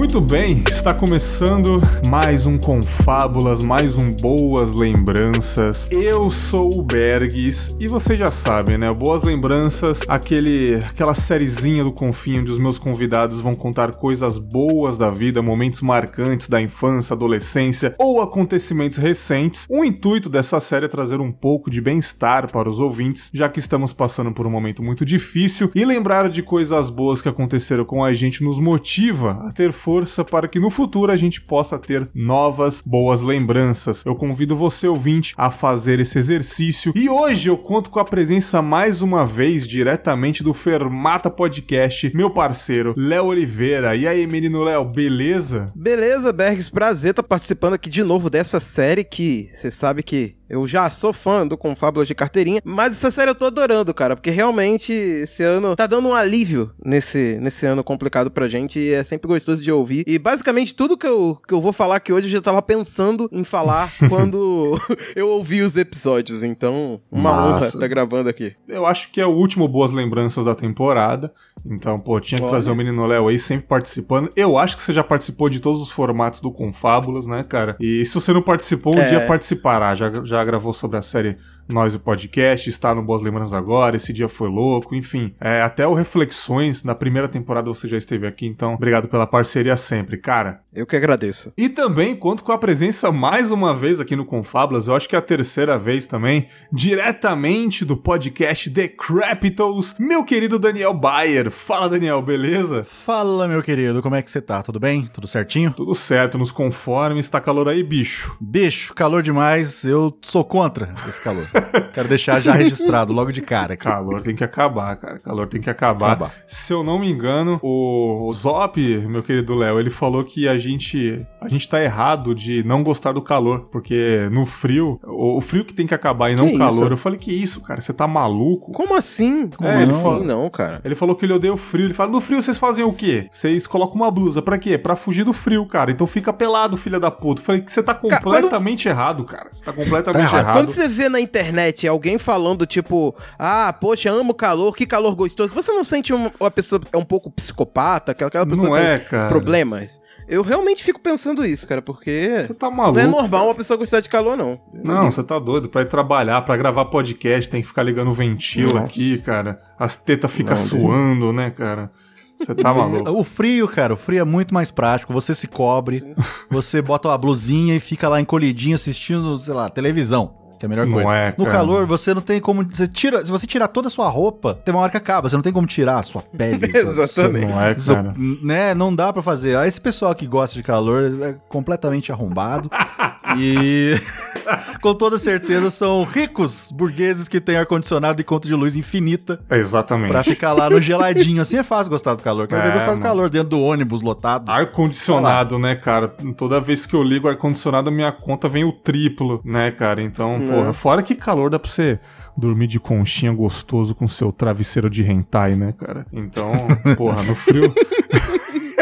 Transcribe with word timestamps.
Muito 0.00 0.18
bem, 0.18 0.64
está 0.66 0.94
começando 0.94 1.78
mais 2.08 2.46
um 2.46 2.56
Confábulas, 2.56 3.62
mais 3.62 3.98
um 3.98 4.10
Boas 4.10 4.74
Lembranças. 4.74 5.90
Eu 5.90 6.30
sou 6.30 6.78
o 6.78 6.82
Bergs 6.82 7.76
e 7.78 7.86
vocês 7.86 8.18
já 8.18 8.32
sabem, 8.32 8.78
né? 8.78 8.90
Boas 8.94 9.22
Lembranças, 9.22 10.00
aquele, 10.08 10.76
aquela 10.76 11.12
sériezinha 11.12 11.84
do 11.84 11.92
Confim 11.92 12.38
onde 12.38 12.50
os 12.50 12.58
meus 12.58 12.78
convidados 12.78 13.42
vão 13.42 13.54
contar 13.54 13.92
coisas 13.96 14.38
boas 14.38 14.96
da 14.96 15.10
vida, 15.10 15.42
momentos 15.42 15.82
marcantes 15.82 16.48
da 16.48 16.62
infância, 16.62 17.12
adolescência 17.12 17.94
ou 17.98 18.22
acontecimentos 18.22 18.96
recentes. 18.96 19.66
O 19.68 19.84
intuito 19.84 20.30
dessa 20.30 20.60
série 20.60 20.86
é 20.86 20.88
trazer 20.88 21.20
um 21.20 21.30
pouco 21.30 21.70
de 21.70 21.78
bem-estar 21.78 22.50
para 22.50 22.70
os 22.70 22.80
ouvintes, 22.80 23.28
já 23.34 23.50
que 23.50 23.60
estamos 23.60 23.92
passando 23.92 24.32
por 24.32 24.46
um 24.46 24.50
momento 24.50 24.82
muito 24.82 25.04
difícil 25.04 25.70
e 25.74 25.84
lembrar 25.84 26.30
de 26.30 26.42
coisas 26.42 26.88
boas 26.88 27.20
que 27.20 27.28
aconteceram 27.28 27.84
com 27.84 28.02
a 28.02 28.14
gente 28.14 28.42
nos 28.42 28.58
motiva 28.58 29.44
a 29.46 29.52
ter 29.52 29.72
força 29.72 29.89
para 30.24 30.48
que 30.48 30.60
no 30.60 30.70
futuro 30.70 31.10
a 31.10 31.16
gente 31.16 31.40
possa 31.40 31.78
ter 31.78 32.08
novas 32.14 32.82
boas 32.84 33.22
lembranças. 33.22 34.04
Eu 34.04 34.14
convido 34.14 34.54
você, 34.54 34.86
ouvinte, 34.86 35.34
a 35.36 35.50
fazer 35.50 35.98
esse 36.00 36.18
exercício 36.18 36.92
e 36.94 37.08
hoje 37.08 37.48
eu 37.48 37.58
conto 37.58 37.90
com 37.90 37.98
a 37.98 38.04
presença 38.04 38.62
mais 38.62 39.02
uma 39.02 39.26
vez 39.26 39.66
diretamente 39.66 40.42
do 40.42 40.54
Fermata 40.54 41.30
Podcast, 41.30 42.10
meu 42.14 42.30
parceiro 42.30 42.94
Léo 42.96 43.26
Oliveira. 43.26 43.96
E 43.96 44.06
aí, 44.06 44.26
menino 44.26 44.62
Léo, 44.62 44.84
beleza? 44.84 45.66
Beleza, 45.74 46.32
Bergs, 46.32 46.70
prazer 46.70 47.10
estar 47.10 47.22
participando 47.22 47.74
aqui 47.74 47.90
de 47.90 48.04
novo 48.04 48.30
dessa 48.30 48.60
série 48.60 49.04
que 49.04 49.50
você 49.54 49.70
sabe 49.70 50.02
que 50.02 50.39
eu 50.50 50.66
já 50.66 50.90
sou 50.90 51.12
fã 51.12 51.46
do 51.46 51.56
Confábulas 51.56 52.08
de 52.08 52.14
Carteirinha, 52.14 52.60
mas 52.64 52.92
essa 52.92 53.10
série 53.10 53.30
eu 53.30 53.34
tô 53.34 53.46
adorando, 53.46 53.94
cara, 53.94 54.16
porque 54.16 54.30
realmente 54.30 54.92
esse 54.92 55.42
ano 55.42 55.76
tá 55.76 55.86
dando 55.86 56.08
um 56.08 56.14
alívio 56.14 56.70
nesse, 56.84 57.38
nesse 57.40 57.64
ano 57.66 57.84
complicado 57.84 58.30
pra 58.30 58.48
gente 58.48 58.78
e 58.78 58.92
é 58.92 59.04
sempre 59.04 59.28
gostoso 59.28 59.62
de 59.62 59.70
ouvir. 59.72 60.04
E 60.06 60.18
basicamente 60.18 60.74
tudo 60.74 60.96
que 60.98 61.06
eu, 61.06 61.38
que 61.46 61.54
eu 61.54 61.60
vou 61.60 61.72
falar 61.72 61.96
aqui 61.96 62.12
hoje 62.12 62.26
eu 62.26 62.32
já 62.32 62.40
tava 62.40 62.60
pensando 62.60 63.28
em 63.32 63.44
falar 63.44 63.90
quando 64.08 64.78
eu 65.14 65.28
ouvi 65.28 65.62
os 65.62 65.76
episódios, 65.76 66.42
então 66.42 67.00
uma 67.10 67.32
Massa. 67.32 67.48
honra 67.56 67.66
estar 67.68 67.86
gravando 67.88 68.28
aqui. 68.28 68.54
Eu 68.68 68.84
acho 68.86 69.10
que 69.12 69.20
é 69.20 69.26
o 69.26 69.30
último 69.30 69.68
Boas 69.68 69.92
Lembranças 69.92 70.44
da 70.44 70.54
temporada. 70.54 71.32
Então, 71.64 71.98
pô, 71.98 72.18
tinha 72.20 72.38
que 72.38 72.44
Olha. 72.44 72.52
trazer 72.52 72.70
o 72.70 72.74
menino 72.74 73.06
Léo 73.06 73.28
aí 73.28 73.38
sempre 73.38 73.66
participando. 73.66 74.30
Eu 74.34 74.56
acho 74.58 74.76
que 74.76 74.82
você 74.82 74.92
já 74.94 75.04
participou 75.04 75.48
de 75.50 75.60
todos 75.60 75.80
os 75.82 75.90
formatos 75.90 76.40
do 76.40 76.50
Confábulas, 76.50 77.26
né, 77.26 77.44
cara? 77.46 77.76
E 77.78 78.02
se 78.04 78.14
você 78.14 78.32
não 78.32 78.40
participou, 78.40 78.96
um 78.96 79.00
É. 79.00 79.08
dia 79.10 79.26
participará. 79.26 79.94
Já, 79.94 80.10
já 80.24 80.39
gravou 80.44 80.72
sobre 80.72 80.98
a 80.98 81.02
série 81.02 81.38
Nós 81.70 81.94
o 81.94 82.00
Podcast, 82.00 82.68
está 82.68 82.94
no 82.94 83.02
Boas 83.02 83.22
Lembranças 83.22 83.54
agora, 83.54 83.96
esse 83.96 84.12
dia 84.12 84.28
foi 84.28 84.48
louco, 84.48 84.94
enfim. 84.94 85.34
É, 85.40 85.62
até 85.62 85.86
o 85.86 85.94
Reflexões, 85.94 86.82
na 86.82 86.94
primeira 86.94 87.28
temporada 87.28 87.68
você 87.68 87.88
já 87.88 87.96
esteve 87.96 88.26
aqui, 88.26 88.46
então 88.46 88.74
obrigado 88.74 89.08
pela 89.08 89.26
parceria 89.26 89.76
sempre, 89.76 90.16
cara. 90.16 90.60
Eu 90.74 90.86
que 90.86 90.96
agradeço. 90.96 91.52
E 91.56 91.68
também 91.68 92.14
conto 92.14 92.44
com 92.44 92.52
a 92.52 92.58
presença 92.58 93.10
mais 93.12 93.50
uma 93.50 93.74
vez 93.74 94.00
aqui 94.00 94.16
no 94.16 94.24
Confablas, 94.24 94.86
eu 94.86 94.94
acho 94.94 95.08
que 95.08 95.16
é 95.16 95.18
a 95.18 95.22
terceira 95.22 95.78
vez 95.78 96.06
também, 96.06 96.48
diretamente 96.72 97.84
do 97.84 97.96
podcast 97.96 98.70
The 98.70 98.88
Capitals, 98.88 99.94
meu 99.98 100.24
querido 100.24 100.58
Daniel 100.58 100.94
Bayer. 100.94 101.50
Fala, 101.50 101.88
Daniel, 101.88 102.22
beleza? 102.22 102.84
Fala, 102.84 103.46
meu 103.46 103.62
querido, 103.62 104.02
como 104.02 104.14
é 104.14 104.22
que 104.22 104.30
você 104.30 104.40
tá? 104.40 104.62
Tudo 104.62 104.80
bem? 104.80 105.06
Tudo 105.12 105.26
certinho? 105.26 105.72
Tudo 105.72 105.94
certo, 105.94 106.38
nos 106.38 106.52
conformes, 106.52 107.28
tá 107.28 107.40
calor 107.40 107.68
aí, 107.68 107.82
bicho. 107.82 108.36
Bicho, 108.40 108.94
calor 108.94 109.22
demais, 109.22 109.84
eu 109.84 110.16
sou 110.22 110.44
contra 110.44 110.92
esse 111.08 111.22
calor. 111.22 111.46
Quero 111.92 112.08
deixar 112.08 112.40
já 112.40 112.52
registrado 112.52 113.12
logo 113.12 113.32
de 113.32 113.40
cara 113.40 113.74
aqui. 113.74 113.84
Calor 113.84 114.22
tem 114.22 114.34
que 114.34 114.44
acabar, 114.44 114.96
cara. 114.96 115.18
Calor 115.18 115.46
tem 115.46 115.60
que 115.60 115.70
acabar. 115.70 116.12
Acabar. 116.12 116.32
Se 116.46 116.72
eu 116.72 116.82
não 116.82 116.98
me 116.98 117.10
engano, 117.10 117.58
o 117.62 118.30
Zop, 118.32 118.78
meu 119.08 119.22
querido 119.22 119.54
Léo, 119.54 119.78
ele 119.80 119.90
falou 119.90 120.24
que 120.24 120.48
a 120.48 120.58
gente 120.58 121.24
a 121.40 121.48
gente 121.48 121.68
tá 121.68 121.82
errado 121.82 122.34
de 122.34 122.62
não 122.64 122.82
gostar 122.82 123.12
do 123.12 123.22
calor, 123.22 123.68
porque 123.72 124.28
no 124.30 124.44
frio, 124.46 125.00
o, 125.04 125.38
o 125.38 125.40
frio 125.40 125.64
que 125.64 125.74
tem 125.74 125.86
que 125.86 125.94
acabar 125.94 126.30
e 126.30 126.36
não 126.36 126.48
Que 126.48 126.54
o 126.56 126.58
calor. 126.58 126.84
isso? 126.84 126.92
Eu 126.92 126.96
falei 126.96 127.18
que 127.18 127.32
isso, 127.32 127.60
cara, 127.60 127.80
você 127.80 127.92
tá 127.92 128.06
maluco? 128.06 128.72
Como 128.72 128.94
assim? 128.96 129.48
Como 129.48 129.68
É, 129.68 129.82
ele 129.82 129.90
assim? 129.90 130.02
fala- 130.02 130.20
Não, 130.24 130.48
cara. 130.50 130.80
Ele 130.84 130.94
falou 130.94 131.14
que 131.16 131.24
ele 131.24 131.32
odeia 131.32 131.52
o 131.52 131.56
frio. 131.56 131.86
Ele 131.86 131.94
fala: 131.94 132.10
no 132.10 132.20
frio 132.20 132.42
vocês 132.42 132.58
fazem 132.58 132.84
o 132.84 132.92
quê? 132.92 133.28
Vocês 133.32 133.66
colocam 133.66 133.96
uma 133.96 134.10
blusa. 134.10 134.42
Pra 134.42 134.58
quê? 134.58 134.76
Pra 134.78 134.96
fugir 134.96 135.24
do 135.24 135.32
frio, 135.32 135.64
cara. 135.66 135.90
Então 135.90 136.06
fica 136.06 136.32
pelado, 136.32 136.76
filha 136.76 137.00
da 137.00 137.10
puta. 137.10 137.40
Eu 137.40 137.44
falei 137.44 137.60
que 137.60 137.72
você 137.72 137.82
tá 137.82 137.94
Cara, 137.94 138.20
completamente 138.20 138.88
errado, 138.88 139.24
cara. 139.24 139.48
Você 139.52 139.64
tá 139.64 139.72
completamente 139.72 140.22
Tá 140.22 140.28
errado. 140.28 140.40
errado. 140.44 140.54
Quando 140.56 140.70
você 140.74 140.88
vê 140.88 141.08
na 141.08 141.20
internet 141.20 141.39
alguém 141.88 142.18
falando, 142.18 142.66
tipo, 142.66 143.14
ah, 143.38 143.72
poxa, 143.80 144.10
amo 144.10 144.34
calor, 144.34 144.74
que 144.74 144.86
calor 144.86 145.14
gostoso, 145.14 145.52
você 145.52 145.72
não 145.72 145.84
sente 145.84 146.12
um- 146.12 146.30
uma 146.40 146.50
pessoa 146.50 146.80
é 146.92 146.96
um 146.96 147.04
pouco 147.04 147.30
psicopata, 147.30 148.12
aquela, 148.12 148.28
aquela 148.28 148.46
pessoa 148.46 148.68
Não 148.68 148.76
que 148.76 148.82
é, 148.82 148.98
tem 148.98 149.08
cara. 149.08 149.28
problemas? 149.28 150.00
Eu 150.28 150.42
realmente 150.42 150.84
fico 150.84 151.00
pensando 151.00 151.44
isso, 151.44 151.66
cara, 151.66 151.82
porque 151.82 152.44
Você 152.46 152.54
tá 152.54 152.68
não 152.70 152.76
maluco. 152.76 153.00
é 153.00 153.06
normal 153.06 153.46
uma 153.46 153.54
pessoa 153.54 153.76
gostar 153.76 154.00
de 154.00 154.08
calor, 154.08 154.36
não. 154.36 154.60
Não, 154.72 155.10
você 155.10 155.24
tá 155.24 155.38
doido. 155.40 155.68
Pra 155.68 155.82
ir 155.82 155.88
trabalhar, 155.88 156.40
pra 156.42 156.56
gravar 156.56 156.84
podcast, 156.84 157.48
tem 157.50 157.60
que 157.62 157.66
ficar 157.66 157.82
ligando 157.82 158.10
o 158.10 158.14
ventilo 158.14 158.74
Nossa. 158.74 158.84
aqui, 158.86 159.18
cara. 159.18 159.60
As 159.76 159.96
tetas 159.96 160.30
ficam 160.30 160.56
Não, 160.56 160.64
suando, 160.66 161.32
né, 161.32 161.50
cara? 161.50 161.90
Você 162.38 162.54
tá 162.54 162.72
maluco. 162.72 163.10
O 163.10 163.24
frio, 163.24 163.66
cara, 163.66 163.94
o 163.94 163.96
frio 163.96 164.20
é 164.20 164.24
muito 164.24 164.54
mais 164.54 164.70
prático. 164.70 165.12
Você 165.12 165.34
se 165.34 165.48
cobre, 165.48 166.14
você 166.48 166.80
bota 166.80 167.08
uma 167.08 167.18
blusinha 167.18 167.74
e 167.74 167.80
fica 167.80 168.08
lá 168.08 168.20
encolhidinho 168.20 168.76
assistindo, 168.76 169.36
sei 169.40 169.52
lá, 169.52 169.68
televisão. 169.68 170.36
Que 170.60 170.66
é 170.66 170.68
a 170.68 170.68
melhor 170.68 170.86
Não 170.86 170.92
coisa. 170.92 171.10
é, 171.14 171.34
no 171.38 171.46
calor, 171.46 171.86
você 171.86 172.12
não 172.12 172.20
tem 172.20 172.38
como. 172.38 172.62
Você 172.64 172.86
tira, 172.86 173.24
se 173.24 173.30
você 173.30 173.46
tirar 173.46 173.66
toda 173.68 173.88
a 173.88 173.90
sua 173.90 174.06
roupa, 174.10 174.52
tem 174.62 174.74
uma 174.74 174.82
hora 174.82 174.90
que 174.90 174.96
acaba. 174.98 175.26
Você 175.26 175.34
não 175.34 175.42
tem 175.42 175.54
como 175.54 175.66
tirar 175.66 175.98
a 175.98 176.02
sua 176.02 176.20
pele. 176.20 176.58
sua- 176.70 177.04
Exatamente. 177.04 177.46
Não 177.46 177.60
é, 177.62 177.74
cara. 177.74 178.14
né, 178.42 178.74
não 178.74 178.94
dá 178.94 179.10
pra 179.10 179.22
fazer. 179.22 179.56
Ah, 179.56 179.66
Esse 179.66 179.80
pessoal 179.80 180.14
que 180.14 180.26
gosta 180.26 180.54
de 180.54 180.62
calor 180.62 181.02
é 181.22 181.34
completamente 181.48 182.12
arrombado. 182.12 182.68
e 183.38 183.94
com 184.82 184.92
toda 184.94 185.16
certeza 185.16 185.70
são 185.70 186.02
ricos 186.04 186.70
burgueses 186.72 187.26
que 187.28 187.40
têm 187.40 187.56
ar-condicionado 187.56 188.20
e 188.20 188.24
conta 188.24 188.46
de 188.48 188.54
luz 188.54 188.76
infinita 188.76 189.40
Exatamente. 189.50 190.10
pra 190.10 190.22
ficar 190.24 190.52
lá 190.52 190.68
no 190.68 190.80
geladinho. 190.80 191.40
Assim 191.40 191.56
é 191.56 191.62
fácil 191.62 191.90
gostar 191.90 192.14
do 192.14 192.22
calor. 192.22 192.46
Quero 192.48 192.60
ver 192.62 192.68
É, 192.68 192.72
gostar 192.72 192.86
do 192.86 192.90
mano. 192.98 193.02
calor 193.02 193.30
dentro 193.30 193.48
do 193.50 193.62
ônibus 193.62 194.02
lotado. 194.02 194.50
Ar-condicionado, 194.50 195.58
né, 195.58 195.74
cara? 195.76 196.08
Toda 196.36 196.60
vez 196.60 196.84
que 196.84 196.94
eu 196.94 197.02
ligo 197.02 197.26
o 197.28 197.30
ar-condicionado, 197.30 197.90
minha 197.90 198.12
conta 198.12 198.48
vem 198.48 198.64
o 198.64 198.72
triplo, 198.72 199.40
né, 199.44 199.70
cara? 199.70 200.02
Então, 200.02 200.38
porra, 200.50 200.72
fora 200.72 201.02
que 201.02 201.14
calor 201.14 201.50
dá 201.50 201.58
pra 201.58 201.70
você 201.70 201.98
dormir 202.36 202.66
de 202.66 202.80
conchinha 202.80 203.32
gostoso 203.32 203.94
com 203.94 204.08
seu 204.08 204.32
travesseiro 204.32 204.88
de 204.88 205.02
hentai, 205.02 205.54
né, 205.56 205.72
cara? 205.72 206.06
Então, 206.12 206.52
porra, 206.96 207.22
no 207.22 207.34
frio. 207.34 207.72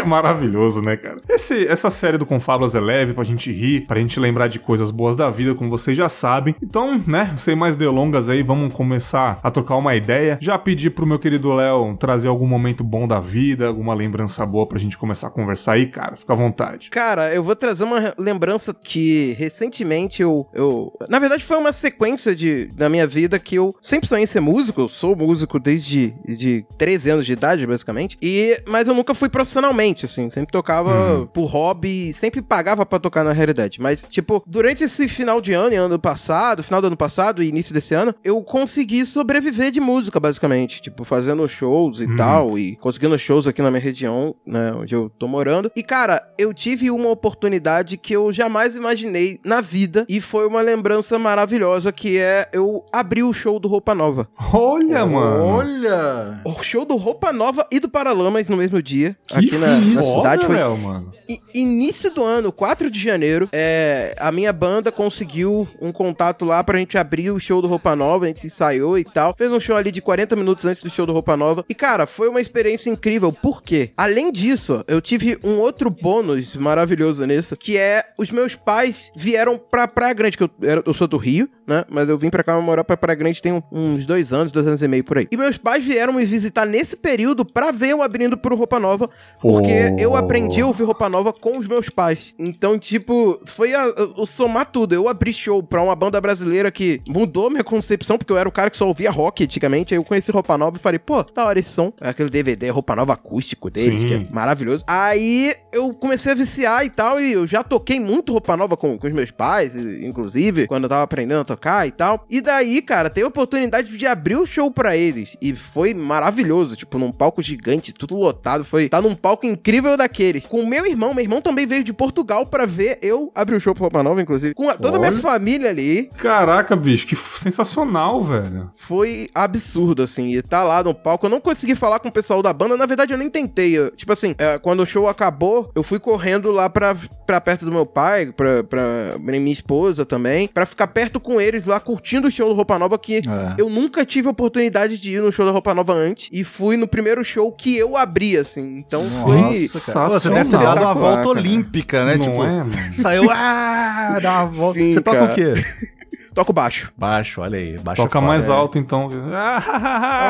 Maravilhoso, 0.08 0.80
né, 0.82 0.96
cara? 0.96 1.16
Esse- 1.28 1.66
essa 1.66 1.90
série 1.90 2.18
do 2.18 2.26
Confablas 2.26 2.74
é 2.74 2.80
leve 2.80 3.12
pra 3.12 3.24
gente 3.24 3.52
rir, 3.52 3.82
pra 3.86 4.00
gente 4.00 4.18
lembrar 4.18 4.48
de 4.48 4.58
coisas 4.58 4.90
boas 4.90 5.14
da 5.14 5.30
vida, 5.30 5.54
como 5.54 5.70
vocês 5.70 5.96
já 5.96 6.08
sabem. 6.08 6.54
Então, 6.62 7.02
né, 7.06 7.34
sem 7.38 7.54
mais 7.54 7.76
delongas 7.76 8.28
aí, 8.28 8.42
vamos 8.42 8.72
começar 8.72 9.38
a 9.42 9.50
trocar 9.50 9.76
uma 9.76 9.94
ideia. 9.94 10.38
Já 10.40 10.58
pedi 10.58 10.90
pro 10.90 11.06
meu 11.06 11.18
querido 11.18 11.52
Léo 11.54 11.96
trazer 11.98 12.28
algum 12.28 12.46
momento 12.46 12.82
bom 12.82 13.06
da 13.06 13.20
vida, 13.20 13.66
alguma 13.68 13.94
lembrança 13.94 14.44
boa 14.46 14.66
pra 14.66 14.78
gente 14.78 14.96
começar 14.98 15.28
a 15.28 15.30
conversar 15.30 15.72
aí, 15.72 15.86
cara. 15.86 16.16
Fica 16.16 16.32
à 16.32 16.36
vontade. 16.36 16.90
Cara, 16.90 17.32
eu 17.34 17.42
vou 17.42 17.54
trazer 17.54 17.84
uma 17.84 18.14
lembrança 18.18 18.74
que 18.74 19.34
recentemente 19.38 20.22
eu, 20.22 20.46
eu. 20.54 20.92
Na 21.08 21.18
verdade, 21.18 21.44
foi 21.44 21.56
uma 21.56 21.72
sequência 21.72 22.34
de, 22.34 22.66
da 22.66 22.88
minha 22.88 23.06
vida 23.06 23.38
que 23.38 23.56
eu 23.56 23.74
sempre 23.82 24.08
sonhei 24.08 24.26
ser 24.26 24.40
músico. 24.40 24.80
Eu 24.80 24.88
sou 24.88 25.14
músico 25.16 25.58
desde 25.58 26.14
de 26.26 26.64
13 26.78 27.10
anos 27.10 27.26
de 27.26 27.32
idade, 27.32 27.66
basicamente. 27.66 28.16
E, 28.22 28.56
mas 28.68 28.88
eu 28.88 28.94
nunca 28.94 29.14
fui 29.14 29.28
profissionalmente, 29.28 29.97
assim. 30.06 30.30
Sempre 30.30 30.52
tocava 30.52 31.28
por 31.32 31.46
hobby, 31.46 32.12
sempre 32.12 32.42
pagava 32.42 32.84
pra 32.84 32.98
tocar 32.98 33.24
na 33.24 33.32
realidade. 33.32 33.80
Mas, 33.80 34.04
tipo, 34.08 34.42
durante 34.46 34.84
esse 34.84 35.08
final 35.08 35.40
de 35.40 35.52
ano 35.52 35.72
e 35.72 35.76
ano 35.76 35.98
passado, 35.98 36.62
final 36.62 36.80
do 36.80 36.88
ano 36.88 36.96
passado 36.96 37.42
e 37.42 37.48
início 37.48 37.72
desse 37.74 37.94
ano, 37.94 38.14
eu 38.24 38.42
consegui 38.42 39.04
sobreviver 39.04 39.70
de 39.70 39.80
música, 39.80 40.20
basicamente. 40.20 40.80
Tipo, 40.80 41.04
fazendo 41.04 41.48
shows 41.48 42.00
e 42.00 42.16
tal. 42.16 42.58
E 42.58 42.76
conseguindo 42.76 43.18
shows 43.18 43.46
aqui 43.46 43.62
na 43.62 43.70
minha 43.70 43.82
região, 43.82 44.34
né? 44.46 44.72
Onde 44.72 44.94
eu 44.94 45.10
tô 45.18 45.26
morando. 45.28 45.70
E, 45.74 45.82
cara, 45.82 46.22
eu 46.38 46.52
tive 46.52 46.90
uma 46.90 47.10
oportunidade 47.10 47.96
que 47.96 48.14
eu 48.14 48.32
jamais 48.32 48.76
imaginei 48.76 49.38
na 49.44 49.60
vida. 49.60 50.06
E 50.08 50.20
foi 50.20 50.46
uma 50.46 50.60
lembrança 50.60 51.18
maravilhosa, 51.18 51.92
que 51.92 52.18
é 52.18 52.48
eu 52.52 52.84
abri 52.92 53.22
o 53.22 53.32
show 53.32 53.58
do 53.58 53.68
Roupa 53.68 53.94
Nova. 53.94 54.28
Olha, 54.52 55.04
mano. 55.06 55.44
Olha! 55.44 56.40
O 56.44 56.62
show 56.62 56.84
do 56.84 56.96
Roupa 56.96 57.32
Nova 57.32 57.66
e 57.70 57.80
do 57.80 57.88
Paralamas 57.88 58.48
no 58.48 58.56
mesmo 58.56 58.82
dia. 58.82 59.16
Que 59.26 59.36
aqui 59.36 59.58
na, 59.58 59.77
na 59.80 60.02
Foda, 60.02 60.16
cidade. 60.16 60.46
Foi 60.46 60.56
mano. 60.56 61.12
I- 61.28 61.40
início 61.54 62.10
do 62.10 62.24
ano, 62.24 62.50
4 62.50 62.90
de 62.90 62.98
janeiro, 62.98 63.48
é, 63.52 64.14
a 64.18 64.32
minha 64.32 64.52
banda 64.52 64.90
conseguiu 64.90 65.68
um 65.80 65.92
contato 65.92 66.44
lá 66.44 66.64
pra 66.64 66.78
gente 66.78 66.96
abrir 66.96 67.30
o 67.30 67.38
show 67.38 67.60
do 67.60 67.68
Roupa 67.68 67.94
Nova, 67.94 68.24
a 68.24 68.28
gente 68.28 68.46
ensaiou 68.46 68.98
e 68.98 69.04
tal. 69.04 69.34
Fez 69.36 69.52
um 69.52 69.60
show 69.60 69.76
ali 69.76 69.90
de 69.90 70.00
40 70.00 70.34
minutos 70.36 70.64
antes 70.64 70.82
do 70.82 70.88
show 70.90 71.04
do 71.04 71.12
Roupa 71.12 71.36
Nova. 71.36 71.64
E, 71.68 71.74
cara, 71.74 72.06
foi 72.06 72.28
uma 72.28 72.40
experiência 72.40 72.88
incrível. 72.90 73.32
Por 73.32 73.62
quê? 73.62 73.90
Além 73.96 74.32
disso, 74.32 74.82
eu 74.88 75.00
tive 75.00 75.38
um 75.44 75.58
outro 75.58 75.90
bônus 75.90 76.54
maravilhoso 76.56 77.24
nisso, 77.26 77.56
que 77.56 77.76
é 77.76 78.04
os 78.16 78.30
meus 78.30 78.54
pais 78.54 79.10
vieram 79.14 79.58
pra 79.58 79.86
Praia 79.86 80.14
Grande, 80.14 80.36
que 80.38 80.44
eu, 80.44 80.50
eu 80.86 80.94
sou 80.94 81.06
do 81.06 81.18
Rio, 81.18 81.48
né? 81.68 81.84
Mas 81.88 82.08
eu 82.08 82.16
vim 82.18 82.30
pra 82.30 82.42
cá 82.42 82.58
morar 82.60 82.82
pra 82.82 82.96
Praia 82.96 83.16
Grande 83.16 83.40
tem 83.42 83.62
uns 83.70 84.06
dois 84.06 84.32
anos, 84.32 84.50
dois 84.50 84.66
anos 84.66 84.82
e 84.82 84.88
meio 84.88 85.04
por 85.04 85.18
aí. 85.18 85.28
E 85.30 85.36
meus 85.36 85.56
pais 85.58 85.84
vieram 85.84 86.12
me 86.14 86.24
visitar 86.24 86.64
nesse 86.66 86.96
período 86.96 87.44
pra 87.44 87.70
ver 87.70 87.90
eu 87.90 88.02
abrindo 88.02 88.36
pro 88.36 88.56
Roupa 88.56 88.80
Nova, 88.80 89.08
porque 89.40 89.90
Pô. 89.90 89.96
eu 90.00 90.16
aprendi 90.16 90.60
a 90.62 90.66
ouvir 90.66 90.84
Roupa 90.84 91.08
Nova 91.08 91.32
com 91.32 91.58
os 91.58 91.66
meus 91.68 91.88
pais. 91.90 92.34
Então, 92.38 92.78
tipo, 92.78 93.38
foi 93.50 93.74
a, 93.74 93.82
a- 93.82 93.92
o 94.16 94.26
somar 94.26 94.70
tudo. 94.72 94.94
Eu 94.94 95.08
abri 95.08 95.32
show 95.32 95.62
pra 95.62 95.82
uma 95.82 95.94
banda 95.94 96.20
brasileira 96.20 96.70
que 96.70 97.00
mudou 97.06 97.50
minha 97.50 97.62
concepção, 97.64 98.16
porque 98.18 98.32
eu 98.32 98.38
era 98.38 98.48
o 98.48 98.52
cara 98.52 98.70
que 98.70 98.76
só 98.76 98.86
ouvia 98.88 99.10
rock 99.10 99.44
antigamente. 99.44 99.92
Aí 99.92 99.98
eu 99.98 100.04
conheci 100.04 100.30
Roupa 100.32 100.56
Nova 100.56 100.76
e 100.76 100.80
falei, 100.80 100.98
pô, 100.98 101.22
da 101.22 101.44
hora 101.44 101.58
esse 101.58 101.70
som. 101.70 101.92
Aquele 102.00 102.30
DVD, 102.30 102.70
Roupa 102.70 102.96
Nova 102.96 103.12
acústico 103.12 103.70
deles, 103.70 104.00
Sim. 104.00 104.06
que 104.06 104.14
é 104.14 104.26
maravilhoso. 104.32 104.84
Aí 104.86 105.54
eu 105.72 105.92
comecei 105.92 106.32
a 106.32 106.34
viciar 106.34 106.84
e 106.84 106.90
tal, 106.90 107.20
e 107.20 107.32
eu 107.32 107.46
já 107.46 107.62
toquei 107.62 108.00
muito 108.00 108.32
Roupa 108.32 108.56
Nova 108.56 108.76
com, 108.76 108.96
com 108.98 109.06
os 109.06 109.12
meus 109.12 109.30
pais, 109.30 109.76
inclusive, 109.76 110.66
quando 110.66 110.84
eu 110.84 110.88
tava 110.88 111.02
aprendendo 111.02 111.40
a 111.40 111.44
tocar 111.44 111.57
e 111.86 111.90
tal. 111.90 112.24
E 112.30 112.40
daí, 112.40 112.80
cara, 112.82 113.10
teve 113.10 113.24
a 113.24 113.28
oportunidade 113.28 113.96
de 113.96 114.06
abrir 114.06 114.36
o 114.36 114.46
show 114.46 114.70
pra 114.70 114.96
eles. 114.96 115.36
E 115.40 115.54
foi 115.54 115.92
maravilhoso, 115.94 116.76
tipo, 116.76 116.98
num 116.98 117.10
palco 117.12 117.42
gigante, 117.42 117.92
tudo 117.92 118.16
lotado. 118.16 118.64
Foi, 118.64 118.88
tá 118.88 119.00
num 119.00 119.14
palco 119.14 119.46
incrível 119.46 119.96
daqueles. 119.96 120.46
Com 120.46 120.66
meu 120.66 120.86
irmão, 120.86 121.12
meu 121.14 121.22
irmão 121.24 121.40
também 121.40 121.66
veio 121.66 121.84
de 121.84 121.92
Portugal 121.92 122.46
pra 122.46 122.66
ver 122.66 122.98
eu 123.02 123.30
abrir 123.34 123.56
o 123.56 123.60
show 123.60 123.74
pro 123.74 123.82
Roupa 123.84 124.02
Nova, 124.02 124.20
inclusive. 124.22 124.54
Com 124.54 124.68
a- 124.68 124.74
toda 124.76 124.96
a 124.96 125.00
minha 125.00 125.12
família 125.20 125.70
ali. 125.70 126.10
Caraca, 126.16 126.74
bicho, 126.76 127.06
que 127.06 127.16
sensacional, 127.16 128.22
velho. 128.22 128.70
Foi 128.76 129.28
absurdo, 129.34 130.02
assim. 130.02 130.34
E 130.36 130.42
tá 130.42 130.62
lá 130.64 130.82
no 130.82 130.94
palco. 130.94 131.26
Eu 131.26 131.30
não 131.30 131.40
consegui 131.40 131.74
falar 131.74 131.98
com 131.98 132.08
o 132.08 132.12
pessoal 132.12 132.42
da 132.42 132.52
banda. 132.52 132.76
Na 132.76 132.86
verdade, 132.86 133.12
eu 133.12 133.18
nem 133.18 133.30
tentei. 133.30 133.76
Eu- 133.78 133.90
tipo 133.90 134.12
assim, 134.12 134.34
é, 134.38 134.58
quando 134.58 134.80
o 134.80 134.86
show 134.86 135.08
acabou, 135.08 135.70
eu 135.74 135.82
fui 135.82 135.98
correndo 135.98 136.50
lá 136.50 136.68
pra, 136.70 136.94
pra 137.26 137.40
perto 137.40 137.64
do 137.64 137.72
meu 137.72 137.86
pai, 137.86 138.32
pra, 138.32 138.62
pra 138.64 139.18
minha 139.18 139.52
esposa 139.52 140.04
também, 140.04 140.48
pra 140.48 140.66
ficar 140.66 140.86
perto 140.88 141.18
com 141.20 141.40
eles 141.48 141.66
lá, 141.66 141.80
curtindo 141.80 142.28
o 142.28 142.30
show 142.30 142.48
do 142.48 142.54
Roupa 142.54 142.78
Nova, 142.78 142.98
que 142.98 143.16
É. 143.16 143.20
eu 143.58 143.68
nunca 143.68 144.04
tive 144.04 144.28
a 144.28 144.30
oportunidade 144.30 144.98
de 144.98 145.12
ir 145.12 145.22
no 145.22 145.32
show 145.32 145.44
da 145.46 145.52
Roupa 145.52 145.74
Nova 145.74 145.92
antes. 145.92 146.28
E 146.32 146.44
fui 146.44 146.76
no 146.76 146.86
primeiro 146.86 147.24
show 147.24 147.50
que 147.52 147.76
eu 147.76 147.96
abri, 147.96 148.36
assim. 148.36 148.78
Então 148.86 149.02
foi. 149.22 149.36
Nossa, 149.72 149.92
cara. 149.92 150.08
Pô, 150.08 150.14
Você 150.20 150.28
deve 150.30 150.50
ter 150.50 150.58
dado 150.58 150.80
uma 150.82 150.94
volta 150.94 151.16
cara. 151.18 151.28
olímpica, 151.30 152.04
né? 152.04 152.16
Não 152.16 152.24
tipo, 152.26 152.44
é, 152.44 152.48
mano? 152.48 152.72
saiu, 153.00 153.30
ah, 153.30 154.18
dá 154.22 154.42
uma 154.42 154.50
volta. 154.50 154.78
Sim, 154.78 154.92
Você 154.92 155.00
toca 155.00 155.18
cara. 155.18 155.32
o 155.32 155.34
quê? 155.34 155.54
Toco 156.38 156.52
baixo. 156.52 156.92
Baixo, 156.96 157.40
olha 157.40 157.58
aí. 157.58 157.76
Baixo 157.80 158.00
Toca 158.00 158.16
é 158.16 158.20
foda. 158.20 158.26
mais 158.32 158.48
É. 158.48 158.52
alto, 158.52 158.78
então. 158.78 159.10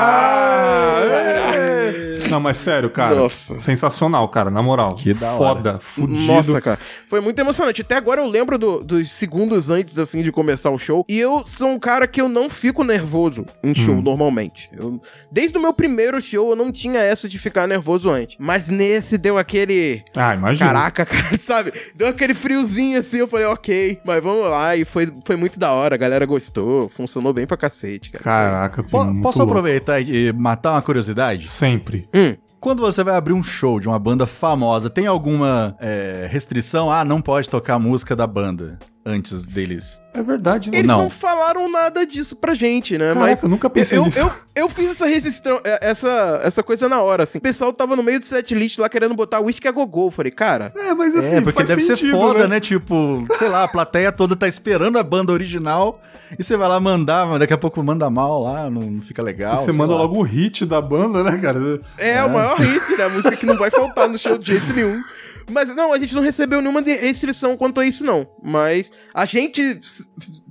Ah, 0.00 1.02
é. 1.04 2.28
Não, 2.28 2.40
mas 2.40 2.56
sério, 2.58 2.90
cara. 2.90 3.14
Nossa. 3.14 3.58
Sensacional, 3.60 4.28
cara, 4.28 4.50
na 4.50 4.62
moral. 4.62 4.94
Que 4.94 5.14
da 5.14 5.32
hora. 5.32 5.38
Foda, 5.56 5.78
fudido. 5.80 6.26
Nossa, 6.32 6.60
cara. 6.60 6.78
Foi 7.06 7.20
muito 7.20 7.38
emocionante. 7.38 7.80
Até 7.82 7.96
agora 7.96 8.20
eu 8.20 8.26
lembro 8.26 8.58
do- 8.58 8.82
dos 8.84 9.10
segundos 9.10 9.70
antes, 9.70 9.98
assim, 9.98 10.22
de 10.22 10.30
começar 10.32 10.70
o 10.70 10.78
show. 10.78 11.04
E 11.08 11.18
eu 11.18 11.42
sou 11.42 11.68
um 11.68 11.78
cara 11.78 12.06
que 12.06 12.20
eu 12.20 12.28
não 12.28 12.48
fico 12.50 12.84
nervoso 12.84 13.46
em 13.62 13.74
show, 13.74 13.94
Hum. 13.94 14.02
normalmente. 14.02 14.68
Eu- 14.76 15.00
desde 15.32 15.56
o 15.56 15.60
meu 15.60 15.72
primeiro 15.72 16.20
show, 16.20 16.50
eu 16.50 16.56
não 16.56 16.70
tinha 16.72 17.00
essa 17.00 17.28
de 17.28 17.38
ficar 17.38 17.66
nervoso 17.66 18.10
antes. 18.10 18.36
Mas 18.38 18.68
nesse 18.68 19.16
deu 19.16 19.38
aquele... 19.38 20.02
Ah, 20.16 20.34
imagina. 20.34 20.66
Caraca, 20.66 21.04
cara, 21.06 21.38
sabe? 21.38 21.72
Deu 21.94 22.08
aquele 22.08 22.34
friozinho 22.34 22.98
assim, 23.00 23.18
eu 23.18 23.28
falei, 23.28 23.46
ok, 23.46 24.00
mas 24.04 24.22
vamos 24.22 24.50
lá. 24.50 24.76
E 24.76 24.84
foi, 24.84 25.10
foi 25.24 25.36
muito 25.36 25.58
da 25.58 25.72
hora, 25.72 25.96
galera 25.98 26.24
gostou, 26.24 26.88
funcionou 26.88 27.32
bem 27.34 27.46
pra 27.46 27.56
cacete, 27.56 28.10
cara. 28.10 28.24
Caraca, 28.24 28.82
Po- 28.82 29.04
muito 29.04 29.22
posso 29.22 29.38
louco. 29.38 29.52
aproveitar 29.52 30.00
e 30.00 30.32
matar 30.32 30.72
uma 30.72 30.82
curiosidade? 30.82 31.46
Sempre. 31.48 32.08
Hum, 32.14 32.34
Quando 32.60 32.80
você 32.80 33.04
vai 33.04 33.14
abrir 33.14 33.34
um 33.34 33.42
show 33.42 33.78
de 33.78 33.86
uma 33.86 33.98
banda 34.00 34.26
famosa, 34.26 34.88
tem 34.90 35.06
alguma 35.06 35.76
é, 35.80 36.26
restrição? 36.30 36.90
Ah, 36.90 37.04
não 37.04 37.20
pode 37.20 37.48
tocar 37.48 37.74
a 37.74 37.78
música 37.78 38.16
da 38.16 38.26
banda 38.26 38.78
antes 39.08 39.44
deles. 39.44 40.00
É 40.12 40.22
verdade, 40.22 40.70
né? 40.70 40.78
eles 40.78 40.88
não. 40.88 41.02
não. 41.02 41.10
falaram 41.10 41.70
nada 41.70 42.04
disso 42.04 42.36
pra 42.36 42.54
gente, 42.54 42.98
né? 42.98 43.08
Caraca, 43.08 43.20
mas 43.20 43.42
eu 43.42 43.48
nunca 43.48 43.70
pensei 43.70 43.96
eu, 43.96 44.04
nisso. 44.04 44.18
eu, 44.18 44.30
eu 44.54 44.68
fiz 44.68 44.90
essa 44.90 45.06
resistência, 45.06 45.62
essa, 45.80 46.40
essa 46.42 46.62
coisa 46.62 46.88
na 46.88 47.00
hora, 47.00 47.22
assim. 47.22 47.38
O 47.38 47.40
pessoal 47.40 47.72
tava 47.72 47.96
no 47.96 48.02
meio 48.02 48.18
do 48.18 48.24
setlist 48.24 48.78
lá 48.78 48.88
querendo 48.88 49.14
botar 49.14 49.40
Whisky 49.40 49.66
a 49.66 49.72
Gogô. 49.72 50.08
Eu 50.08 50.10
falei, 50.10 50.32
cara, 50.32 50.72
É, 50.76 50.92
mas 50.92 51.16
assim, 51.16 51.36
é, 51.36 51.40
porque 51.40 51.58
faz 51.58 51.68
deve 51.68 51.80
ser 51.82 51.96
sentido, 51.96 52.18
foda, 52.18 52.46
né? 52.46 52.60
Tipo, 52.60 53.26
sei 53.38 53.48
lá, 53.48 53.64
a 53.64 53.68
plateia 53.68 54.12
toda 54.12 54.36
tá 54.36 54.46
esperando 54.46 54.98
a 54.98 55.02
banda 55.02 55.32
original 55.32 56.02
e 56.38 56.42
você 56.42 56.56
vai 56.56 56.68
lá 56.68 56.78
mandar, 56.78 57.26
mas 57.26 57.38
daqui 57.38 57.54
a 57.54 57.58
pouco 57.58 57.82
manda 57.82 58.10
mal 58.10 58.42
lá, 58.42 58.68
não, 58.68 58.82
não 58.82 59.00
fica 59.00 59.22
legal. 59.22 59.58
Você 59.58 59.66
sei 59.66 59.74
manda 59.74 59.94
lá. 59.94 60.00
logo 60.00 60.18
o 60.18 60.22
hit 60.22 60.66
da 60.66 60.82
banda, 60.82 61.22
né, 61.22 61.38
cara? 61.38 61.80
é, 61.96 62.22
o 62.24 62.30
maior 62.30 62.58
hit, 62.58 62.96
né? 62.96 63.04
A 63.04 63.08
música 63.08 63.36
que 63.36 63.46
não 63.46 63.56
vai 63.56 63.70
faltar 63.70 64.08
no 64.08 64.18
show 64.18 64.36
de 64.36 64.52
jeito 64.52 64.72
nenhum. 64.72 65.00
Mas 65.48 65.74
não, 65.74 65.92
a 65.92 65.98
gente 65.98 66.14
não 66.14 66.22
recebeu 66.22 66.60
nenhuma 66.60 66.80
restrição 66.82 67.56
quanto 67.56 67.80
a 67.80 67.86
isso, 67.86 68.04
não. 68.04 68.28
Mas 68.42 68.90
a 69.14 69.24
gente, 69.24 69.80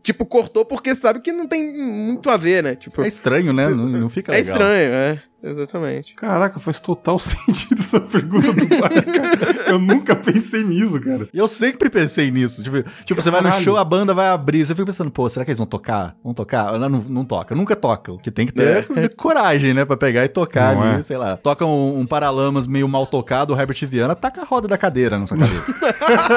tipo, 0.02 0.26
cortou 0.26 0.66
porque 0.66 0.96
sabe 0.96 1.20
que 1.22 1.32
não 1.32 1.48
tem 1.48 1.72
muito 1.72 2.30
a 2.30 2.38
ver, 2.38 2.64
né? 2.64 2.76
Tipo, 2.76 3.02
É 3.02 3.06
é, 3.06 3.08
estranho, 3.08 3.54
né? 3.54 3.70
Não, 3.70 3.86
não 3.86 4.10
fica 4.10 4.32
legal. 4.32 4.54
estranho, 4.56 4.94
é. 4.94 5.24
Exatamente. 5.50 6.14
Caraca, 6.16 6.60
faz 6.60 6.80
total 6.80 7.18
sentido 7.20 7.80
essa 7.80 8.00
pergunta 8.00 8.54
do 8.54 8.68
bar, 8.68 8.90
cara. 8.90 9.70
Eu 9.72 9.80
nunca 9.80 10.16
pensei 10.16 10.64
nisso, 10.64 11.00
cara. 11.02 11.28
Eu 11.34 11.48
sempre 11.48 11.90
pensei 11.90 12.30
nisso. 12.32 12.64
Tipo, 12.64 12.84
tipo 13.06 13.22
você 13.22 13.32
vai 13.32 13.42
no 13.42 13.52
show, 13.54 13.78
a 13.78 13.84
banda 13.84 14.14
vai 14.14 14.28
abrir. 14.28 14.66
Você 14.66 14.74
fica 14.74 14.86
pensando, 14.86 15.12
pô, 15.12 15.30
será 15.30 15.46
que 15.46 15.52
eles 15.52 15.58
vão 15.58 15.68
tocar? 15.68 16.16
Vão 16.24 16.34
tocar? 16.34 16.78
Não, 16.78 16.90
não, 16.90 17.00
não 17.08 17.26
toca. 17.26 17.56
Nunca 17.56 17.76
tocam. 17.76 18.18
Que 18.18 18.32
tem 18.32 18.46
que 18.46 18.54
ter 18.54 18.88
coragem, 19.16 19.74
né? 19.74 19.86
Pra 19.86 19.98
pegar 19.98 20.24
e 20.26 20.30
tocar 20.30 20.76
Não 20.76 20.84
ali, 20.84 21.00
é? 21.00 21.04
sei 21.04 21.18
lá. 21.18 21.38
Toca 21.38 21.66
um, 21.66 22.00
um 22.00 22.06
Paralamas 22.06 22.68
meio 22.68 22.88
mal 22.88 23.06
tocado, 23.06 23.54
o 23.54 23.60
Herbert 23.60 23.86
Viana 23.88 24.16
taca 24.16 24.42
a 24.42 24.46
roda 24.46 24.68
da 24.68 24.78
cadeira 24.78 25.18
na 25.18 25.26
sua 25.26 25.38
cabeça. 25.38 25.72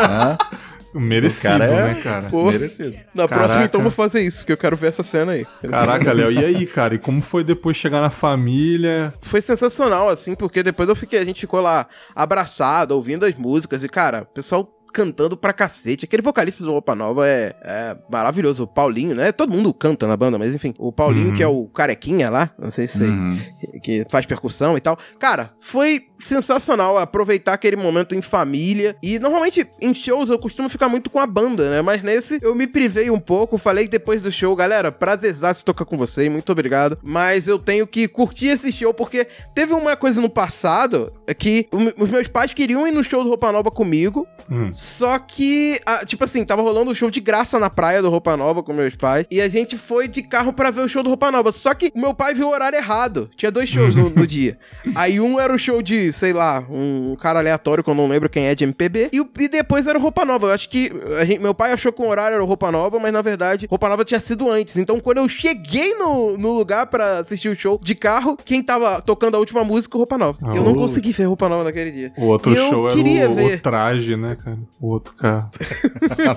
Hã? 0.09 0.39
Merecido, 0.94 1.62
é- 1.62 1.94
né, 1.94 2.00
cara? 2.02 2.28
Pô, 2.28 2.50
Merecido. 2.50 2.96
na 3.14 3.26
Caraca. 3.28 3.34
próxima 3.44 3.64
então 3.64 3.81
vou 3.82 3.90
fazer 3.90 4.22
isso, 4.22 4.38
porque 4.38 4.52
eu 4.52 4.56
quero 4.56 4.76
ver 4.76 4.88
essa 4.88 5.02
cena 5.02 5.32
aí. 5.32 5.46
Caraca, 5.69 6.12
Léo, 6.12 6.32
e 6.32 6.44
aí, 6.44 6.66
cara? 6.66 6.94
E 6.94 6.98
como 6.98 7.22
foi 7.22 7.44
depois 7.44 7.76
chegar 7.76 8.00
na 8.00 8.10
família? 8.10 9.14
foi 9.20 9.40
sensacional, 9.42 10.08
assim, 10.08 10.34
porque 10.34 10.62
depois 10.62 10.88
eu 10.88 10.96
fiquei, 10.96 11.19
a 11.19 11.25
gente 11.25 11.40
ficou 11.40 11.60
lá 11.60 11.87
abraçado, 12.14 12.92
ouvindo 12.94 13.25
as 13.25 13.34
músicas, 13.34 13.82
e, 13.84 13.88
cara, 13.88 14.22
o 14.22 14.26
pessoal 14.34 14.69
cantando 14.92 15.37
pra 15.37 15.52
cacete. 15.52 16.04
Aquele 16.04 16.20
vocalista 16.20 16.64
do 16.64 16.72
Roupa 16.72 16.96
Nova 16.96 17.25
é, 17.25 17.54
é 17.62 17.96
maravilhoso, 18.10 18.64
o 18.64 18.66
Paulinho, 18.66 19.14
né? 19.14 19.31
Todo 19.31 19.52
mundo 19.52 19.72
canta 19.72 20.04
na 20.04 20.16
banda, 20.16 20.37
mas 20.37 20.52
enfim, 20.52 20.75
o 20.78 20.90
Paulinho, 20.90 21.28
Uhum. 21.28 21.32
que 21.32 21.42
é 21.44 21.47
o 21.47 21.68
carequinha 21.68 22.28
lá, 22.28 22.50
não 22.59 22.73
sei 22.73 22.88
se 22.88 22.99
Uhum. 22.99 23.38
que 23.85 24.04
faz 24.11 24.26
percussão 24.26 24.76
e 24.76 24.80
tal. 24.80 24.99
Cara, 25.20 25.52
foi 25.61 26.06
sensacional 26.21 26.99
aproveitar 26.99 27.55
aquele 27.55 27.77
momento 27.77 28.15
em 28.15 28.23
família. 28.23 28.97
E 29.03 29.19
normalmente 29.19 29.67
em 29.81 29.93
shows 29.95 30.29
eu 30.31 30.39
costumo 30.39 30.69
ficar 30.69 30.89
muito 30.89 31.11
com 31.11 31.19
a 31.19 31.27
banda, 31.27 31.71
né? 31.71 31.83
Mas 31.83 32.03
nesse 32.03 32.39
eu 32.43 32.55
me 32.55 32.67
privei 32.67 33.11
um 33.11 33.19
pouco. 33.19 33.59
Falei 33.59 33.89
depois 33.89 34.23
do 34.23 34.31
show, 34.31 34.55
galera, 34.55 34.93
prazerzaço 34.93 35.65
tocar 35.65 35.85
com 35.85 35.97
vocês, 35.97 36.31
muito 36.31 36.50
obrigado. 36.53 36.99
Mas 37.03 37.47
eu 37.47 37.59
tenho 37.59 37.87
que 37.87 38.07
curtir 38.09 38.47
esse 38.49 38.71
show 38.73 38.93
porque 38.95 39.27
teve 39.55 39.73
uma 39.73 39.97
coisa 39.97 40.21
no 40.21 40.29
passado 40.31 41.12
que 41.39 41.67
o- 41.73 42.05
os 42.05 42.11
meus 42.11 42.29
pais 42.29 42.55
queriam 42.55 42.87
ir 42.87 42.93
no 42.93 43.03
show 43.05 43.23
do 43.23 43.29
Roupa 43.29 43.50
Nova 43.53 43.71
comigo. 43.71 44.27
Hum. 44.50 44.71
Só 44.73 45.19
que, 45.19 45.81
tipo 46.07 46.25
assim, 46.25 46.45
tava 46.45 46.62
rolando 46.62 46.91
um 46.91 46.95
show 46.95 47.11
de 47.11 47.21
graça 47.21 47.59
na 47.59 47.71
praia 47.71 48.03
do 48.03 48.11
Roupa 48.11 48.37
Nova 48.37 48.62
com 48.62 48.73
meus 48.73 48.95
pais. 48.97 49.27
E 49.31 49.41
a 49.41 49.49
gente 49.49 49.79
foi 49.79 50.09
de 50.09 50.23
carro 50.23 50.53
pra 50.53 50.71
ver 50.71 50.81
o 50.83 50.89
show 50.89 51.03
do 51.03 51.09
Roupa 51.09 51.31
Nova. 51.31 51.53
Só 51.53 51.73
que 51.75 51.93
o 51.95 51.99
meu 52.00 52.12
pai 52.15 52.35
viu 52.35 52.49
o 52.49 52.50
horário 52.53 52.77
errado. 52.77 53.31
Tinha 53.37 53.50
dois 53.50 53.69
shows 53.69 53.95
no, 53.95 54.11
no 54.11 54.27
dia. 54.27 54.57
Aí 54.95 55.21
um 55.21 55.39
era 55.39 55.55
o 55.55 55.59
show 55.59 55.81
de, 55.83 56.10
sei 56.12 56.33
lá, 56.33 56.62
um 56.71 57.17
cara 57.17 57.38
aleatório 57.38 57.83
que 57.85 57.90
eu 57.90 57.95
não 57.95 58.07
lembro 58.09 58.29
quem 58.29 58.47
é 58.47 58.55
de 58.55 58.64
MPB. 58.64 59.11
E, 59.12 59.19
e 59.43 59.49
depois 59.49 59.87
era 59.87 59.99
Roupa 59.99 60.25
Nova. 60.25 60.49
Eu 60.49 60.52
acho 60.52 60.69
que 60.69 60.90
a 61.21 61.25
gente- 61.25 61.40
meu 61.40 61.55
pai 61.55 61.73
achou 61.73 61.93
que 61.93 62.02
o 62.02 62.07
horário 62.09 62.35
era 62.37 62.45
Roupa 62.45 62.71
Nova, 62.71 62.99
mas 62.99 63.12
na 63.12 63.23
verdade, 63.23 63.67
Roupa 63.69 63.88
Nova 63.88 64.05
tinha 64.05 64.21
sido 64.21 64.50
antes. 64.50 64.76
Então 64.76 64.99
quando 65.00 65.19
eu 65.19 65.29
cheguei 65.29 65.95
no, 65.95 66.37
no 66.38 66.52
lugar 66.52 66.87
pra 66.87 67.19
assistir 67.19 67.49
o 67.49 67.59
show 67.59 67.79
de 67.83 67.95
carro, 67.95 68.37
quem 68.45 68.62
tava 68.62 69.00
tocando 69.02 69.35
a 69.37 69.38
última 69.38 69.64
música, 69.64 69.97
Roupa 69.97 70.17
Nova. 70.19 70.38
Eu 70.55 70.62
não 70.62 70.73
Oh. 70.73 70.76
consegui 70.76 71.12
ver 71.12 71.25
Roupa 71.25 71.49
Nova 71.49 71.64
naquele 71.64 71.90
dia. 71.90 72.12
O 72.17 72.26
outro 72.26 72.52
eu 72.55 72.69
show 72.71 72.88
era 72.88 72.99
o, 73.31 73.35
ver. 73.35 73.57
o 73.57 73.61
traje, 73.61 74.17
né, 74.17 74.37
cara? 74.43 74.59
O 74.81 74.88
outro 74.88 75.14
cara. 75.14 75.49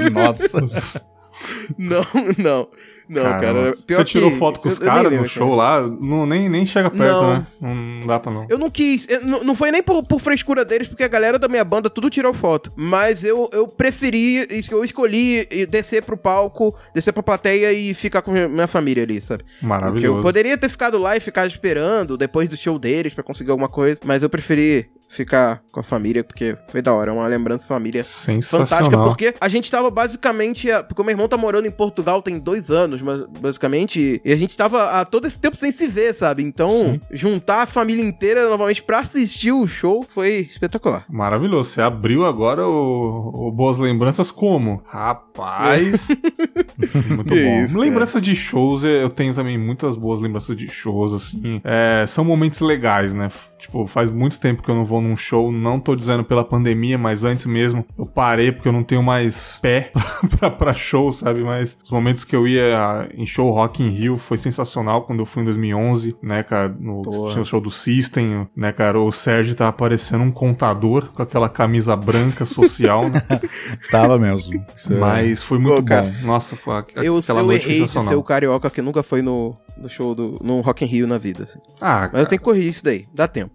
Nossa. 0.12 1.04
Não, 1.78 2.06
não. 2.38 2.68
Não, 3.10 3.24
cara. 3.24 3.76
Pior 3.86 3.98
Você 4.00 4.06
tirou 4.06 4.32
que- 4.32 4.38
foto 4.38 4.62
com 4.62 4.70
os 4.70 4.80
caras 4.80 5.12
no 5.12 5.28
show 5.28 5.54
lá? 5.54 5.82
Não, 5.82 6.26
nem, 6.26 6.48
nem 6.48 6.66
chega 6.66 6.90
perto, 6.90 7.22
Não. 7.22 7.34
né? 7.34 7.48
Não 7.62 8.08
dá 8.08 8.18
pra 8.18 8.32
não. 8.32 8.46
Eu 8.50 8.58
não 8.58 8.70
quis. 8.72 9.08
eu- 9.10 9.26
não, 9.26 9.44
não 9.44 9.54
foi 9.56 9.72
nem 9.72 9.84
por, 9.84 10.02
por 10.04 10.22
frescura 10.22 10.64
deles, 10.64 10.88
porque 10.88 11.04
a 11.04 11.08
galera 11.10 11.38
da 11.38 11.50
minha 11.50 11.66
banda 11.66 11.90
tudo 11.90 12.10
tirou 12.10 12.34
foto. 12.34 12.72
Mas 12.78 13.24
eu, 13.24 13.50
eu 13.52 13.68
preferi. 13.68 14.48
Eu 14.72 14.84
escolhi 14.86 15.46
descer 15.70 16.02
pro 16.04 16.16
palco, 16.16 16.74
descer 16.96 17.12
pra 17.12 17.22
plateia 17.22 17.74
e 17.74 17.94
ficar 17.94 18.22
com 18.22 18.32
minha 18.32 18.68
família 18.68 19.04
ali, 19.04 19.20
sabe? 19.20 19.44
Porque 19.44 19.66
eu 19.66 19.68
Maravilhoso. 19.68 20.22
poderia 20.22 20.58
ter 20.58 20.70
ficado 20.70 20.98
lá 20.98 21.18
e 21.18 21.20
ficar 21.20 21.46
esperando 21.46 22.18
depois 22.18 22.50
do 22.50 22.56
show 22.58 22.80
deles 22.80 23.14
pra 23.14 23.24
conseguir 23.24 23.52
alguma 23.52 23.70
coisa, 23.70 24.00
mas 24.06 24.24
eu 24.24 24.30
preferi 24.30 24.90
ficar 25.14 25.62
com 25.72 25.80
a 25.80 25.84
família, 25.84 26.24
porque 26.24 26.58
foi 26.70 26.82
da 26.82 26.94
hora, 26.94 27.12
é 27.12 27.14
uma 27.14 27.28
lembrança 27.28 27.68
família 27.68 28.04
fantástica, 28.04 28.98
porque 28.98 29.34
a 29.40 29.48
gente 29.50 29.70
tava 29.72 29.90
basicamente. 29.90 30.68
Porque 30.88 31.02
o 31.02 31.06
meu 31.06 31.14
irmão 31.14 31.28
tá 31.28 31.38
morando 31.38 31.68
em 31.68 31.72
Portugal 31.72 32.22
tem 32.22 32.40
dois 32.40 32.70
anos, 32.70 33.02
mas 33.02 33.24
basicamente. 33.40 34.22
E 34.24 34.34
a 34.34 34.36
gente 34.36 34.56
tava 34.58 34.84
há 35.00 35.06
todo 35.06 35.26
esse 35.26 35.40
tempo 35.40 35.58
sem 35.58 35.72
se 35.72 35.88
ver, 35.88 36.14
sabe? 36.14 36.44
Então, 36.44 36.72
Sim. 36.72 37.02
juntar 37.12 37.64
a 37.64 37.68
família 37.68 38.04
inteira 38.04 38.50
novamente 38.50 38.84
pra 38.84 39.00
assistir 39.00 39.52
o 39.52 39.68
show 39.68 40.06
foi 40.08 40.48
espetacular. 40.50 41.06
Maravilhoso. 41.10 41.72
Você 41.72 41.82
abriu 41.82 42.26
agora 42.26 42.68
o, 42.68 43.48
o 43.48 43.52
Boas 43.52 43.78
Lembranças 43.78 44.32
como? 44.32 44.82
Rapaz. 44.86 46.08
Muito 47.10 47.26
Que 47.34 47.44
bom. 47.44 47.64
isso, 47.64 47.78
lembranças 47.78 48.22
de 48.22 48.36
shows, 48.36 48.84
eu 48.84 49.10
tenho 49.10 49.34
também 49.34 49.58
muitas 49.58 49.96
boas 49.96 50.20
lembranças 50.20 50.56
de 50.56 50.68
shows, 50.68 51.14
assim. 51.14 51.62
É, 51.64 52.06
são 52.08 52.24
momentos 52.24 52.60
legais, 52.62 53.14
né? 53.14 53.30
Tipo, 53.60 53.86
faz 53.88 54.10
muito 54.10 54.40
tempo 54.40 54.62
que 54.62 54.70
eu 54.70 54.76
não 54.76 54.84
vou 54.86 55.02
num 55.04 55.16
show. 55.18 55.52
Não 55.52 55.80
tô 55.80 55.96
dizendo 55.96 56.24
pela 56.24 56.44
pandemia, 56.44 56.98
mas 56.98 57.24
antes 57.24 57.46
mesmo 57.46 57.86
eu 57.98 58.06
parei 58.06 58.52
porque 58.52 58.68
eu 58.68 58.74
não 58.74 58.84
tenho 58.84 59.04
mais 59.04 59.60
pé 59.62 59.92
pra, 60.40 60.50
pra 60.50 60.74
show, 60.74 61.12
sabe? 61.12 61.42
Mas 61.44 61.78
os 61.84 61.92
momentos 61.92 62.24
que 62.24 62.36
eu 62.36 62.48
ia 62.48 63.08
em 63.16 63.26
show 63.26 63.52
Rock 63.52 63.84
in 63.84 63.90
Rio 63.90 64.18
foi 64.18 64.38
sensacional 64.38 65.04
quando 65.04 65.20
eu 65.20 65.26
fui 65.26 65.42
em 65.42 65.46
2011, 65.46 66.16
né, 66.22 66.42
cara? 66.44 66.76
No, 66.80 67.02
Porra. 67.04 67.32
tinha 67.32 67.42
o 67.42 67.46
show 67.46 67.60
do 67.62 67.70
System, 67.72 68.48
né, 68.56 68.72
cara? 68.72 69.00
O 69.00 69.12
Sérgio 69.12 69.54
tava 69.56 69.74
parecendo 69.74 70.24
um 70.24 70.32
contador 70.32 71.10
com 71.14 71.22
aquela 71.22 71.50
camisa 71.50 71.96
branca 71.96 72.46
social, 72.46 73.10
né? 73.10 73.22
Tava 73.92 74.18
mesmo. 74.18 74.64
Isso 74.76 74.94
é- 74.94 74.98
Mas 74.98 75.44
foi 75.44 75.60
muito 75.60 75.84
cara, 75.84 76.08
bom. 76.22 76.28
Nossa, 76.28 76.56
foi 76.56 76.78
aqu- 76.78 76.92
Eu, 77.04 77.18
aquela 77.18 77.42
eu 77.42 77.46
noite 77.46 77.66
errei 77.66 77.76
de 77.76 77.82
sensacional. 77.82 78.10
ser 78.10 78.16
o 78.16 78.24
carioca 78.24 78.70
que 78.70 78.82
nunca 78.82 79.04
foi 79.04 79.22
no, 79.22 79.56
no 79.78 79.90
show 79.90 80.16
do. 80.16 80.40
no 80.42 80.62
Rock 80.62 80.84
in 80.86 80.88
Rio 80.88 81.08
na 81.08 81.18
vida, 81.18 81.44
assim. 81.44 81.60
Ah, 81.82 82.10
Mas 82.12 82.22
eu 82.22 82.28
tenho 82.28 82.40
que 82.40 82.46
corrigir 82.46 82.70
isso 82.72 82.84
daí, 82.84 83.06
dá 83.14 83.28
tempo. 83.28 83.52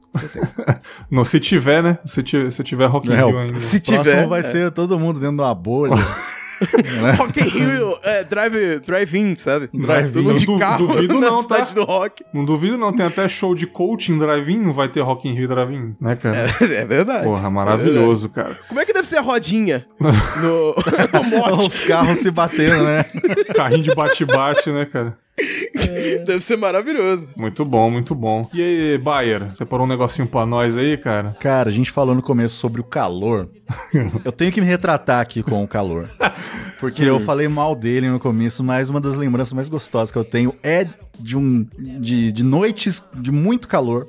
não, 1.10 1.24
se 1.24 1.37
tiver, 1.40 1.82
né? 1.82 1.98
Se 2.04 2.22
tiver, 2.22 2.50
se 2.50 2.62
tiver 2.64 2.86
Rock 2.86 3.08
in 3.08 3.12
É, 3.12 3.16
Rio 3.24 3.38
ainda. 3.38 3.60
Se 3.60 3.80
Próximo 3.80 3.98
tiver. 4.02 4.26
vai 4.26 4.40
é. 4.40 4.42
ser 4.42 4.70
todo 4.72 4.98
mundo 4.98 5.20
dentro 5.20 5.36
de 5.36 5.42
uma 5.42 5.54
bolha. 5.54 5.94
Rock 7.16 7.40
in 7.40 7.48
Rio, 7.48 7.98
é, 8.02 8.24
drive- 8.24 8.80
drive-in, 8.80 9.36
sabe? 9.36 9.68
Drive-in. 9.72 10.22
Mundo 10.22 10.38
de 10.38 10.46
du- 10.46 10.58
carro 10.58 10.86
duvido 10.86 11.14
na 11.20 11.30
não, 11.30 11.44
tá? 11.44 11.56
cidade 11.56 11.74
do 11.74 11.84
rock. 11.84 12.24
Não 12.32 12.44
duvido 12.44 12.76
não, 12.78 12.92
tem 12.92 13.06
até 13.06 13.28
show 13.28 13.54
de 13.54 13.66
coaching 13.66 14.18
drive-in, 14.18 14.58
não 14.58 14.72
vai 14.72 14.88
ter 14.88 15.00
Rock 15.00 15.28
in 15.28 15.34
Rio 15.34 15.48
drive-in, 15.48 15.94
né, 16.00 16.16
cara? 16.16 16.36
É, 16.60 16.84
verdade. 16.84 17.24
Porra, 17.24 17.48
maravilhoso, 17.50 18.28
cara. 18.28 18.56
Como 18.68 18.80
é 18.80 18.84
que 18.84 18.92
deve 18.92 19.06
ser 19.06 19.16
a 19.18 19.22
rodinha 19.22 19.86
no, 20.00 20.74
no 21.12 21.24
mote? 21.38 21.66
Os 21.66 21.80
carros 21.80 22.18
se 22.18 22.30
batendo, 22.30 22.84
né? 22.84 23.04
Carrinho 23.54 23.82
de 23.82 23.94
bate-bate, 23.94 24.70
né, 24.70 24.84
cara? 24.84 25.16
Deve 26.26 26.40
ser 26.40 26.56
maravilhoso. 26.56 27.28
Muito 27.36 27.64
bom, 27.64 27.88
muito 27.88 28.12
bom. 28.12 28.48
E 28.52 28.60
aí, 28.60 28.98
Bayer, 28.98 29.54
separou 29.56 29.86
um 29.86 29.88
negocinho 29.88 30.26
pra 30.26 30.44
nós 30.44 30.76
aí, 30.76 30.96
cara? 30.96 31.36
Cara, 31.38 31.68
a 31.68 31.72
gente 31.72 31.92
falou 31.92 32.12
no 32.12 32.20
começo 32.22 32.56
sobre 32.56 32.80
o 32.80 32.84
calor. 32.84 33.48
Eu 34.24 34.32
tenho 34.32 34.50
que 34.50 34.60
me 34.60 34.66
retratar 34.66 35.20
aqui 35.20 35.40
com 35.42 35.62
o 35.62 35.68
calor. 35.68 36.08
Porque 36.78 37.02
eu 37.02 37.20
falei 37.20 37.48
mal 37.48 37.74
dele 37.74 38.08
no 38.08 38.20
começo, 38.20 38.62
mas 38.62 38.88
uma 38.88 39.00
das 39.00 39.16
lembranças 39.16 39.52
mais 39.52 39.68
gostosas 39.68 40.12
que 40.12 40.18
eu 40.18 40.24
tenho 40.24 40.54
é 40.62 40.86
de 41.18 41.36
um 41.36 41.66
de, 41.78 42.30
de 42.30 42.42
noites 42.42 43.02
de 43.14 43.32
muito 43.32 43.66
calor. 43.66 44.08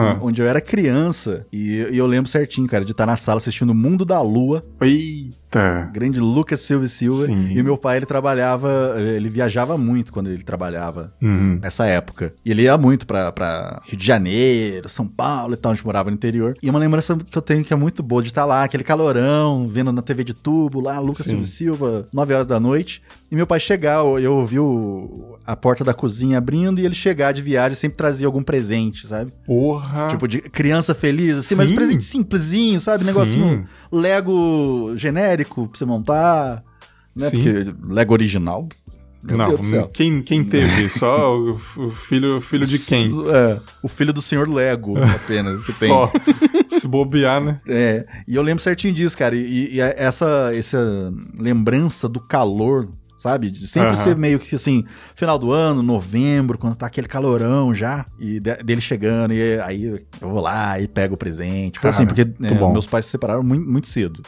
Ah. 0.00 0.18
Onde 0.20 0.40
eu 0.42 0.46
era 0.46 0.60
criança 0.60 1.46
e, 1.52 1.86
e 1.90 1.98
eu 1.98 2.06
lembro 2.06 2.30
certinho, 2.30 2.66
cara, 2.66 2.84
de 2.84 2.92
estar 2.92 3.06
na 3.06 3.16
sala 3.16 3.38
assistindo 3.38 3.70
o 3.70 3.74
Mundo 3.74 4.04
da 4.04 4.20
Lua, 4.20 4.64
Eita. 4.80 5.90
grande 5.92 6.20
Lucas 6.20 6.60
Silva 6.60 6.84
e 6.84 6.88
Silva. 6.88 7.26
Sim. 7.26 7.50
E 7.50 7.62
meu 7.62 7.76
pai, 7.76 7.96
ele 7.98 8.06
trabalhava, 8.06 8.94
ele 8.98 9.28
viajava 9.28 9.76
muito 9.76 10.12
quando 10.12 10.30
ele 10.30 10.42
trabalhava 10.42 11.12
Uhum. 11.22 11.58
nessa 11.60 11.86
época. 11.86 12.32
E 12.44 12.50
ele 12.50 12.62
ia 12.62 12.76
muito 12.78 13.06
pra, 13.06 13.32
pra 13.32 13.80
Rio 13.84 13.98
de 13.98 14.06
Janeiro, 14.06 14.88
São 14.88 15.06
Paulo 15.06 15.54
e 15.54 15.56
tal, 15.56 15.74
gente 15.74 15.84
morava 15.84 16.10
no 16.10 16.14
interior. 16.16 16.56
E 16.62 16.70
uma 16.70 16.78
lembrança 16.78 17.16
que 17.16 17.36
eu 17.36 17.42
tenho 17.42 17.64
que 17.64 17.72
é 17.72 17.76
muito 17.76 18.02
boa 18.02 18.22
de 18.22 18.28
estar 18.28 18.44
lá, 18.44 18.62
aquele 18.64 18.84
calorão, 18.84 19.66
vendo 19.66 19.92
na 19.92 20.02
TV 20.02 20.24
de 20.24 20.34
tubo 20.34 20.80
lá, 20.80 20.98
Lucas 20.98 21.26
Sim. 21.26 21.30
Silva 21.30 21.42
e 21.42 21.46
Silva, 21.46 22.06
9 22.12 22.34
horas 22.34 22.46
da 22.46 22.60
noite. 22.60 23.02
E 23.30 23.36
meu 23.36 23.46
pai 23.46 23.60
chegar, 23.60 24.04
eu 24.18 24.34
ouvi 24.34 24.58
o- 24.58 25.36
a 25.50 25.56
porta 25.56 25.82
da 25.82 25.92
cozinha 25.92 26.38
abrindo 26.38 26.80
e 26.80 26.86
ele 26.86 26.94
chegar 26.94 27.32
de 27.32 27.42
viagem 27.42 27.76
sempre 27.76 27.96
trazia 27.96 28.24
algum 28.24 28.40
presente, 28.40 29.04
sabe? 29.04 29.32
Porra. 29.44 30.06
Tipo, 30.06 30.28
de 30.28 30.40
criança 30.40 30.94
feliz, 30.94 31.36
assim, 31.38 31.56
mas 31.56 31.66
Sim. 31.66 31.72
um 31.72 31.76
presente 31.76 32.04
simplesinho, 32.04 32.80
sabe? 32.80 33.02
Negocinho 33.02 33.58
Sim. 33.58 33.66
Lego 33.90 34.92
genérico 34.96 35.66
pra 35.66 35.76
você 35.76 35.84
montar, 35.84 36.62
né? 37.16 37.30
Sim. 37.30 37.36
Porque 37.42 37.74
Lego 37.82 38.12
original. 38.12 38.68
Meu 39.24 39.36
não, 39.36 39.56
quem, 39.92 40.22
quem 40.22 40.44
teve? 40.44 40.88
Só 40.88 41.36
o, 41.36 41.54
o 41.54 41.90
filho, 41.90 42.40
filho 42.40 42.64
de 42.64 42.78
quem? 42.78 43.10
É, 43.28 43.60
o 43.82 43.88
filho 43.88 44.12
do 44.12 44.22
senhor 44.22 44.48
Lego, 44.48 44.96
apenas, 44.96 45.66
que 45.66 45.72
tem. 45.80 45.88
Só. 45.88 46.10
Se 46.80 46.86
bobear, 46.86 47.42
né? 47.42 47.60
É, 47.66 48.06
e 48.26 48.36
eu 48.36 48.42
lembro 48.42 48.62
certinho 48.62 48.94
disso, 48.94 49.18
cara. 49.18 49.34
E, 49.36 49.74
e 49.74 49.80
essa, 49.80 50.50
essa 50.54 51.12
lembrança 51.36 52.08
do 52.08 52.20
calor, 52.20 52.88
sabe? 53.20 53.50
De 53.50 53.68
sempre 53.68 53.94
Aham. 53.94 54.02
ser 54.04 54.16
meio 54.16 54.38
que 54.40 54.54
assim, 54.54 54.84
final 55.14 55.38
do 55.38 55.52
ano, 55.52 55.82
novembro, 55.82 56.58
quando 56.58 56.74
tá 56.74 56.86
aquele 56.86 57.06
calorão 57.06 57.72
já, 57.74 58.04
e 58.18 58.40
de- 58.40 58.56
dele 58.62 58.80
chegando, 58.80 59.32
e 59.32 59.60
aí 59.60 59.84
eu 59.84 60.28
vou 60.28 60.40
lá 60.40 60.80
e 60.80 60.88
pego 60.88 61.14
o 61.14 61.18
presente. 61.18 61.72
Tipo 61.74 61.82
Cara, 61.82 61.94
assim, 61.94 62.06
porque 62.06 62.22
é, 62.22 62.72
meus 62.72 62.86
pais 62.86 63.04
se 63.04 63.10
separaram 63.12 63.42
muito, 63.42 63.68
muito 63.70 63.88
cedo. 63.88 64.22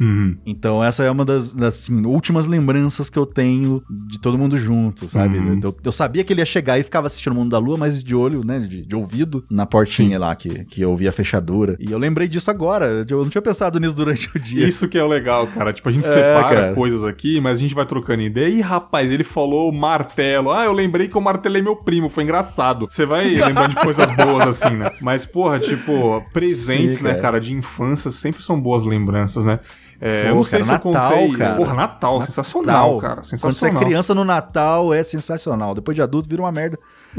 Uhum. 0.00 0.36
Então 0.46 0.82
essa 0.82 1.02
é 1.02 1.10
uma 1.10 1.24
das, 1.24 1.52
das, 1.52 1.74
assim, 1.74 2.04
últimas 2.06 2.46
lembranças 2.46 3.10
que 3.10 3.18
eu 3.18 3.26
tenho 3.26 3.82
de 4.08 4.20
todo 4.20 4.38
mundo 4.38 4.56
junto, 4.56 5.08
sabe? 5.08 5.38
Uhum. 5.38 5.60
Eu, 5.62 5.76
eu 5.84 5.92
sabia 5.92 6.22
que 6.24 6.32
ele 6.32 6.40
ia 6.40 6.46
chegar 6.46 6.78
e 6.78 6.82
ficava 6.82 7.06
assistindo 7.06 7.32
o 7.32 7.36
Mundo 7.36 7.50
da 7.50 7.58
Lua, 7.58 7.76
mas 7.76 8.02
de 8.02 8.14
olho, 8.14 8.44
né? 8.44 8.60
De, 8.60 8.82
de 8.82 8.96
ouvido 8.96 9.44
na 9.50 9.66
portinha 9.66 10.18
lá, 10.18 10.34
que, 10.36 10.64
que 10.64 10.80
eu 10.82 10.90
ouvia 10.90 11.08
a 11.10 11.12
fechadura. 11.12 11.76
E 11.80 11.90
eu 11.90 11.98
lembrei 11.98 12.28
disso 12.28 12.50
agora. 12.50 13.04
Eu 13.08 13.22
não 13.22 13.28
tinha 13.28 13.42
pensado 13.42 13.78
nisso 13.80 13.94
durante 13.96 14.28
o 14.34 14.38
dia. 14.40 14.66
Isso 14.66 14.88
que 14.88 14.96
é 14.98 15.02
o 15.02 15.08
legal, 15.08 15.46
cara. 15.48 15.72
Tipo, 15.72 15.88
a 15.88 15.92
gente 15.92 16.06
É, 16.06 16.12
separa 16.12 16.54
cara. 16.60 16.74
coisas 16.74 17.02
aqui, 17.04 17.40
mas 17.40 17.58
a 17.58 17.60
gente 17.60 17.74
vai 17.74 17.86
trocando 17.86 18.22
ideia. 18.22 18.48
Ih, 18.48 18.60
rapaz, 18.60 19.10
ele 19.10 19.24
falou 19.24 19.72
martelo. 19.72 20.52
Ah, 20.52 20.64
eu 20.64 20.72
lembrei 20.72 21.08
que 21.08 21.16
eu 21.16 21.20
martelei 21.20 21.60
meu 21.62 21.76
primo. 21.76 22.08
Foi 22.08 22.22
engraçado. 22.24 22.86
Você 22.90 23.04
vai 23.04 23.28
lembrando 23.34 23.70
de 23.70 23.76
coisas 23.76 24.14
boas 24.16 24.46
assim, 24.46 24.76
né? 24.76 24.90
Mas, 25.00 25.26
porra, 25.26 25.58
tipo, 25.58 26.22
presentes, 26.32 26.98
Sim, 26.98 27.04
né, 27.04 27.10
cara. 27.10 27.22
cara, 27.22 27.40
de 27.40 27.52
infância 27.54 28.10
sempre 28.10 28.42
são 28.42 28.60
boas 28.60 28.84
lembranças, 28.84 29.44
né? 29.44 29.58
É, 30.00 30.22
Pô, 30.22 30.28
eu 30.28 30.34
não 30.36 30.44
sei 30.44 30.60
cara, 30.60 30.64
se 30.78 30.86
eu 30.86 30.92
Natal, 30.92 31.12
contei. 31.18 31.36
cara. 31.36 31.56
Porra, 31.56 31.74
Natal, 31.74 32.22
sensacional, 32.22 32.98
cara. 32.98 33.14
Quando 33.16 33.24
você 33.26 33.34
é 33.34 33.38
Sensacional. 33.38 33.82
criança 33.82 34.14
no 34.14 34.24
Natal 34.24 34.94
é 34.94 35.02
sensacional. 35.02 35.74
Depois 35.74 35.94
de 35.96 36.02
adulto 36.02 36.28
vira 36.28 36.40
uma 36.42 36.52
merda. 36.52 36.78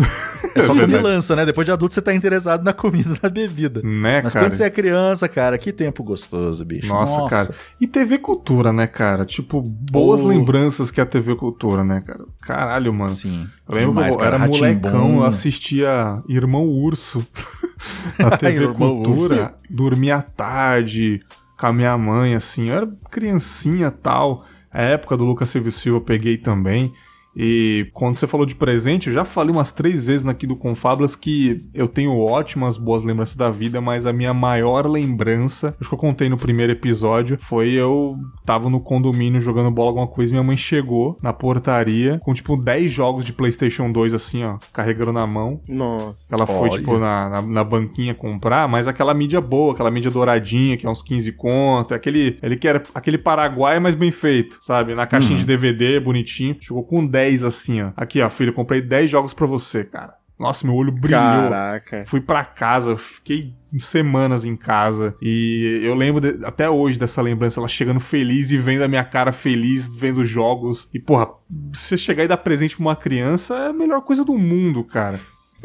É 0.56 0.62
só 0.62 0.72
É 0.72 0.76
verdade. 0.78 0.92
comilança, 1.04 1.36
né? 1.36 1.46
Depois 1.46 1.66
de 1.66 1.72
adulto 1.72 1.94
você 1.94 2.02
tá 2.02 2.12
interessado 2.14 2.64
na 2.64 2.74
comida, 2.74 3.16
na 3.22 3.30
bebida. 3.30 3.82
Né, 3.84 4.22
Mas 4.24 4.34
cara? 4.34 4.46
quando 4.46 4.54
você 4.54 4.64
é 4.64 4.70
criança, 4.70 5.28
cara, 5.28 5.58
que 5.60 5.72
tempo 5.72 6.04
gostoso, 6.04 6.64
bicho. 6.66 6.88
Nossa, 6.88 7.28
cara. 7.30 7.54
E 7.80 7.86
TV 7.86 8.18
Cultura, 8.18 8.72
né, 8.74 8.88
cara? 8.88 9.26
Tipo, 9.26 9.62
boas 9.62 10.22
lembranças 10.24 10.90
que 10.90 11.00
é 11.00 11.04
a 11.04 11.06
TV 11.06 11.36
Cultura, 11.36 11.84
né, 11.84 12.02
cara? 12.06 12.24
Caralho, 12.42 12.92
mano. 12.94 13.14
Sim. 13.14 13.46
Eu 13.68 13.76
lembro 13.76 13.90
Demais, 13.92 14.16
que 14.16 14.22
eu 14.22 14.24
cara. 14.24 14.36
era 14.38 14.48
molecão, 14.48 14.92
Rá-Tim-Bum. 15.02 15.18
eu 15.18 15.26
assistia 15.26 16.24
Irmão 16.28 16.64
Urso 16.66 17.26
na 18.18 18.32
TV 18.38 18.68
Cultura, 18.74 19.54
dormia 19.70 20.16
à 20.18 20.22
tarde 20.22 21.22
com 21.60 21.68
a 21.68 21.74
minha 21.74 21.98
mãe, 21.98 22.36
assim, 22.36 22.70
eu 22.70 22.78
era 22.78 22.88
criancinha 23.12 23.92
tal. 23.92 24.46
A 24.72 24.82
época 24.82 25.18
do 25.18 25.26
Lucas 25.26 25.50
Silva 25.50 25.72
Silva 25.72 25.98
eu 25.98 26.02
peguei 26.02 26.38
também. 26.38 26.94
E 27.36 27.90
quando 27.94 28.16
você 28.16 28.28
falou 28.28 28.46
de 28.46 28.56
presente, 28.56 29.08
eu 29.08 29.14
já 29.14 29.24
falei 29.24 29.54
umas 29.54 29.72
três 29.72 30.06
vezes 30.06 30.28
aqui 30.28 30.46
do 30.46 30.56
Confablas 30.56 31.16
que 31.16 31.58
eu 31.74 31.88
tenho 31.88 32.18
ótimas, 32.18 32.78
boas 32.78 33.04
lembranças 33.04 33.36
da 33.36 33.50
vida, 33.50 33.80
mas 33.80 34.06
a 34.06 34.14
minha 34.14 34.34
maior 34.34 34.86
lembrança, 34.88 35.76
acho 35.80 35.90
que 35.90 35.96
eu 35.96 36.00
contei 36.00 36.28
no 36.28 36.38
primeiro 36.38 36.74
episódio, 36.74 37.38
foi 37.40 37.70
eu 37.70 38.18
tava 38.46 38.70
no 38.70 38.80
condomínio 38.80 39.40
jogando 39.40 39.72
bola 39.72 39.90
alguma 39.90 40.08
coisa, 40.08 40.32
e 40.32 40.34
minha 40.34 40.44
mãe 40.44 40.58
chegou 40.58 41.18
na 41.22 41.32
portaria 41.32 42.20
com 42.24 42.34
tipo 42.34 42.58
10 42.58 42.92
jogos 42.92 43.24
de 43.24 43.32
PlayStation 43.32 43.92
2 43.92 44.14
assim, 44.14 44.44
ó, 44.44 44.58
carregando 44.74 45.14
na 45.14 45.26
mão. 45.26 45.62
Nossa. 45.68 46.28
Ela 46.32 46.46
foi, 46.46 46.70
Olha. 46.70 46.72
tipo, 46.72 46.98
na, 46.98 47.30
na, 47.30 47.42
na 47.42 47.64
banquinha 47.64 48.14
comprar, 48.14 48.68
mas 48.68 48.88
aquela 48.88 49.14
mídia 49.14 49.40
boa, 49.40 49.74
aquela 49.74 49.92
mídia 49.92 50.12
douradinha, 50.12 50.78
que 50.78 50.86
é 50.86 50.90
uns 50.90 51.02
15 51.02 51.32
conto, 51.34 51.94
é 51.94 51.98
aquele, 51.98 52.38
ele 52.42 52.58
quer 52.58 52.84
aquele 52.94 53.18
Paraguai, 53.18 53.80
mas 53.80 53.96
bem 53.96 54.12
feito, 54.12 54.58
sabe? 54.62 54.96
Na 54.96 55.06
caixinha 55.06 55.38
de 55.38 55.46
DVD, 55.46 56.00
bonitinho. 56.00 56.58
Chegou 56.60 56.84
com 56.84 57.06
10 57.06 57.19
assim, 57.44 57.82
ó. 57.82 57.92
Aqui, 57.96 58.22
ó, 58.22 58.30
filho, 58.30 58.50
eu 58.50 58.54
comprei 58.54 58.82
10 58.82 59.10
jogos 59.10 59.34
pra 59.34 59.46
você, 59.46 59.84
cara. 59.84 60.14
Nossa, 60.40 60.66
meu 60.66 60.74
olho 60.74 60.92
brilhou. 60.94 61.20
Caraca. 61.20 62.06
Fui 62.08 62.22
pra 62.22 62.46
casa, 62.46 62.96
fiquei 62.96 63.54
semanas 63.78 64.46
em 64.46 64.56
casa 64.56 65.14
e 65.22 65.82
eu 65.84 65.94
lembro 65.94 66.22
de- 66.22 66.46
até 66.46 66.70
hoje 66.70 66.98
dessa 66.98 67.22
lembrança, 67.22 67.60
ela 67.60 67.68
chegando 67.68 68.00
feliz 68.00 68.50
e 68.50 68.58
vendo 68.58 68.84
a 68.84 68.88
minha 68.88 69.04
cara 69.04 69.34
feliz, 69.34 69.86
vendo 69.88 70.24
jogos. 70.24 70.88
E 70.94 71.00
porra, 71.00 71.28
você 71.74 71.98
chegar 71.98 72.24
e 72.24 72.28
dar 72.30 72.38
presente 72.38 72.78
pra 72.78 72.86
uma 72.86 72.96
criança 72.96 73.54
é 73.54 73.68
a 73.68 73.74
melhor 73.74 74.00
coisa 74.02 74.24
do 74.24 74.38
mundo, 74.38 74.82
cara. 74.86 75.20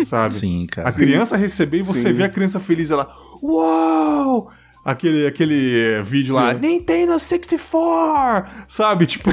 Sabe? 0.04 0.34
Sim, 0.42 0.66
cara. 0.68 0.88
A 0.88 0.92
criança 0.92 1.36
receber 1.36 1.78
e 1.78 1.82
você 1.82 2.08
Sim. 2.08 2.12
vê 2.14 2.24
a 2.24 2.28
criança 2.28 2.58
feliz, 2.58 2.90
ela, 2.90 3.08
uau! 3.40 4.50
Aquele, 4.84 5.26
aquele 5.26 5.80
eh, 5.80 6.02
vídeo 6.02 6.34
lá. 6.34 6.52
Nintendo 6.52 7.18
64! 7.18 8.64
Sabe? 8.68 9.06
Tipo, 9.06 9.30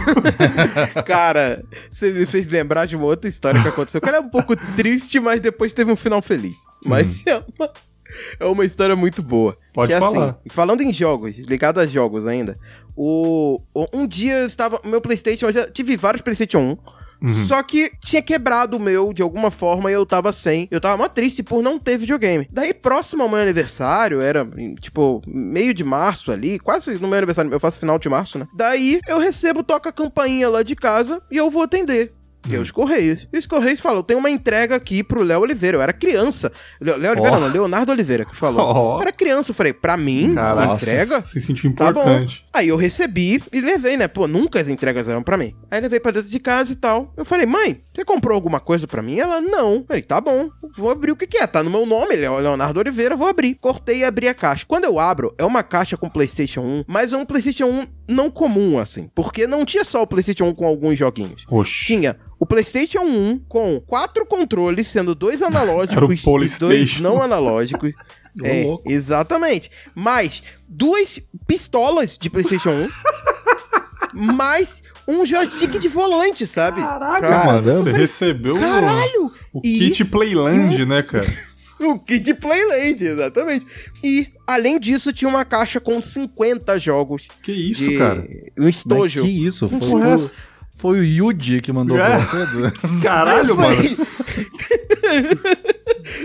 Cara, 1.05 1.63
você 1.89 2.11
me 2.11 2.25
fez 2.25 2.47
lembrar 2.47 2.85
de 2.85 2.95
uma 2.95 3.05
outra 3.05 3.29
história 3.29 3.61
que 3.61 3.67
aconteceu. 3.67 3.99
Que 3.99 4.07
era 4.09 4.21
um 4.21 4.29
pouco 4.29 4.55
triste, 4.75 5.19
mas 5.19 5.41
depois 5.41 5.73
teve 5.73 5.91
um 5.91 5.95
final 5.95 6.21
feliz. 6.21 6.55
Mas 6.85 7.25
é 7.27 7.37
uma, 7.37 7.69
é 8.39 8.45
uma 8.45 8.65
história 8.65 8.95
muito 8.95 9.21
boa. 9.21 9.55
Pode 9.73 9.93
que, 9.93 9.99
falar. 9.99 10.29
Assim, 10.29 10.49
falando 10.49 10.81
em 10.81 10.93
jogos, 10.93 11.37
ligado 11.39 11.79
a 11.79 11.85
jogos 11.85 12.25
ainda. 12.25 12.57
O, 12.95 13.61
o- 13.73 13.87
um 13.93 14.07
dia 14.07 14.39
eu 14.39 14.47
estava. 14.47 14.79
Meu 14.85 15.01
PlayStation, 15.01 15.47
eu 15.47 15.51
já 15.53 15.69
tive 15.69 15.97
vários 15.97 16.21
PlayStation 16.21 16.59
1. 16.59 17.00
Uhum. 17.21 17.47
Só 17.47 17.61
que 17.61 17.91
tinha 17.99 18.21
quebrado 18.21 18.77
o 18.77 18.79
meu 18.79 19.13
de 19.13 19.21
alguma 19.21 19.51
forma 19.51 19.91
e 19.91 19.93
eu 19.93 20.05
tava 20.05 20.33
sem. 20.33 20.67
Eu 20.71 20.81
tava 20.81 20.97
mó 20.97 21.07
triste 21.07 21.43
por 21.43 21.61
não 21.61 21.77
ter 21.77 21.97
videogame. 21.97 22.47
Daí, 22.51 22.73
próximo 22.73 23.23
ao 23.23 23.29
meu 23.29 23.39
aniversário, 23.39 24.21
era 24.21 24.47
tipo 24.79 25.21
meio 25.27 25.73
de 25.73 25.83
março 25.83 26.31
ali, 26.31 26.57
quase 26.57 26.93
no 26.95 27.07
meu 27.07 27.17
aniversário, 27.17 27.51
eu 27.51 27.59
faço 27.59 27.79
final 27.79 27.99
de 27.99 28.09
março, 28.09 28.39
né? 28.39 28.47
Daí 28.55 28.99
eu 29.07 29.19
recebo, 29.19 29.63
toca 29.63 29.89
a 29.89 29.93
campainha 29.93 30.49
lá 30.49 30.63
de 30.63 30.75
casa 30.75 31.21
e 31.29 31.37
eu 31.37 31.49
vou 31.49 31.63
atender. 31.63 32.11
E 32.49 32.55
é 32.55 32.59
os 32.59 32.71
Correios. 32.71 33.27
E 33.31 33.37
os 33.37 33.45
Correios 33.45 33.79
falam: 33.79 33.99
eu 33.99 34.03
tenho 34.03 34.19
uma 34.19 34.29
entrega 34.29 34.75
aqui 34.75 35.03
pro 35.03 35.21
Léo 35.23 35.41
Oliveira. 35.41 35.77
Eu 35.77 35.81
era 35.81 35.93
criança. 35.93 36.51
Léo 36.79 36.95
Oliveira 37.11 37.37
Ó. 37.37 37.39
não, 37.39 37.47
Leonardo 37.47 37.91
Oliveira 37.91 38.25
que 38.25 38.35
falou. 38.35 38.95
Eu 38.95 39.01
era 39.01 39.11
criança. 39.11 39.51
Eu 39.51 39.55
falei: 39.55 39.73
pra 39.73 39.95
mim, 39.95 40.33
Caraca, 40.33 40.73
entrega? 40.73 41.21
Se 41.23 41.39
sentiu 41.39 41.73
Tá 41.75 41.89
importante. 41.89 42.45
Aí 42.53 42.67
eu 42.67 42.75
recebi 42.77 43.41
e 43.53 43.61
levei, 43.61 43.95
né? 43.95 44.07
Pô, 44.07 44.27
nunca 44.27 44.59
as 44.59 44.67
entregas 44.67 45.07
eram 45.07 45.21
pra 45.23 45.37
mim. 45.37 45.53
Aí 45.69 45.79
levei 45.79 45.99
pra 45.99 46.11
dentro 46.11 46.29
de 46.29 46.39
casa 46.39 46.71
e 46.71 46.75
tal. 46.75 47.13
Eu 47.15 47.23
falei, 47.23 47.45
mãe, 47.45 47.81
você 47.93 48.03
comprou 48.03 48.33
alguma 48.35 48.59
coisa 48.59 48.87
pra 48.87 49.01
mim? 49.01 49.19
Ela, 49.19 49.39
não. 49.39 49.75
Eu 49.75 49.85
falei, 49.87 50.01
tá 50.01 50.19
bom, 50.19 50.49
vou 50.75 50.89
abrir 50.89 51.11
o 51.11 51.15
que 51.15 51.27
que 51.27 51.37
é. 51.37 51.45
Tá 51.47 51.61
no 51.63 51.69
meu 51.69 51.85
nome, 51.85 52.15
Leo- 52.15 52.39
Leonardo 52.39 52.79
Oliveira, 52.79 53.15
vou 53.15 53.27
abrir. 53.27 53.55
Cortei 53.55 53.99
e 53.99 54.03
abri 54.03 54.27
a 54.27 54.33
caixa. 54.33 54.65
Quando 54.67 54.83
eu 54.85 54.99
abro, 54.99 55.33
é 55.37 55.45
uma 55.45 55.63
caixa 55.63 55.95
com 55.95 56.09
PlayStation 56.09 56.61
1, 56.61 56.83
mas 56.87 57.13
é 57.13 57.17
um 57.17 57.25
PlayStation 57.25 57.65
1 57.67 57.85
não 58.11 58.29
comum, 58.29 58.77
assim. 58.79 59.09
Porque 59.15 59.47
não 59.47 59.65
tinha 59.65 59.83
só 59.83 60.01
o 60.01 60.07
PlayStation 60.07 60.45
1 60.45 60.53
com 60.55 60.65
alguns 60.65 60.97
joguinhos. 60.97 61.45
Oxi. 61.49 61.85
Tinha 61.85 62.17
o 62.39 62.45
PlayStation 62.45 63.01
1 63.01 63.39
com 63.47 63.79
quatro 63.81 64.25
controles, 64.25 64.87
sendo 64.87 65.15
dois 65.15 65.41
Era 65.41 65.49
o 65.49 65.55
analógicos 65.57 66.55
e 66.55 66.59
dois 66.59 66.99
não 66.99 67.21
analógicos. 67.21 67.91
É, 68.45 68.63
louco. 68.63 68.89
exatamente. 68.89 69.69
Mais 69.93 70.41
duas 70.65 71.19
pistolas 71.45 72.17
de 72.17 72.29
PlayStation 72.29 72.69
1. 72.69 72.89
mais 74.33 74.81
um 75.07 75.25
joystick 75.25 75.77
de 75.79 75.87
volante, 75.89 76.47
sabe? 76.47 76.81
Caraca, 76.81 77.19
Pra- 77.27 77.45
mano. 77.45 77.71
Você 77.71 77.77
falei, 77.91 78.01
recebeu 78.01 78.55
o- 78.55 78.59
Caralho! 78.59 79.31
o 79.53 79.61
E- 79.63 79.79
kit 79.79 80.05
Playland, 80.05 80.85
né, 80.85 81.03
cara? 81.03 81.27
O 81.81 81.99
kit 81.99 82.33
Playland, 82.35 83.03
exatamente. 83.03 83.65
E, 84.03 84.27
além 84.45 84.79
disso, 84.79 85.11
tinha 85.11 85.27
uma 85.29 85.43
caixa 85.43 85.79
com 85.79 86.01
50 86.01 86.77
jogos. 86.77 87.27
Que 87.43 87.51
isso, 87.51 87.87
de... 87.87 87.97
cara? 87.97 88.21
Um 88.57 88.63
Mas 88.63 88.77
estojo. 88.77 89.23
que 89.23 89.47
isso? 89.47 89.67
Foi, 89.67 90.01
é 90.01 90.15
o, 90.15 90.31
foi 90.77 90.99
o 90.99 91.03
Yuji 91.03 91.61
que 91.61 91.71
mandou 91.71 91.97
É. 91.97 92.17
pra 92.17 92.19
você? 92.19 92.71
Caralho, 93.03 93.55
mano. 93.57 93.75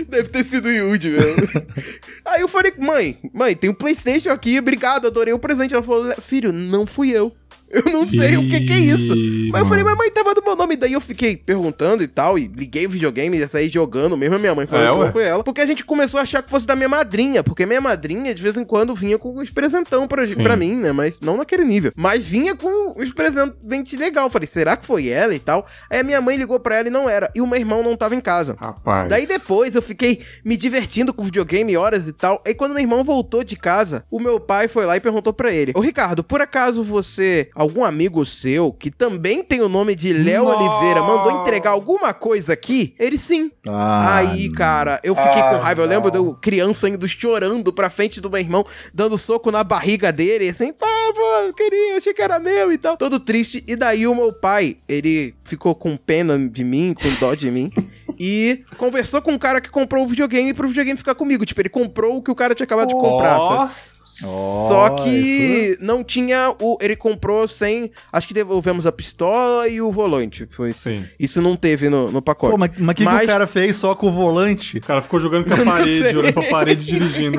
Deve 0.07 0.29
ter 0.29 0.43
sido 0.43 0.67
o 0.67 0.71
Yuji 0.71 1.09
mesmo. 1.09 1.47
Aí 2.25 2.41
eu 2.41 2.47
falei, 2.47 2.73
mãe, 2.79 3.17
mãe, 3.33 3.55
tem 3.55 3.69
um 3.69 3.73
Playstation 3.73 4.29
aqui, 4.31 4.59
obrigado, 4.59 5.07
adorei 5.07 5.33
o 5.33 5.39
presente. 5.39 5.73
Ela 5.73 5.83
falou, 5.83 6.13
filho, 6.21 6.51
não 6.51 6.85
fui 6.85 7.09
eu. 7.09 7.33
Eu 7.69 7.83
não 7.91 8.07
sei 8.07 8.37
o 8.37 8.47
que 8.49 8.61
que 8.61 8.73
é 8.73 8.79
isso. 8.79 9.13
Mas 9.51 9.61
eu 9.61 9.67
falei, 9.67 9.83
mas 9.83 9.97
mãe, 9.97 10.09
tava 10.11 10.33
do 10.33 10.41
meu 10.43 10.55
nome. 10.55 10.75
Daí 10.75 10.93
eu 10.93 11.01
fiquei 11.01 11.35
perguntando 11.35 12.03
e 12.03 12.07
tal, 12.07 12.37
e 12.39 12.47
liguei 12.47 12.85
o 12.85 12.89
videogame 12.89 13.37
e 13.37 13.47
saí 13.47 13.67
jogando. 13.69 14.15
Mesmo 14.17 14.35
a 14.35 14.39
minha 14.39 14.55
mãe 14.55 14.65
falou 14.65 15.03
É, 15.03 15.07
que 15.07 15.11
foi 15.13 15.23
ela. 15.23 15.43
Porque 15.43 15.61
a 15.61 15.65
gente 15.65 15.83
começou 15.83 16.19
a 16.19 16.23
achar 16.23 16.41
que 16.41 16.49
fosse 16.49 16.65
da 16.65 16.75
minha 16.75 16.89
madrinha. 16.89 17.43
Porque 17.43 17.65
minha 17.65 17.81
madrinha, 17.81 18.33
de 18.33 18.41
vez 18.41 18.57
em 18.57 18.63
quando, 18.63 18.95
vinha 18.95 19.17
com 19.17 19.37
uns 19.39 19.49
presentão 19.49 20.07
pra, 20.07 20.25
Sim. 20.25 20.35
pra 20.35 20.55
mim, 20.55 20.75
né? 20.75 20.91
Mas 20.91 21.19
não 21.19 21.37
naquele 21.37 21.65
nível. 21.65 21.91
Mas 21.95 22.23
vinha 22.25 22.55
com 22.55 22.93
uns 22.97 23.11
presentes 23.11 23.97
legal. 23.99 24.29
Falei, 24.29 24.47
será 24.47 24.77
que 24.77 24.85
foi 24.85 25.07
ela 25.07 25.33
e 25.35 25.39
tal? 25.39 25.65
Aí 25.89 25.99
a 25.99 26.03
minha 26.03 26.21
mãe 26.21 26.37
ligou 26.37 26.59
pra 26.59 26.75
ela 26.77 26.87
e 26.87 26.91
não 26.91 27.09
era. 27.09 27.29
E 27.35 27.41
o 27.41 27.47
meu 27.47 27.59
irmão 27.59 27.83
não 27.83 27.97
tava 27.97 28.15
em 28.15 28.21
casa. 28.21 28.55
Rapaz. 28.59 29.09
Daí 29.09 29.25
depois 29.25 29.75
eu 29.75 29.81
fiquei 29.81 30.21
me 30.45 30.55
divertindo 30.55 31.13
com 31.13 31.23
videogame 31.23 31.75
horas 31.75 32.07
e 32.07 32.13
tal. 32.13 32.41
Aí 32.45 32.53
quando 32.53 32.71
meu 32.73 32.81
irmão 32.81 33.03
voltou 33.03 33.43
de 33.43 33.55
casa, 33.55 34.03
o 34.09 34.19
meu 34.19 34.39
pai 34.39 34.67
foi 34.67 34.85
lá 34.85 34.95
e 34.95 34.99
perguntou 34.99 35.33
pra 35.33 35.51
ele: 35.53 35.73
Ô 35.75 35.81
Ricardo, 35.81 36.23
por 36.23 36.41
acaso 36.41 36.83
você, 36.83 37.49
algum 37.57 37.83
amigo 37.83 38.25
seu 38.25 38.71
que 38.71 38.91
também 38.91 39.43
tem 39.43 39.61
o 39.61 39.67
nome 39.69 39.95
de 39.95 40.13
Léo. 40.13 40.45
Oliveira, 40.45 41.01
mandou 41.01 41.41
entregar 41.41 41.71
alguma 41.71 42.13
coisa 42.13 42.53
aqui? 42.53 42.95
Ele 42.99 43.17
sim. 43.17 43.51
Ah, 43.67 44.17
Aí, 44.17 44.49
cara, 44.51 44.99
eu 45.03 45.15
fiquei 45.15 45.41
Ah, 45.41 45.49
com 45.49 45.57
raiva. 45.57 45.81
Eu 45.81 45.87
lembro 45.87 46.11
de 46.11 46.17
não. 46.17 46.27
eu 46.27 46.33
criança 46.35 46.87
indo 46.87 47.07
chorando 47.07 47.73
pra 47.73 47.89
frente 47.89 48.21
do 48.21 48.29
meu 48.29 48.39
irmão, 48.39 48.65
dando 48.93 49.17
soco 49.17 49.51
na 49.51 49.63
barriga 49.63 50.11
dele, 50.11 50.49
assim, 50.49 50.71
pá, 50.71 50.85
pô, 51.15 51.21
eu 51.47 51.53
queria, 51.53 51.97
achei 51.97 52.13
que 52.13 52.21
era 52.21 52.39
meu 52.39 52.71
e 52.71 52.77
tal. 52.77 52.95
Todo 52.95 53.19
triste. 53.19 53.63
E 53.67 53.75
daí 53.75 54.07
o 54.07 54.15
meu 54.15 54.31
pai, 54.31 54.77
ele 54.87 55.33
ficou 55.43 55.73
com 55.75 55.97
pena 55.97 56.37
de 56.37 56.63
mim, 56.63 56.93
com 56.93 57.09
dó 57.19 57.33
de 57.33 57.49
mim. 57.51 57.71
E 58.19 58.63
conversou 58.77 59.21
com 59.21 59.35
o 59.35 59.37
cara 59.37 59.61
que 59.61 59.69
comprou 59.69 60.03
o 60.03 60.07
videogame 60.07 60.51
pro 60.51 60.67
videogame 60.67 60.97
ficar 60.97 61.13
comigo. 61.13 61.45
Tipo, 61.45 61.61
ele 61.61 61.69
comprou 61.69 62.17
o 62.17 62.21
que 62.23 62.31
o 62.31 62.35
cara 62.35 62.55
tinha 62.55 62.63
acabado 62.63 62.87
de 62.87 62.95
comprar, 62.95 63.39
Ó, 63.39 63.47
sabe? 63.67 63.71
Só 64.07 64.89
que 65.03 65.77
não 65.81 66.03
tinha 66.03 66.55
o. 66.61 66.77
Ele 66.81 66.95
comprou 66.95 67.47
sem. 67.47 67.91
Acho 68.11 68.27
que 68.27 68.33
devolvemos 68.33 68.85
a 68.85 68.91
pistola 68.91 69.67
e 69.67 69.81
o 69.81 69.91
volante. 69.91 70.47
Foi 70.51 70.71
isso. 70.71 70.83
Sim. 70.91 71.05
Isso 71.19 71.41
não 71.41 71.55
teve 71.55 71.89
no, 71.89 72.11
no 72.11 72.21
pacote. 72.21 72.51
Pô, 72.51 72.57
mas 72.57 72.69
o 72.69 72.73
que, 72.73 72.93
que 72.95 73.03
Mas- 73.03 73.23
o 73.23 73.27
cara 73.27 73.45
fez 73.45 73.75
só 73.75 73.93
com 73.93 74.07
o 74.07 74.11
volante? 74.11 74.77
O 74.77 74.81
cara 74.81 75.01
ficou 75.01 75.19
jogando 75.19 75.45
com 75.45 75.53
a 75.53 75.57
Eu 75.59 75.65
parede, 75.65 76.17
olhando 76.17 76.33
pra 76.33 76.43
parede 76.49 76.85
dirigindo. 76.85 77.37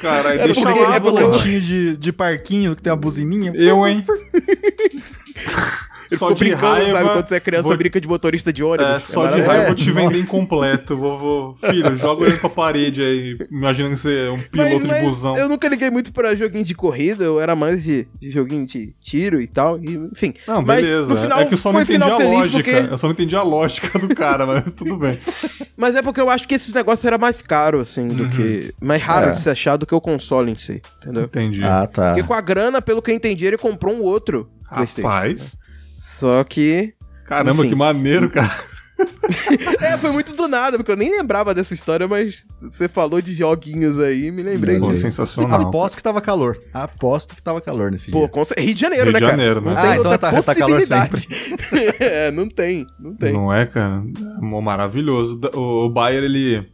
Caralho, 0.00 0.38
Era 0.40 0.44
deixa 0.52 0.60
porque- 0.62 0.80
lá, 0.80 0.94
é 0.96 1.00
porque 1.00 1.22
eu- 1.22 1.28
volantinho 1.30 1.60
de, 1.60 1.96
de 1.96 2.12
parquinho 2.12 2.76
que 2.76 2.82
tem 2.82 2.92
a 2.92 2.96
buzininha. 2.96 3.52
Eu, 3.54 3.86
hein? 3.86 4.04
Ele 6.10 6.18
Só 6.18 6.26
ficou 6.26 6.34
de 6.34 6.44
brincando, 6.44 6.66
raiva, 6.66 6.98
sabe? 6.98 7.10
Quando 7.10 7.28
você 7.28 7.34
é 7.36 7.40
criança, 7.40 7.62
vou- 7.68 7.76
brinca 7.76 8.00
de 8.00 8.08
motorista 8.08 8.52
de 8.52 8.62
ônibus. 8.64 8.94
É, 8.94 8.98
só 9.00 9.26
de 9.26 9.38
maravilhoso. 9.42 9.48
raiva 9.48 9.62
eu 9.62 9.62
É, 9.62 9.66
vou 9.66 9.74
te 9.76 9.90
vender 9.92 10.18
incompleto. 10.20 10.96
Vou, 10.96 11.18
vou... 11.18 11.56
Filho, 11.70 11.96
joga 11.96 12.22
olhando 12.24 12.40
pra 12.40 12.50
parede 12.50 13.00
aí, 13.02 13.38
imaginando 13.50 13.94
que 13.94 14.00
você 14.00 14.26
é 14.26 14.30
um 14.30 14.38
piloto 14.38 14.86
mas, 14.86 15.00
de 15.00 15.06
busão. 15.06 15.36
eu 15.36 15.48
nunca 15.48 15.68
liguei 15.68 15.90
muito 15.90 16.12
pra 16.12 16.34
joguinho 16.34 16.64
de 16.64 16.74
corrida, 16.74 17.22
eu 17.24 17.40
era 17.40 17.54
mais 17.54 17.84
de, 17.84 18.08
de 18.18 18.30
joguinho 18.30 18.66
de 18.66 18.94
tiro 19.00 19.40
e 19.40 19.46
tal, 19.46 19.78
e, 19.78 19.94
enfim. 20.12 20.34
Não, 20.46 20.62
mas 20.62 20.82
beleza. 20.82 21.08
no 21.08 21.16
final 21.16 21.40
é 21.40 21.44
que 21.46 21.54
eu 21.54 21.58
só 21.58 21.72
não 21.72 21.84
foi 21.84 21.94
entendi 21.96 22.04
final 22.04 22.16
a 22.16 22.20
feliz 22.20 22.38
lógica. 22.52 22.70
porque... 22.72 22.92
Eu 22.92 22.98
só 22.98 23.06
não 23.06 23.12
entendi 23.12 23.36
a 23.36 23.42
lógica 23.42 23.98
do 23.98 24.14
cara, 24.14 24.46
mas 24.46 24.64
tudo 24.76 24.96
bem. 24.96 25.18
Mas 25.76 25.94
é 25.94 26.02
porque 26.02 26.20
eu 26.20 26.28
acho 26.28 26.46
que 26.48 26.54
esses 26.54 26.72
negócios 26.74 27.04
era 27.04 27.18
mais 27.18 27.40
caro, 27.40 27.80
assim, 27.80 28.08
do 28.08 28.24
Uhum. 28.24 28.30
que... 28.30 28.74
Mais 28.80 29.02
raro 29.02 29.28
É. 29.28 29.32
de 29.32 29.40
se 29.40 29.48
achar 29.48 29.76
do 29.76 29.86
que 29.86 29.94
o 29.94 30.00
console 30.00 30.50
em 30.50 30.58
si, 30.58 30.82
entendeu? 31.02 31.24
Entendi. 31.24 31.62
Ah, 31.64 31.86
tá. 31.86 32.08
Porque 32.14 32.22
com 32.26 32.34
a 32.34 32.40
grana, 32.40 32.82
pelo 32.82 33.00
que 33.00 33.10
eu 33.10 33.14
entendi, 33.14 33.46
ele 33.46 33.56
comprou 33.58 33.94
um 33.94 34.02
outro 34.02 34.48
Playstation. 34.72 35.08
Rapaz. 35.08 35.56
Só 36.00 36.42
que... 36.44 36.94
Caramba, 37.26 37.60
Enfim. 37.60 37.68
que 37.68 37.74
maneiro, 37.74 38.30
cara. 38.30 38.50
É, 39.80 39.96
foi 39.96 40.10
muito 40.12 40.34
do 40.34 40.46
nada, 40.46 40.76
porque 40.76 40.92
eu 40.92 40.96
nem 40.96 41.10
lembrava 41.10 41.54
dessa 41.54 41.72
história, 41.72 42.06
mas 42.06 42.44
você 42.60 42.86
falou 42.86 43.22
de 43.22 43.32
joguinhos 43.32 43.98
aí, 43.98 44.30
me 44.30 44.42
lembrei 44.42 44.78
Pô, 44.78 44.88
disso. 44.88 45.00
sensacional. 45.00 45.68
Aposto 45.68 45.96
que 45.96 46.02
tava 46.02 46.20
calor. 46.20 46.58
Aposto 46.74 47.34
que 47.34 47.40
tava 47.40 47.62
calor 47.62 47.90
nesse 47.90 48.10
Pô, 48.10 48.20
dia. 48.20 48.28
com... 48.28 48.44
cer- 48.44 48.58
Rio 48.58 48.74
de 48.74 48.80
Janeiro, 48.80 49.04
Rio 49.04 49.12
né, 49.14 49.18
de 49.18 49.24
cara? 49.24 49.38
Janeiro, 49.38 49.60
né? 49.62 49.70
Não 49.70 49.78
Ah, 49.78 49.82
tem 49.82 49.90
então 50.00 50.10
outra 50.12 50.18
tá- 50.18 50.42
tá 50.42 50.54
calor 50.54 50.80
possibilidade. 50.80 51.28
é, 51.98 52.30
não 52.30 52.46
tem, 52.46 52.86
não 52.98 53.14
tem. 53.14 53.32
Não 53.32 53.54
é, 53.54 53.64
cara? 53.64 54.02
É 54.36 54.60
maravilhoso. 54.60 55.40
O, 55.54 55.86
o 55.86 55.88
Bayer, 55.88 56.22
ele, 56.24 56.68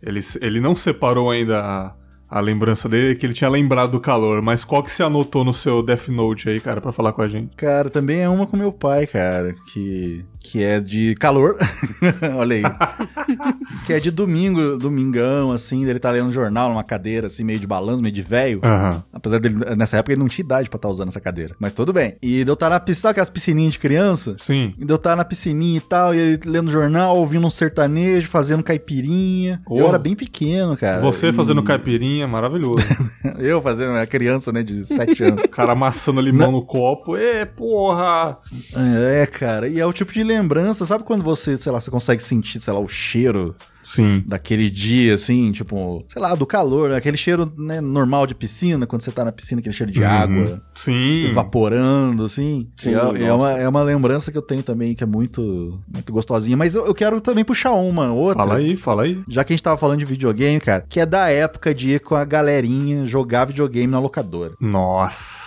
ele, 0.00 0.20
ele 0.40 0.60
não 0.60 0.76
separou 0.76 1.32
ainda 1.32 1.58
a, 1.60 1.94
a 2.32 2.40
lembrança 2.40 2.88
dele, 2.88 3.14
que 3.14 3.26
ele 3.26 3.34
tinha 3.34 3.50
lembrado 3.50 3.90
do 3.90 4.00
calor. 4.00 4.40
Mas 4.40 4.64
qual 4.64 4.82
que 4.82 4.90
você 4.90 5.02
anotou 5.02 5.44
no 5.44 5.52
seu 5.52 5.82
Death 5.82 6.08
Note 6.08 6.48
aí, 6.48 6.58
cara, 6.58 6.80
pra 6.80 6.90
falar 6.90 7.12
com 7.12 7.20
a 7.20 7.28
gente? 7.28 7.54
Cara, 7.54 7.90
também 7.90 8.20
é 8.20 8.28
uma 8.28 8.46
com 8.46 8.56
meu 8.56 8.72
pai, 8.72 9.06
cara, 9.06 9.54
que, 9.70 10.24
que 10.42 10.62
é 10.62 10.80
de 10.80 11.14
calor. 11.16 11.56
Olha 12.36 12.56
aí. 12.56 12.62
que 13.86 13.92
é 13.92 14.00
de 14.00 14.10
domingo, 14.10 14.76
domingão, 14.76 15.52
assim, 15.52 15.84
ele 15.84 15.98
tá 15.98 16.10
lendo 16.10 16.26
um 16.28 16.32
jornal 16.32 16.68
numa 16.68 16.84
cadeira, 16.84 17.26
assim, 17.28 17.44
meio 17.44 17.58
de 17.58 17.66
balanço, 17.66 18.02
meio 18.02 18.14
de 18.14 18.22
velho. 18.22 18.60
Aham. 18.62 19.02
Apesar 19.12 19.38
dele, 19.38 19.56
nessa 19.76 19.96
época, 19.98 20.12
ele 20.12 20.20
não 20.20 20.28
tinha 20.28 20.44
idade 20.44 20.68
pra 20.68 20.76
estar 20.76 20.88
usando 20.88 21.08
essa 21.08 21.20
cadeira. 21.20 21.54
Mas 21.58 21.72
tudo 21.72 21.92
bem. 21.92 22.16
E 22.22 22.44
de 22.44 22.50
eu 22.50 22.54
estar 22.54 22.68
na 22.70 22.80
piscina, 22.80 23.02
sabe 23.02 23.10
aquelas 23.12 23.30
piscininhas 23.30 23.72
de 23.74 23.78
criança? 23.78 24.34
Sim. 24.38 24.74
E 24.78 24.84
de 24.84 24.92
eu 24.92 24.96
estar 24.96 25.16
na 25.16 25.24
piscininha 25.24 25.78
e 25.78 25.80
tal, 25.80 26.14
e 26.14 26.18
ele 26.18 26.40
lendo 26.44 26.70
jornal, 26.70 27.16
ouvindo 27.16 27.46
um 27.46 27.50
sertanejo, 27.50 28.28
fazendo 28.28 28.62
caipirinha. 28.62 29.60
Eu 29.64 29.76
Porra. 29.76 29.88
era 29.90 29.98
bem 29.98 30.14
pequeno, 30.14 30.76
cara. 30.76 31.00
Você 31.00 31.28
E- 31.28 31.32
fazendo 31.32 31.62
caipirinha, 31.62 32.26
maravilhoso. 32.26 32.82
Eu 33.38 33.60
fazendo, 33.62 33.92
era 33.96 34.06
criança, 34.06 34.52
né, 34.52 34.62
de 34.62 34.84
7 34.84 35.24
anos. 35.24 35.44
O 35.44 35.48
cara 35.48 35.72
amassando 35.72 36.20
limão 36.20 36.52
no 36.52 36.62
copo. 36.62 37.16
Ê, 37.16 37.46
porra! 37.46 38.36
É, 38.74 39.26
cara, 39.26 39.68
e 39.68 39.80
é 39.80 39.86
o 39.86 39.92
tipo 39.92 40.12
de 40.12 40.22
lembrança, 40.32 40.86
sabe 40.86 41.04
quando 41.04 41.22
você, 41.22 41.56
sei 41.56 41.70
lá, 41.70 41.80
você 41.80 41.90
consegue 41.90 42.22
sentir, 42.22 42.60
sei 42.60 42.72
lá, 42.72 42.80
o 42.80 42.88
cheiro 42.88 43.54
Sim. 43.82 44.22
daquele 44.26 44.70
dia, 44.70 45.14
assim, 45.14 45.50
tipo, 45.52 46.04
sei 46.08 46.20
lá, 46.22 46.34
do 46.34 46.46
calor, 46.46 46.90
né? 46.90 46.96
aquele 46.96 47.16
cheiro 47.16 47.52
né, 47.56 47.80
normal 47.80 48.26
de 48.26 48.34
piscina, 48.34 48.86
quando 48.86 49.02
você 49.02 49.10
tá 49.10 49.24
na 49.24 49.32
piscina, 49.32 49.60
aquele 49.60 49.74
cheiro 49.74 49.90
de 49.92 50.00
Uhum. 50.00 50.06
água 50.06 50.62
Sim. 50.74 51.26
evaporando, 51.30 52.24
assim. 52.24 52.68
Sim, 52.76 52.90
é, 52.90 52.92
é 52.92 52.98
nossa. 53.28 53.34
uma, 53.34 53.50
é 53.52 53.68
uma 53.68 53.82
lembrança 53.82 54.30
que 54.32 54.38
eu 54.38 54.42
tenho 54.42 54.62
também, 54.62 54.94
que 54.94 55.02
é 55.02 55.06
muito, 55.06 55.80
muito 55.92 56.12
gostosinha. 56.12 56.56
Mas 56.56 56.74
eu, 56.74 56.86
eu 56.86 56.94
quero 56.94 57.20
também 57.20 57.44
puxar 57.44 57.72
uma, 57.72 58.12
outra. 58.12 58.44
Fala 58.44 58.56
aí, 58.56 58.76
fala 58.76 59.02
aí. 59.04 59.20
Já 59.28 59.44
que 59.44 59.52
a 59.52 59.56
gente 59.56 59.62
tava 59.62 59.76
falando 59.76 59.98
de 59.98 60.04
videogame, 60.04 60.60
cara, 60.60 60.84
que 60.88 61.00
é 61.00 61.06
da 61.06 61.28
época 61.30 61.74
de 61.74 61.90
ir 61.92 62.00
com 62.00 62.14
a 62.14 62.24
galerinha 62.24 63.04
jogar 63.06 63.46
videogame 63.46 63.86
na 63.90 63.98
locadora. 64.00 64.52
Nossa. 64.60 65.42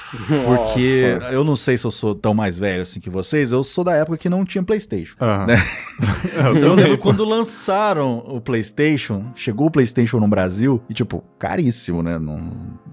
Porque 0.45 1.17
eu 1.31 1.43
não 1.43 1.55
sei 1.55 1.77
se 1.77 1.85
eu 1.85 1.91
sou 1.91 2.15
tão 2.15 2.33
mais 2.33 2.57
velho 2.57 2.81
assim 2.83 2.99
que 2.99 3.09
vocês, 3.09 3.51
eu 3.51 3.63
sou 3.63 3.83
da 3.83 3.93
época 3.95 4.17
que 4.17 4.29
não 4.29 4.45
tinha 4.45 4.63
PlayStation. 4.63 5.15
Aham. 5.19 5.45
Né? 5.47 5.55
Eu 6.35 6.55
Eu 6.55 6.61
também, 6.69 6.75
lembro 6.85 6.97
quando 6.97 7.23
lançaram 7.23 8.23
o 8.27 8.41
PlayStation, 8.41 9.25
chegou 9.35 9.67
o 9.67 9.71
PlayStation 9.71 10.19
no 10.19 10.27
Brasil 10.27 10.81
e, 10.89 10.93
tipo, 10.93 11.23
caríssimo, 11.37 12.01
né? 12.01 12.17
Não, 12.17 12.39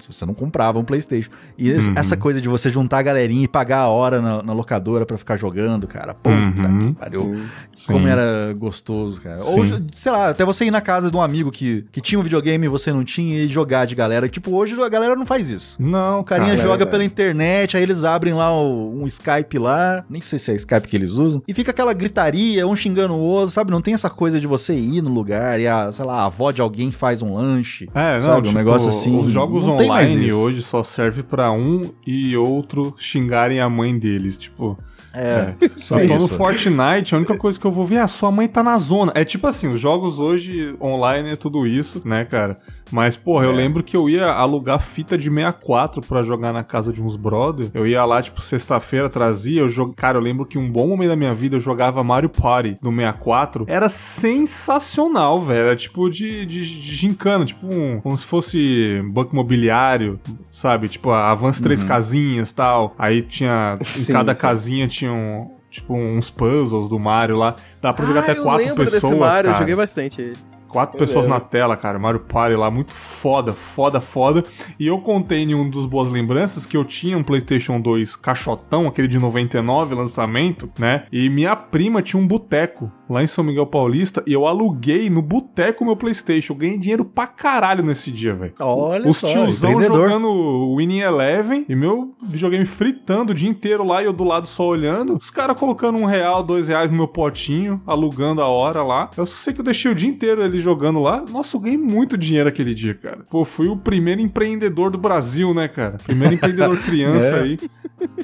você 0.08 0.26
não 0.26 0.34
comprava 0.34 0.78
um 0.78 0.84
PlayStation. 0.84 1.30
E 1.56 1.72
Uhum. 1.72 1.94
essa 1.96 2.16
coisa 2.16 2.40
de 2.40 2.48
você 2.48 2.70
juntar 2.70 2.98
a 2.98 3.02
galerinha 3.02 3.44
e 3.44 3.48
pagar 3.48 3.78
a 3.80 3.88
hora 3.88 4.20
na, 4.20 4.42
na 4.42 4.52
locadora 4.52 5.06
pra 5.06 5.16
ficar 5.16 5.36
jogando, 5.36 5.86
cara. 5.86 6.14
Puta 6.14 6.28
Uhum. 6.30 6.92
que 6.92 6.98
pariu. 7.00 7.22
Sim. 7.22 7.42
Sim. 7.74 7.92
Como 7.94 8.06
era 8.06 8.52
gostoso, 8.54 9.20
cara. 9.20 9.42
Ou, 9.44 9.64
Sim. 9.64 9.86
sei 9.92 10.12
lá, 10.12 10.28
até 10.30 10.44
você 10.44 10.64
ir 10.66 10.70
na 10.70 10.80
casa 10.80 11.10
de 11.10 11.16
um 11.16 11.22
amigo 11.22 11.50
que, 11.50 11.84
que 11.90 12.00
tinha 12.00 12.18
um 12.18 12.22
videogame 12.22 12.66
e 12.66 12.68
você 12.68 12.92
não 12.92 13.04
tinha 13.04 13.42
e 13.42 13.48
jogar 13.48 13.86
de 13.86 13.94
galera. 13.94 14.28
Tipo, 14.28 14.54
hoje 14.54 14.80
a 14.80 14.88
galera 14.88 15.16
não 15.16 15.24
faz 15.26 15.48
isso. 15.50 15.80
Não, 15.82 16.20
O 16.20 16.24
carinha 16.24 16.50
cara. 16.56 16.62
joga 16.62 16.82
é. 16.84 16.86
pela 16.86 17.04
internet, 17.04 17.76
aí 17.76 17.82
eles 17.82 18.04
abrem 18.04 18.34
lá 18.34 18.52
o- 18.54 19.00
um 19.02 19.06
Skype 19.06 19.58
lá, 19.58 20.04
nem 20.10 20.20
sei 20.20 20.38
se 20.38 20.50
é 20.52 20.54
Skype 20.54 20.86
que 20.88 20.96
eles 20.96 21.12
usam, 21.12 21.42
e 21.48 21.54
fica 21.54 21.70
aquela 21.70 21.92
gritaria, 21.92 22.66
um 22.66 22.76
xingando 22.76 23.14
o 23.14 23.18
outro, 23.18 23.52
sabe? 23.54 23.70
Não 23.70 23.80
tem 23.80 23.94
essa 23.94 24.10
coisa 24.10 24.38
de 24.40 24.46
você 24.46 24.74
ir 24.74 25.00
no 25.02 25.10
lugar 25.10 25.21
e 25.30 25.66
a, 25.66 25.92
sei 25.92 26.04
lá, 26.04 26.22
a 26.22 26.26
avó 26.26 26.50
de 26.50 26.60
alguém 26.60 26.90
faz 26.90 27.22
um 27.22 27.34
lanche. 27.34 27.88
É, 27.94 28.14
não, 28.14 28.20
sabe? 28.20 28.48
tipo, 28.48 28.50
um 28.50 28.58
negócio 28.58 28.88
assim. 28.88 29.18
Os 29.18 29.30
jogos 29.30 29.66
não 29.66 29.76
online 29.76 30.32
hoje 30.32 30.62
só 30.62 30.82
serve 30.82 31.22
pra 31.22 31.50
um 31.52 31.90
e 32.06 32.36
outro 32.36 32.94
xingarem 32.98 33.60
a 33.60 33.68
mãe 33.68 33.98
deles, 33.98 34.36
tipo, 34.36 34.78
É, 35.14 35.54
só 35.76 35.98
eu 35.98 36.08
tô 36.08 36.18
no. 36.18 36.28
Fortnite, 36.28 37.14
a 37.14 37.18
única 37.18 37.36
coisa 37.36 37.58
que 37.60 37.66
eu 37.66 37.70
vou 37.72 37.86
ver 37.86 37.96
é 37.96 38.00
a 38.00 38.08
sua 38.08 38.30
mãe 38.30 38.48
tá 38.48 38.62
na 38.62 38.78
zona. 38.78 39.12
É 39.14 39.24
tipo 39.24 39.46
assim, 39.46 39.68
os 39.68 39.80
jogos 39.80 40.18
hoje 40.18 40.74
online 40.80 41.30
é 41.30 41.36
tudo 41.36 41.66
isso, 41.66 42.00
né, 42.04 42.24
cara? 42.24 42.58
Mas, 42.92 43.16
porra, 43.16 43.46
eu 43.46 43.52
É. 43.52 43.54
lembro 43.54 43.82
que 43.82 43.96
eu 43.96 44.08
ia 44.08 44.26
alugar 44.30 44.78
fita 44.80 45.16
de 45.16 45.30
64 45.30 46.02
pra 46.06 46.22
jogar 46.22 46.52
na 46.52 46.62
casa 46.62 46.92
de 46.92 47.02
uns 47.02 47.16
brother. 47.16 47.70
Eu 47.72 47.86
ia 47.86 48.04
lá, 48.04 48.20
tipo, 48.20 48.40
sexta-feira, 48.42 49.08
trazia, 49.08 49.60
eu 49.62 49.68
jog... 49.68 49.94
Cara, 49.94 50.18
eu 50.18 50.22
lembro 50.22 50.44
que 50.44 50.58
um 50.58 50.70
bom 50.70 50.86
momento 50.88 51.08
da 51.08 51.16
minha 51.16 51.34
vida 51.34 51.56
eu 51.56 51.60
jogava 51.60 52.02
Mario 52.04 52.28
Party 52.28 52.76
do 52.82 52.90
64. 52.90 53.64
Era 53.66 53.88
sensacional, 53.88 55.40
velho. 55.40 55.66
Era 55.66 55.76
tipo 55.76 56.08
de, 56.10 56.44
de, 56.46 56.60
de 56.60 56.94
gincana, 56.94 57.44
tipo 57.44 57.66
um, 57.66 58.00
como 58.00 58.16
se 58.16 58.24
fosse 58.24 59.02
banco 59.12 59.32
imobiliário, 59.32 60.20
sabe? 60.50 60.88
Tipo, 60.88 61.10
avança 61.10 61.62
três 61.62 61.82
casinhas 61.82 62.50
e 62.50 62.54
tal. 62.54 62.94
Aí 62.98 63.22
tinha, 63.22 63.78
em 63.80 63.84
Sim, 63.84 64.12
cada 64.12 64.34
sim. 64.34 64.40
casinha 64.40 64.86
tinha 64.88 65.12
um... 65.12 65.50
Tipo, 65.70 65.94
uns 65.94 66.28
puzzles 66.28 66.86
do 66.86 66.98
Mario 66.98 67.34
lá. 67.38 67.56
Dá 67.80 67.94
pra 67.94 68.04
jogar 68.04 68.20
Ah, 68.20 68.22
até 68.24 68.38
eu 68.38 68.42
quatro 68.42 68.66
lembro 68.66 68.84
pessoas, 68.84 69.02
desse 69.04 69.16
Mario, 69.18 69.48
eu 69.48 69.52
cara. 69.52 69.58
joguei 69.62 69.74
bastante 69.74 70.20
ele. 70.20 70.36
Quatro 70.72 70.96
Eu 70.96 70.98
pessoas 71.00 71.26
lembro. 71.26 71.40
na 71.40 71.44
tela, 71.44 71.76
cara. 71.76 71.98
Mario 71.98 72.20
Party 72.20 72.56
lá, 72.56 72.70
muito 72.70 72.92
foda, 72.92 73.52
foda, 73.52 74.00
foda. 74.00 74.42
E 74.78 74.86
eu 74.86 74.98
contei 75.00 75.40
em 75.42 75.54
um 75.54 75.68
dos 75.68 75.86
boas 75.86 76.10
lembranças 76.10 76.64
que 76.64 76.76
eu 76.76 76.84
tinha 76.84 77.16
um 77.18 77.22
PlayStation 77.22 77.80
2 77.80 78.16
caixotão, 78.16 78.86
aquele 78.86 79.06
de 79.08 79.18
99, 79.18 79.94
lançamento, 79.94 80.70
né? 80.78 81.04
E 81.12 81.28
minha 81.28 81.54
prima 81.54 82.00
tinha 82.02 82.20
um 82.20 82.26
boteco 82.26 82.90
lá 83.08 83.22
em 83.22 83.26
São 83.26 83.44
Miguel 83.44 83.66
Paulista 83.66 84.22
e 84.26 84.32
eu 84.32 84.46
aluguei 84.46 85.10
no 85.10 85.20
boteco 85.20 85.84
meu 85.84 85.94
PlayStation. 85.96 86.54
Eu 86.54 86.56
ganhei 86.56 86.78
dinheiro 86.78 87.04
pra 87.04 87.26
caralho 87.26 87.84
nesse 87.84 88.10
dia, 88.10 88.34
velho. 88.34 88.54
Olha 88.58 89.08
Os 89.08 89.18
só, 89.18 89.26
tiozão 89.28 89.80
jogando 89.82 90.74
Winning 90.76 91.00
Eleven 91.00 91.66
e 91.68 91.74
meu 91.76 92.14
videogame 92.22 92.64
fritando 92.64 93.32
o 93.32 93.34
dia 93.34 93.48
inteiro 93.50 93.84
lá 93.84 94.02
e 94.02 94.06
eu 94.06 94.12
do 94.12 94.24
lado 94.24 94.46
só 94.48 94.66
olhando. 94.66 95.16
Os 95.20 95.30
caras 95.30 95.58
colocando 95.58 95.98
um 95.98 96.06
real, 96.06 96.42
dois 96.42 96.68
reais 96.68 96.90
no 96.90 96.96
meu 96.96 97.08
potinho, 97.08 97.82
alugando 97.86 98.40
a 98.40 98.46
hora 98.46 98.82
lá. 98.82 99.10
Eu 99.16 99.26
só 99.26 99.36
sei 99.36 99.52
que 99.52 99.60
eu 99.60 99.64
deixei 99.64 99.90
o 99.90 99.94
dia 99.94 100.08
inteiro 100.08 100.42
ele 100.42 100.58
jogando 100.62 101.00
lá. 101.00 101.22
Nossa, 101.30 101.56
eu 101.56 101.60
ganhei 101.60 101.76
muito 101.78 102.16
dinheiro 102.16 102.48
aquele 102.48 102.74
dia, 102.74 102.94
cara. 102.94 103.18
Pô, 103.30 103.44
fui 103.44 103.68
o 103.68 103.76
primeiro 103.76 104.20
empreendedor 104.20 104.90
do 104.90 104.98
Brasil, 104.98 105.52
né, 105.52 105.68
cara? 105.68 105.98
Primeiro 106.04 106.34
empreendedor 106.34 106.78
criança 106.82 107.26
É. 107.26 107.42
aí. 107.42 107.58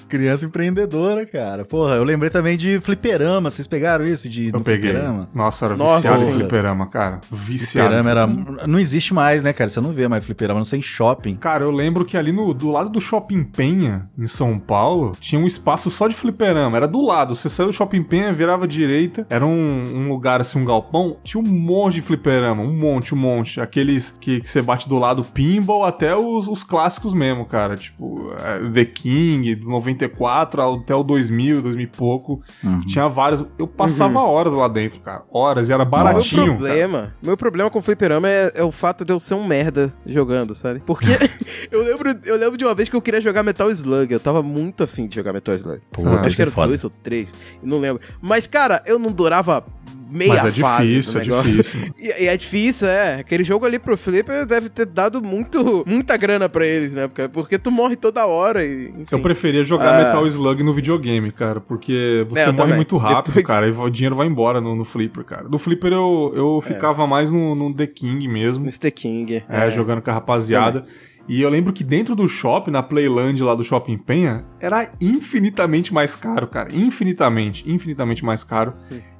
Criança 0.09 0.45
empreendedora, 0.45 1.25
cara. 1.25 1.65
Porra, 1.65 1.95
eu 1.95 2.05
lembrei 2.05 2.31
também 2.31 2.57
de 2.57 2.81
fliperama. 2.81 3.49
Vocês 3.51 3.67
pegaram 3.67 4.05
isso 4.07 4.29
de 4.29 4.51
Eu 4.53 4.61
peguei. 4.61 4.91
fliperama? 4.91 5.29
Nossa, 5.35 5.67
era 5.67 5.77
Nossa, 5.77 6.13
viciado 6.15 6.31
em 6.31 6.35
fliperama, 6.41 6.87
cara. 6.89 7.21
Viciado. 7.31 7.89
Fliperama 7.89 8.11
era. 8.11 8.67
Não 8.67 8.79
existe 8.81 9.15
mais, 9.15 9.43
né, 9.43 9.53
cara? 9.53 9.71
Você 9.71 9.81
não 9.81 9.93
vê 9.93 10.09
mais 10.09 10.25
fliperama, 10.25 10.59
não 10.59 10.65
sei 10.65 10.81
em 10.81 10.83
shopping. 10.83 11.37
Cara, 11.37 11.63
eu 11.65 11.71
lembro 11.71 12.05
que 12.05 12.17
ali 12.17 12.33
no, 12.33 12.53
do 12.53 12.71
lado 12.71 12.91
do 12.91 13.01
Shopping 13.01 13.45
Penha, 13.45 14.09
em 14.19 14.27
São 14.27 14.59
Paulo, 14.59 15.13
tinha 15.21 15.41
um 15.41 15.47
espaço 15.47 15.91
só 15.91 16.09
de 16.09 16.15
fliperama. 16.15 16.77
Era 16.77 16.89
do 16.89 17.01
lado. 17.05 17.35
Você 17.37 17.49
saiu 17.49 17.69
do 17.69 17.73
Shopping 17.73 18.03
Penha, 18.03 18.33
virava 18.33 18.65
à 18.65 18.69
direita. 18.69 19.27
Era 19.31 19.47
um, 19.47 19.85
um 19.95 20.09
lugar, 20.09 20.41
assim, 20.41 20.59
um 20.61 20.65
galpão. 20.65 21.19
Tinha 21.23 21.43
um 21.43 21.47
monte 21.47 21.95
de 21.95 22.03
fliperama. 22.03 22.28
Um 22.31 22.73
monte, 22.77 23.15
um 23.15 23.19
monte. 23.19 23.61
Aqueles 23.61 24.11
que, 24.21 24.41
que 24.41 24.49
você 24.49 24.61
bate 24.63 24.89
do 24.89 24.99
lado 24.99 25.25
pinball 25.25 25.85
até 25.85 26.15
os, 26.17 26.47
os 26.49 26.63
clássicos 26.63 27.15
mesmo, 27.15 27.45
cara. 27.47 27.77
Tipo, 27.77 28.33
é, 28.45 28.71
The 28.71 28.85
King, 28.85 29.55
do 29.55 29.69
94 29.69 30.63
até 30.63 30.95
o 30.95 31.03
2000, 31.03 31.63
2000 31.63 31.85
e 31.85 31.87
pouco. 31.87 32.41
Uhum. 32.63 32.81
Tinha 32.81 33.09
vários. 33.09 33.45
Eu 33.59 33.67
passava 33.67 34.21
horas 34.21 34.53
lá 34.53 34.69
dentro, 34.69 35.01
cara. 35.01 35.23
Horas. 35.31 35.69
E 35.69 35.73
era 35.73 35.85
Meu 35.85 35.91
baratinho. 35.91 36.45
cara. 36.45 36.57
problema, 36.57 37.15
meu 37.23 37.37
problema 37.37 37.71
com 37.71 37.79
o 37.79 37.83
fliperama 37.83 38.29
é, 38.29 38.53
é 38.55 38.63
o 38.65 38.71
fato 38.71 39.05
de 39.05 39.13
eu 39.13 39.21
ser 39.21 39.35
um 39.35 39.47
merda 39.47 39.93
jogando, 40.07 40.55
sabe? 40.55 40.81
Porque 40.85 41.07
eu 41.71 41.83
lembro, 41.83 42.15
eu 42.25 42.37
lembro 42.37 42.57
de 42.57 42.65
uma 42.65 42.75
vez 42.75 42.89
que 42.89 42.97
eu 42.97 43.03
queria 43.03 43.21
jogar 43.21 43.43
Metal 43.43 43.71
Slug. 43.71 44.13
Eu 44.13 44.21
tava 44.21 44.43
muito 44.43 44.85
afim 44.85 45.07
de 45.07 45.15
jogar 45.15 45.33
Metal 45.33 45.55
Slug. 45.55 45.81
Pô, 45.93 46.03
Ah, 46.07 46.21
Acho 46.25 46.37
que 46.37 46.43
era 46.43 46.51
foda. 46.51 46.69
dois 46.69 46.85
ou 46.85 46.91
três, 46.91 47.33
não 47.63 47.79
lembro. 47.81 48.03
Mas, 48.21 48.47
cara, 48.47 48.83
eu 48.87 48.99
não 48.99 49.13
durava 49.13 49.65
meia 50.11 50.43
Mas 50.43 50.57
é 50.59 50.61
fase 50.61 50.87
difícil, 50.89 51.13
do 51.13 51.19
é 51.19 51.23
negócio. 51.23 51.51
difícil. 51.57 51.81
mano. 51.81 51.95
E, 51.99 52.23
e 52.25 52.27
é 52.29 52.37
difícil, 52.37 52.89
é. 52.89 53.15
Aquele 53.21 53.45
jogo 53.45 53.67
ali 53.67 53.79
pro 53.79 53.97
Flipper 53.97 54.47
deve 54.47 54.69
ter 54.69 54.87
dado 54.87 55.23
muito, 55.23 55.85
muita 55.87 56.17
grana 56.17 56.49
pra 56.49 56.67
eles, 56.67 56.93
né? 56.93 57.09
Porque, 57.09 57.29
porque 57.29 57.59
tu 57.59 57.71
morre 57.71 57.97
toda 57.97 58.25
hora 58.27 58.65
e. 58.65 58.89
Enfim. 58.89 59.05
Eu 59.11 59.21
preferia 59.21 59.63
jogar 59.65 59.95
Ah. 59.95 60.05
Metal 60.05 60.27
Slug 60.27 60.63
no 60.63 60.73
videogame, 60.73 61.31
cara, 61.33 61.61
porque 61.61 62.25
você 62.29 62.41
É, 62.43 62.47
morre 62.47 62.57
também. 62.57 62.77
muito 62.77 62.97
rápido, 62.97 63.35
Depois- 63.35 63.47
cara, 63.47 63.67
e 63.69 63.71
o 63.73 63.91
dinheiro 63.91 64.15
vai 64.17 64.27
embora 64.27 64.61
no, 64.61 64.75
no 64.75 64.85
Flipper, 64.85 65.25
cara. 65.25 65.49
No 65.49 65.59
Flipper 65.59 65.93
eu, 65.93 66.33
eu 66.35 66.63
É. 66.65 66.69
ficava 66.69 67.07
mais 67.07 67.31
no, 67.31 67.55
no 67.55 67.75
The 67.75 67.87
King 67.87 68.27
mesmo, 68.29 68.65
Mr. 68.65 68.91
King. 68.91 69.43
é, 69.49 69.71
jogando 69.71 70.01
com 70.03 70.11
a 70.11 70.15
rapaziada. 70.15 70.85
E 71.29 71.43
eu 71.43 71.51
lembro 71.51 71.75
que 71.75 71.85
dentro 71.85 72.15
do 72.17 72.27
shopping, 72.27 72.71
na 72.71 72.83
Playland 72.83 73.43
lá 73.43 73.55
do 73.55 73.63
Shopping 73.63 73.99
Penha, 73.99 74.45
era 74.61 74.91
infinitamente 75.01 75.93
mais 75.93 76.15
caro, 76.17 76.47
cara. 76.47 76.69
Infinitamente, 76.75 77.69
infinitamente 77.71 78.25
mais 78.25 78.43
caro. 78.45 78.75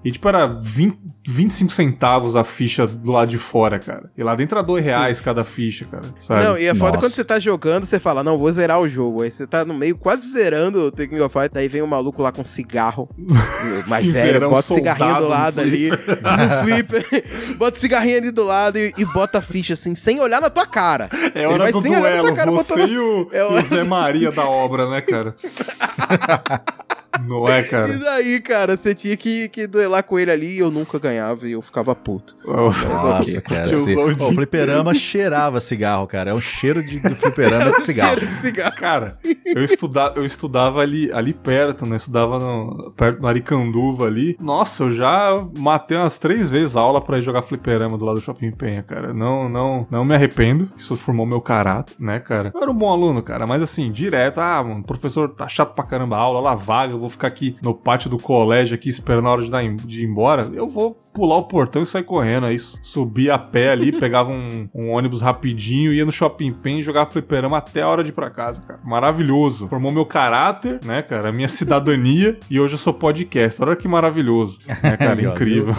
E 0.05 0.13
tipo, 0.13 0.29
era 0.29 0.47
20, 0.47 0.97
25 1.29 1.73
centavos 1.73 2.37
a 2.37 2.45
ficha 2.45 2.87
do 2.87 3.11
lado 3.11 3.29
de 3.29 3.37
fora, 3.37 3.79
cara. 3.81 4.11
E 4.17 4.23
lá 4.23 4.35
dentro 4.37 4.57
era 4.57 4.67
2 4.67 4.83
reais 4.83 5.21
cada 5.21 5.43
ficha, 5.43 5.85
cara. 5.91 6.05
Sabe? 6.21 6.45
Não, 6.45 6.57
e 6.57 6.65
é 6.67 6.75
foda 6.75 6.99
quando 6.99 7.13
você 7.13 7.25
tá 7.25 7.39
jogando, 7.41 7.85
você 7.85 7.99
fala, 7.99 8.23
não, 8.23 8.39
vou 8.39 8.51
zerar 8.51 8.81
o 8.81 8.89
jogo. 8.89 9.23
Aí 9.23 9.31
você 9.31 9.47
tá 9.47 9.65
no 9.65 9.75
meio, 9.75 9.97
quase 9.97 10.31
zerando 10.31 10.87
o 10.87 10.93
King 10.93 11.21
of 11.21 11.33
Fighters, 11.33 11.51
daí 11.53 11.69
vem 11.69 11.83
um 11.83 11.87
maluco 11.87 12.23
lá 12.23 12.31
com 12.31 12.45
cigarro, 12.45 13.09
mais 13.89 14.05
Sim, 14.07 14.13
velho, 14.13 14.49
bota 14.49 14.73
o 14.73 14.77
cigarrinho 14.77 15.17
do 15.19 15.29
lado 15.29 15.61
ali, 15.61 15.91
no 15.91 16.63
flipper, 16.65 17.25
bota 17.59 17.77
o 17.77 17.81
cigarrinho 17.81 18.19
ali 18.19 18.31
do 18.31 18.45
lado 18.45 18.79
e, 18.79 18.93
e 18.97 19.05
bota 19.05 19.39
a 19.39 19.43
ficha 19.43 19.75
assim, 19.75 19.95
sem 19.97 20.21
olhar 20.21 20.41
na 20.41 20.49
tua 20.49 20.65
cara. 20.67 21.09
É 21.35 21.41
Ele 21.43 21.47
hora 21.47 21.59
vai 21.65 21.73
do 21.73 21.83
sem 21.83 21.91
olhar 21.91 22.01
na 22.03 22.09
duelo, 22.09 22.27
tua 22.29 22.37
cara, 22.37 22.51
você 22.53 22.75
botando- 22.75 22.89
e 22.93 22.99
o, 22.99 23.29
É 23.33 23.39
e 23.39 23.43
o 23.43 23.53
hora- 23.53 23.65
Zé 23.65 23.85
Maria 23.85 24.31
da 24.31 24.45
obra, 24.49 24.89
né, 24.89 25.01
cara? 25.01 25.28
cara. 25.33 26.65
Não 27.27 27.47
é, 27.49 27.61
E 27.61 27.65
cara? 27.69 27.99
daí, 27.99 28.41
cara, 28.41 28.77
você 28.77 28.95
tinha 28.95 29.17
que, 29.17 29.49
que 29.49 29.67
duelar 29.67 30.03
com 30.03 30.19
ele 30.19 30.31
ali 30.31 30.57
e 30.57 30.59
eu 30.59 30.71
nunca 30.71 30.99
ganhava 30.99 31.47
e 31.47 31.53
eu 31.53 31.63
ficava 31.63 31.95
puto. 31.95 32.37
Nossa, 32.45 33.41
cara. 33.41 33.69
Tiozão 33.69 34.11
esse- 34.11 34.23
o 34.23 34.29
o 34.29 34.33
fliperama 34.35 34.95
cheirava 34.95 35.61
cigarro, 35.61 36.07
cara. 36.07 36.31
É 36.31 36.35
um 36.35 36.41
cheiro 36.41 36.83
de, 36.83 37.01
do 37.01 37.15
fliperama 37.17 37.73
de 37.79 37.83
cigarro. 37.83 38.19
Cheiro 38.19 38.27
de 38.35 38.41
cigarro. 38.41 38.77
Cara, 38.77 39.19
eu, 39.45 39.65
estuda, 39.65 40.13
eu 40.17 40.25
estudava 40.25 40.81
ali, 40.81 41.11
ali 41.13 41.33
perto, 41.33 41.85
né? 41.87 41.93
Eu 41.93 41.97
estudava 41.99 42.39
no, 42.39 42.93
perto 42.97 43.21
do 43.21 43.27
Aricanduva 43.27 44.07
ali. 44.07 44.37
Nossa, 44.41 44.85
eu 44.85 44.91
já 44.93 45.45
matei 45.59 45.97
umas 45.97 46.19
três 46.19 46.49
vezes 46.49 46.77
a 46.77 46.81
aula 46.81 47.01
pra 47.01 47.19
ir 47.19 47.23
jogar 47.23 47.43
fliperama 47.43 47.97
do 47.99 48.05
lado 48.05 48.17
do 48.17 48.21
Shopping 48.23 48.51
Penha, 48.53 48.83
cara. 48.83 49.13
Não, 49.13 49.49
não, 49.49 49.87
não 49.91 50.05
me 50.05 50.15
arrependo. 50.15 50.71
Isso 50.77 50.97
formou 50.97 51.27
meu 51.27 51.41
caráter, 51.41 51.95
né, 51.99 52.19
cara? 52.21 52.53
Eu 52.55 52.63
era 52.63 52.71
um 52.71 52.75
bom 52.75 52.91
aluno, 52.91 53.23
cara, 53.23 53.47
mas 53.47 53.63
assim, 53.63 53.91
direto, 53.91 54.39
ah, 54.41 54.63
mano, 54.63 54.81
o 54.81 54.85
professor 54.85 55.29
tá 55.31 55.49
chato 55.49 55.75
pra 55.75 55.85
caramba 55.85 56.17
a 56.17 56.21
aula, 56.21 56.41
lá 56.41 56.55
vaga, 56.55 56.93
eu 56.93 56.99
vou 56.99 57.08
ficar 57.09 57.29
aqui 57.29 57.57
no 57.63 57.75
pátio 57.75 58.11
do 58.11 58.19
colégio 58.19 58.75
aqui 58.75 58.89
esperando 58.89 59.29
a 59.29 59.33
hora 59.33 59.43
de, 59.85 60.03
ir 60.03 60.05
embora. 60.05 60.47
Eu 60.53 60.69
vou 60.69 60.99
pular 61.13 61.37
o 61.37 61.45
portão 61.45 61.83
e 61.83 61.87
sair 61.87 62.05
correndo. 62.05 62.47
Aí 62.47 62.59
subia 62.59 63.35
a 63.35 63.39
pé 63.39 63.71
ali, 63.71 63.93
pegava 63.99 64.31
um, 64.31 64.69
um 64.75 64.91
ônibus 64.91 65.21
rapidinho, 65.21 65.93
ia 65.93 66.05
no 66.05 66.13
Shopping 66.13 66.53
Pen 66.53 66.81
e 66.81 66.83
jogava 66.83 67.11
fliperama 67.11 67.59
até 67.59 67.83
a 67.83 67.89
hora 67.89 68.03
de 68.03 68.11
ir 68.11 68.13
pra 68.13 68.31
casa, 68.31 68.63
cara. 68.63 68.81
Maravilhoso. 68.85 69.69
Formou 69.69 69.93
meu 69.93 70.07
caráter, 70.07 70.81
né, 70.85 71.03
cara? 71.03 71.33
Minha 71.33 71.49
cidadania. 71.49 72.39
e 72.51 72.61
hoje 72.61 72.75
eu 72.75 72.79
sou 72.79 72.93
podcast. 72.93 73.63
Olha 73.63 73.77
que 73.77 73.89
maravilhoso. 73.89 74.59
Né, 74.67 74.97
cara? 74.97 75.21
Incrível. 75.23 75.75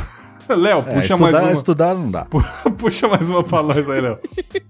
Léo, 0.55 0.79
É, 0.79 0.81
puxa 0.81 0.99
estudar, 1.01 1.17
mais 1.31 1.43
uma. 1.43 1.51
estudar 1.53 1.93
não 1.95 2.11
dá. 2.11 2.25
Puxa 2.77 3.07
mais 3.07 3.29
uma 3.29 3.43
pra 3.43 3.61
nós 3.63 3.89
aí, 3.89 4.01
Léo. 4.01 4.17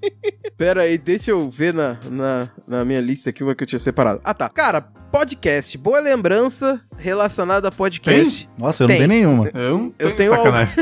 Pera 0.58 0.82
aí, 0.82 0.98
deixa 0.98 1.32
eu 1.32 1.50
ver 1.50 1.74
na, 1.74 1.98
na, 2.10 2.50
na 2.68 2.84
minha 2.86 3.00
lista 3.00 3.30
aqui 3.30 3.44
uma 3.44 3.56
que 3.56 3.64
eu 3.64 3.68
tinha 3.68 3.80
separado. 3.80 4.20
Ah, 4.26 4.34
tá. 4.34 4.50
Cara, 4.50 4.82
podcast. 5.12 5.78
Boa 5.78 6.00
lembrança 6.02 6.82
relacionada 6.98 7.70
a 7.70 7.72
podcast. 7.72 8.50
Nossa, 8.58 8.84
eu 8.84 8.88
não 8.88 8.96
Tem. 8.96 9.08
tenho 9.08 9.08
nenhuma. 9.10 9.50
Eu, 9.54 9.78
não 9.78 9.94
Eu 9.98 10.16
tenho 10.16 10.32
tenho 10.32 10.36
sacanagem. 10.36 10.76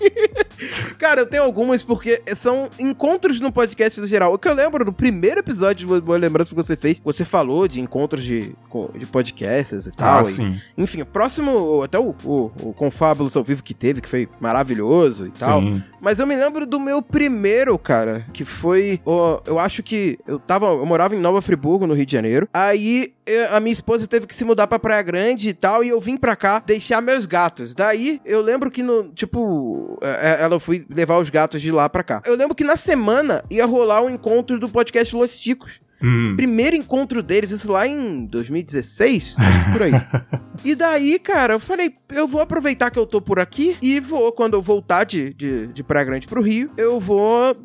Cara, 0.98 1.20
eu 1.20 1.26
tenho 1.26 1.42
algumas 1.42 1.82
porque 1.82 2.22
são 2.34 2.70
encontros 2.78 3.40
no 3.40 3.52
podcast 3.52 4.00
no 4.00 4.06
geral. 4.06 4.32
O 4.32 4.38
que 4.38 4.48
eu 4.48 4.54
lembro 4.54 4.84
do 4.84 4.92
primeiro 4.92 5.40
episódio 5.40 5.86
de 5.86 6.00
Boa 6.00 6.18
Lembrança 6.18 6.50
que 6.50 6.56
você 6.56 6.76
fez, 6.76 7.00
você 7.04 7.24
falou 7.24 7.68
de 7.68 7.80
encontros 7.80 8.24
de, 8.24 8.54
de 8.98 9.06
podcasts 9.06 9.86
e 9.86 9.92
tal. 9.94 10.24
Ah, 10.26 10.30
e, 10.30 10.34
sim. 10.34 10.60
enfim, 10.76 11.02
o 11.02 11.06
próximo, 11.06 11.82
até 11.82 11.98
o, 11.98 12.14
o, 12.24 12.50
o 12.62 12.72
Confábulos 12.72 13.36
ao 13.36 13.44
vivo 13.44 13.62
que 13.62 13.74
teve, 13.74 14.00
que 14.00 14.08
foi 14.08 14.28
maravilhoso 14.40 15.26
e 15.26 15.30
tal. 15.30 15.60
Sim. 15.60 15.82
Mas 16.00 16.18
eu 16.18 16.26
me 16.26 16.36
lembro 16.36 16.64
do 16.66 16.78
meu 16.78 17.02
primeiro, 17.02 17.76
cara, 17.78 18.24
que 18.32 18.44
foi. 18.44 19.00
ó, 19.04 19.40
eu 19.44 19.58
acho 19.58 19.82
que 19.82 20.18
eu 20.26 20.38
tava. 20.38 20.66
Eu 20.66 20.86
morava 20.86 21.16
em 21.16 21.20
Nova 21.20 21.42
Friburgo, 21.42 21.86
no 21.86 21.94
Rio 21.94 22.06
de 22.06 22.12
Janeiro. 22.12 22.48
Aí 22.54 23.12
eh, 23.26 23.48
a 23.50 23.58
minha 23.58 23.72
esposa 23.72 24.06
teve 24.06 24.26
que 24.26 24.34
se 24.34 24.44
mudar 24.44 24.68
pra 24.68 24.78
Praia 24.78 25.02
Grande 25.02 25.48
e 25.48 25.52
tal. 25.52 25.82
E 25.82 25.88
eu 25.88 26.00
vim 26.00 26.16
pra 26.16 26.36
cá 26.36 26.62
deixar 26.64 27.00
meus 27.02 27.26
gatos. 27.26 27.74
Daí 27.74 28.20
eu 28.24 28.40
lembro 28.40 28.70
que 28.70 28.82
no. 28.82 29.08
Tipo, 29.12 29.85
eh, 30.02 30.38
ela 30.40 30.58
foi 30.60 30.84
levar 30.88 31.18
os 31.18 31.30
gatos 31.30 31.60
de 31.60 31.70
lá 31.70 31.88
pra 31.88 32.02
cá. 32.02 32.22
Eu 32.26 32.36
lembro 32.36 32.54
que 32.54 32.64
na 32.64 32.76
semana 32.76 33.44
ia 33.50 33.66
rolar 33.66 34.02
um 34.02 34.10
encontro 34.10 34.58
do 34.58 34.68
podcast 34.68 35.14
Los 35.14 35.38
Ticos. 35.38 35.80
Hum. 36.02 36.34
Primeiro 36.36 36.76
encontro 36.76 37.22
deles, 37.22 37.50
isso 37.50 37.72
lá 37.72 37.86
em 37.86 38.26
2016, 38.26 39.34
acho 39.38 39.64
que 39.64 39.72
por 39.72 39.82
aí. 39.82 39.92
e 40.64 40.74
daí, 40.74 41.18
cara, 41.18 41.54
eu 41.54 41.60
falei, 41.60 41.94
eu 42.12 42.28
vou 42.28 42.40
aproveitar 42.40 42.90
que 42.90 42.98
eu 42.98 43.06
tô 43.06 43.20
por 43.20 43.40
aqui 43.40 43.76
e 43.80 43.98
vou, 43.98 44.30
quando 44.32 44.54
eu 44.54 44.62
voltar 44.62 45.04
de, 45.04 45.32
de, 45.32 45.68
de 45.68 45.82
Praia 45.82 46.04
Grande 46.04 46.26
pro 46.26 46.42
Rio, 46.42 46.70
eu 46.76 47.00
vou 47.00 47.56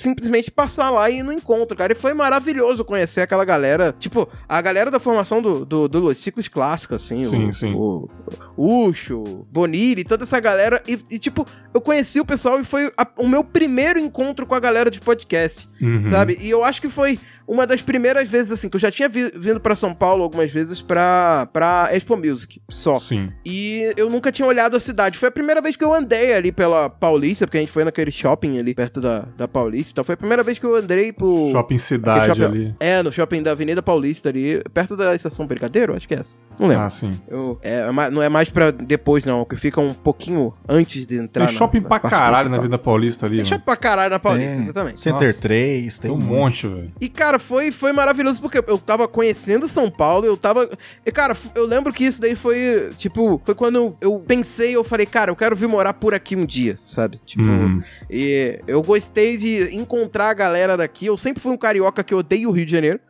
simplesmente 0.00 0.50
passar 0.50 0.90
lá 0.90 1.08
e 1.10 1.18
ir 1.18 1.22
no 1.22 1.32
encontro, 1.32 1.76
cara. 1.76 1.92
E 1.92 1.96
foi 1.96 2.12
maravilhoso 2.14 2.84
conhecer 2.84 3.20
aquela 3.20 3.44
galera, 3.44 3.94
tipo, 3.98 4.28
a 4.48 4.60
galera 4.60 4.90
da 4.90 4.98
formação 5.00 5.40
do, 5.42 5.64
do, 5.64 5.88
do 5.88 5.98
Los 6.00 6.18
Ciclos 6.18 6.48
clássica, 6.48 6.96
assim, 6.96 7.24
Sim, 7.26 7.48
o, 7.48 7.52
sim. 7.52 7.72
o 7.74 8.08
Ucho, 8.56 9.46
Boniri, 9.50 10.04
toda 10.04 10.24
essa 10.24 10.38
galera. 10.40 10.82
E, 10.86 10.98
e, 11.10 11.18
tipo, 11.18 11.46
eu 11.72 11.80
conheci 11.80 12.20
o 12.20 12.24
pessoal 12.24 12.60
e 12.60 12.64
foi 12.64 12.92
a- 12.96 13.06
o 13.18 13.28
meu 13.28 13.42
primeiro 13.44 13.98
encontro 13.98 14.46
com 14.46 14.54
a 14.54 14.60
galera 14.60 14.90
de 14.90 15.00
podcast 15.00 15.68
Uhum. 15.80 16.10
sabe? 16.10 16.36
E 16.40 16.50
eu 16.50 16.62
acho 16.62 16.80
que 16.80 16.88
foi 16.90 17.18
uma 17.48 17.66
das 17.66 17.80
primeiras 17.82 18.28
vezes, 18.28 18.52
assim, 18.52 18.68
que 18.68 18.76
eu 18.76 18.80
já 18.80 18.90
tinha 18.92 19.08
vi- 19.08 19.32
vindo 19.34 19.58
pra 19.58 19.74
São 19.74 19.92
Paulo 19.94 20.22
algumas 20.22 20.52
vezes 20.52 20.80
pra, 20.82 21.48
pra 21.52 21.88
Expo 21.90 22.16
Music, 22.16 22.60
só. 22.70 23.00
Sim. 23.00 23.32
E 23.44 23.92
eu 23.96 24.08
nunca 24.10 24.30
tinha 24.30 24.46
olhado 24.46 24.76
a 24.76 24.80
cidade. 24.80 25.18
Foi 25.18 25.28
a 25.30 25.32
primeira 25.32 25.60
vez 25.62 25.74
que 25.74 25.82
eu 25.84 25.92
andei 25.92 26.32
ali 26.34 26.52
pela 26.52 26.88
Paulista, 26.90 27.46
porque 27.46 27.56
a 27.56 27.60
gente 27.60 27.72
foi 27.72 27.82
naquele 27.82 28.12
shopping 28.12 28.58
ali 28.58 28.74
perto 28.74 29.00
da, 29.00 29.20
da 29.36 29.48
Paulista. 29.48 29.89
Então 29.92 30.04
foi 30.04 30.14
a 30.14 30.16
primeira 30.16 30.42
vez 30.42 30.58
que 30.58 30.64
eu 30.66 30.74
andei 30.76 31.12
pro. 31.12 31.50
Shopping 31.52 31.78
Cidade 31.78 32.26
shopping- 32.26 32.44
ali. 32.44 32.74
É, 32.80 33.02
no 33.02 33.10
shopping 33.12 33.42
da 33.42 33.52
Avenida 33.52 33.82
Paulista 33.82 34.28
ali, 34.28 34.60
perto 34.72 34.96
da 34.96 35.14
estação 35.14 35.46
Brigadeiro, 35.46 35.94
acho 35.96 36.06
que 36.06 36.14
é 36.14 36.18
essa. 36.20 36.36
Não 36.58 36.68
lembro. 36.68 36.84
Ah, 36.84 36.90
sim. 36.90 37.12
Eu- 37.28 37.58
é, 37.62 37.80
é 37.88 38.10
não 38.10 38.22
é 38.22 38.28
mais 38.28 38.50
pra 38.50 38.70
depois, 38.70 39.24
não, 39.24 39.44
que 39.44 39.56
fica 39.56 39.80
um 39.80 39.94
pouquinho 39.94 40.52
antes 40.68 41.06
de 41.06 41.16
entrar. 41.16 41.46
Tem 41.46 41.54
na- 41.54 41.58
shopping 41.58 41.80
na 41.80 41.88
pra 41.88 42.00
caralho 42.00 42.32
principal. 42.34 42.50
na 42.56 42.62
Vida 42.62 42.78
Paulista 42.78 43.26
ali. 43.26 43.36
Tem 43.36 43.44
mano. 43.44 43.48
shopping 43.54 43.64
pra 43.64 43.76
caralho 43.76 44.10
na 44.10 44.18
Paulista, 44.18 44.50
Tem 44.52 44.62
exatamente. 44.64 45.00
Center 45.00 45.28
Nossa. 45.28 45.40
3, 45.40 45.98
Tem 45.98 46.10
tem 46.10 46.18
um 46.18 46.22
monte, 46.22 46.66
velho. 46.68 46.92
E, 47.00 47.08
cara, 47.08 47.38
foi, 47.38 47.70
foi 47.72 47.92
maravilhoso 47.92 48.40
porque 48.42 48.62
eu 48.66 48.78
tava 48.78 49.08
conhecendo 49.08 49.66
São 49.68 49.90
Paulo, 49.90 50.26
eu 50.26 50.36
tava. 50.36 50.68
E, 51.04 51.10
cara, 51.10 51.34
eu 51.54 51.64
lembro 51.66 51.92
que 51.92 52.04
isso 52.04 52.20
daí 52.20 52.34
foi, 52.36 52.90
tipo, 52.96 53.40
foi 53.44 53.54
quando 53.54 53.96
eu 54.00 54.18
pensei, 54.26 54.76
eu 54.76 54.84
falei, 54.84 55.06
cara, 55.06 55.30
eu 55.30 55.36
quero 55.36 55.56
vir 55.56 55.68
morar 55.68 55.94
por 55.94 56.12
aqui 56.14 56.36
um 56.36 56.44
dia, 56.44 56.76
sabe? 56.84 57.20
Tipo, 57.24 57.42
Hum. 57.44 57.82
e 58.08 58.60
eu 58.66 58.82
gostei 58.82 59.36
de 59.36 59.74
encontrar 59.80 60.30
a 60.30 60.34
galera 60.34 60.76
daqui. 60.76 61.06
Eu 61.06 61.16
sempre 61.16 61.42
fui 61.42 61.52
um 61.52 61.56
carioca 61.56 62.04
que 62.04 62.14
odeia 62.14 62.48
o 62.48 62.52
Rio 62.52 62.66
de 62.66 62.72
Janeiro. 62.72 63.00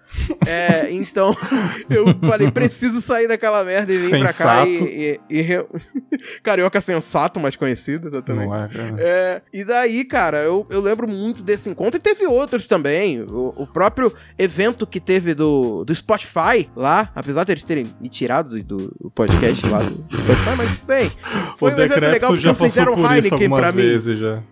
É, 0.46 0.88
então, 0.90 1.36
eu 1.88 2.06
falei, 2.28 2.50
preciso 2.50 3.00
sair 3.00 3.26
daquela 3.28 3.62
merda 3.64 3.92
e 3.92 3.98
vir 3.98 4.10
pra 4.20 4.32
cá. 4.32 4.66
E, 4.66 4.76
Sensato. 4.78 4.90
e- 4.90 5.20
e 5.30 5.40
re- 5.42 5.66
Carioca 6.42 6.80
sensato, 6.80 7.38
mais 7.40 7.56
conhecido. 7.56 8.10
Não 8.28 8.54
é. 8.54 8.68
É, 8.98 9.42
e 9.52 9.64
daí, 9.64 10.04
cara, 10.04 10.38
eu, 10.38 10.66
eu 10.70 10.80
lembro 10.80 11.08
muito 11.08 11.42
desse 11.42 11.68
encontro 11.68 11.98
e 11.98 12.02
teve 12.02 12.26
outros 12.26 12.66
também. 12.66 13.20
O, 13.22 13.54
o 13.56 13.66
próprio 13.66 14.12
evento 14.38 14.86
que 14.86 15.00
teve 15.00 15.34
do, 15.34 15.84
do 15.84 15.94
Spotify 15.94 16.68
lá, 16.76 17.10
apesar 17.14 17.44
de 17.44 17.52
eles 17.52 17.64
terem 17.64 17.86
me 18.00 18.08
tirado 18.08 18.50
do, 18.62 18.76
do 19.00 19.10
podcast 19.14 19.66
lá 19.66 19.78
do 19.80 19.94
Spotify, 20.16 20.56
mas 20.56 20.70
bem, 20.86 21.12
foi 21.58 21.72
o 21.72 21.74
um 21.76 21.78
evento 21.78 22.00
legal 22.00 22.30
porque 22.32 22.46
vocês 22.52 22.72
deram 22.74 22.94
Heineken 23.12 23.48
pra 23.50 23.72
mim. 23.72 23.98
já. 24.16 24.42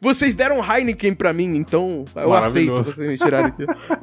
Vocês 0.00 0.34
deram 0.34 0.58
Heineken 0.64 1.14
pra 1.14 1.32
mim, 1.32 1.56
então 1.56 2.04
eu 2.14 2.32
aceito 2.32 2.72
vocês 2.74 2.96
me 3.08 3.16
tirarem 3.18 3.52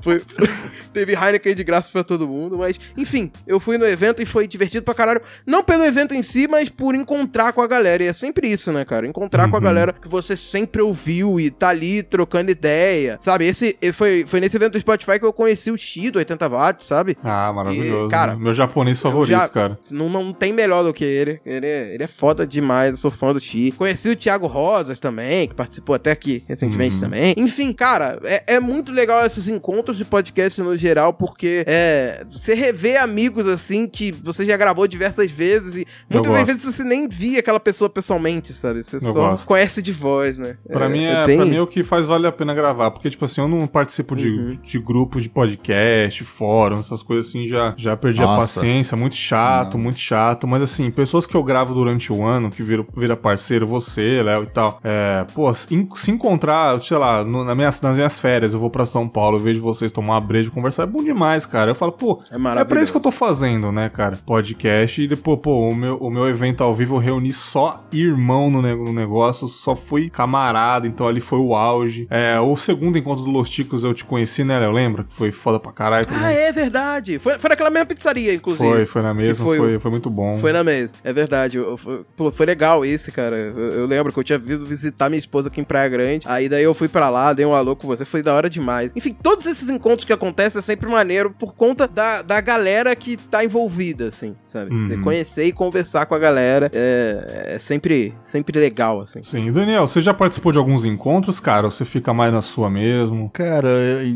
foi- 0.02 0.22
teve 0.94 1.14
Heineken 1.14 1.56
de 1.56 1.64
graça 1.64 1.90
pra 1.92 2.04
todo 2.04 2.28
mundo, 2.28 2.58
mas 2.58 2.80
enfim, 2.98 3.32
eu 3.48 3.60
fui 3.60 3.78
no 3.78 3.86
evento 3.86 4.22
e 4.22 4.26
foi 4.26 4.48
divertido 4.48 4.84
pra 4.84 4.94
caralho. 4.94 5.22
Não 5.46 5.64
pelo 5.64 5.84
evento 5.86 6.14
em 6.14 6.22
si, 6.24 6.48
mas 6.48 6.70
por 6.70 6.96
encontrar 6.96 7.54
com 7.54 7.62
a 7.62 7.68
galera. 7.68 8.04
E 8.04 8.08
é 8.08 8.14
sempre 8.14 8.48
isso, 8.48 8.72
né, 8.72 8.86
cara? 8.86 9.08
Encontrar 9.08 9.50
com 9.50 9.56
a 9.56 9.60
Uhum. 9.60 9.64
galera 9.66 9.94
que 9.94 10.08
você 10.08 10.36
sempre 10.38 10.82
ouviu 10.82 11.40
e 11.40 11.50
tá 11.50 11.70
ali 11.70 12.04
trocando 12.04 12.52
ideia. 12.52 13.18
Sabe? 13.22 13.46
Esse 13.46 13.76
e 13.82 13.92
foi, 13.92 14.26
foi 14.28 14.40
nesse 14.40 14.56
evento 14.56 14.74
do 14.74 14.80
Spotify 14.80 15.20
que 15.20 15.26
eu 15.26 15.34
conheci 15.34 15.72
o 15.72 15.78
Chi 15.78 16.10
do 16.12 16.20
80 16.20 16.48
watts, 16.50 16.86
sabe? 16.86 17.18
Ah, 17.24 17.52
maravilhoso. 17.54 18.08
E, 18.08 18.12
cara? 18.12 18.36
Meu 18.36 18.54
japonês 18.54 19.00
favorito, 19.00 19.32
já- 19.38 19.48
cara. 19.48 19.78
Não, 19.92 20.10
não 20.10 20.32
tem 20.34 20.52
melhor 20.54 20.84
do 20.84 20.94
que 20.94 21.04
ele. 21.04 21.40
Ele 21.46 21.66
é, 21.66 21.94
ele 21.94 22.04
é 22.04 22.08
foda 22.08 22.46
demais, 22.46 22.92
eu 22.92 22.98
sou 22.98 23.12
fã 23.12 23.34
do 23.34 23.40
Chi. 23.40 23.72
Conheci 23.72 24.10
o 24.10 24.16
Thiago 24.16 24.48
Rosas 24.48 25.00
também, 25.00 25.48
que 25.48 25.56
participou 25.56 25.96
até 25.96 26.12
aqui 26.12 26.44
recentemente 26.48 26.96
Uhum. 26.96 27.02
também. 27.02 27.34
Enfim, 27.38 27.72
cara, 27.74 28.20
é, 28.24 28.56
é 28.56 28.60
muito 28.60 28.92
legal 28.92 29.26
esses 29.26 29.48
encontros 29.48 29.98
de 29.98 30.06
podcast 30.06 30.23
no 30.64 30.76
geral, 30.76 31.14
porque 31.14 31.64
é, 31.68 32.24
você 32.30 32.54
revê 32.54 32.98
amigos 32.98 33.48
assim 33.48 33.88
que 33.88 34.12
você 34.12 34.46
já 34.46 34.56
gravou 34.58 34.88
diversas 34.88 35.30
vezes 35.32 35.76
e 35.78 35.88
muitas 36.10 36.32
das 36.32 36.46
vezes 36.46 36.64
você 36.66 36.84
nem 36.84 37.08
via 37.08 37.40
aquela 37.40 37.60
pessoa 37.60 37.90
pessoalmente, 37.90 38.54
sabe? 38.54 38.84
Você 38.84 38.98
Eu 38.98 39.02
só 39.02 39.14
gosto. 39.14 39.48
conhece 39.48 39.82
de 39.82 39.92
voz, 39.92 40.38
né? 40.38 40.58
Pra, 40.72 40.88
mim 40.90 41.04
é, 41.04 41.26
bem- 41.26 41.38
pra 41.38 41.46
mim 41.46 41.56
é 41.56 41.62
o 41.62 41.68
que 41.68 41.84
faz 41.84 42.06
valer 42.06 42.28
a 42.28 42.32
pena 42.32 42.54
gravar. 42.54 42.92
Porque, 42.92 43.10
tipo 43.10 43.26
assim, 43.26 43.42
eu 43.42 43.48
não 43.48 43.66
participo 43.68 44.16
de, 44.16 44.30
Uhum. 44.30 44.58
de 44.64 44.80
grupos 44.80 45.24
de 45.24 45.30
podcast, 45.30 46.24
fórum, 46.24 46.80
essas 46.80 47.02
coisas 47.04 47.28
assim, 47.28 47.48
já, 47.48 47.74
já 47.78 47.96
perdi 47.98 48.22
a 48.22 48.26
Nossa. 48.26 48.60
paciência. 48.60 48.96
Muito 48.98 49.16
chato, 49.16 49.76
Não. 49.78 49.84
muito 49.84 50.00
chato. 50.00 50.48
Mas 50.48 50.62
assim, 50.64 50.90
pessoas 50.92 51.26
que 51.26 51.36
eu 51.36 51.44
gravo 51.44 51.74
durante 51.74 52.12
o 52.12 52.26
ano, 52.26 52.50
que 52.50 52.64
vira, 52.64 52.86
vira 52.96 53.16
parceiro, 53.16 53.66
você, 53.68 54.22
Léo 54.24 54.44
e 54.44 54.48
tal. 54.48 54.80
É, 54.84 55.26
pô, 55.34 55.54
se 55.54 55.74
en- 55.74 55.88
se 55.96 56.12
encontrar, 56.12 56.80
sei 56.82 56.98
lá, 56.98 57.24
no- 57.24 57.44
na 57.44 57.56
minhas, 57.56 57.82
nas 57.82 57.96
minhas 57.96 58.20
férias, 58.20 58.54
eu 58.54 58.60
vou 58.60 58.70
pra 58.70 58.86
São 58.86 59.08
Paulo, 59.08 59.38
eu 59.38 59.42
vejo 59.42 59.62
vocês 59.62 59.92
tomar 59.92 60.13
breja 60.20 60.50
conversar, 60.50 60.84
é 60.84 60.86
bom 60.86 61.04
demais, 61.04 61.46
cara. 61.46 61.72
Eu 61.72 61.76
falo, 61.76 61.92
pô, 61.92 62.22
É 62.32 62.36
é 62.62 62.64
pra 62.66 62.82
isso 62.82 62.92
que 62.92 62.98
eu 62.98 63.02
tô 63.02 63.12
fazendo, 63.12 63.72
né, 63.72 63.90
cara? 63.90 64.18
Podcast. 64.26 65.02
E 65.02 65.08
depois, 65.08 65.40
pô, 65.42 65.70
o 65.70 65.76
meu, 65.76 65.98
o 65.98 66.10
meu 66.10 66.28
evento 66.28 66.64
ao 66.64 66.74
vivo 66.74 66.96
eu 66.96 67.00
reuni 67.00 67.32
só 67.34 67.84
irmão 67.92 68.50
no, 68.50 68.62
ne- 68.62 68.76
no 68.76 68.94
negócio, 68.94 69.48
só 69.48 69.76
fui 69.76 70.10
camarada, 70.10 70.88
então 70.88 71.08
ali 71.08 71.22
foi 71.22 71.40
o 71.40 71.56
auge. 71.56 72.08
É, 72.10 72.40
o 72.40 72.56
segundo 72.58 72.98
encontro 72.98 73.24
do 73.24 73.32
Los 73.32 73.50
Ticos 73.50 73.84
eu 73.84 73.94
te 73.94 74.04
conheci, 74.06 74.44
né, 74.44 74.60
Léo? 74.60 74.72
Lembra? 74.72 75.04
Que 75.04 75.14
foi 75.14 75.32
foda 75.32 75.60
pra 75.60 75.72
caralho. 75.72 76.06
Ah, 76.10 76.14
mundo- 76.14 76.26
é 76.26 76.52
verdade. 76.52 77.20
Foi, 77.20 77.36
foi 77.40 77.50
naquela 77.50 77.70
mesma 77.70 77.86
pizzaria, 77.86 78.34
inclusive. 78.34 78.68
Foi, 78.70 78.86
foi 78.86 79.02
na 79.02 79.14
mesma, 79.14 79.44
foi 79.46 79.58
foi, 79.58 79.80
foi, 79.80 79.92
muito 79.92 80.10
bom. 80.10 80.38
Foi 80.38 80.52
na 80.52 80.64
mesa, 80.64 80.94
é 81.04 81.14
verdade. 81.14 81.58
Eu- 81.58 81.72
eu- 81.72 81.78
foi, 81.78 82.06
pô, 82.16 82.32
foi 82.32 82.46
legal 82.46 82.84
esse, 82.86 83.12
cara. 83.12 83.36
Eu, 83.38 83.58
eu 83.74 83.86
lembro 83.86 84.12
que 84.12 84.20
eu 84.20 84.24
tinha 84.24 84.38
vindo 84.40 84.66
visitar 84.66 85.10
minha 85.10 85.20
esposa 85.20 85.50
aqui 85.50 85.62
em 85.62 85.64
Praia 85.64 85.88
Grande. 85.90 86.26
Aí 86.28 86.50
daí 86.50 86.64
eu 86.64 86.74
fui 86.74 86.88
pra 86.88 87.10
lá, 87.10 87.34
dei 87.34 87.46
um 87.46 87.54
alô 87.54 87.76
com 87.76 87.88
você, 87.88 88.06
foi 88.06 88.22
da 88.22 88.34
hora 88.34 88.50
demais. 88.50 88.92
Enfim, 88.96 89.16
todos 89.22 89.46
esses 89.46 89.70
encontros 89.70 90.03
que 90.06 90.14
acontecem 90.14 90.60
é 90.60 90.62
sempre 90.62 90.90
maneiro 90.90 91.32
por 91.32 91.54
conta 91.54 91.88
da, 91.88 92.22
da 92.22 92.40
galera 92.42 92.96
que 92.96 93.18
tá 93.18 93.44
envolvida, 93.44 94.06
assim, 94.06 94.36
sabe? 94.46 94.74
Uhum. 94.74 94.88
Você 94.88 94.98
conhecer 94.98 95.46
e 95.46 95.52
conversar 95.52 96.06
com 96.06 96.16
a 96.16 96.20
galera 96.20 96.70
é, 96.74 97.54
é 97.56 97.60
sempre, 97.60 98.14
sempre 98.22 98.60
legal, 98.60 99.02
assim. 99.02 99.22
Sim, 99.24 99.52
Daniel, 99.52 99.88
você 99.88 100.02
já 100.02 100.14
participou 100.14 100.52
de 100.52 100.58
alguns 100.58 100.86
encontros, 100.86 101.40
cara? 101.40 101.66
Ou 101.68 101.72
você 101.72 101.86
fica 101.86 102.14
mais 102.14 102.32
na 102.34 102.42
sua 102.42 102.70
mesmo? 102.70 103.30
Cara, 103.32 103.70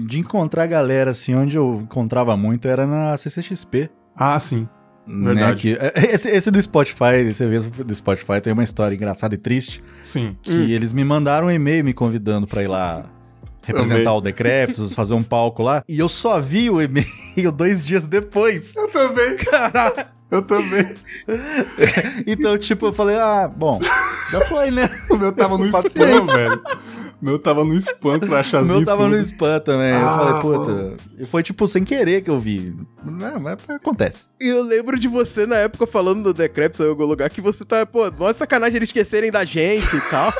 de 0.07 0.19
encontrar 0.19 0.67
galera, 0.67 1.11
assim, 1.11 1.35
onde 1.35 1.57
eu 1.57 1.81
encontrava 1.83 2.35
muito 2.37 2.67
era 2.67 2.85
na 2.85 3.15
CCXP. 3.17 3.89
Ah, 4.15 4.39
sim. 4.39 4.67
Né, 5.07 5.33
Verdade. 5.33 5.61
que, 5.61 5.77
é, 5.79 5.93
esse, 6.13 6.27
esse 6.27 6.51
do 6.51 6.61
Spotify, 6.61 7.23
você 7.31 7.47
vê 7.47 7.59
do 7.59 7.95
Spotify, 7.95 8.41
tem 8.41 8.51
uma 8.51 8.63
história 8.63 8.93
engraçada 8.93 9.35
e 9.35 9.37
triste, 9.37 9.81
Sim. 10.03 10.35
que 10.41 10.51
Hum. 10.51 10.67
eles 10.67 10.91
me 10.91 11.05
mandaram 11.05 11.47
um 11.47 11.51
e-mail 11.51 11.81
me 11.85 11.93
convidando 11.93 12.45
pra 12.45 12.61
ir 12.61 12.67
lá 12.67 13.05
representar 13.67 13.97
Também. 14.03 14.17
o 14.17 14.21
Decréptos, 14.21 14.93
fazer 14.95 15.13
um 15.13 15.21
palco 15.23 15.61
lá, 15.61 15.83
e 15.87 15.99
eu 15.99 16.09
só 16.09 16.39
vi 16.39 16.69
o 16.69 16.81
e-mail 16.81 17.51
dois 17.53 17.83
dias 17.85 18.07
depois. 18.07 18.75
Eu 18.75 18.87
também. 18.89 19.35
Eu 20.31 20.41
também. 20.41 20.89
Então, 22.25 22.57
tipo, 22.57 22.87
eu 22.87 22.93
falei, 22.93 23.15
ah, 23.17 23.47
bom, 23.53 23.79
já 24.31 24.41
foi, 24.41 24.71
né? 24.71 24.89
O 25.09 25.15
meu 25.17 25.31
tava 25.31 25.57
no 25.57 25.65
spam, 25.67 26.25
velho. 26.25 26.61
O 27.21 27.25
meu 27.25 27.39
tava 27.39 27.63
no 27.63 27.73
spam, 27.75 28.17
O 28.17 28.19
crachazinho 28.19 28.75
meu 28.77 28.85
tava 28.85 29.03
tudo. 29.05 29.15
no 29.15 29.21
spam 29.23 29.59
também. 29.61 29.91
eu 29.93 30.05
Ah, 30.07 30.17
falei, 30.17 30.41
puta. 30.41 30.97
E 31.17 31.25
foi 31.25 31.41
tipo 31.43 31.67
sem 31.67 31.83
querer 31.83 32.21
que 32.21 32.29
eu 32.29 32.39
vi. 32.39 32.75
Não, 33.03 33.39
mas 33.39 33.57
acontece. 33.69 34.27
E 34.39 34.47
eu 34.49 34.61
lembro 34.63 34.99
de 34.99 35.07
você 35.07 35.45
na 35.47 35.55
época 35.55 35.87
falando 35.87 36.23
do 36.23 36.33
Decrepes 36.33 36.79
em 36.79 36.87
algum 36.87 37.05
lugar 37.05 37.29
que 37.29 37.41
você 37.41 37.65
tá, 37.65 37.85
pô, 37.85 38.11
mó 38.11 38.31
sacanagem 38.33 38.75
eles 38.77 38.89
esquecerem 38.89 39.31
da 39.31 39.43
gente 39.45 39.95
e 39.95 40.01
tal. 40.09 40.31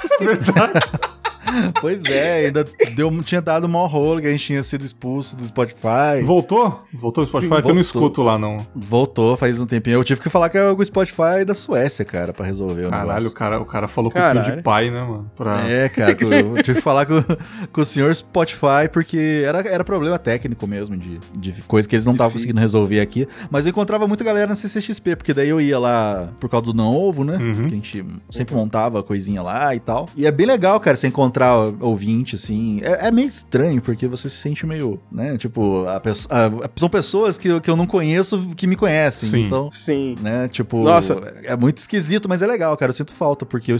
Pois 1.79 2.03
é, 2.05 2.45
ainda 2.47 2.65
deu, 2.95 3.11
tinha 3.23 3.41
dado 3.41 3.65
um 3.65 3.69
maior 3.69 3.87
rolo 3.87 4.21
que 4.21 4.27
a 4.27 4.31
gente 4.31 4.45
tinha 4.45 4.63
sido 4.63 4.85
expulso 4.85 5.35
do 5.35 5.45
Spotify. 5.45 6.23
Voltou? 6.23 6.83
Voltou 6.93 7.23
o 7.23 7.27
Spotify? 7.27 7.55
Sim, 7.55 7.61
que 7.61 7.67
eu 7.67 7.75
não 7.75 7.83
voltou. 7.83 8.01
escuto 8.01 8.23
lá, 8.23 8.37
não. 8.37 8.57
Voltou 8.75 9.37
faz 9.37 9.59
um 9.59 9.65
tempinho. 9.65 9.95
Eu 9.95 10.03
tive 10.03 10.21
que 10.21 10.29
falar 10.29 10.49
que 10.49 10.57
é 10.57 10.71
o 10.71 10.85
Spotify 10.85 11.45
da 11.45 11.53
Suécia, 11.53 12.03
cara, 12.05 12.33
pra 12.33 12.45
resolver 12.45 12.85
o 12.85 12.89
Caralho, 12.89 13.09
o 13.09 13.13
negócio. 13.13 13.31
cara, 13.31 13.59
o 13.59 13.65
cara 13.65 13.87
falou 13.87 14.11
com 14.11 14.17
o 14.17 14.21
Caralho. 14.21 14.57
de 14.57 14.61
pai, 14.61 14.89
né, 14.89 15.01
mano? 15.01 15.31
Pra... 15.35 15.67
É, 15.69 15.89
cara, 15.89 16.11
eu 16.11 16.63
tive 16.63 16.75
que 16.75 16.81
falar 16.81 17.05
com, 17.05 17.21
com 17.71 17.81
o 17.81 17.85
senhor 17.85 18.13
Spotify 18.15 18.87
porque 18.91 19.43
era, 19.45 19.59
era 19.61 19.83
problema 19.83 20.17
técnico 20.17 20.65
mesmo, 20.67 20.97
de, 20.97 21.19
de 21.37 21.61
coisa 21.63 21.87
que 21.87 21.95
eles 21.95 22.05
não 22.05 22.13
estavam 22.13 22.33
conseguindo 22.33 22.59
resolver 22.59 22.99
aqui. 22.99 23.27
Mas 23.49 23.65
eu 23.65 23.69
encontrava 23.69 24.07
muita 24.07 24.23
galera 24.23 24.47
na 24.47 24.55
CCXP, 24.55 25.15
porque 25.15 25.33
daí 25.33 25.49
eu 25.49 25.61
ia 25.61 25.79
lá 25.79 26.29
por 26.39 26.49
causa 26.49 26.65
do 26.65 26.73
Não 26.73 26.91
Ovo, 26.91 27.23
né? 27.23 27.37
Uhum. 27.37 27.53
Que 27.53 27.65
a 27.65 27.69
gente 27.69 28.05
sempre 28.29 28.55
montava 28.55 29.03
coisinha 29.03 29.41
lá 29.41 29.73
e 29.75 29.79
tal. 29.79 30.07
E 30.15 30.25
é 30.25 30.31
bem 30.31 30.45
legal, 30.45 30.79
cara, 30.79 30.97
você 30.97 31.07
encontrar 31.07 31.36
ouvinte, 31.79 32.35
assim. 32.35 32.79
É, 32.83 33.07
é 33.07 33.11
meio 33.11 33.27
estranho, 33.27 33.81
porque 33.81 34.07
você 34.07 34.29
se 34.29 34.37
sente 34.37 34.65
meio, 34.65 34.99
né? 35.11 35.37
Tipo, 35.37 35.85
a 35.87 35.97
a- 35.97 36.69
são 36.75 36.89
pessoas 36.89 37.37
que, 37.37 37.47
eu- 37.47 37.61
que 37.61 37.69
eu 37.69 37.75
não 37.75 37.85
conheço 37.85 38.39
que 38.55 38.65
me 38.67 38.75
conhecem. 38.75 39.29
Sim. 39.29 39.45
Então, 39.45 39.69
Sim. 39.71 40.15
né? 40.21 40.47
Tipo, 40.47 40.83
Nossa. 40.83 41.13
é 41.43 41.55
muito 41.55 41.77
esquisito, 41.77 42.27
mas 42.29 42.41
é 42.41 42.47
legal, 42.47 42.75
cara. 42.77 42.89
Eu 42.91 42.95
sinto 42.95 43.13
falta, 43.13 43.45
porque 43.45 43.73
o, 43.73 43.77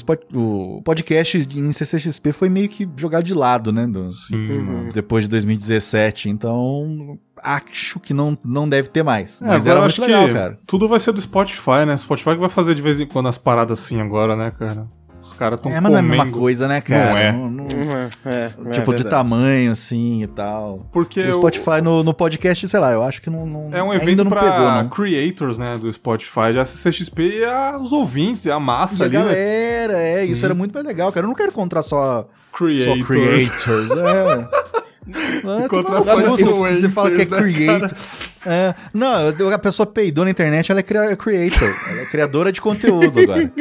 o 0.78 0.82
podcast 0.84 1.46
de- 1.46 1.60
em 1.60 1.72
CCXP 1.72 2.32
foi 2.34 2.50
meio 2.50 2.70
que 2.70 2.88
jogado 2.98 3.24
de 3.24 3.34
lado, 3.34 3.72
né? 3.72 3.86
do- 3.88 4.12
Sim, 4.12 4.36
Uhum. 4.36 4.90
depois 4.94 5.24
de 5.26 5.30
2017. 5.30 6.30
Então, 6.30 7.18
acho 7.42 8.00
que 8.00 8.14
não, 8.14 8.38
não 8.44 8.68
deve 8.68 8.90
ter 8.90 9.04
mais. 9.04 9.42
É, 9.42 9.46
mas 9.46 9.62
agora 9.66 9.70
era 9.72 9.80
eu 9.80 9.82
muito 9.84 9.92
acho 9.92 10.02
legal, 10.02 10.28
que 10.28 10.34
cara. 10.34 10.60
tudo 10.66 10.88
vai 10.88 11.00
ser 11.00 11.12
do 11.12 11.22
Spotify, 11.22 11.86
né? 11.86 11.96
Spotify 11.98 12.32
que 12.32 12.38
vai 12.40 12.50
fazer 12.50 12.76
de 12.76 12.82
vez 12.82 13.00
em 13.00 13.06
quando 13.06 13.28
as 13.30 13.38
paradas 13.38 13.80
assim 13.80 14.02
agora, 14.02 14.36
né, 14.36 14.52
cara? 14.52 14.88
Os 15.28 15.34
caras 15.34 15.60
tão 15.60 15.72
É, 15.72 15.80
mas 15.80 15.92
não 15.92 15.98
é 15.98 16.02
a 16.02 16.04
comendo. 16.04 16.24
mesma 16.26 16.40
coisa, 16.40 16.68
né, 16.68 16.82
cara? 16.82 17.10
Não 17.12 17.18
é. 17.18 17.32
Não- 17.32 17.50
não- 17.50 17.64
Uhum, 17.68 18.10
é, 18.26 18.52
é 18.70 18.72
tipo, 18.72 18.94
de 18.96 19.04
tamanho, 19.04 19.72
assim, 19.72 20.24
e 20.24 20.28
tal. 20.28 20.88
Porque 20.92 21.22
o 21.22 21.30
o- 21.30 21.34
Spotify 21.34 21.82
no, 21.84 22.04
no 22.04 22.14
podcast, 22.14 22.68
sei 22.68 22.80
lá, 22.80 22.92
eu 22.92 23.04
acho 23.04 23.22
que 23.22 23.30
não, 23.30 23.46
não- 23.46 23.70
É 23.74 23.84
um 23.84 23.92
ainda 23.92 24.04
evento 24.04 24.24
não 24.24 24.32
pra 24.32 24.42
pegou, 24.42 24.72
não. 24.72 24.90
creators, 24.90 25.58
né, 25.58 25.78
do 25.78 25.92
Spotify, 25.92 26.54
já 26.54 26.66
CCXP 26.66 27.40
e 27.40 27.44
a, 27.46 27.78
os 27.78 27.92
ouvintes, 27.92 28.46
e 28.46 28.52
a 28.52 28.60
massa 28.60 29.00
E 29.00 29.02
a 29.04 29.06
ali, 29.06 29.18
né? 29.18 29.24
galera, 29.24 30.00
é, 30.00 30.26
Sim. 30.26 30.32
isso 30.32 30.46
era 30.46 30.54
muito 30.54 30.74
mais 30.74 30.86
legal, 30.86 31.12
cara. 31.12 31.26
Eu 31.26 31.28
não 31.30 31.36
quero 31.36 31.50
encontrar 31.50 31.84
só, 31.84 32.28
Creators. 32.54 33.00
só 33.00 33.06
creators, 33.06 33.90
é. 33.92 34.78
Só 35.42 35.82
Nossa, 35.82 36.42
influencers, 36.42 36.82
Você 36.82 36.90
fala 36.90 37.12
que 37.12 37.22
é 37.22 37.26
né, 37.26 37.38
creator. 37.38 37.98
É, 38.46 38.76
não, 38.94 39.54
a 39.54 39.60
pessoa 39.60 39.86
peidou 39.86 40.24
na 40.24 40.32
internet, 40.32 40.72
ela 40.72 40.80
é 40.80 40.84
creator. 40.84 41.70
Ela 41.90 42.02
é 42.02 42.06
criadora 42.06 42.52
de 42.52 42.62
conteúdo 42.62 43.20
agora. 43.20 43.52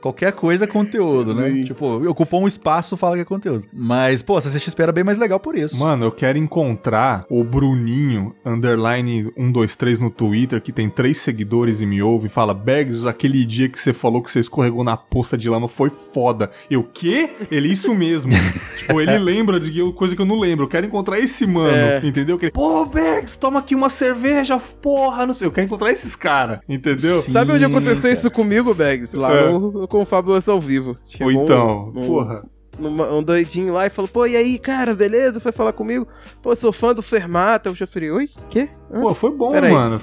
Qualquer 0.00 0.32
coisa 0.32 0.64
é 0.64 0.66
conteúdo, 0.66 1.34
né? 1.34 1.50
Sim. 1.50 1.64
Tipo, 1.64 2.08
ocupou 2.08 2.42
um 2.42 2.46
espaço, 2.46 2.96
fala 2.96 3.16
que 3.16 3.22
é 3.22 3.24
conteúdo. 3.24 3.64
Mas, 3.72 4.22
pô, 4.22 4.36
a 4.36 4.42
CCXP 4.42 4.82
era 4.82 4.92
bem 4.92 5.04
mais 5.04 5.18
legal 5.18 5.40
por 5.40 5.56
isso. 5.56 5.76
Mano, 5.78 6.04
eu 6.04 6.12
quero 6.12 6.36
encontrar 6.36 7.24
o 7.30 7.42
Bruninho, 7.42 8.34
underline 8.44 9.32
123 9.36 9.98
no 9.98 10.10
Twitter, 10.10 10.60
que 10.60 10.72
tem 10.72 10.88
três 10.88 11.18
seguidores 11.18 11.80
e 11.80 11.86
me 11.86 12.02
ouve 12.02 12.26
e 12.26 12.30
fala: 12.30 12.52
Bergs, 12.52 13.06
aquele 13.06 13.44
dia 13.44 13.68
que 13.68 13.78
você 13.78 13.92
falou 13.92 14.22
que 14.22 14.30
você 14.30 14.40
escorregou 14.40 14.84
na 14.84 14.96
poça 14.96 15.36
de 15.38 15.48
lama 15.48 15.68
foi 15.68 15.90
foda. 15.90 16.50
Eu, 16.70 16.82
quê? 16.82 17.30
Ele, 17.50 17.72
isso 17.72 17.94
mesmo. 17.94 18.30
tipo, 18.78 19.00
ele 19.00 19.18
lembra 19.18 19.58
de 19.58 19.92
coisa 19.92 20.14
que 20.14 20.22
eu 20.22 20.26
não 20.26 20.38
lembro. 20.38 20.64
Eu 20.64 20.68
quero 20.78 20.86
encontrar 20.86 21.18
esse 21.18 21.46
mano, 21.46 21.70
É. 21.76 22.00
entendeu? 22.04 22.38
Que 22.38 22.46
ele, 22.46 22.52
Pô, 22.52 22.84
Bergs, 22.86 23.38
toma 23.38 23.58
aqui 23.60 23.74
uma 23.74 23.88
cerveja, 23.88 24.58
porra, 24.58 25.26
não 25.26 25.34
sei. 25.34 25.46
Eu 25.46 25.52
quero 25.52 25.66
encontrar 25.66 25.90
esses 25.92 26.14
caras, 26.16 26.60
entendeu? 26.68 27.20
Sim. 27.20 27.30
Sabe 27.30 27.52
onde 27.52 27.64
aconteceu 27.64 28.02
cara. 28.02 28.14
isso 28.14 28.30
comigo, 28.30 28.74
Bags? 28.74 29.14
Lá 29.16 29.32
É. 29.32 29.48
no, 29.50 29.86
o 29.90 30.04
Fabuloso 30.06 30.50
ao 30.50 30.60
vivo. 30.60 30.90
Ou 30.90 30.96
Chegou 31.28 31.32
então, 31.44 31.90
um, 31.94 32.00
um- 32.02 32.06
porra. 32.06 32.42
um 32.80 33.22
doidinho 33.22 33.72
lá 33.74 33.86
e 33.86 33.90
falou, 33.90 34.08
pô, 34.08 34.24
e 34.26 34.36
aí, 34.36 34.58
cara, 34.58 34.94
beleza? 34.94 35.40
Foi 35.40 35.50
falar 35.52 35.72
comigo. 35.72 36.06
Pô, 36.40 36.54
sou 36.54 36.72
fã 36.72 36.94
do 36.94 37.02
Fermata. 37.02 37.68
Eu 37.68 37.74
já 37.74 37.86
falei, 37.86 38.10
oi? 38.10 38.28
Quê? 38.48 38.68
Pô, 38.90 39.14
foi 39.14 39.30
bom, 39.30 39.52
mano. 39.52 40.00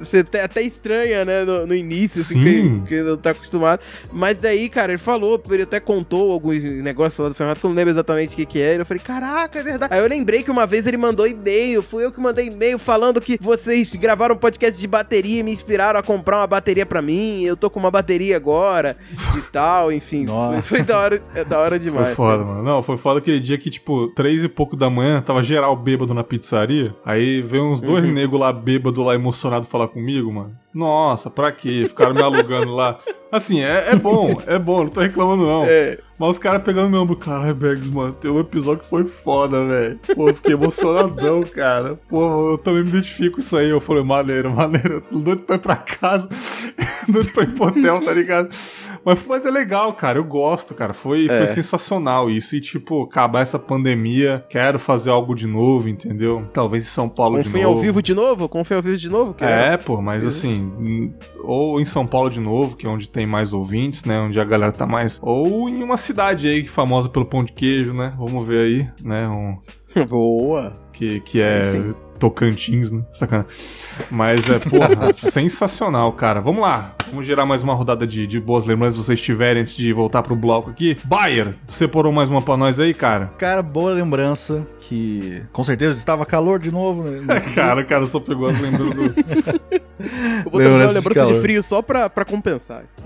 Você 0.00 0.18
até, 0.18 0.42
até 0.42 0.62
estranha, 0.62 1.24
né, 1.24 1.44
no, 1.44 1.66
no 1.66 1.74
início, 1.74 2.20
assim, 2.20 2.44
Sim. 2.44 2.80
que, 2.82 2.88
que 2.88 3.02
não 3.02 3.16
tá 3.16 3.30
acostumado. 3.30 3.80
Mas 4.12 4.38
daí, 4.38 4.68
cara, 4.68 4.92
ele 4.92 4.98
falou, 4.98 5.40
ele 5.50 5.62
até 5.62 5.80
contou 5.80 6.32
alguns 6.32 6.60
negócios 6.82 7.18
lá 7.18 7.28
do 7.28 7.34
Fernando, 7.34 7.58
que 7.58 7.64
eu 7.64 7.70
não 7.70 7.76
lembro 7.76 7.90
exatamente 7.90 8.34
o 8.34 8.36
que 8.36 8.46
que 8.46 8.60
era. 8.60 8.82
Eu 8.82 8.86
falei, 8.86 9.02
caraca, 9.02 9.58
é 9.58 9.62
verdade. 9.62 9.94
Aí 9.94 10.00
eu 10.00 10.08
lembrei 10.08 10.42
que 10.42 10.50
uma 10.50 10.66
vez 10.66 10.86
ele 10.86 10.96
mandou 10.96 11.26
e-mail, 11.26 11.82
fui 11.82 12.04
eu 12.04 12.12
que 12.12 12.20
mandei 12.20 12.48
e-mail 12.48 12.78
falando 12.78 13.20
que 13.20 13.38
vocês 13.40 13.94
gravaram 13.94 14.34
um 14.34 14.38
podcast 14.38 14.78
de 14.78 14.86
bateria 14.86 15.40
e 15.40 15.42
me 15.42 15.52
inspiraram 15.52 15.98
a 15.98 16.02
comprar 16.02 16.38
uma 16.38 16.46
bateria 16.46 16.84
pra 16.84 17.00
mim, 17.00 17.42
eu 17.42 17.56
tô 17.56 17.70
com 17.70 17.78
uma 17.78 17.90
bateria 17.90 18.36
agora 18.36 18.96
e 19.36 19.40
tal, 19.52 19.92
enfim. 19.92 20.24
Nossa. 20.24 20.62
Foi, 20.62 20.82
da 20.82 20.98
hora, 20.98 21.22
é 21.34 21.44
da 21.44 21.58
hora 21.58 21.78
demais. 21.78 22.08
Foi 22.08 22.14
foda, 22.14 22.42
cara. 22.42 22.44
mano. 22.44 22.62
Não, 22.62 22.82
foi 22.82 22.98
foda 22.98 23.18
aquele 23.20 23.40
dia 23.40 23.58
que, 23.58 23.70
tipo, 23.70 24.08
três 24.08 24.42
e 24.42 24.48
pouco 24.48 24.76
da 24.76 24.90
manhã, 24.90 25.22
tava 25.22 25.42
geral 25.42 25.76
bêbado 25.76 26.12
na 26.12 26.24
pizzaria. 26.24 26.94
Aí 27.04 27.37
veio 27.42 27.64
uns 27.64 27.80
dois 27.80 28.04
Uhum. 28.04 28.12
negros 28.12 28.40
lá 28.40 28.52
bêbado 28.52 29.02
lá, 29.02 29.14
emocionado 29.14 29.66
falar 29.66 29.88
comigo, 29.88 30.32
mano. 30.32 30.52
Nossa, 30.74 31.28
pra 31.30 31.50
quê? 31.50 31.84
Ficaram 31.88 32.14
me 32.14 32.22
alugando 32.22 32.74
lá. 32.74 32.98
Assim, 33.32 33.60
é, 33.60 33.88
é 33.90 33.96
bom, 33.96 34.40
é 34.46 34.58
bom, 34.58 34.84
não 34.84 34.88
tô 34.90 35.00
reclamando 35.00 35.44
não. 35.46 35.64
É. 35.66 35.98
Mas 36.18 36.30
os 36.30 36.38
caras 36.38 36.62
pegando 36.62 36.88
meu 36.90 37.02
ombro, 37.02 37.16
caralho, 37.16 37.54
Bergs, 37.54 37.88
mano, 37.92 38.12
tem 38.12 38.30
um 38.30 38.40
episódio 38.40 38.82
que 38.82 38.88
foi 38.88 39.04
foda, 39.04 39.64
velho. 39.64 40.00
Pô, 40.14 40.28
eu 40.28 40.34
fiquei 40.34 40.54
emocionadão, 40.54 41.42
cara. 41.54 41.98
Pô, 42.08 42.52
eu 42.52 42.58
também 42.58 42.82
me 42.82 42.88
identifico 42.88 43.36
com 43.36 43.40
isso 43.40 43.56
aí. 43.56 43.68
Eu 43.70 43.80
falei, 43.80 44.02
maneiro, 44.02 44.50
maneiro. 44.52 45.02
Doido 45.10 45.42
pra 45.42 45.56
ir 45.56 45.58
pra 45.60 45.76
casa, 45.76 46.28
doido 47.08 47.30
pra 47.32 47.42
ir 47.44 47.52
pro 47.52 47.66
hotel, 47.68 48.00
tá 48.04 48.12
ligado? 48.12 48.48
Mas, 49.08 49.26
mas 49.26 49.46
é 49.46 49.50
legal, 49.50 49.94
cara, 49.94 50.18
eu 50.18 50.24
gosto, 50.24 50.74
cara. 50.74 50.92
Foi, 50.92 51.24
É. 51.26 51.38
foi 51.38 51.48
sensacional 51.48 52.28
isso. 52.28 52.54
E, 52.54 52.60
tipo, 52.60 53.02
acabar 53.02 53.40
essa 53.40 53.58
pandemia, 53.58 54.44
quero 54.50 54.78
fazer 54.78 55.08
algo 55.08 55.34
de 55.34 55.46
novo, 55.46 55.88
entendeu? 55.88 56.46
Talvez 56.52 56.82
em 56.82 56.86
São 56.86 57.08
Paulo 57.08 57.42
de 57.42 57.48
novo. 57.48 57.66
ao 57.66 57.78
vivo 57.78 58.02
de 58.02 58.14
novo? 58.14 58.48
Confia 58.50 58.76
ao 58.76 58.82
vivo 58.82 58.98
de 58.98 59.08
novo? 59.08 59.32
Que 59.32 59.44
É, 59.44 59.78
pô, 59.78 60.02
mas 60.02 60.26
assim, 60.26 61.12
ou 61.42 61.80
em 61.80 61.84
São 61.86 62.06
Paulo 62.06 62.28
de 62.28 62.40
novo, 62.40 62.76
que 62.76 62.86
é 62.86 62.88
onde 62.90 63.08
tem 63.08 63.26
mais 63.26 63.54
ouvintes, 63.54 64.04
né? 64.04 64.18
Onde 64.20 64.38
a 64.38 64.44
galera 64.44 64.72
tá 64.72 64.86
mais. 64.86 65.18
Ou 65.22 65.68
em 65.70 65.82
uma 65.82 65.96
cidade 65.96 66.46
aí 66.46 66.66
famosa 66.66 67.08
pelo 67.08 67.24
pão 67.24 67.42
de 67.42 67.52
queijo, 67.52 67.94
né? 67.94 68.12
Vamos 68.18 68.46
ver 68.46 68.60
aí, 68.60 68.88
né? 69.02 69.26
Um, 69.26 69.56
Boa. 70.06 70.76
que, 70.92 71.20
que 71.20 71.40
é 71.40 71.62
Sim. 71.64 71.94
Tocantins, 72.18 72.90
né? 72.90 73.02
Sacanagem. 73.12 73.50
Mas 74.10 74.48
é, 74.48 74.58
porra, 74.58 75.12
sensacional, 75.14 76.12
cara. 76.12 76.40
Vamos 76.40 76.62
lá. 76.62 76.94
Vamos 77.10 77.24
gerar 77.24 77.46
mais 77.46 77.62
uma 77.62 77.74
rodada 77.74 78.06
de, 78.06 78.26
de 78.26 78.38
boas 78.38 78.66
lembranças 78.66 78.96
se 78.96 79.04
vocês 79.06 79.20
tiverem 79.20 79.62
antes 79.62 79.74
de 79.74 79.92
voltar 79.92 80.22
pro 80.22 80.36
bloco 80.36 80.70
aqui. 80.70 80.96
Bayer, 81.04 81.54
separou 81.68 82.12
mais 82.12 82.28
uma 82.28 82.42
pra 82.42 82.56
nós 82.56 82.78
aí, 82.78 82.92
cara? 82.92 83.30
Cara, 83.38 83.62
boa 83.62 83.92
lembrança 83.92 84.66
que 84.80 85.42
com 85.52 85.64
certeza 85.64 85.96
estava 85.98 86.26
calor 86.26 86.58
de 86.58 86.70
novo. 86.70 87.04
Né? 87.04 87.40
Cara, 87.54 87.80
o 87.82 87.86
cara 87.86 88.06
só 88.06 88.20
pegou 88.20 88.48
as 88.48 88.60
lembranças 88.60 88.94
do. 88.94 89.04
Eu 89.98 90.50
vou 90.50 90.60
trazer 90.60 90.68
uma 90.68 90.86
Lembrança 90.86 90.88
de 90.88 90.94
lembrança 90.94 91.32
de, 91.34 91.40
frio 91.40 91.62
só 91.62 91.82
pra, 91.82 92.08
pra 92.08 92.24
compensar. 92.24 92.84
isso. 92.84 92.96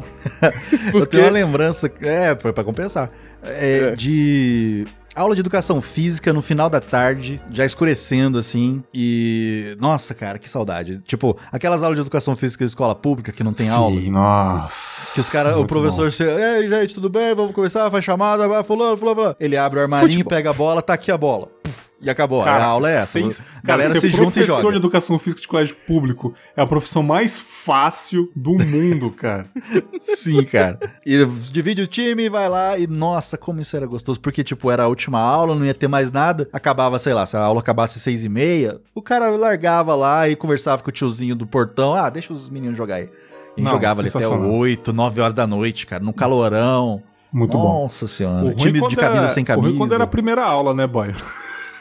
Eu 0.86 0.92
Porque- 0.92 1.06
tenho 1.16 1.22
uma 1.24 1.30
lembrança, 1.32 1.90
é, 2.02 2.34
pra, 2.34 2.52
pra 2.52 2.62
compensar, 2.64 3.10
é, 3.42 3.90
É. 3.92 3.96
de 3.96 4.84
aula 5.14 5.34
de 5.34 5.40
educação 5.40 5.80
física 5.80 6.32
no 6.32 6.42
final 6.42 6.70
da 6.70 6.80
tarde, 6.80 7.40
já 7.50 7.64
escurecendo 7.64 8.38
assim, 8.38 8.82
e 8.92 9.76
nossa, 9.78 10.14
cara, 10.14 10.38
que 10.38 10.48
saudade. 10.48 10.98
Tipo, 11.06 11.36
aquelas 11.50 11.82
aulas 11.82 11.96
de 11.96 12.02
educação 12.02 12.34
física 12.34 12.64
de 12.64 12.70
escola 12.70 12.94
pública 12.94 13.32
que 13.32 13.44
não 13.44 13.52
tem 13.52 13.68
aula. 13.68 14.00
Sim, 14.00 14.10
nossa. 14.10 15.12
Que 15.14 15.20
os 15.20 15.28
caras, 15.28 15.56
o 15.56 15.64
professor, 15.66 16.10
chega, 16.10 16.32
e 16.32 16.42
aí, 16.42 16.68
gente, 16.68 16.94
tudo 16.94 17.08
bem? 17.08 17.34
Vamos 17.34 17.52
começar, 17.52 17.90
faz 17.90 18.04
chamada, 18.04 18.48
vai, 18.48 18.62
fulano, 18.64 18.96
fulano, 18.96 19.16
fulano. 19.16 19.36
Ele 19.38 19.56
abre 19.56 19.78
o 19.78 19.82
armarinho, 19.82 20.10
Futebol. 20.10 20.30
pega 20.30 20.50
a 20.50 20.54
bola, 20.54 20.82
tá 20.82 20.94
aqui 20.94 21.10
a 21.12 21.16
bola. 21.18 21.48
Puf, 21.62 21.91
e 22.02 22.10
acabou. 22.10 22.42
a 22.42 22.62
aula 22.62 22.90
é 22.90 22.96
essa. 22.96 23.18
A 23.18 23.22
galera 23.62 23.88
cara, 23.90 24.00
se 24.00 24.08
junta 24.08 24.40
e 24.40 24.44
professor 24.44 24.60
joga. 24.60 24.72
de 24.72 24.76
educação 24.78 25.18
física 25.18 25.40
de 25.40 25.48
colégio 25.48 25.76
público 25.86 26.34
é 26.56 26.60
a 26.62 26.66
profissão 26.66 27.02
mais 27.02 27.38
fácil 27.40 28.30
do 28.34 28.52
mundo, 28.52 29.10
cara. 29.10 29.46
Sim, 30.00 30.42
cara. 30.44 30.78
E 31.06 31.24
divide 31.50 31.82
o 31.82 31.86
time, 31.86 32.28
vai 32.28 32.48
lá 32.48 32.76
e 32.76 32.86
nossa, 32.86 33.38
como 33.38 33.60
isso 33.60 33.76
era 33.76 33.86
gostoso. 33.86 34.20
Porque, 34.20 34.42
tipo, 34.42 34.70
era 34.70 34.82
a 34.84 34.88
última 34.88 35.20
aula, 35.20 35.54
não 35.54 35.64
ia 35.64 35.74
ter 35.74 35.88
mais 35.88 36.10
nada. 36.10 36.48
Acabava, 36.52 36.98
sei 36.98 37.14
lá, 37.14 37.24
se 37.24 37.36
a 37.36 37.40
aula 37.40 37.60
acabasse 37.60 37.98
às 37.98 38.02
seis 38.02 38.24
e 38.24 38.28
meia, 38.28 38.80
o 38.94 39.00
cara 39.00 39.30
largava 39.30 39.94
lá 39.94 40.28
e 40.28 40.34
conversava 40.36 40.82
com 40.82 40.90
o 40.90 40.92
tiozinho 40.92 41.36
do 41.36 41.46
portão. 41.46 41.94
Ah, 41.94 42.10
deixa 42.10 42.32
os 42.32 42.50
meninos 42.50 42.76
jogar 42.76 42.96
aí. 42.96 43.08
E 43.56 43.62
Não, 43.62 43.70
jogava 43.70 44.00
ali 44.00 44.08
até 44.08 44.18
sensacional. 44.18 44.50
8, 44.50 44.92
9 44.92 45.20
horas 45.20 45.34
da 45.34 45.46
noite, 45.46 45.86
cara, 45.86 46.02
no 46.02 46.12
calorão. 46.12 47.02
Muito 47.32 47.56
bom. 47.56 47.82
Nossa 47.84 48.06
senhora. 48.06 48.46
O 48.46 48.54
time 48.54 48.80
de 48.88 48.96
camisa 48.96 49.22
era- 49.24 49.28
sem 49.28 49.42
O 49.42 49.46
camisa. 49.46 49.68
ruim 49.68 49.78
quando 49.78 49.94
era 49.94 50.04
a 50.04 50.06
primeira 50.06 50.44
aula, 50.44 50.74
né, 50.74 50.86
boy? 50.86 51.14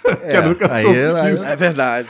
É, 0.23 0.29
que 0.29 0.35
era 0.35 0.45
educação 0.47 0.75
aí 0.77 0.95
era- 0.97 1.23
física. 1.25 1.47
É 1.49 1.55
verdade. 1.55 2.09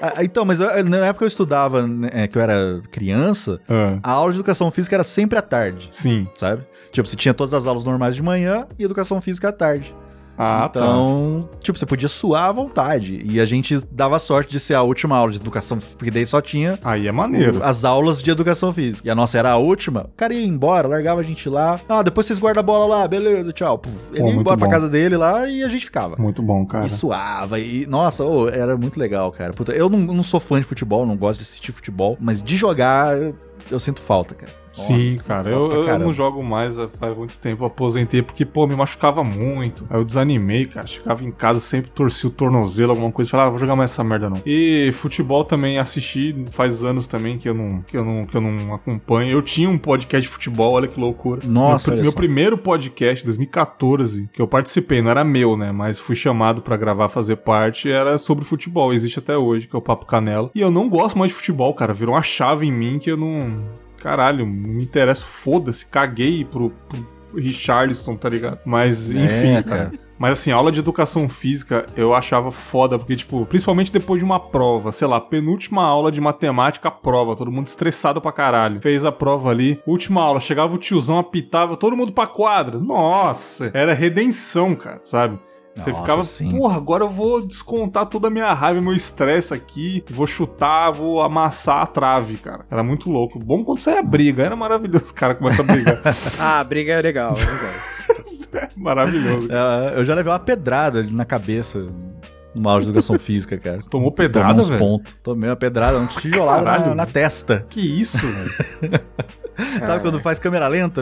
Ah, 0.00 0.24
Então, 0.24 0.44
mas 0.44 0.60
eu- 0.60 0.84
na 0.84 1.06
época 1.06 1.24
eu 1.24 1.28
estudava, 1.28 1.86
né, 1.86 2.26
que 2.26 2.36
eu 2.38 2.42
era 2.42 2.80
criança, 2.90 3.60
Ah, 3.68 3.98
a 4.02 4.10
aula 4.12 4.32
de 4.32 4.38
educação 4.38 4.70
física 4.70 4.96
era 4.96 5.04
sempre 5.04 5.38
à 5.38 5.42
tarde. 5.42 5.88
sim. 5.92 6.26
sabe? 6.34 6.62
Tipo, 6.90 7.08
você 7.08 7.16
tinha 7.16 7.34
todas 7.34 7.52
as 7.54 7.66
aulas 7.66 7.84
normais 7.84 8.14
de 8.14 8.22
manhã 8.22 8.66
e 8.78 8.84
educação 8.84 9.20
física 9.20 9.48
à 9.48 9.52
tarde. 9.52 9.94
Ah, 10.36 10.68
tá. 10.68 10.80
então, 10.80 11.48
tipo, 11.60 11.78
você 11.78 11.86
podia 11.86 12.08
suar 12.08 12.48
à 12.48 12.52
vontade. 12.52 13.22
E 13.24 13.40
a 13.40 13.44
gente 13.44 13.78
dava 13.90 14.18
sorte 14.18 14.50
de 14.50 14.58
ser 14.60 14.74
a 14.74 14.82
última 14.82 15.16
aula 15.16 15.30
de 15.32 15.38
educação, 15.38 15.78
porque 15.96 16.10
daí 16.10 16.26
só 16.26 16.40
tinha 16.40 16.78
Aí 16.84 17.06
é 17.06 17.12
maneiro. 17.12 17.62
as 17.62 17.84
aulas 17.84 18.20
de 18.22 18.30
educação 18.30 18.72
física. 18.72 19.06
E 19.06 19.10
a 19.10 19.14
nossa 19.14 19.38
era 19.38 19.50
a 19.52 19.56
última. 19.56 20.02
O 20.12 20.16
cara 20.16 20.34
ia 20.34 20.44
embora, 20.46 20.88
largava 20.88 21.20
a 21.20 21.24
gente 21.24 21.48
lá. 21.48 21.80
Ah, 21.88 22.02
depois 22.02 22.26
vocês 22.26 22.38
guardam 22.38 22.60
a 22.60 22.64
bola 22.64 22.86
lá, 22.86 23.08
beleza, 23.08 23.52
tchau. 23.52 23.78
Puf, 23.78 23.94
Ele 24.12 24.20
Pô, 24.22 24.28
ia 24.28 24.34
embora 24.34 24.56
pra 24.56 24.66
bom. 24.66 24.72
casa 24.72 24.88
dele 24.88 25.16
lá 25.16 25.48
e 25.48 25.62
a 25.62 25.68
gente 25.68 25.84
ficava. 25.84 26.16
Muito 26.18 26.42
bom, 26.42 26.64
cara. 26.66 26.86
E 26.86 26.90
suava, 26.90 27.58
e 27.60 27.86
nossa, 27.86 28.24
ô, 28.24 28.48
era 28.48 28.76
muito 28.76 28.98
legal, 28.98 29.30
cara. 29.30 29.52
Puta, 29.52 29.72
eu 29.72 29.88
não, 29.88 29.98
não 29.98 30.22
sou 30.22 30.40
fã 30.40 30.58
de 30.58 30.66
futebol, 30.66 31.06
não 31.06 31.16
gosto 31.16 31.38
de 31.38 31.44
assistir 31.44 31.72
futebol, 31.72 32.16
mas 32.20 32.42
de 32.42 32.56
jogar 32.56 33.16
eu, 33.16 33.34
eu 33.70 33.78
sinto 33.78 34.00
falta, 34.02 34.34
cara. 34.34 34.63
Nossa, 34.76 34.92
Sim, 34.92 35.18
cara, 35.26 35.48
eu, 35.50 35.70
eu 35.86 35.98
não 35.98 36.12
jogo 36.12 36.42
mais 36.42 36.78
há- 36.78 36.88
faz 36.88 37.16
muito 37.16 37.38
tempo, 37.38 37.64
aposentei 37.64 38.22
porque, 38.22 38.44
pô, 38.44 38.66
me 38.66 38.74
machucava 38.74 39.22
muito. 39.22 39.86
Aí 39.88 39.98
eu 39.98 40.04
desanimei, 40.04 40.66
cara. 40.66 40.86
Chegava 40.86 41.24
em 41.24 41.30
casa, 41.30 41.60
sempre 41.60 41.90
torcia 41.90 42.28
o 42.28 42.32
tornozelo, 42.32 42.90
alguma 42.90 43.12
coisa, 43.12 43.30
falava, 43.30 43.48
ah, 43.48 43.50
vou 43.50 43.58
jogar 43.58 43.76
mais 43.76 43.92
essa 43.92 44.02
merda 44.02 44.28
não. 44.28 44.42
E 44.44 44.90
futebol 44.94 45.44
também 45.44 45.78
assisti, 45.78 46.34
faz 46.50 46.82
anos 46.84 47.06
também 47.06 47.38
que 47.38 47.48
eu 47.48 47.54
não, 47.54 47.82
que 47.82 47.96
eu 47.96 48.04
não, 48.04 48.26
que 48.26 48.36
eu 48.36 48.40
não 48.40 48.74
acompanho. 48.74 49.30
Eu 49.30 49.42
tinha 49.42 49.68
um 49.70 49.78
podcast 49.78 50.22
de 50.28 50.32
futebol, 50.32 50.72
olha 50.72 50.88
que 50.88 50.98
loucura. 50.98 51.40
Nossa, 51.44 51.92
meu, 51.92 52.02
meu 52.02 52.12
primeiro 52.12 52.58
podcast, 52.58 53.24
2014, 53.24 54.28
que 54.32 54.42
eu 54.42 54.48
participei, 54.48 55.00
não 55.02 55.10
era 55.10 55.24
meu, 55.24 55.56
né, 55.56 55.70
mas 55.72 55.98
fui 55.98 56.16
chamado 56.16 56.60
pra 56.62 56.76
gravar, 56.76 57.08
fazer 57.08 57.36
parte, 57.36 57.90
era 57.90 58.18
sobre 58.18 58.44
futebol, 58.44 58.92
existe 58.92 59.18
até 59.18 59.36
hoje, 59.36 59.66
que 59.68 59.76
é 59.76 59.78
o 59.78 59.82
Papo 59.82 60.06
Canela. 60.06 60.50
E 60.54 60.60
eu 60.60 60.70
não 60.70 60.88
gosto 60.88 61.18
mais 61.18 61.30
de 61.30 61.36
futebol, 61.36 61.72
cara, 61.74 61.92
virou 61.92 62.14
uma 62.14 62.22
chave 62.22 62.66
em 62.66 62.72
mim 62.72 62.98
que 62.98 63.10
eu 63.10 63.16
não 63.16 63.62
caralho, 64.04 64.44
não 64.44 64.52
me 64.52 64.84
interessa, 64.84 65.24
foda-se, 65.24 65.86
caguei 65.86 66.44
pro, 66.44 66.70
pro 66.88 67.40
Richarlison, 67.40 68.14
tá 68.16 68.28
ligado? 68.28 68.58
Mas, 68.64 69.08
enfim, 69.10 69.54
É, 69.56 69.62
cara. 69.62 69.86
cara. 69.86 70.04
Mas 70.16 70.34
assim, 70.34 70.52
aula 70.52 70.70
de 70.70 70.78
educação 70.78 71.28
física 71.28 71.84
eu 71.96 72.14
achava 72.14 72.52
foda, 72.52 72.96
porque, 72.96 73.16
tipo, 73.16 73.44
principalmente 73.46 73.92
depois 73.92 74.20
de 74.20 74.24
uma 74.24 74.38
prova, 74.38 74.92
sei 74.92 75.08
lá, 75.08 75.20
penúltima 75.20 75.84
aula 75.84 76.12
de 76.12 76.20
matemática, 76.20 76.88
prova, 76.90 77.34
todo 77.34 77.50
mundo 77.50 77.66
estressado 77.66 78.20
pra 78.20 78.30
caralho. 78.30 78.80
Fez 78.80 79.04
a 79.04 79.10
prova 79.10 79.50
ali, 79.50 79.80
última 79.84 80.22
aula, 80.22 80.38
chegava 80.38 80.72
o 80.72 80.78
tiozão, 80.78 81.18
apitava, 81.18 81.76
todo 81.76 81.96
mundo 81.96 82.12
pra 82.12 82.28
quadra. 82.28 82.78
Nossa, 82.78 83.70
era 83.74 83.92
redenção, 83.92 84.76
cara, 84.76 85.00
sabe? 85.04 85.38
Você 85.76 85.90
Nossa, 85.90 86.02
ficava, 86.02 86.22
sim. 86.22 86.56
porra, 86.56 86.76
agora 86.76 87.02
eu 87.04 87.10
vou 87.10 87.44
descontar 87.44 88.06
toda 88.06 88.28
a 88.28 88.30
minha 88.30 88.52
raiva, 88.54 88.80
meu 88.80 88.92
estresse 88.94 89.52
aqui, 89.52 90.04
vou 90.08 90.26
chutar, 90.26 90.92
vou 90.92 91.20
amassar 91.20 91.82
a 91.82 91.86
trave, 91.86 92.36
cara. 92.36 92.64
Era 92.70 92.82
muito 92.82 93.10
louco. 93.10 93.38
Bom 93.40 93.64
quando 93.64 93.80
saía 93.80 94.02
briga, 94.02 94.44
era 94.44 94.54
maravilhoso, 94.54 95.06
o 95.10 95.14
cara 95.14 95.34
começa 95.34 95.62
a 95.62 95.64
brigar. 95.64 96.00
Ah, 96.38 96.60
a 96.60 96.64
briga 96.64 96.92
é 96.92 97.02
legal, 97.02 97.34
é 97.36 97.40
legal. 97.40 98.68
maravilhoso. 98.76 99.48
Eu 99.96 100.04
já 100.04 100.14
levei 100.14 100.32
uma 100.32 100.38
pedrada 100.38 101.02
na 101.10 101.24
cabeça 101.24 101.86
numa 102.54 102.70
aula 102.70 102.82
de 102.82 102.88
educação 102.88 103.18
física, 103.18 103.58
cara. 103.58 103.78
Tomou 103.90 104.10
Tomei 104.10 104.28
pedrada, 104.28 104.62
velho? 104.62 104.78
pontos. 104.78 105.14
Tomei 105.22 105.50
uma 105.50 105.56
pedrada, 105.56 105.98
um 105.98 106.06
tijolada 106.06 106.62
na, 106.88 106.94
na 106.94 107.06
testa. 107.06 107.66
Que 107.68 107.80
isso, 107.80 108.18
velho? 108.18 109.00
Sabe 109.84 110.02
quando 110.02 110.18
faz 110.18 110.40
câmera 110.40 110.66
lenta? 110.66 111.00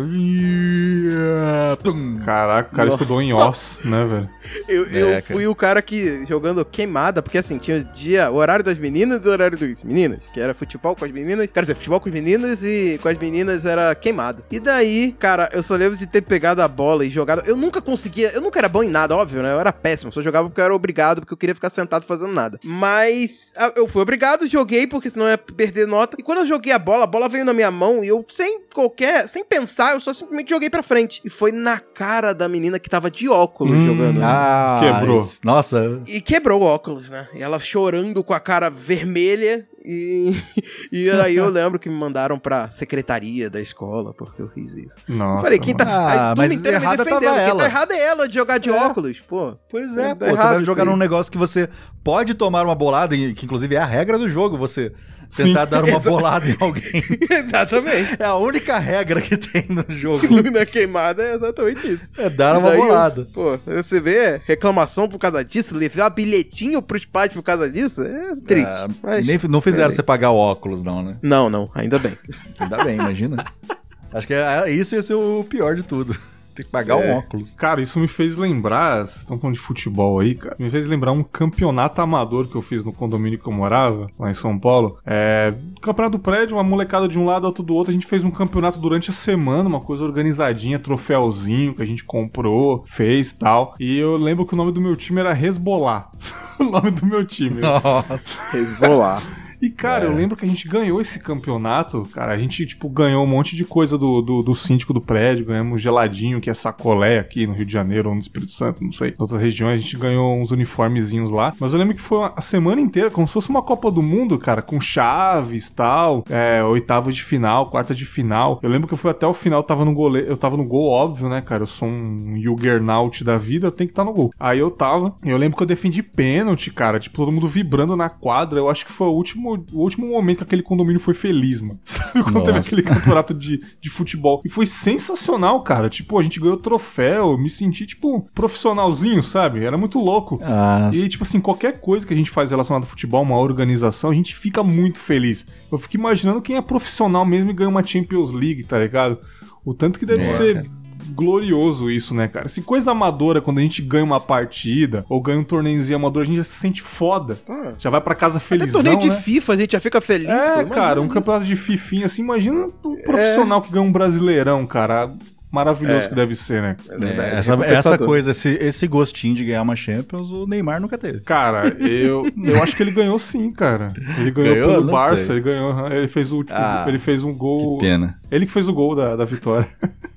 Caraca, 2.23 2.69
o 2.71 2.77
cara 2.77 2.91
Nossa. 2.91 3.03
estudou 3.03 3.23
em 3.23 3.33
Oz, 3.33 3.79
né, 3.83 4.05
velho? 4.05 4.29
Eu, 4.69 4.87
eu 4.89 5.09
É, 5.09 5.21
fui 5.23 5.47
o 5.47 5.55
cara 5.55 5.81
que 5.81 6.27
jogando 6.27 6.63
queimada, 6.65 7.23
porque 7.23 7.39
assim, 7.39 7.57
tinha 7.57 7.79
o 7.79 7.85
dia, 7.85 8.31
o 8.31 8.35
horário 8.35 8.63
das 8.65 8.77
meninas 8.77 9.25
e 9.25 9.29
o 9.29 9.31
horário 9.31 9.57
dos 9.57 9.83
meninos, 9.83 10.25
que 10.35 10.39
era 10.41 10.53
futebol 10.53 10.95
com 10.95 11.05
as 11.05 11.11
meninas, 11.11 11.47
quer 11.51 11.63
dizer, 11.63 11.75
futebol 11.75 11.99
com 11.99 12.11
os 12.11 12.15
meninos 12.15 12.63
e 12.63 12.99
com 13.03 13.09
as 13.09 13.17
meninas 13.17 13.65
era 13.65 13.95
queimada. 13.95 14.43
E 14.51 14.61
daí, 14.61 15.13
cara, 15.19 15.49
eu 15.53 15.63
só 15.63 15.75
lembro 15.75 15.97
de 15.97 16.07
ter 16.07 16.21
pegado 16.21 16.61
a 16.61 16.69
bola 16.69 17.07
e 17.07 17.11
jogado. 17.11 17.43
Eu 17.47 17.57
nunca 17.57 17.81
conseguia, 17.81 18.33
eu 18.33 18.41
nunca 18.43 18.59
era 18.59 18.69
bom 18.69 18.83
em 18.83 18.89
nada, 18.91 19.17
óbvio, 19.17 19.43
né? 19.43 19.53
Eu 19.53 19.61
era 19.61 19.73
péssimo, 19.73 20.13
só 20.13 20.21
jogava 20.21 20.49
porque 20.49 20.61
eu 20.61 20.65
era 20.67 20.75
obrigado, 20.75 21.21
porque 21.21 21.33
eu 21.33 21.39
queria 21.43 21.55
ficar 21.57 21.71
sentado 21.71 22.07
fazendo 22.07 22.33
nada. 22.33 22.61
Mas 22.65 23.53
eu 23.75 23.89
fui 23.89 24.01
obrigado, 24.01 24.47
joguei, 24.47 24.87
porque 24.87 25.11
senão 25.11 25.27
eu 25.27 25.33
ia 25.33 25.39
perder 25.39 25.87
nota. 25.89 26.17
E 26.19 26.23
quando 26.23 26.39
eu 26.39 26.47
joguei 26.47 26.73
a 26.73 26.79
bola, 26.79 27.03
a 27.03 27.07
bola 27.07 27.29
veio 27.29 27.45
na 27.45 27.53
minha 27.53 27.71
mão 27.71 28.05
e 28.05 28.09
eu, 28.09 28.25
sem 28.29 28.61
qualquer, 28.73 29.29
sem 29.29 29.45
pensar, 29.45 29.95
eu 29.95 30.01
só 30.01 30.15
simplesmente 30.15 30.51
joguei 30.51 30.71
pra 30.71 30.83
frente. 30.85 31.21
E 31.25 31.29
foi 31.29 31.51
na 31.51 31.81
cara 31.81 32.33
da 32.33 32.49
menina 32.49 32.79
que 32.79 32.89
tava 32.89 33.11
de 33.11 33.29
óculos 33.29 33.75
Hum, 33.77 33.87
jogando. 33.87 34.21
Ah, 34.23 34.79
Quebrou. 34.81 35.29
Nossa, 35.43 36.01
E 36.07 36.21
quebrou 36.21 36.61
o 36.63 36.65
óculos, 36.65 37.09
né? 37.09 37.29
E 37.35 37.43
ela 37.43 37.59
chorando 37.59 38.23
com 38.23 38.33
a 38.35 38.41
cara 38.41 38.71
vermelha. 38.71 39.67
E, 39.85 40.35
e 40.93 41.11
aí 41.11 41.37
eu 41.37 41.49
lembro 41.49 41.79
que 41.79 41.89
me 41.89 41.95
mandaram 41.95 42.39
pra 42.39 42.71
secretaria 42.71 43.51
da 43.51 43.61
escola 43.61 44.15
porque 44.15 44.41
eu 44.41 44.49
fiz 44.49 44.75
isso. 44.75 45.01
Nossa. 45.09 45.39
eu 45.39 45.43
falei, 45.43 45.59
quem 45.59 45.75
tá. 45.75 46.31
Ah, 46.31 46.35
mas 46.37 46.53
inteira 46.53 46.79
me 46.81 46.87
defendendo. 46.97 47.21
Quem 47.21 47.29
ela. 47.29 47.59
tá 47.59 47.65
errado 47.67 47.93
é 47.93 48.01
ela 48.01 48.29
de 48.29 48.35
jogar 48.35 48.59
de 48.59 48.71
É. 48.71 48.73
óculos, 48.73 49.21
pô. 49.21 49.57
Pois 49.69 49.97
é, 49.97 50.15
pô, 50.15 50.27
você 50.27 50.37
vai 50.37 50.61
jogar 50.61 50.85
num 50.85 50.97
negócio 50.97 51.31
que 51.31 51.39
você 51.39 51.69
pode 52.05 52.35
tomar 52.35 52.65
uma 52.65 52.75
bolada, 52.75 53.15
e 53.15 53.35
que 53.35 53.45
inclusive 53.45 53.75
é 53.75 53.79
a 53.79 53.85
regra 53.87 54.19
do 54.19 54.29
jogo, 54.29 54.57
você 54.57 54.93
tentar 55.35 55.65
Sim. 55.67 55.71
dar 55.71 55.85
uma 55.85 55.99
bolada 55.99 56.49
em 56.49 56.57
alguém. 56.61 57.03
Exatamente. 57.31 58.17
É 58.19 58.25
a 58.25 58.37
única 58.37 58.79
regra 58.79 59.21
que 59.21 59.37
tem 59.37 59.65
no 59.69 59.85
jogo. 59.97 60.21
Na 60.53 60.67
queimada 60.67 61.23
é 61.23 61.35
exatamente 61.35 61.87
isso. 61.93 62.11
É 62.19 62.29
dar 62.29 62.59
uma 62.59 62.71
daí 62.71 62.79
bolada. 62.79 63.27
pô, 63.33 63.59
você 63.65 64.01
vê 64.01 64.41
reclamação 64.45 65.09
por 65.09 65.19
causa 65.19 65.45
disso, 65.45 65.75
levar 65.77 66.11
bilhetinho 66.11 66.83
pros 66.83 67.07
pais 67.07 67.33
por 67.33 67.43
causa 67.43 67.69
disso, 67.71 68.03
é 68.03 68.37
triste. 68.47 68.69
Ah, 68.71 68.89
mas- 69.03 69.27
nem, 69.27 69.39
não 69.49 69.61
fizeram 69.61 69.85
peraí. 69.85 69.97
você 69.97 70.03
pagar 70.03 70.31
o 70.31 70.37
óculos, 70.37 70.83
não, 70.83 71.03
né? 71.03 71.17
Não, 71.23 71.49
não, 71.49 71.71
ainda 71.75 71.99
bem. 71.99 72.13
Ainda 72.59 72.85
bem, 72.85 72.97
imagina. 72.97 73.45
Acho 74.13 74.27
que 74.27 74.35
é, 74.35 74.71
isso 74.71 74.95
ia 74.95 75.03
ser 75.03 75.15
o 75.15 75.43
pior 75.49 75.75
de 75.75 75.83
tudo. 75.83 76.15
Tem 76.55 76.65
que 76.65 76.71
pagar 76.71 76.99
É. 77.01 77.13
um 77.15 77.19
óculos. 77.19 77.55
Cara, 77.55 77.81
isso 77.81 77.99
me 77.99 78.07
fez 78.09 78.37
lembrar, 78.37 79.07
vocês 79.07 79.19
estão 79.21 79.39
falando 79.39 79.55
de 79.55 79.61
futebol 79.61 80.21
aí, 80.21 80.35
cara, 80.35 80.55
me 80.59 80.71
fez 80.71 80.87
lembrar 80.87 81.13
um 81.13 81.23
campeonato 81.23 82.01
amador 82.01 82.47
que 82.49 82.55
eu 82.55 82.63
fiz 82.63 82.85
no 82.85 82.93
condomínio 82.93 83.39
que 83.39 83.49
eu 83.49 83.53
morava, 83.53 84.09
lá 84.19 84.31
em 84.31 84.35
São 84.35 84.59
Paulo. 84.59 84.99
É, 85.07 85.55
campeonato 85.81 86.19
do 86.19 86.23
prédio, 86.23 86.57
uma 86.57 86.63
molecada 86.63 87.09
de 87.09 87.19
um 87.19 87.25
lado, 87.25 87.45
outro 87.45 87.63
do 87.63 87.75
outro, 87.75 87.91
a 87.91 87.95
gente 87.95 88.07
fez 88.07 88.23
um 88.23 88.31
campeonato 88.31 88.79
durante 88.79 89.11
a 89.11 89.13
semana, 89.13 89.69
uma 89.69 89.81
coisa 89.81 90.05
organizadinha, 90.05 90.79
troféuzinho 90.79 91.75
que 91.75 91.83
a 91.83 91.87
gente 91.87 92.05
comprou, 92.05 92.85
fez 92.87 93.31
e 93.31 93.37
tal. 93.39 93.75
E 93.81 93.99
eu 93.99 94.17
lembro 94.17 94.45
que 94.47 94.55
o 94.55 94.57
nome 94.57 94.73
do 94.73 94.81
meu 94.81 94.95
time 94.95 95.21
era 95.21 95.33
Resbolar. 95.33 96.11
o 96.61 96.65
nome 96.65 96.91
do 96.91 97.07
meu 97.07 97.25
time. 97.25 97.61
Nossa. 97.61 98.39
Resbolar. 98.53 99.42
E, 99.63 99.71
cara, 99.71 100.05
É. 100.05 100.09
eu 100.09 100.15
lembro 100.15 100.37
que 100.37 100.45
a 100.45 100.49
gente 100.49 100.67
ganhou 100.69 101.01
esse 101.01 101.21
campeonato, 101.21 102.03
cara. 102.13 102.33
A 102.33 102.39
gente, 102.39 102.67
tipo, 102.67 102.89
ganhou 102.89 103.23
um 103.23 103.27
monte 103.29 103.55
de 103.55 103.65
coisa 103.65 103.97
do, 103.97 104.21
do, 104.21 104.43
do 104.43 104.55
síndico 104.55 104.93
do 104.93 105.01
prédio. 105.01 105.47
Ganhamos 105.47 105.81
geladinho, 105.81 106.41
que 106.41 106.51
é 106.51 106.55
sacolé 106.55 107.19
aqui 107.21 107.47
no 107.47 107.55
Rio 107.55 107.65
de 107.65 107.73
Janeiro 107.73 108.09
ou 108.09 108.15
no 108.15 108.21
Espírito 108.21 108.51
Santo, 108.53 108.83
não 108.83 108.91
sei. 108.93 109.11
Em 109.11 109.15
outras 109.19 109.41
regiões, 109.41 109.75
a 109.75 109.83
gente 109.83 109.97
ganhou 109.97 110.37
uns 110.37 110.51
uniformezinhos 110.51 111.31
lá. 111.31 111.53
Mas 111.61 111.73
eu 111.73 111.79
lembro 111.79 111.95
que 111.95 112.01
foi 112.03 112.19
uma- 112.19 112.33
a 112.37 112.41
semana 112.41 112.81
inteira, 112.81 113.11
como 113.11 113.27
se 113.27 113.33
fosse 113.35 113.51
uma 113.51 113.63
Copa 113.63 113.91
do 113.91 114.03
Mundo, 114.03 114.39
cara, 114.39 114.61
com 114.63 114.81
chaves 114.81 115.71
tal. 115.71 116.25
É, 116.29 116.63
oitavas 116.65 117.15
de 117.15 117.23
final, 117.23 117.71
quarta 117.71 117.95
de 117.95 118.05
final. 118.05 118.59
Eu 118.63 118.69
lembro 118.71 118.89
que 118.89 118.95
eu 118.95 118.99
fui 118.99 119.11
até 119.11 119.27
o 119.27 119.33
final, 119.35 119.63
tava 119.63 119.85
no 119.85 119.95
gole... 119.95 120.25
eu 120.27 120.37
tava 120.37 120.57
no 120.57 120.65
gol, 120.65 120.89
óbvio, 120.91 121.29
né, 121.29 121.41
cara? 121.41 121.63
Eu 121.63 121.67
sou 121.69 121.89
um 121.89 122.37
Juggernaut 122.41 123.23
da 123.25 123.37
vida, 123.37 123.67
eu 123.69 123.73
tenho 123.73 123.89
que 123.89 123.93
estar 123.93 124.05
no 124.05 124.13
gol. 124.13 124.33
Aí 124.39 124.59
eu 124.59 124.71
tava, 124.71 125.15
eu 125.25 125.37
lembro 125.37 125.57
que 125.57 125.63
eu 125.63 125.67
defendi 125.67 126.03
pênalti, 126.03 126.71
cara. 126.71 126.99
Tipo, 126.99 127.17
todo 127.19 127.33
mundo 127.33 127.47
vibrando 127.49 127.97
na 127.97 128.09
quadra. 128.09 128.59
Eu 128.59 128.69
acho 128.69 128.85
que 128.87 128.93
foi 128.93 129.07
o 129.07 129.13
último, 129.13 129.52
o 129.73 129.81
último 129.81 130.09
momento 130.09 130.39
que 130.39 130.45
aquele 130.45 130.63
condomínio 130.63 131.01
foi 131.01 131.15
feliz, 131.15 131.61
mano. 131.61 131.79
Sabe 131.85 132.23
quando 132.25 132.43
teve 132.45 132.59
aquele 132.59 132.83
campeonato 132.83 133.35
de, 133.35 133.61
de 133.81 133.91
futebol? 133.91 134.41
E 134.45 134.49
foi 134.49 134.67
sensacional, 134.67 135.61
cara. 135.63 135.89
Tipo, 135.89 136.19
a 136.19 136.23
gente 136.23 136.39
ganhou 136.41 136.57
troféu, 136.57 137.37
me 137.39 137.49
senti, 137.51 137.87
tipo, 137.87 138.29
profissionalzinho, 138.35 139.23
sabe? 139.23 139.65
Era 139.65 139.77
muito 139.77 139.99
louco. 139.99 140.41
Ah, 140.43 140.91
E, 140.93 141.09
tipo 141.09 141.25
assim, 141.25 141.41
qualquer 141.41 141.81
coisa 141.81 142.07
que 142.07 142.13
a 142.15 142.17
gente 142.17 142.31
faz 142.31 142.51
relacionada 142.51 142.85
ao 142.85 142.91
futebol, 142.91 143.23
uma 143.23 143.39
organização, 143.39 144.11
a 144.11 144.15
gente 144.15 144.35
fica 144.35 144.63
muito 144.63 144.99
feliz. 144.99 145.47
Eu 145.71 145.79
fico 145.79 145.97
imaginando 145.97 146.43
quem 146.43 146.57
é 146.57 146.63
profissional 146.63 147.25
mesmo 147.25 147.51
e 147.51 147.55
ganha 147.55 147.69
uma 147.71 147.85
Champions 147.85 148.31
League, 148.31 148.65
tá 148.65 148.79
ligado? 148.79 149.19
O 149.65 149.73
tanto 149.75 149.99
que 149.99 150.07
deve 150.07 150.23
É, 150.23 150.37
ser 150.37 150.55
cara. 150.55 150.82
Glorioso 151.11 151.91
isso, 151.91 152.15
né, 152.15 152.29
cara? 152.29 152.49
Se 152.49 152.63
coisa 152.63 152.91
amadora, 152.91 153.41
quando 153.41 153.59
a 153.59 153.63
gente 153.63 153.83
ganha 153.83 154.05
uma 154.05 154.21
partida 154.21 155.05
ou 155.09 155.21
ganha 155.21 155.39
um 155.39 155.45
torneiozinho 155.45 155.97
amador, 155.97 156.23
a 156.23 156.27
gente 156.27 156.37
já 156.37 156.45
se 156.45 156.57
sente 156.59 156.83
foda. 156.83 157.39
Ah. 157.49 157.75
Já 157.79 157.91
vai 157.91 158.01
pra 158.01 158.15
casa 158.15 158.39
Até 158.39 158.47
felizão, 158.47 158.83
torneio 158.83 158.99
de 158.99 159.09
né? 159.09 159.17
FIFA 159.17 159.53
a 159.53 159.57
gente 159.57 159.73
já 159.73 159.81
fica 159.81 160.01
feliz. 160.01 160.27
pô, 160.27 160.33
É, 160.33 160.45
imagina 160.55 160.71
cara, 160.75 161.01
um 161.01 161.05
isso. 161.07 161.15
campeonato 161.15 161.45
de 161.45 161.57
fifinha 161.57 162.07
assim, 162.07 162.23
imagina 162.23 162.67
um 162.85 162.97
profissional 162.97 163.61
que 163.63 163.71
ganha 163.73 163.85
um 163.85 163.93
brasileirão, 163.93 164.67
cara. 164.67 165.11
Maravilhoso 165.51 166.07
É. 166.07 166.09
que 166.09 166.15
deve 166.15 166.35
ser, 166.35 166.63
né? 166.63 166.77
É 166.89 166.95
É, 166.95 166.99
verdade, 166.99 167.37
essa, 167.37 167.55
essa 167.67 167.99
coisa, 167.99 168.31
esse, 168.31 168.49
esse 168.55 168.87
gostinho 168.87 169.35
de 169.35 169.45
ganhar 169.45 169.61
uma 169.61 169.77
Champions, 169.77 170.31
o 170.31 170.47
Neymar 170.47 170.81
nunca 170.81 170.97
teve. 170.97 171.21
Cara, 171.21 171.69
eu, 171.79 172.25
eu 172.43 172.63
acho 172.63 172.75
que 172.75 172.83
ele 172.83 172.91
ganhou 172.91 173.19
sim, 173.19 173.51
cara. 173.51 173.89
Ele 174.19 174.31
ganhou, 174.31 174.55
Ganhou? 174.55 174.71
pelo 174.71 174.91
Barça, 174.91 175.25
sei. 175.27 175.35
ele 175.37 175.43
ganhou, 175.43 175.89
ele 175.93 176.09
fez 176.09 176.33
o 176.33 176.43
Ah, 176.49 176.87
ele 176.89 176.99
fez 176.99 177.23
um 177.23 177.35
gol. 177.35 177.77
Que 177.77 177.85
pena. 177.85 178.19
Ele 178.31 178.47
que 178.47 178.53
fez 178.53 178.67
o 178.67 178.73
gol 178.73 178.95
da, 178.97 179.15
da 179.15 179.27
vitória. 179.27 179.69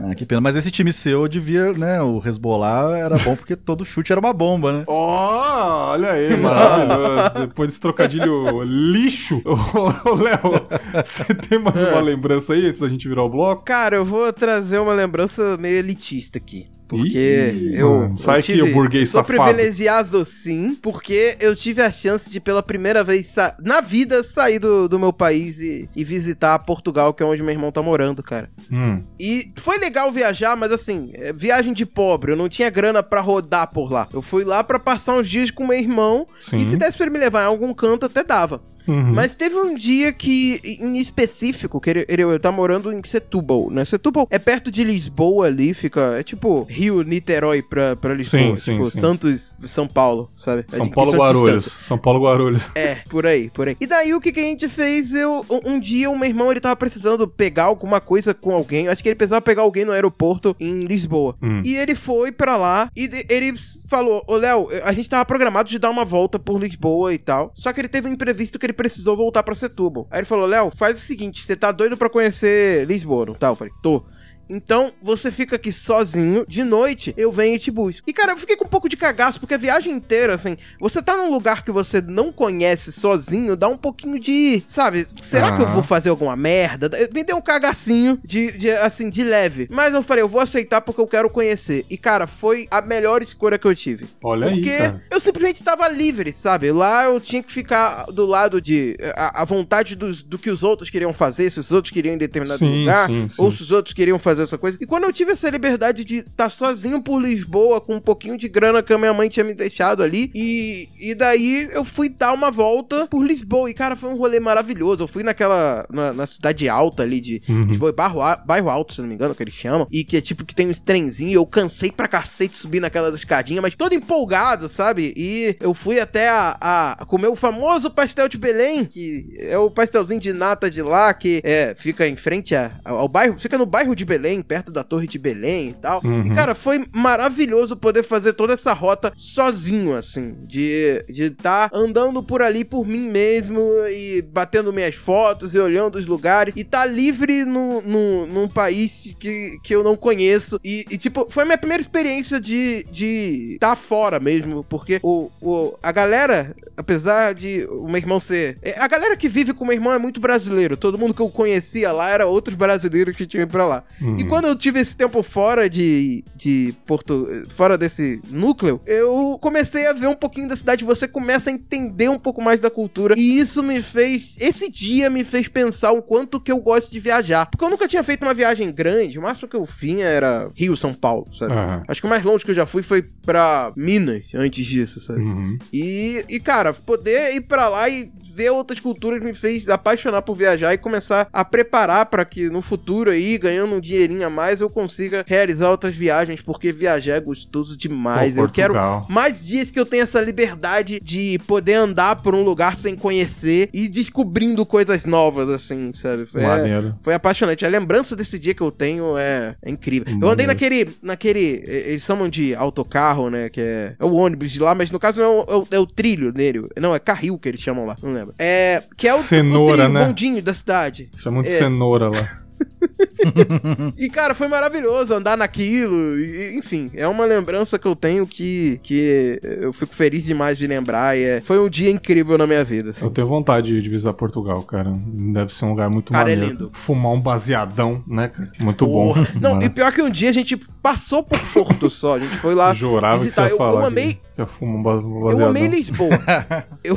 Ah, 0.00 0.14
que 0.14 0.24
pena. 0.24 0.40
Mas 0.40 0.54
esse 0.56 0.70
time 0.70 0.92
seu 0.92 1.26
devia, 1.26 1.72
né? 1.72 2.00
O 2.00 2.18
Resbolar 2.18 2.96
era 2.96 3.16
bom 3.18 3.34
porque 3.34 3.56
todo 3.56 3.84
chute 3.84 4.12
era 4.12 4.20
uma 4.20 4.32
bomba, 4.32 4.72
né? 4.72 4.84
Ó, 4.88 5.90
olha 5.92 6.12
aí, 6.12 6.36
maravilhoso. 6.36 7.30
Depois 7.48 7.68
desse 7.68 7.80
trocadilho 7.80 8.62
lixo. 8.62 9.42
Ô, 9.44 10.14
Léo, 10.14 10.66
você 11.02 11.34
tem 11.34 11.58
mais 11.58 11.82
É. 11.82 11.90
uma 11.90 12.00
lembrança 12.00 12.52
aí 12.52 12.66
antes 12.68 12.80
da 12.80 12.88
gente 12.88 13.08
virar 13.08 13.24
o 13.24 13.28
bloco? 13.28 13.62
Cara, 13.64 13.96
eu 13.96 14.04
vou 14.04 14.32
trazer 14.32 14.78
uma 14.78 14.92
lembrança 14.92 15.56
meio 15.58 15.78
elitista 15.78 16.38
aqui. 16.38 16.66
Porque 16.88 17.52
Ih, 17.54 17.78
eu. 17.78 17.98
mano, 18.00 18.16
sai 18.16 18.36
eu 18.36 18.40
aqui, 18.40 18.62
o 18.62 18.72
burguês 18.72 19.10
Sou 19.10 19.20
safado. 19.20 19.42
privilegiado 19.44 20.24
sim, 20.24 20.74
porque 20.82 21.36
eu 21.38 21.54
tive 21.54 21.82
a 21.82 21.90
chance 21.90 22.30
de, 22.30 22.40
pela 22.40 22.62
primeira 22.62 23.04
vez 23.04 23.34
na 23.62 23.80
vida, 23.82 24.24
sair 24.24 24.58
do, 24.58 24.88
do 24.88 24.98
meu 24.98 25.12
país 25.12 25.58
e, 25.60 25.88
e 25.94 26.02
visitar 26.02 26.58
Portugal, 26.60 27.12
que 27.12 27.22
é 27.22 27.26
onde 27.26 27.42
meu 27.42 27.52
irmão 27.52 27.70
tá 27.70 27.82
morando, 27.82 28.22
cara. 28.22 28.48
Hum, 28.72 29.02
E 29.20 29.52
foi 29.56 29.78
legal 29.78 30.10
viajar, 30.10 30.56
mas 30.56 30.72
assim, 30.72 31.10
é 31.14 31.32
viagem 31.32 31.72
de 31.74 31.84
pobre. 31.84 32.32
Eu 32.32 32.36
não 32.36 32.48
tinha 32.48 32.70
grana 32.70 33.02
pra 33.02 33.20
rodar 33.20 33.70
por 33.70 33.92
lá. 33.92 34.08
Eu 34.12 34.22
fui 34.22 34.42
lá 34.44 34.64
pra 34.64 34.78
passar 34.78 35.14
uns 35.16 35.28
dias 35.28 35.50
com 35.50 35.66
meu 35.66 35.78
irmão. 35.78 36.26
sim. 36.42 36.58
E 36.58 36.66
se 36.70 36.76
desse 36.76 36.96
pra 36.96 37.04
ele 37.06 37.12
me 37.12 37.20
levar 37.20 37.42
em 37.42 37.46
algum 37.46 37.74
canto, 37.74 38.06
até 38.06 38.24
dava. 38.24 38.62
Uhum. 38.88 39.12
Mas 39.14 39.34
teve 39.34 39.56
um 39.56 39.74
dia 39.74 40.12
que, 40.12 40.60
em 40.80 40.98
específico, 40.98 41.80
que 41.80 41.90
ele, 41.90 42.06
ele, 42.08 42.22
ele 42.22 42.38
tá 42.38 42.50
morando 42.50 42.92
em 42.92 43.00
Setúbal, 43.04 43.70
né? 43.70 43.84
Setúbal 43.84 44.26
é 44.30 44.38
perto 44.38 44.70
de 44.70 44.84
Lisboa 44.84 45.46
ali, 45.46 45.74
fica. 45.74 46.16
É 46.18 46.22
tipo 46.22 46.62
Rio, 46.68 47.02
Niterói 47.02 47.62
pra, 47.62 47.96
pra 47.96 48.14
Lisboa. 48.14 48.40
Sim, 48.40 48.56
sim, 48.56 48.72
tipo 48.74 48.90
sim. 48.90 49.00
Santos, 49.00 49.56
São 49.66 49.86
Paulo, 49.86 50.28
sabe? 50.36 50.64
É 50.72 50.76
São 50.76 50.86
de- 50.86 50.92
Paulo 50.92 51.12
Guarulhos. 51.12 51.64
São 51.64 51.98
Paulo 51.98 52.20
Guarulhos. 52.22 52.62
É, 52.74 52.96
por 53.08 53.26
aí, 53.26 53.50
por 53.50 53.68
aí. 53.68 53.76
E 53.80 53.86
daí 53.86 54.14
o 54.14 54.20
que, 54.20 54.32
que 54.32 54.40
a 54.40 54.44
gente 54.44 54.68
fez? 54.68 55.12
Eu, 55.12 55.44
um, 55.50 55.72
um 55.74 55.80
dia 55.80 56.10
o 56.10 56.18
meu 56.18 56.28
irmão 56.28 56.50
ele 56.50 56.60
tava 56.60 56.76
precisando 56.76 57.26
pegar 57.28 57.64
alguma 57.64 58.00
coisa 58.00 58.32
com 58.34 58.52
alguém. 58.52 58.88
Acho 58.88 59.02
que 59.02 59.08
ele 59.08 59.16
precisava 59.16 59.40
pegar 59.42 59.62
alguém 59.62 59.84
no 59.84 59.92
aeroporto 59.92 60.56
em 60.58 60.84
Lisboa. 60.84 61.36
Hum. 61.42 61.62
E 61.64 61.76
ele 61.76 61.94
foi 61.94 62.32
pra 62.32 62.56
lá 62.56 62.90
e 62.96 63.10
ele 63.28 63.54
falou: 63.88 64.22
Ô 64.26 64.36
Léo, 64.36 64.68
a 64.84 64.92
gente 64.92 65.08
tava 65.08 65.24
programado 65.24 65.68
de 65.68 65.78
dar 65.78 65.90
uma 65.90 66.04
volta 66.04 66.38
por 66.38 66.60
Lisboa 66.60 67.12
e 67.14 67.18
tal. 67.18 67.52
Só 67.54 67.72
que 67.72 67.80
ele 67.80 67.88
teve 67.88 68.08
um 68.08 68.12
imprevisto 68.12 68.58
que 68.58 68.66
ele 68.66 68.72
precisou 68.78 69.16
voltar 69.16 69.42
pra 69.42 69.56
Setúbal. 69.56 70.06
Aí 70.10 70.20
ele 70.20 70.26
falou: 70.26 70.46
Léo, 70.46 70.70
faz 70.70 70.96
o 70.96 71.04
seguinte: 71.04 71.44
você 71.44 71.56
tá 71.56 71.72
doido 71.72 71.96
pra 71.96 72.08
conhecer 72.08 72.86
Lisboa, 72.86 73.34
tá? 73.34 73.48
Eu 73.48 73.56
falei: 73.56 73.72
tô. 73.82 74.06
Então, 74.48 74.92
você 75.02 75.30
fica 75.30 75.56
aqui 75.56 75.72
sozinho, 75.72 76.44
de 76.48 76.62
noite, 76.64 77.14
eu 77.16 77.30
venho 77.30 77.56
e 77.56 77.58
te 77.58 77.70
busco. 77.70 78.08
E, 78.08 78.12
cara, 78.12 78.32
eu 78.32 78.36
fiquei 78.36 78.56
com 78.56 78.64
um 78.64 78.68
pouco 78.68 78.88
de 78.88 78.96
cagaço, 78.96 79.38
porque 79.40 79.54
a 79.54 79.58
viagem 79.58 79.92
inteira, 79.92 80.34
assim, 80.34 80.56
você 80.80 81.02
tá 81.02 81.16
num 81.16 81.30
lugar 81.30 81.62
que 81.62 81.70
você 81.70 82.00
não 82.00 82.32
conhece 82.32 82.92
sozinho, 82.92 83.56
dá 83.56 83.68
um 83.68 83.76
pouquinho 83.76 84.18
de, 84.18 84.62
sabe, 84.66 85.06
será 85.20 85.56
que 85.56 85.62
eu 85.62 85.68
vou 85.68 85.82
fazer 85.82 86.08
alguma 86.08 86.36
merda? 86.36 86.90
Me 87.12 87.22
deu 87.24 87.36
um 87.36 87.42
cagacinho 87.42 88.18
de, 88.24 88.56
de, 88.56 88.70
assim, 88.70 89.10
de 89.10 89.22
leve. 89.24 89.68
Mas 89.70 89.94
eu 89.94 90.02
falei, 90.02 90.22
eu 90.22 90.28
vou 90.28 90.40
aceitar 90.40 90.80
porque 90.80 91.00
eu 91.00 91.06
quero 91.06 91.30
conhecer. 91.30 91.84
E, 91.90 91.96
cara, 91.96 92.26
foi 92.26 92.66
a 92.70 92.80
melhor 92.80 93.22
escolha 93.22 93.58
que 93.58 93.66
eu 93.66 93.74
tive. 93.74 94.06
Olha 94.22 94.48
Porque 94.50 94.70
aí, 94.70 94.78
cara. 94.78 95.02
eu 95.10 95.20
simplesmente 95.20 95.62
tava 95.62 95.88
livre, 95.88 96.32
sabe? 96.32 96.70
Lá 96.72 97.04
eu 97.04 97.20
tinha 97.20 97.42
que 97.42 97.52
ficar 97.52 98.04
do 98.06 98.24
lado 98.24 98.60
de. 98.60 98.96
a, 99.16 99.42
a 99.42 99.44
vontade 99.44 99.94
dos, 99.96 100.22
do 100.22 100.38
que 100.38 100.50
os 100.50 100.62
outros 100.62 100.90
queriam 100.90 101.12
fazer, 101.12 101.50
se 101.50 101.60
os 101.60 101.70
outros 101.72 101.92
queriam 101.92 102.12
ir 102.12 102.16
em 102.16 102.18
determinado 102.18 102.58
Sim, 102.58 102.80
lugar, 102.80 103.08
sim, 103.08 103.28
sim. 103.28 103.34
ou 103.38 103.52
se 103.52 103.62
os 103.62 103.70
outros 103.70 103.94
queriam 103.94 104.18
fazer 104.18 104.37
essa 104.42 104.58
coisa. 104.58 104.78
E 104.80 104.86
quando 104.86 105.04
eu 105.04 105.12
tive 105.12 105.32
essa 105.32 105.48
liberdade 105.50 106.04
de 106.04 106.18
estar 106.18 106.50
sozinho 106.50 107.02
por 107.02 107.20
Lisboa, 107.20 107.80
com 107.80 107.96
um 107.96 108.00
pouquinho 108.00 108.36
de 108.36 108.48
grana 108.48 108.82
que 108.82 108.92
a 108.92 108.98
minha 108.98 109.12
mãe 109.12 109.28
tinha 109.28 109.44
me 109.44 109.54
deixado 109.54 110.02
ali, 110.02 110.30
e, 110.34 110.88
e 111.00 111.14
daí 111.14 111.68
eu 111.72 111.84
fui 111.84 112.08
dar 112.08 112.32
uma 112.32 112.50
volta 112.50 113.06
por 113.06 113.24
Lisboa. 113.24 113.70
E, 113.70 113.74
cara, 113.74 113.96
foi 113.96 114.10
um 114.10 114.16
rolê 114.16 114.40
maravilhoso. 114.40 115.04
Eu 115.04 115.08
fui 115.08 115.22
naquela. 115.22 115.86
na, 115.90 116.12
na 116.12 116.26
cidade 116.26 116.68
alta 116.68 117.02
ali 117.02 117.20
de 117.20 117.42
Uhum. 117.48 117.64
Lisboa, 117.66 117.92
bairro, 117.92 118.20
bairro 118.46 118.68
alto, 118.68 118.92
se 118.94 119.00
não 119.00 119.08
me 119.08 119.14
engano, 119.14 119.34
que 119.34 119.42
eles 119.42 119.54
chamam. 119.54 119.86
E 119.90 120.04
que 120.04 120.16
é 120.16 120.20
tipo 120.20 120.44
que 120.44 120.54
tem 120.54 120.68
uns 120.68 120.80
trenzinhos. 120.80 121.34
Eu 121.34 121.46
cansei 121.46 121.90
pra 121.90 122.08
cacete 122.08 122.56
subir 122.56 122.80
naquelas 122.80 123.14
escadinhas, 123.14 123.62
mas 123.62 123.74
todo 123.74 123.94
empolgado, 123.94 124.68
sabe? 124.68 125.12
E 125.16 125.56
eu 125.60 125.72
fui 125.72 126.00
até 126.00 126.28
a, 126.28 126.96
a 126.98 127.04
comer 127.06 127.28
o 127.28 127.36
famoso 127.36 127.90
pastel 127.90 128.28
de 128.28 128.36
Belém, 128.36 128.84
que 128.84 129.34
é 129.38 129.56
o 129.56 129.70
pastelzinho 129.70 130.20
de 130.20 130.32
nata 130.32 130.70
de 130.70 130.82
lá, 130.82 131.14
que 131.14 131.40
é, 131.44 131.74
fica 131.76 132.06
em 132.06 132.16
frente 132.16 132.54
a- 132.54 132.72
ao 132.84 133.08
bairro, 133.08 133.38
fica 133.38 133.56
no 133.56 133.64
bairro 133.66 133.94
de 133.94 134.04
Belém, 134.04 134.27
perto 134.42 134.70
da 134.70 134.84
Torre 134.84 135.06
de 135.06 135.18
Belém 135.18 135.70
e 135.70 135.74
tal. 135.74 136.00
Uhum. 136.04 136.26
E, 136.26 136.30
cara, 136.34 136.54
foi 136.54 136.84
maravilhoso 136.92 137.76
poder 137.76 138.02
fazer 138.02 138.32
toda 138.34 138.52
essa 138.52 138.72
rota 138.72 139.12
sozinho, 139.16 139.94
assim, 139.96 140.36
de 140.46 141.04
de 141.08 141.24
estar 141.24 141.70
andando 141.72 142.22
por 142.22 142.42
ali 142.42 142.64
por 142.64 142.86
mim 142.86 143.08
mesmo 143.10 143.60
e 143.90 144.22
batendo 144.22 144.72
minhas 144.72 144.94
fotos 144.94 145.54
e 145.54 145.58
olhando 145.58 145.96
os 145.96 146.06
lugares 146.06 146.52
e 146.56 146.64
tá 146.64 146.84
livre 146.84 147.44
no, 147.44 147.80
no, 147.82 148.26
num 148.26 148.48
país 148.48 149.14
que, 149.18 149.58
que 149.62 149.74
eu 149.74 149.82
não 149.82 149.96
conheço. 149.96 150.58
E, 150.64 150.84
e, 150.90 150.98
tipo, 150.98 151.26
foi 151.30 151.42
a 151.42 151.46
minha 151.46 151.58
primeira 151.58 151.80
experiência 151.80 152.40
de 152.40 152.84
de 152.90 153.52
estar 153.54 153.76
fora 153.76 154.18
mesmo, 154.20 154.64
porque 154.64 154.98
o, 155.02 155.30
o, 155.40 155.74
a 155.82 155.92
galera, 155.92 156.54
apesar 156.76 157.32
de 157.34 157.64
o 157.70 157.86
meu 157.86 157.96
irmão 157.96 158.20
ser. 158.20 158.58
é, 158.62 158.78
A 158.78 158.88
galera 158.88 159.16
que 159.16 159.28
vive 159.28 159.52
com 159.52 159.64
o 159.64 159.66
meu 159.66 159.76
irmão 159.76 159.92
é 159.92 159.98
muito 159.98 160.20
brasileiro. 160.20 160.76
Todo 160.76 160.98
mundo 160.98 161.14
que 161.14 161.20
eu 161.22 161.28
conhecia 161.28 161.92
lá 161.92 162.10
era 162.10 162.26
outros 162.26 162.56
brasileiros 162.56 163.16
que 163.16 163.26
tinham 163.26 163.42
ido 163.42 163.52
pra 163.52 163.66
lá. 163.66 163.84
Uhum. 164.00 164.17
E 164.18 164.24
quando 164.24 164.46
eu 164.46 164.56
tive 164.56 164.80
esse 164.80 164.96
tempo 164.96 165.22
fora 165.22 165.68
de, 165.68 166.24
de 166.34 166.74
Porto. 166.86 167.28
fora 167.50 167.76
desse 167.78 168.20
núcleo, 168.30 168.80
eu 168.86 169.38
comecei 169.40 169.86
a 169.86 169.92
ver 169.92 170.08
um 170.08 170.14
pouquinho 170.14 170.48
da 170.48 170.56
cidade. 170.56 170.84
Você 170.84 171.06
começa 171.06 171.50
a 171.50 171.52
entender 171.52 172.08
um 172.08 172.18
pouco 172.18 172.42
mais 172.42 172.60
da 172.60 172.70
cultura. 172.70 173.14
E 173.18 173.38
isso 173.38 173.62
me 173.62 173.80
fez. 173.82 174.36
Esse 174.40 174.70
dia 174.70 175.08
me 175.10 175.24
fez 175.24 175.48
pensar 175.48 175.92
o 175.92 176.02
quanto 176.02 176.40
que 176.40 176.52
eu 176.52 176.58
gosto 176.58 176.90
de 176.90 177.00
viajar. 177.00 177.46
Porque 177.46 177.64
eu 177.64 177.70
nunca 177.70 177.88
tinha 177.88 178.02
feito 178.02 178.22
uma 178.22 178.34
viagem 178.34 178.72
grande. 178.72 179.18
O 179.18 179.22
máximo 179.22 179.48
que 179.48 179.56
eu 179.56 179.64
vinha 179.64 180.06
era 180.06 180.50
Rio, 180.54 180.76
São 180.76 180.94
Paulo, 180.94 181.26
sabe? 181.34 181.52
Aham. 181.52 181.82
Acho 181.88 182.00
que 182.00 182.06
o 182.06 182.10
mais 182.10 182.24
longe 182.24 182.44
que 182.44 182.50
eu 182.50 182.54
já 182.54 182.66
fui 182.66 182.82
foi 182.82 183.02
pra 183.02 183.72
Minas 183.76 184.34
antes 184.34 184.66
disso, 184.66 185.00
sabe? 185.00 185.20
Uhum. 185.20 185.58
E, 185.72 186.24
e, 186.28 186.40
cara, 186.40 186.72
poder 186.72 187.34
ir 187.34 187.42
pra 187.42 187.68
lá 187.68 187.88
e 187.88 188.10
ver 188.38 188.50
outras 188.50 188.78
culturas 188.78 189.22
me 189.22 189.34
fez 189.34 189.68
apaixonar 189.68 190.22
por 190.22 190.36
viajar 190.36 190.72
e 190.72 190.78
começar 190.78 191.28
a 191.32 191.44
preparar 191.44 192.06
pra 192.06 192.24
que 192.24 192.48
no 192.48 192.62
futuro 192.62 193.10
aí, 193.10 193.36
ganhando 193.36 193.74
um 193.74 193.80
dinheirinho 194.08 194.26
a 194.26 194.30
mais, 194.30 194.60
eu 194.60 194.68
consiga 194.70 195.24
realizar 195.26 195.70
outras 195.70 195.94
viagens, 195.96 196.40
porque 196.40 196.72
viajar 196.72 197.14
é 197.16 197.20
gostoso 197.20 197.76
demais. 197.76 198.34
Pô, 198.34 198.42
eu 198.42 198.48
quero 198.48 198.74
mais 199.08 199.46
dias 199.46 199.70
que 199.70 199.78
eu 199.78 199.86
tenho 199.86 200.02
essa 200.02 200.20
liberdade 200.20 200.98
de 201.02 201.38
poder 201.46 201.74
andar 201.74 202.16
por 202.22 202.34
um 202.34 202.42
lugar 202.42 202.74
sem 202.74 202.96
conhecer 202.96 203.68
e 203.72 203.88
descobrindo 203.88 204.64
coisas 204.66 205.04
novas, 205.06 205.48
assim, 205.48 205.92
sabe? 205.94 206.26
Foi, 206.26 206.42
Maneiro. 206.42 206.90
foi 207.02 207.14
apaixonante. 207.14 207.64
A 207.64 207.68
lembrança 207.68 208.16
desse 208.16 208.38
dia 208.38 208.54
que 208.54 208.62
eu 208.62 208.70
tenho 208.70 209.16
é, 209.16 209.54
é 209.62 209.70
incrível. 209.70 210.06
Eu 210.08 210.14
andei 210.30 210.46
Maneiro. 210.46 210.48
naquele, 210.48 210.88
naquele. 211.02 211.62
Eles 211.66 212.02
chamam 212.02 212.28
de 212.28 212.54
autocarro, 212.54 213.30
né? 213.30 213.48
Que 213.48 213.60
é, 213.60 213.94
é 213.98 214.04
o 214.04 214.14
ônibus 214.14 214.50
de 214.50 214.60
lá, 214.60 214.74
mas 214.74 214.90
no 214.90 214.98
caso 214.98 215.20
não 215.20 215.26
é 215.26 215.28
o, 215.28 215.40
é 215.48 215.56
o- 215.56 215.68
é 215.72 215.78
o 215.78 215.86
trilho 215.86 216.32
dele. 216.32 216.66
Não, 216.80 216.94
é 216.94 216.98
carril 216.98 217.38
que 217.38 217.48
eles 217.48 217.60
chamam 217.60 217.84
lá, 217.86 217.96
não 218.02 218.12
lembro. 218.12 218.34
É. 218.38 218.82
Que 218.96 219.06
é 219.08 219.14
o, 219.14 219.22
Cenoura, 219.22 219.72
o 219.74 219.76
trilho, 219.76 219.92
né? 219.92 220.06
bondinho 220.06 220.42
da 220.42 220.54
cidade. 220.54 221.10
Chamam 221.16 221.42
de 221.42 221.48
É. 221.48 221.58
cenoura 221.58 222.08
lá. 222.08 222.42
E, 223.96 224.08
cara, 224.08 224.34
foi 224.34 224.48
maravilhoso 224.48 225.12
andar 225.14 225.36
naquilo. 225.36 226.16
e, 226.18 226.54
enfim, 226.56 226.90
é 226.94 227.06
uma 227.06 227.24
lembrança 227.24 227.78
que 227.78 227.86
eu 227.86 227.96
tenho 227.96 228.26
que, 228.26 228.78
que 228.82 229.40
eu 229.42 229.72
fico 229.72 229.94
feliz 229.94 230.24
demais 230.24 230.56
de 230.56 230.66
lembrar. 230.66 231.16
E 231.18 231.22
é, 231.24 231.40
foi 231.40 231.58
um 231.58 231.68
dia 231.68 231.90
incrível 231.90 232.38
na 232.38 232.46
minha 232.46 232.62
vida. 232.64 232.90
assim. 232.90 233.04
Eu 233.04 233.10
tenho 233.10 233.26
vontade 233.26 233.80
de 233.80 233.88
visitar 233.88 234.12
Portugal, 234.12 234.62
cara. 234.62 234.92
Deve 235.32 235.52
ser 235.52 235.64
um 235.64 235.70
lugar 235.70 235.90
muito 235.90 236.12
Cara, 236.12 236.30
é 236.30 236.36
maneiro. 236.36 236.52
lindo. 236.54 236.70
Fumar 236.72 237.12
um 237.12 237.20
baseadão, 237.20 238.02
né, 238.06 238.28
cara? 238.28 238.48
Muito 238.60 238.86
Porra. 238.86 239.22
bom. 239.22 239.26
Não, 239.40 239.50
Mano. 239.54 239.64
e 239.64 239.68
pior 239.68 239.92
que 239.92 240.02
um 240.02 240.10
dia 240.10 240.30
a 240.30 240.32
gente 240.32 240.56
passou 240.82 241.22
por 241.22 241.38
Porto 241.52 241.90
só. 241.90 242.16
A 242.16 242.18
gente 242.20 242.36
foi 242.36 242.54
lá 242.54 242.72
Jurava 242.74 243.18
visitar. 243.18 243.42
que 243.42 243.48
você 243.48 243.54
ia 243.54 243.54
eu, 243.54 243.58
falar 243.58 243.80
eu 243.82 243.86
amei, 243.86 244.14
que 244.14 244.20
ia 244.40 244.46
fumar 244.46 244.76
um 244.76 244.82
ba- 244.82 244.96
um 244.98 245.16
Eu 245.16 245.20
baseadão. 245.24 245.48
amei 245.50 245.66
Lisboa. 245.66 246.08
eu... 246.84 246.96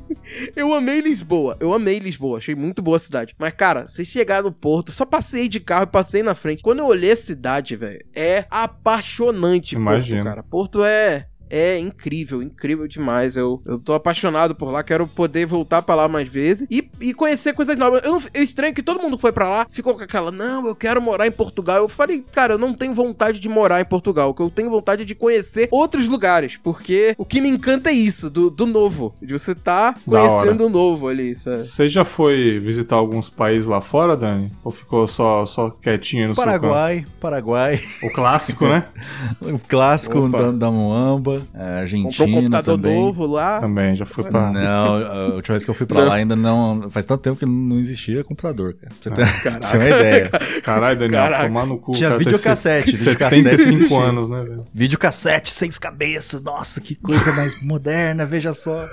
eu 0.56 0.72
amei 0.74 1.00
Lisboa. 1.00 1.56
Eu 1.60 1.72
amei 1.72 1.98
Lisboa. 1.98 2.38
Achei 2.38 2.54
muito 2.54 2.82
boa 2.82 2.96
a 2.96 3.00
cidade. 3.00 3.34
Mas, 3.38 3.52
cara, 3.52 3.86
você 3.86 4.04
chegar 4.04 4.42
no 4.42 4.52
Porto, 4.52 4.92
só 4.92 5.04
passei 5.04 5.48
de 5.48 5.60
carro 5.60 5.84
e 5.84 5.88
passei 5.88 6.22
na 6.22 6.34
frente. 6.34 6.62
Quando 6.62 6.80
eu 6.80 6.86
olhei 6.86 7.12
a 7.12 7.16
cidade, 7.16 7.76
velho, 7.76 8.04
é 8.14 8.46
apaixonante 8.50 9.74
Imagino. 9.74 10.18
Porto, 10.18 10.28
cara. 10.28 10.42
Porto 10.42 10.84
é. 10.84 11.26
É 11.52 11.78
incrível, 11.78 12.42
incrível 12.42 12.88
demais. 12.88 13.36
Eu, 13.36 13.60
eu 13.66 13.78
tô 13.78 13.92
apaixonado 13.92 14.54
por 14.54 14.72
lá, 14.72 14.82
quero 14.82 15.06
poder 15.06 15.44
voltar 15.44 15.82
pra 15.82 15.94
lá 15.94 16.08
mais 16.08 16.26
vezes 16.26 16.66
e, 16.70 16.88
e 16.98 17.12
conhecer 17.12 17.52
coisas 17.52 17.76
novas. 17.76 18.02
Eu, 18.02 18.18
eu 18.32 18.42
estranho 18.42 18.72
que 18.74 18.82
todo 18.82 19.02
mundo 19.02 19.18
foi 19.18 19.32
pra 19.32 19.46
lá, 19.46 19.66
ficou 19.68 19.94
com 19.94 20.02
aquela, 20.02 20.32
não, 20.32 20.66
eu 20.66 20.74
quero 20.74 21.02
morar 21.02 21.26
em 21.26 21.30
Portugal. 21.30 21.76
Eu 21.76 21.88
falei, 21.88 22.24
cara, 22.32 22.54
eu 22.54 22.58
não 22.58 22.72
tenho 22.72 22.94
vontade 22.94 23.38
de 23.38 23.50
morar 23.50 23.82
em 23.82 23.84
Portugal. 23.84 24.30
O 24.30 24.34
que 24.34 24.40
eu 24.40 24.48
tenho 24.48 24.70
vontade 24.70 25.02
é 25.02 25.04
de 25.04 25.14
conhecer 25.14 25.68
outros 25.70 26.08
lugares, 26.08 26.56
porque 26.56 27.14
o 27.18 27.24
que 27.24 27.38
me 27.42 27.50
encanta 27.50 27.90
é 27.90 27.92
isso, 27.92 28.30
do, 28.30 28.48
do 28.48 28.64
novo, 28.64 29.14
de 29.20 29.34
você 29.34 29.54
tá 29.54 29.94
conhecendo 30.06 30.66
o 30.66 30.70
novo 30.70 31.06
ali, 31.06 31.34
sabe? 31.34 31.68
Você 31.68 31.86
já 31.86 32.04
foi 32.04 32.60
visitar 32.60 32.96
alguns 32.96 33.28
países 33.28 33.66
lá 33.66 33.82
fora, 33.82 34.16
Dani? 34.16 34.50
Ou 34.64 34.72
ficou 34.72 35.06
só, 35.06 35.44
só 35.44 35.68
quietinho 35.68 36.28
no 36.28 36.34
Paraguai, 36.34 37.04
Paraguai, 37.20 37.76
seu 37.76 37.88
canto? 37.88 38.06
O 38.06 38.14
clássico, 38.14 38.66
né? 38.66 38.86
o 39.42 39.58
clássico 39.58 40.18
Opa. 40.18 40.44
da, 40.44 40.50
da 40.52 40.70
Moamba. 40.70 41.41
É, 41.54 41.80
Argentina 41.80 42.10
Comprou 42.10 42.28
um 42.28 42.34
computador 42.34 42.76
também. 42.76 43.00
novo 43.00 43.26
lá. 43.26 43.60
Também, 43.60 43.94
já 43.96 44.04
fui 44.06 44.24
pra. 44.24 44.50
Não, 44.52 44.94
a 45.06 45.26
última 45.34 45.54
vez 45.54 45.64
que 45.64 45.70
eu 45.70 45.74
fui 45.74 45.86
pra 45.86 46.04
lá 46.04 46.14
ainda 46.14 46.34
não. 46.36 46.90
Faz 46.90 47.06
tanto 47.06 47.20
tempo 47.22 47.36
que 47.38 47.46
não 47.46 47.78
existia 47.78 48.22
computador, 48.24 48.74
cara. 48.74 48.92
Você 49.00 49.10
ter, 49.10 49.60
ter 49.60 49.76
uma 49.76 49.84
ideia. 49.88 50.30
Caralho, 50.62 50.98
Daniel, 50.98 51.22
Caraca. 51.22 51.44
tomar 51.46 51.66
no 51.66 51.78
cu. 51.78 51.92
Tinha 51.92 52.10
cara, 52.10 52.18
videocassete, 52.18 52.96
videocassete 52.96 53.42
75 53.42 53.72
existia. 53.76 53.98
anos, 53.98 54.28
né, 54.28 54.40
velho? 54.42 54.66
Videocassete, 54.74 55.50
seis 55.52 55.78
cabeças. 55.78 56.42
Nossa, 56.42 56.80
que 56.80 56.94
coisa 56.94 57.32
mais 57.32 57.62
moderna, 57.64 58.24
veja 58.26 58.52
só. 58.54 58.86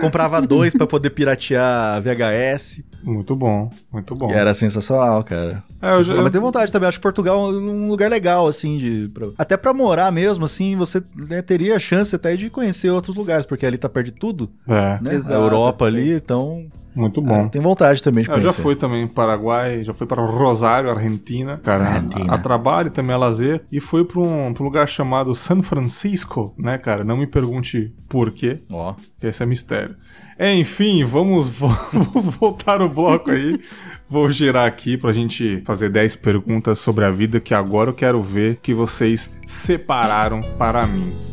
Comprava 0.00 0.40
dois 0.42 0.72
pra 0.74 0.86
poder 0.86 1.10
piratear 1.10 2.00
VHS. 2.02 2.82
Muito 3.04 3.34
bom, 3.34 3.68
muito 3.92 4.14
bom. 4.14 4.30
E 4.30 4.34
era 4.34 4.54
sensacional, 4.54 5.22
cara. 5.24 5.62
É, 5.80 5.92
eu 5.94 6.02
já- 6.04 6.14
Mas 6.14 6.30
tem 6.32 6.40
vontade 6.40 6.70
também. 6.70 6.88
Acho 6.88 6.98
que 6.98 7.02
Portugal 7.02 7.36
é 7.50 7.52
um 7.54 7.88
lugar 7.88 8.08
legal, 8.10 8.46
assim, 8.46 8.76
de. 8.76 9.10
até 9.36 9.56
pra 9.56 9.74
morar 9.74 10.12
mesmo, 10.12 10.44
assim, 10.44 10.76
você 10.76 11.02
né, 11.16 11.42
teria 11.42 11.78
chance 11.82 12.14
até 12.16 12.34
de 12.36 12.48
conhecer 12.48 12.88
outros 12.90 13.14
lugares, 13.14 13.44
porque 13.44 13.66
ali 13.66 13.76
tá 13.76 13.88
perto 13.88 14.06
de 14.06 14.12
tudo, 14.12 14.50
É, 14.66 14.98
né? 15.02 15.12
Exato. 15.14 15.38
a 15.38 15.42
Europa 15.44 15.84
ali, 15.84 16.14
então. 16.14 16.66
muito 16.94 17.20
bom. 17.20 17.48
tem 17.48 17.60
vontade 17.60 18.02
também 18.02 18.22
de 18.24 18.30
Eu 18.30 18.36
conhecer. 18.36 18.56
já 18.56 18.62
fui 18.62 18.74
também 18.76 19.06
para 19.06 19.24
Paraguai, 19.26 19.82
já 19.84 19.92
fui 19.94 20.06
para 20.06 20.22
Rosário, 20.22 20.90
Argentina, 20.90 21.58
cara, 21.62 21.86
Argentina. 21.86 22.32
A, 22.32 22.36
a 22.36 22.38
trabalho 22.38 22.90
também 22.90 23.14
a 23.14 23.18
lazer, 23.18 23.62
e 23.70 23.80
fui 23.80 24.04
para 24.04 24.20
um, 24.20 24.52
pra 24.54 24.62
um 24.62 24.66
lugar 24.66 24.88
chamado 24.88 25.34
San 25.34 25.60
Francisco, 25.62 26.54
né, 26.58 26.78
cara? 26.78 27.04
Não 27.04 27.16
me 27.16 27.26
pergunte 27.26 27.92
por 28.08 28.30
quê, 28.30 28.56
Ó. 28.70 28.94
que 29.20 29.26
esse 29.26 29.42
é 29.42 29.46
mistério. 29.46 29.96
Enfim, 30.40 31.04
vamos, 31.04 31.50
vamos 31.92 32.28
voltar 32.40 32.80
o 32.82 32.88
bloco 32.88 33.30
aí. 33.30 33.60
Vou 34.08 34.30
girar 34.30 34.66
aqui 34.66 34.98
pra 34.98 35.10
gente 35.12 35.62
fazer 35.64 35.88
10 35.88 36.16
perguntas 36.16 36.78
sobre 36.78 37.04
a 37.06 37.10
vida 37.10 37.40
que 37.40 37.54
agora 37.54 37.88
eu 37.90 37.94
quero 37.94 38.20
ver 38.20 38.56
que 38.62 38.74
vocês 38.74 39.32
separaram 39.46 40.40
para 40.58 40.86
mim. 40.86 41.31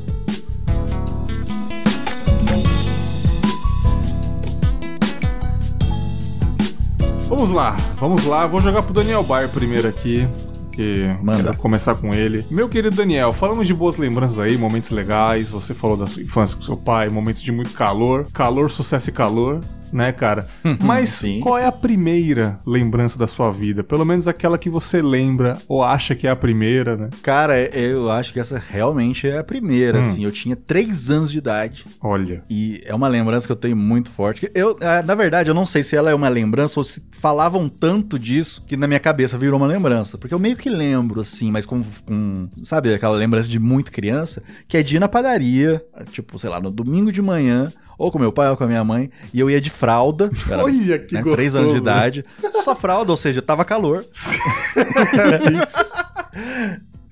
Vamos 7.30 7.52
lá, 7.52 7.78
vamos 8.00 8.26
lá. 8.26 8.48
Vou 8.48 8.60
jogar 8.60 8.82
pro 8.82 8.92
Daniel 8.92 9.22
Bayer 9.24 9.48
primeiro 9.50 9.88
aqui. 9.88 10.28
Que 10.72 11.16
Manda. 11.22 11.44
quero 11.44 11.58
começar 11.58 11.94
com 11.94 12.10
ele. 12.10 12.44
Meu 12.50 12.68
querido 12.68 12.96
Daniel, 12.96 13.32
falamos 13.32 13.68
de 13.68 13.74
boas 13.74 13.98
lembranças 13.98 14.40
aí, 14.40 14.58
momentos 14.58 14.90
legais. 14.90 15.52
Você 15.52 15.76
falou 15.76 15.96
da 15.96 16.08
sua 16.08 16.24
infância 16.24 16.56
com 16.56 16.64
seu 16.64 16.76
pai, 16.76 17.08
momentos 17.08 17.44
de 17.44 17.52
muito 17.52 17.72
calor. 17.74 18.26
Calor, 18.34 18.72
sucesso 18.72 19.10
e 19.10 19.14
calor, 19.14 19.60
né, 19.92 20.12
cara? 20.12 20.48
Mas 20.84 21.10
Sim. 21.10 21.40
qual 21.42 21.58
é 21.58 21.66
a 21.66 21.72
primeira 21.72 22.60
lembrança 22.66 23.18
da 23.18 23.28
sua 23.28 23.52
vida? 23.52 23.84
Pelo 23.84 24.06
menos 24.06 24.28
aquela 24.28 24.58
que 24.58 24.70
você 24.70 25.02
lembra 25.02 25.58
ou 25.68 25.84
acha 25.84 26.16
que 26.16 26.28
é 26.28 26.30
a 26.32 26.36
primeira, 26.36 26.96
né? 26.96 27.10
Cara, 27.24 27.58
é- 27.58 27.70
eu 27.74 28.12
acho 28.12 28.32
que 28.34 28.40
essa 28.40 28.58
realmente 28.60 29.28
é 29.28 29.38
a 29.38 29.44
primeira, 29.44 29.98
Hum. 29.98 30.02
assim. 30.02 30.24
Eu 30.24 30.32
tinha 30.32 30.56
três 30.56 31.10
anos 31.10 31.32
de 31.32 31.38
idade. 31.38 31.86
Olha. 32.02 32.44
E 32.50 32.82
é 32.86 32.94
uma 32.94 33.08
lembrança 33.08 33.46
que 33.46 33.52
eu 33.52 33.56
tenho 33.56 33.76
muito 33.76 34.10
forte. 34.12 34.50
Eu, 34.54 34.78
ah, 34.82 35.02
na 35.02 35.16
verdade, 35.16 35.50
eu 35.50 35.54
não 35.56 35.66
sei 35.66 35.84
se 35.84 35.96
ela 35.96 36.10
é 36.12 36.16
uma 36.16 36.30
lembrança 36.30 36.80
ou 36.80 36.84
se 36.84 37.04
falavam 37.12 37.68
tanto 37.68 38.18
disso 38.18 38.64
que 38.66 38.78
na 38.78 38.88
minha 38.88 39.00
cabeça 39.00 39.38
virou 39.38 39.58
uma 39.60 39.68
lembrança. 39.68 40.18
Porque 40.18 40.34
eu 40.34 40.40
meio 40.40 40.56
que 40.56 40.70
lembro, 40.70 41.22
assim, 41.22 41.52
mas 41.52 41.66
com, 41.66 41.82
com 42.06 42.48
sabe, 42.64 42.94
aquela 42.94 43.16
lembrança 43.16 43.48
de 43.50 43.60
muito 43.60 43.92
criança, 43.92 44.42
que 44.68 44.78
é 44.78 44.84
de 44.84 44.96
ir 44.96 45.00
na 45.00 45.08
padaria, 45.08 45.82
tipo, 46.12 46.38
sei 46.40 46.50
lá, 46.50 46.60
no 46.60 46.72
domingo 46.72 47.12
de 47.12 47.22
manhã, 47.22 47.72
ou 48.00 48.12
com 48.12 48.18
meu 48.18 48.32
pai 48.32 48.50
ou 48.50 48.58
com 48.58 48.64
a 48.64 48.68
minha 48.68 48.84
mãe, 48.84 49.12
e 49.34 49.39
eu 49.39 49.50
ia 49.50 49.60
de 49.62 49.70
fralda. 49.70 50.32
era, 50.50 50.64
Olha 50.64 50.97
que 50.97 51.14
né, 51.14 51.20
gostoso. 51.22 51.36
Três 51.36 51.54
anos 51.54 51.74
de 51.74 51.78
idade. 51.80 52.26
Só 52.64 52.76
fralda, 52.76 53.12
ou 53.12 53.18
seja, 53.18 53.41
tava 53.41 53.66
calor. 53.66 54.06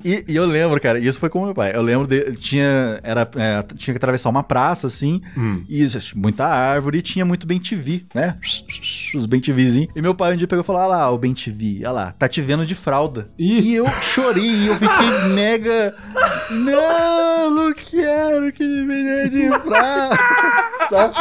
E, 0.06 0.24
e 0.28 0.36
eu 0.36 0.46
lembro, 0.46 0.80
cara, 0.80 1.00
isso 1.00 1.20
foi 1.20 1.28
com 1.30 1.44
meu 1.44 1.54
pai. 1.54 1.76
Eu 1.76 1.82
lembro 1.82 2.08
de. 2.08 2.32
Tinha, 2.36 3.00
era, 3.04 3.30
é, 3.36 3.62
tinha 3.76 3.94
que 3.94 3.98
atravessar 3.98 4.30
uma 4.30 4.44
praça, 4.44 4.88
assim, 4.88 5.22
Hum. 5.36 5.64
e 5.68 5.86
muita 6.16 6.46
árvore, 6.46 7.00
e 7.00 7.02
tinha 7.02 7.26
muito 7.26 7.48
bem 7.48 7.60
TV, 7.60 8.06
né? 8.14 8.38
Os 9.14 9.26
bem 9.26 9.42
TVzinhos. 9.42 9.92
E 9.96 10.02
meu 10.02 10.14
pai 10.16 10.34
um 10.34 10.38
dia 10.38 10.48
pegou 10.48 10.64
e 10.64 10.66
falou: 10.66 10.82
Olha 10.82 10.90
lá, 10.96 11.12
o 11.12 11.18
bem 11.18 11.34
TV, 11.34 11.80
olha 11.80 11.92
lá, 11.92 12.12
tá 12.18 12.28
te 12.30 12.42
vendo 12.42 12.66
de 12.66 12.76
fralda. 12.76 13.28
Ih. 13.38 13.60
E 13.60 13.76
eu 13.76 13.88
chorei, 14.02 14.46
e 14.46 14.68
eu 14.68 14.76
fiquei 14.76 15.10
mega. 15.34 15.94
Não, 16.52 17.52
não 17.52 17.74
quero 17.74 18.52
que 18.54 18.64
me 18.64 18.86
venha 18.86 19.30
de 19.30 19.50
fralda. 19.60 20.18
Sabe? 20.90 21.16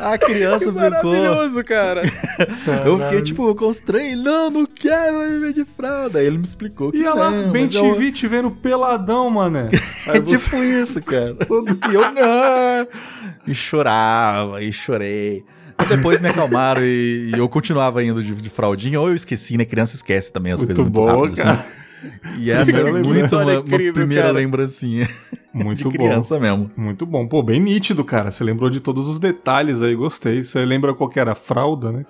A 0.00 0.18
criança 0.18 0.66
ficou. 0.66 0.80
Maravilhoso, 0.80 1.64
cara. 1.64 2.02
Eu 2.84 2.98
fiquei, 2.98 3.22
tipo, 3.22 3.54
constrangido. 3.54 4.22
Não, 4.22 4.50
não 4.50 4.66
quero 4.66 5.18
me 5.18 5.38
ver 5.38 5.52
de 5.52 5.64
fralda. 5.64 6.18
Aí 6.18 6.26
ele 6.26 6.38
me 6.38 6.44
explicou 6.44 6.90
que 6.90 6.98
E 6.98 7.04
ela, 7.04 7.30
não, 7.30 7.50
bem 7.50 7.64
mas 7.66 7.74
eu- 7.74 7.82
TV 7.94 8.12
te 8.12 8.26
vendo 8.26 8.50
peladão, 8.50 9.30
mané. 9.30 9.68
É 10.08 10.20
tipo 10.20 10.56
isso, 10.56 11.00
cara. 11.02 11.36
E 11.90 11.94
eu 11.94 12.12
não. 12.12 12.88
E 13.46 13.54
chorava, 13.54 14.62
e 14.62 14.72
chorei. 14.72 15.44
Depois 15.88 16.20
me 16.20 16.28
acalmaram 16.28 16.82
e, 16.82 17.32
e 17.34 17.38
eu 17.38 17.48
continuava 17.48 18.04
indo 18.04 18.22
de, 18.22 18.34
de 18.34 18.50
fraldinha, 18.50 19.00
ou 19.00 19.08
eu 19.08 19.14
esqueci, 19.16 19.56
né? 19.56 19.64
Criança 19.64 19.96
esquece 19.96 20.32
também 20.32 20.52
as 20.52 20.60
Muito 20.62 20.68
coisas 20.68 20.84
muito 20.84 20.94
boa, 20.94 21.12
rápido, 21.12 21.36
cara. 21.36 21.52
assim. 21.54 21.62
E 22.38 22.50
essa 22.50 22.76
é 22.78 22.90
muito 22.90 23.08
lembrança. 23.08 23.36
uma, 23.36 23.52
uma 23.60 23.62
primeira 23.62 24.22
cara. 24.22 24.32
lembrancinha 24.34 25.08
Muito 25.54 25.78
de 25.78 25.84
bom. 25.84 25.90
criança 25.90 26.38
mesmo. 26.40 26.70
Muito 26.76 27.04
bom. 27.06 27.26
Pô, 27.28 27.42
bem 27.42 27.60
nítido, 27.60 28.04
cara. 28.04 28.30
Você 28.30 28.42
lembrou 28.42 28.68
de 28.70 28.80
todos 28.80 29.06
os 29.08 29.20
detalhes 29.20 29.82
aí, 29.82 29.94
gostei. 29.94 30.42
Você 30.44 30.64
lembra 30.64 30.94
qual 30.94 31.08
que 31.10 31.20
era 31.20 31.32
a 31.32 31.34
fralda, 31.34 31.92
né? 31.92 32.04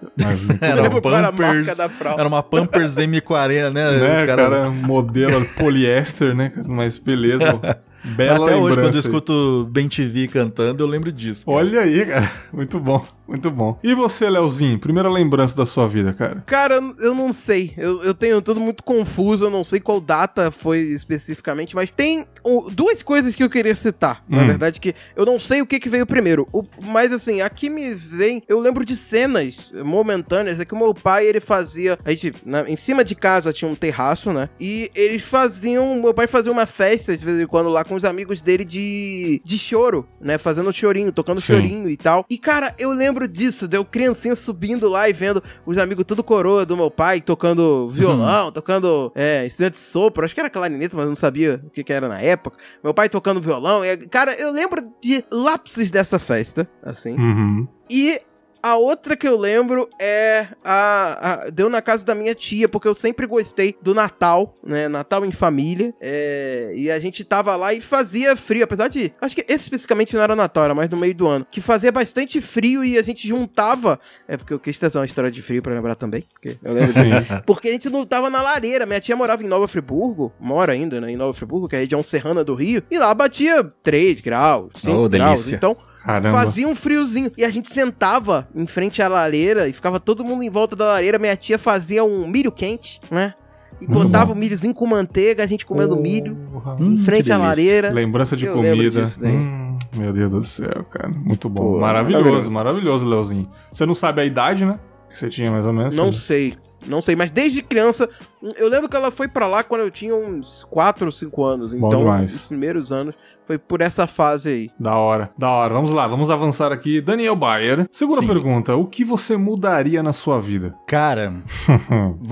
Era 0.61 0.77
Eu 0.77 0.81
um 0.81 0.83
lembro 0.85 1.03
qual 1.03 1.15
era 1.15 1.29
a 1.29 1.33
Pampers, 1.33 1.67
marca 1.67 1.75
da 1.75 1.89
fralda. 1.89 2.21
era 2.21 2.29
uma 2.29 2.43
Pampers 2.43 2.95
M40, 2.97 3.71
né? 3.73 3.99
né, 3.99 4.21
Os 4.21 4.27
cara- 4.27 4.43
cara, 4.49 4.71
modelo 4.71 5.45
poliéster, 5.59 6.35
né? 6.35 6.51
cara? 6.51 6.69
Mas 6.69 6.99
beleza. 6.99 7.61
Bela 8.05 8.47
Até 8.47 8.57
hoje, 8.57 8.77
lembrança. 8.77 8.81
quando 8.81 8.95
eu 8.95 9.01
escuto 9.01 9.69
Ben 9.71 9.89
TV 9.89 10.27
cantando, 10.29 10.83
eu 10.83 10.87
lembro 10.87 11.13
disso. 11.13 11.45
cara. 11.47 11.57
Olha 11.59 11.81
aí, 11.81 12.05
cara. 12.07 12.33
Muito 12.53 12.79
bom, 12.79 13.05
muito 13.27 13.51
bom. 13.51 13.79
E 13.83 13.95
você, 13.95 14.29
Leozinho? 14.29 14.79
Primeira 14.79 15.09
lembrança 15.09 15.57
da 15.57 15.65
sua 15.65 15.89
vida, 15.89 16.13
cara? 16.13 16.43
Cara, 16.47 16.81
eu 16.99 17.15
não 17.15 17.33
sei. 17.33 17.73
Eu, 17.79 18.03
eu 18.03 18.13
tenho 18.13 18.43
tudo 18.43 18.61
muito 18.61 18.83
confuso. 18.83 19.45
Eu 19.47 19.51
não 19.51 19.65
sei 19.65 19.81
qual 19.81 20.01
data 20.01 20.51
foi 20.51 20.81
especificamente, 20.81 21.75
mas 21.75 21.91
tem 21.91 22.27
o- 22.45 22.69
duas 22.71 23.03
coisas 23.03 23.35
que 23.35 23.43
eu 23.43 23.49
queria 23.49 23.75
citar. 23.75 24.23
Na 24.29 24.43
Hum. 24.43 24.47
verdade, 24.49 24.81
que 24.81 24.93
eu 25.17 25.25
não 25.25 25.39
sei 25.39 25.63
o 25.63 25.67
que, 25.67 25.81
que 25.81 25.89
veio 25.89 26.05
primeiro. 26.05 26.47
O- 26.53 26.63
mas 26.85 27.11
assim, 27.13 27.41
aqui 27.41 27.71
me 27.71 27.95
vem. 27.95 28.43
Eu 28.47 28.61
lembro 28.61 28.85
de 28.85 28.95
cenas 28.97 29.73
momentâneas. 29.83 30.61
É 30.61 30.65
que 30.67 30.75
o 30.75 30.79
meu 30.79 30.93
pai 30.93 31.27
ele 31.27 31.41
fazia. 31.41 31.99
A 32.05 32.11
gente, 32.11 32.35
na- 32.45 32.69
em 32.69 32.77
cima 32.77 33.03
de 33.03 33.15
casa 33.15 33.51
tinha 33.53 33.71
um 33.71 33.75
terraço, 33.75 34.31
né? 34.31 34.51
E 34.61 34.91
eles 34.95 35.23
faziam. 35.23 36.03
Meu 36.03 36.13
pai 36.13 36.27
fazia 36.27 36.53
uma 36.53 36.67
festa 36.67 37.17
de 37.17 37.25
vez 37.25 37.41
em 37.41 37.47
quando 37.47 37.71
lá 37.71 37.83
com 37.83 37.92
os 37.95 38.05
amigos 38.05 38.41
dele 38.43 38.65
de, 38.65 39.41
de 39.45 39.59
choro, 39.59 40.07
né? 40.21 40.39
Fazendo 40.39 40.73
chorinho, 40.73 41.13
tocando 41.13 41.41
Sim. 41.41 41.55
chorinho 41.55 41.89
e 41.89 41.97
tal. 41.97 42.25
E 42.29 42.39
cara, 42.39 42.75
eu 42.79 42.91
lembro 42.91 43.27
disso, 43.29 43.69
deu 43.69 43.85
criancinha 43.85 44.35
subindo 44.35 44.89
lá 44.89 45.09
e 45.09 45.13
vendo 45.13 45.43
os 45.67 45.79
amigos 45.79 46.05
tudo 46.05 46.23
coroa 46.25 46.65
do 46.67 46.77
meu 46.77 46.91
pai 46.91 47.21
tocando 47.21 47.89
violão, 47.89 48.51
tocando 48.53 49.13
é, 49.15 49.47
instrumento 49.47 49.75
de 49.75 49.81
sopro. 49.81 50.25
Acho 50.25 50.35
que 50.35 50.41
era 50.41 50.51
clarineta, 50.51 50.97
mas 50.97 51.05
eu 51.05 51.11
não 51.11 51.17
sabia 51.17 51.63
o 51.65 51.71
que, 51.71 51.85
que 51.85 51.93
era 51.93 52.09
na 52.09 52.21
época. 52.21 52.59
Meu 52.83 52.95
pai 52.95 53.09
tocando 53.09 53.41
violão. 53.41 53.85
E, 53.85 53.97
cara, 54.09 54.35
eu 54.35 54.51
lembro 54.51 54.83
de 55.03 55.25
lapsos 55.31 55.91
dessa 55.91 56.19
festa, 56.19 56.69
assim. 56.83 57.19
Uhum. 57.19 57.69
E 57.91 58.21
a 58.63 58.77
outra 58.77 59.17
que 59.17 59.27
eu 59.27 59.37
lembro 59.37 59.89
é 60.01 60.47
a, 60.65 61.45
a- 61.47 61.51
Deu 61.51 61.69
na 61.69 61.83
casa 61.83 62.05
da 62.05 62.15
minha 62.15 62.35
tia, 62.35 62.69
porque 62.69 62.87
eu 62.89 62.95
sempre 62.95 63.27
gostei 63.27 63.77
do 63.83 63.95
Natal, 63.95 64.57
né? 64.65 64.89
Natal 64.89 65.25
em 65.25 65.33
família. 65.33 65.93
é, 66.01 66.73
e 66.77 66.91
a 66.91 66.99
gente 67.01 67.25
tava 67.25 67.57
lá 67.57 67.75
e 67.75 67.81
fazia 67.81 68.37
frio, 68.37 68.65
apesar 68.65 68.89
de. 68.89 69.13
Acho 69.21 69.35
que 69.35 69.45
esse 69.49 69.65
especificamente 69.65 70.15
não 70.15 70.23
era 70.23 70.37
Natal, 70.37 70.65
era 70.65 70.75
mais 70.75 70.89
no 70.89 70.97
meio 70.97 71.15
do 71.15 71.27
ano. 71.27 71.47
Que 71.51 71.61
fazia 71.61 71.91
bastante 71.93 72.41
frio 72.41 72.85
e 72.85 72.99
a 72.99 73.03
gente 73.03 73.27
juntava. 73.27 73.99
É 74.29 74.37
porque 74.37 74.53
eu 74.53 74.61
quis 74.61 74.79
trazer 74.79 74.99
uma 74.99 75.07
história 75.07 75.31
de 75.31 75.43
frio 75.43 75.63
pra 75.63 75.75
lembrar 75.75 75.95
também. 75.95 76.25
Porque 76.33 76.57
eu 76.63 76.73
lembro 76.73 76.93
disso. 76.93 77.13
Porque 77.47 77.69
a 77.69 77.73
gente 77.73 77.91
não 77.91 78.05
tava 78.07 78.31
na 78.31 78.43
lareira. 78.43 78.87
Minha 78.87 79.01
tia 79.01 79.17
morava 79.17 79.43
em 79.43 79.47
Nova 79.49 79.67
Friburgo, 79.69 80.33
mora 80.41 80.73
ainda, 80.73 81.01
né? 81.01 81.11
Em 81.11 81.17
Nova 81.17 81.33
Friburgo, 81.35 81.69
que 81.69 81.75
é 81.77 81.79
a 81.79 81.83
região 81.83 82.03
serrana 82.05 82.45
do 82.45 82.55
Rio. 82.55 82.83
E 82.91 82.99
lá 82.99 83.13
batia 83.15 83.65
3 83.83 84.21
graus, 84.21 84.71
5 84.77 84.93
Oh, 84.97 85.09
graus. 85.09 85.39
delícia. 85.39 85.57
Então, 85.57 85.77
Caramba. 86.03 86.37
Fazia 86.37 86.67
um 86.67 86.75
friozinho. 86.75 87.31
E 87.37 87.45
a 87.45 87.51
gente 87.51 87.73
sentava 87.73 88.49
em 88.55 88.67
frente 88.67 89.01
à 89.01 89.09
lareira 89.09 89.69
e 89.69 89.73
ficava 89.73 90.01
todo 90.01 90.25
mundo 90.25 90.43
em 90.43 90.51
volta 90.51 90.75
da 90.75 90.87
lareira. 90.87 91.19
Minha 91.19 91.37
tia 91.37 91.59
fazia 91.59 92.05
um 92.05 92.27
milho 92.27 92.51
quente, 92.51 93.01
né? 93.11 93.35
E 93.81 93.87
Muito 93.87 94.05
botava 94.05 94.27
bom. 94.27 94.33
o 94.35 94.37
milhozinho 94.37 94.75
com 94.75 94.87
manteiga, 94.87 95.43
a 95.43 95.47
gente 95.47 95.67
comendo 95.67 95.97
milho. 95.97 96.37
Hum, 96.79 96.95
em 96.95 96.99
frente 96.99 97.33
à 97.33 97.39
lareira. 97.39 97.91
Lembrança 97.91 98.37
de 98.37 98.47
Eu 98.47 98.55
comida. 98.55 99.05
Hum, 99.23 99.77
meu 99.95 100.13
Deus 100.13 100.31
do 100.33 100.45
céu, 100.45 100.85
cara. 100.91 101.09
Muito 101.09 101.49
bom. 101.49 101.75
Pô, 101.75 101.81
maravilhoso, 101.81 102.51
maravilhoso. 102.51 103.07
Leozinho. 103.07 103.51
Você 103.73 103.85
não 103.85 103.95
sabe 103.95 104.21
a 104.21 104.25
idade, 104.25 104.65
né? 104.65 104.79
Que 105.09 105.19
você 105.19 105.29
tinha 105.29 105.51
mais 105.51 105.67
ou 105.67 105.73
menos? 105.73 105.97
Não 105.97 106.13
sei. 106.13 106.55
Não 106.87 107.01
sei, 107.01 107.15
mas 107.15 107.31
desde 107.31 107.63
criança, 107.63 108.09
eu 108.57 108.69
lembro 108.69 108.89
que 108.89 108.97
ela 108.97 109.11
foi 109.11 109.29
pra 109.29 109.47
lá 109.47 109.63
quando 109.63 109.83
eu 109.83 109.91
tinha 109.91 110.15
uns 110.15 110.65
4 110.65 111.07
ou 111.07 111.13
5 111.13 111.45
anos. 111.45 111.75
Então, 111.75 111.91
demais. 112.01 112.35
os 112.35 112.43
primeiros 112.43 112.91
anos 112.91 113.15
foi 113.45 113.59
por 113.59 113.81
essa 113.81 114.07
fase 114.07 114.49
aí. 114.49 114.71
Da 114.79 114.95
hora, 114.97 115.31
da 115.37 115.51
hora. 115.51 115.75
Vamos 115.75 115.91
lá, 115.93 116.07
vamos 116.07 116.31
avançar 116.31 116.73
aqui. 116.73 117.01
Daniel 117.01 117.35
Bayer. 117.37 117.87
Segunda 117.91 118.21
Sim. 118.21 118.27
pergunta: 118.27 118.75
o 118.77 118.87
que 118.87 119.05
você 119.05 119.37
mudaria 119.37 120.03
na 120.03 120.13
sua 120.13 120.41
vida? 120.41 120.75
Cara, 120.87 121.33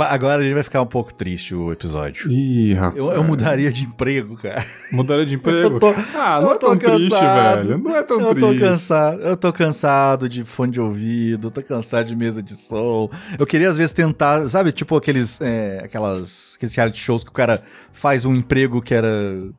agora 0.09 0.41
a 0.41 0.43
gente 0.45 0.55
vai 0.55 0.63
ficar 0.63 0.83
um 0.83 0.87
pouco 0.87 1.13
triste 1.13 1.55
o 1.55 1.73
episódio. 1.73 2.31
Ih, 2.31 2.75
rapaz. 2.75 2.97
Eu, 2.97 3.11
eu 3.13 3.25
mudaria 3.25 3.73
de 3.73 3.85
emprego, 3.85 4.37
cara. 4.37 4.65
Mudaria 4.93 5.27
de 5.27 5.35
emprego? 5.37 5.75
Eu 5.77 5.79
tô- 5.81 5.95
ah, 6.15 6.41
não 6.41 6.49
eu 6.49 6.55
é 6.55 6.59
tô 6.59 6.67
tão 6.77 6.77
triste, 6.77 7.11
cansado. 7.11 7.69
velho. 7.69 7.79
Não 7.83 7.97
é 7.97 8.03
tão 8.03 8.21
eu 8.21 8.27
tô 8.35 8.35
triste. 8.49 8.61
cansado, 8.61 9.21
eu 9.23 9.37
tô 9.37 9.53
cansado 9.53 10.29
de 10.29 10.45
fone 10.45 10.73
de 10.73 10.81
ouvido, 10.81 11.51
tô 11.51 11.63
cansado 11.63 12.07
de 12.07 12.17
mesa 12.17 12.43
de 12.43 12.55
som. 12.55 13.11
Eu 13.39 13.47
queria 13.47 13.71
às 13.71 13.77
vezes 13.77 13.93
tentar, 13.93 14.49
sabe, 14.49 14.73
tipo 14.73 14.97
aqueles, 14.97 15.41
é, 15.41 15.81
aquelas, 15.85 16.55
aqueles 16.57 16.75
reality 16.75 16.99
shows 17.01 17.25
que 17.25 17.31
o 17.31 17.33
cara 17.33 17.63
faz 17.93 18.25
um 18.25 18.35
emprego 18.35 18.81
que 18.81 18.95
era, 18.95 19.09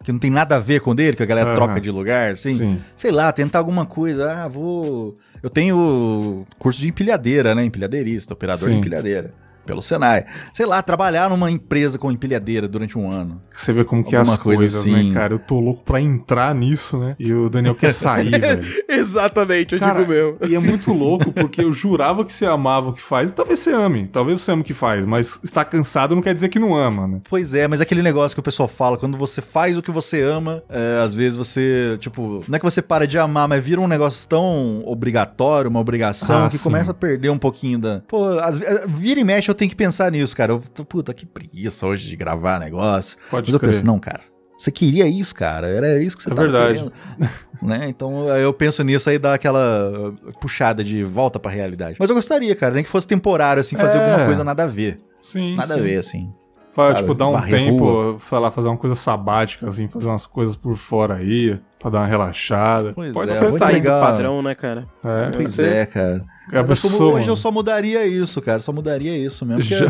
que 0.03 0.11
não 0.11 0.19
tem 0.19 0.31
nada 0.31 0.55
a 0.55 0.59
ver 0.59 0.79
com 0.81 0.95
dele, 0.95 1.15
que 1.17 1.23
a 1.23 1.25
galera 1.25 1.40
Aham. 1.43 1.55
troca 1.55 1.81
de 1.81 1.91
lugar, 1.91 2.31
assim. 2.31 2.55
Sim. 2.55 2.81
Sei 2.95 3.11
lá, 3.11 3.31
tentar 3.31 3.59
alguma 3.59 3.85
coisa. 3.85 4.31
Ah, 4.31 4.47
vou. 4.47 5.17
Eu 5.41 5.49
tenho 5.49 6.45
curso 6.59 6.79
de 6.79 6.87
empilhadeira, 6.87 7.53
né? 7.55 7.63
Empilhadeirista, 7.63 8.33
operador 8.33 8.67
Sim. 8.69 8.73
de 8.75 8.79
empilhadeira. 8.79 9.33
Pelo 9.65 9.81
Senai. 9.81 10.25
Sei 10.53 10.65
lá, 10.65 10.81
trabalhar 10.81 11.29
numa 11.29 11.49
empresa 11.51 11.97
com 11.97 12.11
empilhadeira 12.11 12.67
durante 12.67 12.97
um 12.97 13.11
ano. 13.11 13.41
Você 13.55 13.71
vê 13.71 13.83
como 13.83 14.03
que 14.03 14.15
é 14.15 14.19
as 14.19 14.27
coisa 14.37 14.59
coisas, 14.61 14.81
assim. 14.81 15.09
né, 15.09 15.13
cara? 15.13 15.33
Eu 15.35 15.39
tô 15.39 15.59
louco 15.59 15.83
pra 15.83 16.01
entrar 16.01 16.53
nisso, 16.55 16.97
né? 16.97 17.15
E 17.19 17.31
o 17.33 17.49
Daniel 17.49 17.75
quer 17.75 17.93
sair, 17.93 18.31
velho. 18.39 18.63
Exatamente, 18.89 19.73
eu 19.75 19.79
Cara, 19.79 19.99
digo 19.99 20.11
mesmo. 20.11 20.37
E 20.49 20.55
é 20.55 20.59
muito 20.59 20.91
louco, 20.93 21.31
porque 21.31 21.61
eu 21.63 21.71
jurava 21.73 22.25
que 22.25 22.33
você 22.33 22.45
amava 22.45 22.89
o 22.89 22.93
que 22.93 23.01
faz. 23.01 23.29
E 23.29 23.33
talvez 23.33 23.59
você 23.59 23.71
ame, 23.71 24.07
talvez 24.07 24.41
você 24.41 24.51
ame 24.51 24.61
o 24.61 24.65
que 24.65 24.73
faz, 24.73 25.05
mas 25.05 25.39
estar 25.43 25.65
cansado 25.65 26.15
não 26.15 26.21
quer 26.21 26.33
dizer 26.33 26.49
que 26.49 26.59
não 26.59 26.75
ama, 26.75 27.07
né? 27.07 27.21
Pois 27.29 27.53
é, 27.53 27.67
mas 27.67 27.81
aquele 27.81 28.01
negócio 28.01 28.35
que 28.35 28.39
o 28.39 28.43
pessoal 28.43 28.67
fala, 28.67 28.97
quando 28.97 29.17
você 29.17 29.41
faz 29.41 29.77
o 29.77 29.81
que 29.81 29.91
você 29.91 30.21
ama, 30.21 30.63
é, 30.69 31.01
às 31.03 31.13
vezes 31.13 31.37
você, 31.37 31.97
tipo, 31.99 32.43
não 32.47 32.55
é 32.55 32.59
que 32.59 32.65
você 32.65 32.81
para 32.81 33.05
de 33.05 33.17
amar, 33.17 33.47
mas 33.47 33.63
vira 33.63 33.79
um 33.81 33.87
negócio 33.87 34.27
tão 34.27 34.81
obrigatório, 34.85 35.69
uma 35.69 35.79
obrigação, 35.79 36.45
Ah, 36.45 36.49
que 36.49 36.57
sim. 36.57 36.63
começa 36.63 36.91
a 36.91 36.93
perder 36.93 37.29
um 37.29 37.37
pouquinho 37.37 37.77
da. 37.77 38.01
Pô, 38.07 38.31
eh, 38.39 38.85
vira 38.87 39.19
e 39.19 39.23
mexe 39.23 39.50
eu 39.51 39.55
tenho 39.55 39.69
que 39.69 39.75
pensar 39.75 40.11
nisso, 40.11 40.35
cara. 40.35 40.51
Eu, 40.53 40.59
tô, 40.73 40.83
puta, 40.85 41.13
que 41.13 41.25
preguiça 41.25 41.85
hoje 41.85 42.09
de 42.09 42.15
gravar 42.15 42.59
negócio. 42.59 43.17
Pode 43.29 43.47
mas 43.49 43.53
eu 43.53 43.59
crer. 43.59 43.71
penso, 43.71 43.85
não, 43.85 43.99
cara. 43.99 44.21
Você 44.57 44.71
queria 44.71 45.07
isso, 45.07 45.33
cara? 45.33 45.67
Era 45.67 46.01
isso 46.03 46.15
que 46.15 46.21
você 46.23 46.31
É 46.31 46.35
tava 46.35 46.47
verdade. 46.47 46.73
querendo. 46.75 46.93
né? 47.63 47.85
Então 47.87 48.27
eu 48.37 48.53
penso 48.53 48.83
nisso 48.83 49.09
aí 49.09 49.17
dá 49.17 49.33
aquela 49.33 49.91
uh, 49.91 50.39
puxada 50.39 50.83
de 50.83 51.03
volta 51.03 51.39
pra 51.39 51.49
realidade. 51.51 51.97
Mas 51.99 52.09
eu 52.09 52.15
gostaria, 52.15 52.55
cara, 52.55 52.73
nem 52.75 52.83
que 52.83 52.89
fosse 52.89 53.07
temporário, 53.07 53.59
assim, 53.61 53.75
fazer 53.75 53.97
É. 53.97 54.03
alguma 54.09 54.25
coisa 54.27 54.43
nada 54.43 54.63
a 54.63 54.67
ver. 54.67 54.99
Sim, 55.21 55.55
Nada 55.55 55.73
sim. 55.73 55.79
a 55.79 55.83
ver, 55.83 55.97
assim. 55.97 56.33
Fala, 56.73 56.93
tipo, 56.93 57.13
dar 57.13 57.27
um 57.27 57.41
tempo, 57.41 57.83
rua. 57.83 58.17
sei 58.29 58.39
lá, 58.39 58.49
fazer 58.49 58.67
uma 58.69 58.77
coisa 58.77 58.95
sabática, 58.95 59.67
assim, 59.67 59.87
fazer 59.89 60.07
umas 60.07 60.25
coisas 60.25 60.55
por 60.55 60.77
fora 60.77 61.15
aí, 61.15 61.59
pra 61.79 61.89
dar 61.89 61.97
uma 61.99 62.07
relaxada. 62.07 62.93
Pois 62.93 63.11
Pode 63.11 63.31
é, 63.31 63.33
ser 63.33 63.51
Sair 63.51 63.73
legal. 63.73 63.99
do 63.99 64.05
padrão, 64.05 64.41
né, 64.41 64.55
cara? 64.55 64.87
É, 65.03 65.31
Pois 65.31 65.59
é, 65.59 65.85
cara. 65.85 66.23
A 66.51 66.63
Mas 66.63 66.81
como 66.81 66.93
pessoa, 66.93 67.13
hoje 67.19 67.29
eu 67.29 67.35
só 67.35 67.51
mudaria 67.51 68.05
isso, 68.05 68.41
cara. 68.41 68.59
Só 68.59 68.73
mudaria 68.73 69.15
isso 69.15 69.45
mesmo. 69.45 69.61
porque- 69.61 69.75
Já, 69.75 69.89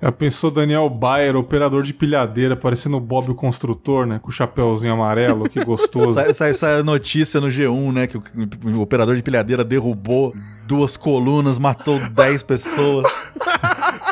já 0.00 0.12
pensou 0.12 0.50
Daniel 0.50 0.88
Bayer, 0.88 1.36
operador 1.36 1.82
de 1.82 1.92
pilhadeira, 1.92 2.56
parecendo 2.56 2.96
o 2.96 3.00
Bob 3.00 3.30
o 3.30 3.34
Construtor, 3.34 4.06
né? 4.06 4.18
Com 4.22 4.28
o 4.30 4.32
chapéuzinho 4.32 4.94
amarelo, 4.94 5.48
que 5.50 5.62
gostoso. 5.64 6.14
Sai, 6.14 6.32
sai, 6.32 6.54
sai 6.54 6.80
a 6.80 6.82
notícia 6.82 7.40
no 7.40 7.48
G1, 7.48 7.92
né? 7.92 8.06
Que 8.06 8.16
o, 8.16 8.22
o 8.76 8.80
operador 8.80 9.16
de 9.16 9.22
pilhadeira 9.22 9.62
derrubou 9.64 10.32
duas 10.66 10.96
colunas, 10.96 11.58
matou 11.58 11.98
10 11.98 12.42
pessoas. 12.44 13.04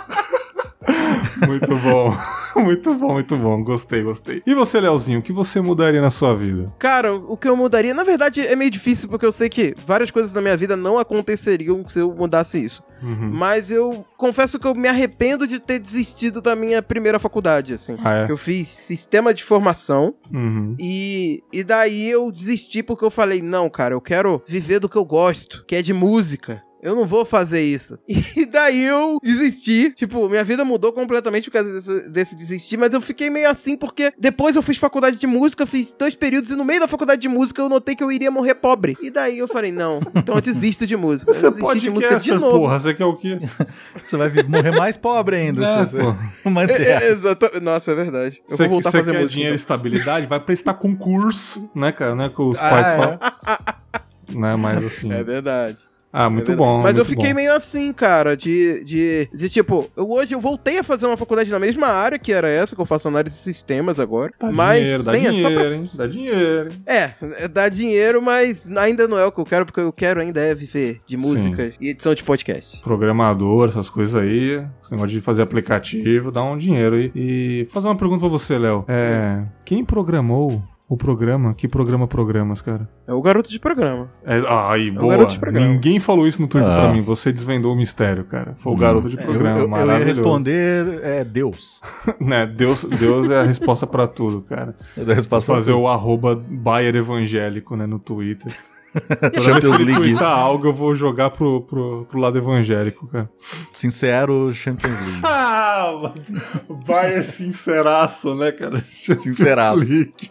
muito 1.46 1.74
bom. 1.76 2.16
Muito 2.60 2.94
bom, 2.94 3.12
muito 3.12 3.36
bom. 3.36 3.62
Gostei, 3.62 4.02
gostei. 4.02 4.42
E 4.46 4.54
você, 4.54 4.80
Leozinho, 4.80 5.20
o 5.20 5.22
que 5.22 5.32
você 5.32 5.60
mudaria 5.60 6.00
na 6.00 6.10
sua 6.10 6.34
vida? 6.34 6.72
Cara, 6.78 7.14
o 7.14 7.36
que 7.36 7.48
eu 7.48 7.56
mudaria, 7.56 7.94
na 7.94 8.04
verdade, 8.04 8.40
é 8.46 8.54
meio 8.56 8.70
difícil, 8.70 9.08
porque 9.08 9.24
eu 9.26 9.32
sei 9.32 9.48
que 9.48 9.74
várias 9.86 10.10
coisas 10.10 10.32
na 10.32 10.40
minha 10.40 10.56
vida 10.56 10.76
não 10.76 10.98
aconteceriam 10.98 11.86
se 11.86 11.98
eu 11.98 12.14
mudasse 12.14 12.62
isso. 12.62 12.82
Uhum. 13.02 13.30
Mas 13.32 13.70
eu 13.70 14.04
confesso 14.16 14.58
que 14.58 14.66
eu 14.66 14.74
me 14.74 14.88
arrependo 14.88 15.46
de 15.46 15.58
ter 15.58 15.78
desistido 15.78 16.40
da 16.42 16.54
minha 16.54 16.82
primeira 16.82 17.18
faculdade, 17.18 17.72
assim. 17.72 17.96
Ah, 18.04 18.26
é? 18.26 18.26
Eu 18.30 18.36
fiz 18.36 18.68
sistema 18.68 19.32
de 19.32 19.42
formação 19.42 20.14
Uhum. 20.32 20.76
e, 20.78 21.42
e 21.52 21.64
daí 21.64 22.08
eu 22.10 22.30
desisti 22.30 22.82
porque 22.82 23.04
eu 23.04 23.10
falei, 23.10 23.40
não, 23.42 23.68
cara, 23.70 23.94
eu 23.94 24.00
quero 24.00 24.42
viver 24.46 24.78
do 24.78 24.88
que 24.88 24.96
eu 24.96 25.04
gosto, 25.04 25.64
que 25.66 25.74
é 25.76 25.82
de 25.82 25.92
música. 25.94 26.62
Eu 26.82 26.94
não 26.96 27.04
vou 27.06 27.24
fazer 27.24 27.60
isso. 27.62 27.98
E 28.36 28.46
daí 28.46 28.84
eu 28.84 29.18
desisti. 29.22 29.90
Tipo, 29.92 30.28
minha 30.28 30.42
vida 30.44 30.64
mudou 30.64 30.92
completamente 30.92 31.50
por 31.50 31.52
causa 31.54 31.72
desse, 31.80 32.08
desse 32.10 32.36
desistir, 32.36 32.76
mas 32.78 32.94
eu 32.94 33.00
fiquei 33.00 33.28
meio 33.28 33.50
assim 33.50 33.76
porque 33.76 34.12
depois 34.18 34.56
eu 34.56 34.62
fiz 34.62 34.78
faculdade 34.78 35.18
de 35.18 35.26
música, 35.26 35.66
fiz 35.66 35.94
dois 35.98 36.14
períodos 36.16 36.50
e 36.50 36.56
no 36.56 36.64
meio 36.64 36.80
da 36.80 36.88
faculdade 36.88 37.20
de 37.20 37.28
música 37.28 37.60
eu 37.60 37.68
notei 37.68 37.94
que 37.94 38.02
eu 38.02 38.10
iria 38.10 38.30
morrer 38.30 38.54
pobre. 38.54 38.96
E 39.02 39.10
daí 39.10 39.38
eu 39.38 39.46
falei, 39.48 39.72
não, 39.72 40.00
então 40.14 40.34
eu 40.36 40.40
desisto 40.40 40.86
de 40.86 40.96
música. 40.96 41.30
Eu 41.30 41.34
Você 41.34 41.42
desisti 41.42 41.62
pode 41.62 41.80
de 41.80 41.90
música 41.90 42.16
de 42.16 42.32
novo. 42.32 42.58
porra. 42.60 42.80
Você 42.80 42.94
quer 42.94 43.04
o 43.04 43.16
quê? 43.16 43.38
Você 44.04 44.16
vai 44.16 44.30
morrer 44.44 44.70
mais 44.70 44.96
pobre 44.96 45.36
ainda. 45.36 45.64
É, 45.66 45.86
se 45.86 45.96
pô. 45.98 46.12
você 46.12 46.18
manter. 46.48 46.80
É, 46.80 47.02
é, 47.08 47.10
exata- 47.10 47.60
Nossa, 47.60 47.92
é 47.92 47.94
verdade. 47.94 48.40
Eu 48.48 48.56
Você, 48.56 48.62
vou 48.62 48.72
voltar 48.74 48.88
a 48.88 48.92
você 48.92 48.98
fazer 48.98 49.12
quer 49.12 49.18
música. 49.18 49.32
dinheiro 49.34 49.54
e 49.54 49.56
então. 49.56 49.62
estabilidade? 49.74 50.26
Vai 50.26 50.40
prestar 50.40 50.74
concurso, 50.74 51.68
né, 51.74 51.92
cara? 51.92 52.14
Não 52.14 52.24
é 52.24 52.28
que 52.30 52.40
os 52.40 52.56
Ah, 52.58 52.70
pais 52.70 52.86
é. 52.88 52.96
falam. 52.96 53.18
Né, 54.30 54.56
mas 54.56 54.84
assim. 54.84 55.12
É 55.12 55.22
verdade. 55.24 55.89
Ah, 56.12 56.24
É 56.24 56.28
muito 56.28 56.46
verdade. 56.48 56.56
bom. 56.68 56.82
Mas 56.82 56.90
eu 56.96 57.04
muito 57.04 57.08
fiquei 57.08 57.28
bom. 57.30 57.36
meio 57.36 57.52
assim, 57.52 57.92
cara, 57.92 58.36
de, 58.36 58.84
de, 58.84 59.28
de 59.32 59.48
tipo, 59.48 59.88
eu, 59.96 60.10
hoje 60.10 60.34
eu 60.34 60.40
voltei 60.40 60.78
a 60.78 60.82
fazer 60.82 61.06
uma 61.06 61.16
faculdade 61.16 61.50
na 61.50 61.58
mesma 61.58 61.86
área, 61.86 62.18
que 62.18 62.32
era 62.32 62.48
essa, 62.48 62.74
que 62.74 62.80
eu 62.82 62.86
faço 62.86 63.06
análise 63.08 63.36
de 63.36 63.42
sistemas 63.42 64.00
agora. 64.00 64.32
Dá 64.40 64.50
mas 64.50 64.80
dinheiro, 64.80 65.02
dá 65.04 65.12
sem 65.12 65.26
é 65.26 65.30
dinheiro, 65.30 65.54
pra- 65.54 65.74
hein? 65.74 65.82
Dá 65.94 66.06
dinheiro, 66.06 66.70
hein? 66.72 66.82
É, 66.86 67.10
é, 67.44 67.48
dá 67.48 67.68
dinheiro, 67.68 68.20
mas 68.20 68.68
ainda 68.76 69.06
não 69.06 69.18
é 69.18 69.24
o 69.26 69.30
que 69.32 69.40
eu 69.40 69.44
quero, 69.46 69.64
porque 69.66 69.80
eu 69.80 69.92
quero 69.92 70.20
ainda 70.20 70.40
é 70.40 70.54
viver 70.54 71.00
de 71.06 71.16
músicas 71.16 71.74
e 71.80 71.90
edição 71.90 72.14
de 72.14 72.24
podcast. 72.24 72.80
Programador, 72.82 73.68
essas 73.68 73.88
coisas 73.88 74.16
aí. 74.16 74.64
Esse 74.82 74.90
negócio 74.92 75.10
de 75.12 75.20
fazer 75.20 75.42
aplicativo, 75.42 76.30
dá 76.32 76.42
um 76.42 76.56
dinheiro 76.58 76.96
aí. 76.96 77.12
E 77.14 77.68
fazer 77.70 77.86
uma 77.86 77.96
pergunta 77.96 78.20
pra 78.20 78.28
você, 78.28 78.58
Léo. 78.58 78.84
É. 78.88 79.42
Quem 79.64 79.84
programou 79.84 80.62
o 80.90 80.96
programa? 80.96 81.54
Que 81.54 81.68
programa 81.68 82.08
programas, 82.08 82.60
cara? 82.60 82.88
É 83.06 83.12
o 83.14 83.22
garoto 83.22 83.48
de 83.48 83.60
programa. 83.60 84.10
É, 84.24 84.38
ah, 84.46 84.72
aí, 84.72 84.90
o 84.90 84.94
boa. 84.94 85.12
garoto 85.12 85.32
de 85.34 85.38
programa. 85.38 85.68
Ninguém 85.68 86.00
falou 86.00 86.26
isso 86.26 86.42
no 86.42 86.48
Twitter 86.48 86.68
Ah. 86.70 86.80
pra 86.82 86.92
mim. 86.92 87.00
Você 87.02 87.32
desvendou 87.32 87.72
o 87.72 87.76
mistério, 87.76 88.24
cara. 88.24 88.56
Foi 88.58 88.72
o 88.72 88.76
garoto 88.76 89.08
de 89.08 89.16
Eu, 89.16 89.22
programa. 89.22 89.58
eu- 89.60 89.86
eu 89.86 89.86
ia 89.98 90.04
responder 90.04 91.00
é 91.02 91.22
Deus. 91.22 91.80
né? 92.20 92.44
Deus, 92.44 92.82
Deus 92.84 93.30
é 93.30 93.38
a 93.38 93.42
resposta 93.44 93.86
pra 93.86 94.08
tudo, 94.08 94.40
cara. 94.42 94.74
Dou 94.96 95.12
a 95.12 95.14
resposta 95.14 95.46
pra 95.46 95.54
Fazer 95.54 95.72
tudo. 95.72 95.82
o 95.82 95.88
arroba 95.88 96.34
Bayer 96.34 96.96
evangélico, 96.96 97.76
né, 97.76 97.86
no 97.86 97.98
Twitter. 98.00 98.52
Toda 99.20 99.30
vez 99.30 99.44
que 99.44 99.52
Champions 99.52 99.74
ele 99.76 99.84
League. 99.92 100.00
twittar 100.00 100.36
algo, 100.36 100.66
eu 100.66 100.72
vou 100.74 100.94
jogar 100.94 101.30
pro, 101.30 101.62
pro, 101.62 102.06
pro 102.06 102.18
lado 102.20 102.38
evangélico, 102.38 103.06
cara. 103.08 103.30
Sincero 103.72 104.52
Champions 104.52 104.98
League. 105.06 105.20
Ah, 105.82 106.12
Bayer 106.86 107.24
sinceraço, 107.24 108.34
né, 108.34 108.52
cara? 108.52 108.84
Sinceraço. 108.86 109.84
Flick. 109.84 110.30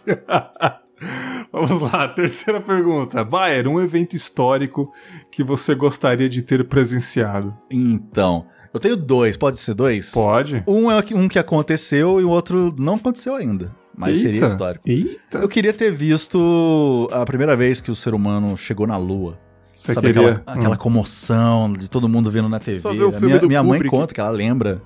Vamos 1.52 1.80
lá, 1.80 2.06
terceira 2.08 2.60
pergunta. 2.60 3.24
Bayer, 3.24 3.66
um 3.66 3.80
evento 3.80 4.14
histórico 4.14 4.92
que 5.30 5.42
você 5.42 5.74
gostaria 5.74 6.28
de 6.28 6.42
ter 6.42 6.64
presenciado? 6.68 7.56
Então, 7.70 8.46
eu 8.72 8.78
tenho 8.78 8.96
dois. 8.96 9.36
Pode 9.36 9.58
ser 9.58 9.74
dois? 9.74 10.10
Pode? 10.10 10.62
Um 10.66 10.90
é 10.90 11.02
um 11.14 11.28
que 11.28 11.38
aconteceu 11.38 12.20
e 12.20 12.24
o 12.24 12.30
outro 12.30 12.74
não 12.78 12.94
aconteceu 12.94 13.34
ainda. 13.34 13.74
Mas 14.00 14.18
seria 14.18 14.34
Eita. 14.34 14.46
histórico. 14.46 14.88
Eita! 14.88 15.38
Eu 15.38 15.48
queria 15.48 15.72
ter 15.72 15.90
visto 15.92 17.08
a 17.12 17.24
primeira 17.24 17.54
vez 17.56 17.80
que 17.80 17.90
o 17.90 17.96
ser 17.96 18.14
humano 18.14 18.56
chegou 18.56 18.86
na 18.86 18.96
Lua. 18.96 19.38
Você 19.76 19.94
Sabe 19.94 20.12
queria... 20.12 20.30
aquela, 20.32 20.42
aquela 20.58 20.76
comoção 20.76 21.72
de 21.72 21.88
todo 21.88 22.08
mundo 22.08 22.30
vendo 22.30 22.48
na 22.48 22.58
TV. 22.58 22.80
Só 22.80 22.92
ver 22.92 23.04
o 23.04 23.12
filme 23.12 23.26
minha, 23.28 23.38
do 23.38 23.48
minha 23.48 23.62
mãe 23.62 23.82
conta 23.84 24.12
que 24.12 24.20
ela 24.20 24.30
lembra 24.30 24.82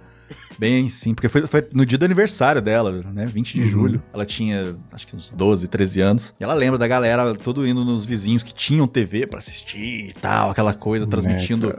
bem, 0.58 0.88
sim, 0.88 1.14
porque 1.14 1.28
foi, 1.28 1.42
foi 1.48 1.66
no 1.72 1.84
dia 1.84 1.98
do 1.98 2.04
aniversário 2.04 2.62
dela, 2.62 3.02
né? 3.12 3.26
20 3.26 3.54
de 3.54 3.60
Uhum. 3.62 3.66
julho. 3.66 4.02
Ela 4.12 4.24
tinha, 4.24 4.76
acho 4.92 5.06
que 5.06 5.16
uns 5.16 5.32
12, 5.32 5.66
13 5.66 6.00
anos. 6.00 6.34
E 6.38 6.44
ela 6.44 6.54
lembra 6.54 6.78
da 6.78 6.86
galera 6.86 7.34
todo 7.34 7.66
indo 7.66 7.84
nos 7.84 8.06
vizinhos 8.06 8.42
que 8.44 8.54
tinham 8.54 8.86
TV 8.86 9.26
pra 9.26 9.38
assistir 9.40 10.10
e 10.10 10.12
tal, 10.20 10.50
aquela 10.50 10.72
coisa, 10.74 11.06
transmitindo 11.06 11.68
Né, 11.68 11.74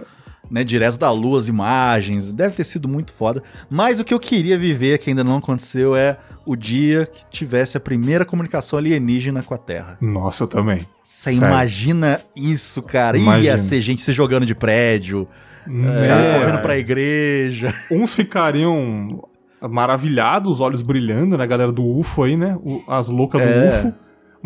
né, 0.51 0.63
direto 0.63 0.97
da 0.99 1.09
lua 1.09 1.39
as 1.39 1.47
imagens. 1.47 2.31
Deve 2.33 2.53
ter 2.53 2.63
sido 2.65 2.88
muito 2.88 3.13
foda. 3.13 3.41
Mas 3.69 3.99
o 3.99 4.03
que 4.03 4.13
eu 4.13 4.19
queria 4.19 4.59
viver, 4.59 4.97
que 4.99 5.09
ainda 5.09 5.23
não 5.23 5.38
aconteceu, 5.38 5.95
é 5.95 6.17
o 6.45 6.55
dia 6.55 7.05
que 7.11 7.23
tivesse 7.29 7.75
a 7.77 7.79
primeira 7.79 8.23
comunicação 8.25 8.77
alienígena 8.77 9.41
com 9.43 9.53
a 9.53 9.57
Terra. 9.57 9.97
Nossa, 9.99 10.43
eu 10.43 10.47
também. 10.47 10.87
Você 11.03 11.33
Sério. 11.33 11.47
imagina 11.47 12.21
isso, 12.35 12.81
cara? 12.81 13.17
Imagina. 13.17 13.43
Ia 13.45 13.57
ser 13.57 13.81
gente 13.81 14.01
se 14.03 14.11
jogando 14.13 14.45
de 14.45 14.53
prédio, 14.55 15.27
é, 15.67 16.39
correndo 16.39 16.61
pra 16.61 16.77
igreja. 16.77 17.73
Uns 17.91 18.13
ficariam 18.13 19.27
maravilhados, 19.69 20.61
olhos 20.61 20.81
brilhando, 20.81 21.37
né? 21.37 21.43
A 21.43 21.47
galera 21.47 21.71
do 21.71 21.83
UFO 21.83 22.23
aí, 22.23 22.37
né? 22.37 22.57
As 22.87 23.07
loucas 23.07 23.41
do 23.41 23.47
É. 23.47 23.69
UFO. 23.79 23.93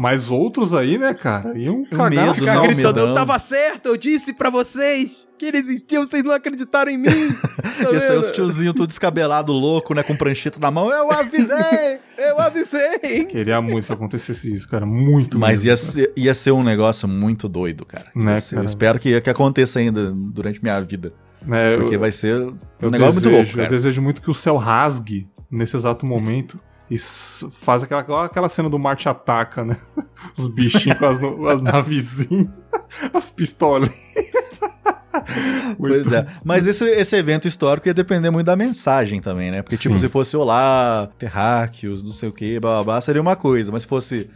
Mas 0.02 0.30
outros 0.32 0.74
aí, 0.74 0.98
né, 0.98 1.14
cara, 1.14 1.58
iam 1.60 1.82
O 1.82 1.90
cagar. 1.90 2.10
medo, 2.28 2.36
Ficar 2.36 2.56
não, 2.56 2.62
gritando, 2.64 3.00
eu 3.02 3.14
tava 3.14 3.38
certo, 3.38 3.88
eu 3.88 3.98
disse 3.98 4.34
pra 4.34 4.50
vocês 4.50 5.28
que 5.38 5.46
ele 5.48 5.58
existia, 5.58 6.00
vocês 6.00 6.24
não 6.24 6.32
acreditaram 6.32 6.90
em 6.90 6.98
mim. 6.98 7.08
Tá 7.80 7.92
Ia 7.92 8.00
ser 8.02 8.12
vendo? 8.14 8.20
os 8.22 8.32
tiozinhos 8.32 8.74
tudo 8.74 8.88
descabelado, 8.88 9.52
louco, 9.54 9.94
né? 9.94 10.04
Com 10.04 10.16
prancheta 10.16 10.60
na 10.60 10.70
mão. 10.72 10.90
Eu 10.92 11.12
avisei! 11.12 12.00
Eu 12.18 12.40
avisei. 12.40 13.26
Queria 13.26 13.62
muito 13.62 13.88
que 13.88 13.94
acontecesse 13.94 14.54
isso, 14.54 14.68
cara. 14.68 14.86
Muito 14.86 15.38
Mas 15.40 15.64
mesmo, 15.64 15.68
ia 15.70 15.78
ser, 15.78 16.14
ia 16.16 16.34
ser 16.34 16.52
um 16.52 16.62
negócio 16.64 17.08
muito 17.08 17.48
doido, 17.48 17.86
cara. 17.86 18.08
Né, 18.16 18.38
ser- 18.40 18.56
cara? 18.56 18.66
Eu 18.66 18.70
espero 18.70 19.00
que, 19.00 19.20
que 19.22 19.30
aconteça 19.30 19.80
ainda 19.80 20.12
durante 20.12 20.62
minha 20.62 20.80
vida. 20.82 21.14
né? 21.42 21.76
Porque 21.78 21.96
eu, 21.96 22.00
vai 22.00 22.12
ser 22.12 22.36
um 22.42 22.58
eu 22.82 22.92
negócio 22.92 23.14
muito 23.14 23.30
desejo, 23.30 23.38
louco, 23.38 23.52
Eu 23.52 23.58
cara. 23.64 23.70
desejo 23.70 24.02
muito 24.02 24.22
que 24.22 24.30
o 24.30 24.34
céu 24.36 24.58
rasgue 24.58 25.28
nesse 25.50 25.76
exato 25.78 26.06
momento 26.06 26.60
e 26.90 26.98
faz 26.98 27.84
aquela, 27.84 28.26
aquela 28.26 28.50
cena 28.50 28.70
do 28.70 28.80
Marte 28.80 29.08
Ataca, 29.08 29.64
né? 29.64 29.78
Os 30.38 30.48
bichinhos 30.48 30.98
com 30.98 31.06
as, 31.06 31.20
as 31.56 31.62
navezinhas, 31.62 32.64
as 33.14 33.30
pistolas. 33.30 33.90
Pois 35.78 36.12
é. 36.12 36.26
Mas 36.44 36.66
esse, 36.66 36.84
esse 36.86 37.16
evento 37.16 37.48
histórico 37.48 37.88
ia 37.88 37.94
depender 37.94 38.30
muito 38.30 38.46
da 38.48 38.56
mensagem 38.56 39.22
também, 39.22 39.52
né? 39.52 39.62
Porque, 39.62 39.78
tipo, 39.78 39.96
Sim. 39.96 40.00
se 40.02 40.10
fosse 40.10 40.36
olá, 40.36 41.10
terráqueos, 41.18 42.04
não 42.04 42.12
sei 42.14 42.30
o 42.30 42.32
que, 42.32 42.60
blá 42.60 42.76
blá 42.76 42.84
blá, 42.84 43.02
seria 43.02 43.22
uma 43.22 43.36
coisa. 43.36 43.72
Mas 43.72 43.84
se 43.84 43.88
fosse 43.88 44.30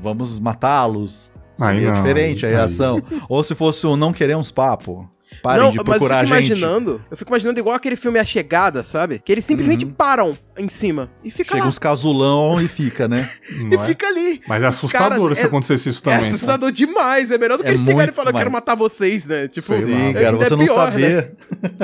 vamos 0.00 0.38
matá-los, 0.38 1.32
Aí 1.60 1.74
seria 1.74 1.88
não, 1.92 1.96
diferente 1.96 2.44
a 2.44 2.48
aí- 2.48 2.54
reação. 2.54 3.02
Ou 3.28 3.42
se 3.42 3.54
fosse 3.54 3.86
um 3.86 3.96
não 3.96 4.12
queremos 4.12 4.50
papo. 4.50 5.08
Parem 5.42 5.62
não, 5.62 5.70
de 5.70 5.76
mas 5.78 5.86
eu 5.86 5.92
procurar 5.92 6.22
fico 6.24 6.34
a 6.34 6.40
gente. 6.40 6.50
imaginando, 6.52 7.02
eu 7.10 7.16
fico 7.16 7.30
imaginando 7.30 7.58
igual 7.60 7.74
aquele 7.76 7.96
filme 7.96 8.18
A 8.18 8.24
Chegada, 8.24 8.84
sabe? 8.84 9.20
Que 9.24 9.32
eles 9.32 9.44
simplesmente 9.44 9.86
param 9.86 10.36
em 10.58 10.68
cima 10.68 11.10
e 11.24 11.30
fica 11.30 11.52
Chega 11.52 11.62
lá. 11.62 11.68
uns 11.68 11.78
casulão 11.78 12.60
e 12.60 12.68
fica, 12.68 13.08
né? 13.08 13.28
E 13.70 13.74
é? 13.74 13.78
fica 13.78 14.06
ali. 14.06 14.40
Mas 14.46 14.62
é 14.62 14.66
assustador 14.66 15.18
Cara, 15.28 15.36
se 15.36 15.42
é- 15.42 15.46
acontecesse 15.46 15.88
isso 15.88 16.00
É 16.00 16.02
também. 16.12 16.20
tá? 16.30 16.34
assustador 16.34 16.72
demais. 16.72 17.30
É 17.30 17.38
melhor 17.38 17.56
do 17.56 17.62
que 17.64 17.70
É 17.70 17.72
eles 17.72 17.84
chegarem 17.84 18.12
e 18.12 18.14
falar, 18.14 18.30
eu 18.30 18.34
quero 18.36 18.50
matar 18.52 18.74
vocês, 18.74 19.24
né? 19.24 19.48
Tipo, 19.48 19.72
Sim, 19.74 20.12
lá. 20.12 20.20
cara, 20.20 20.36
você 20.36 20.46
é 20.52 20.56
não 20.56 20.64
pior, 20.64 20.92
né? 20.92 21.12
saber. 21.12 21.34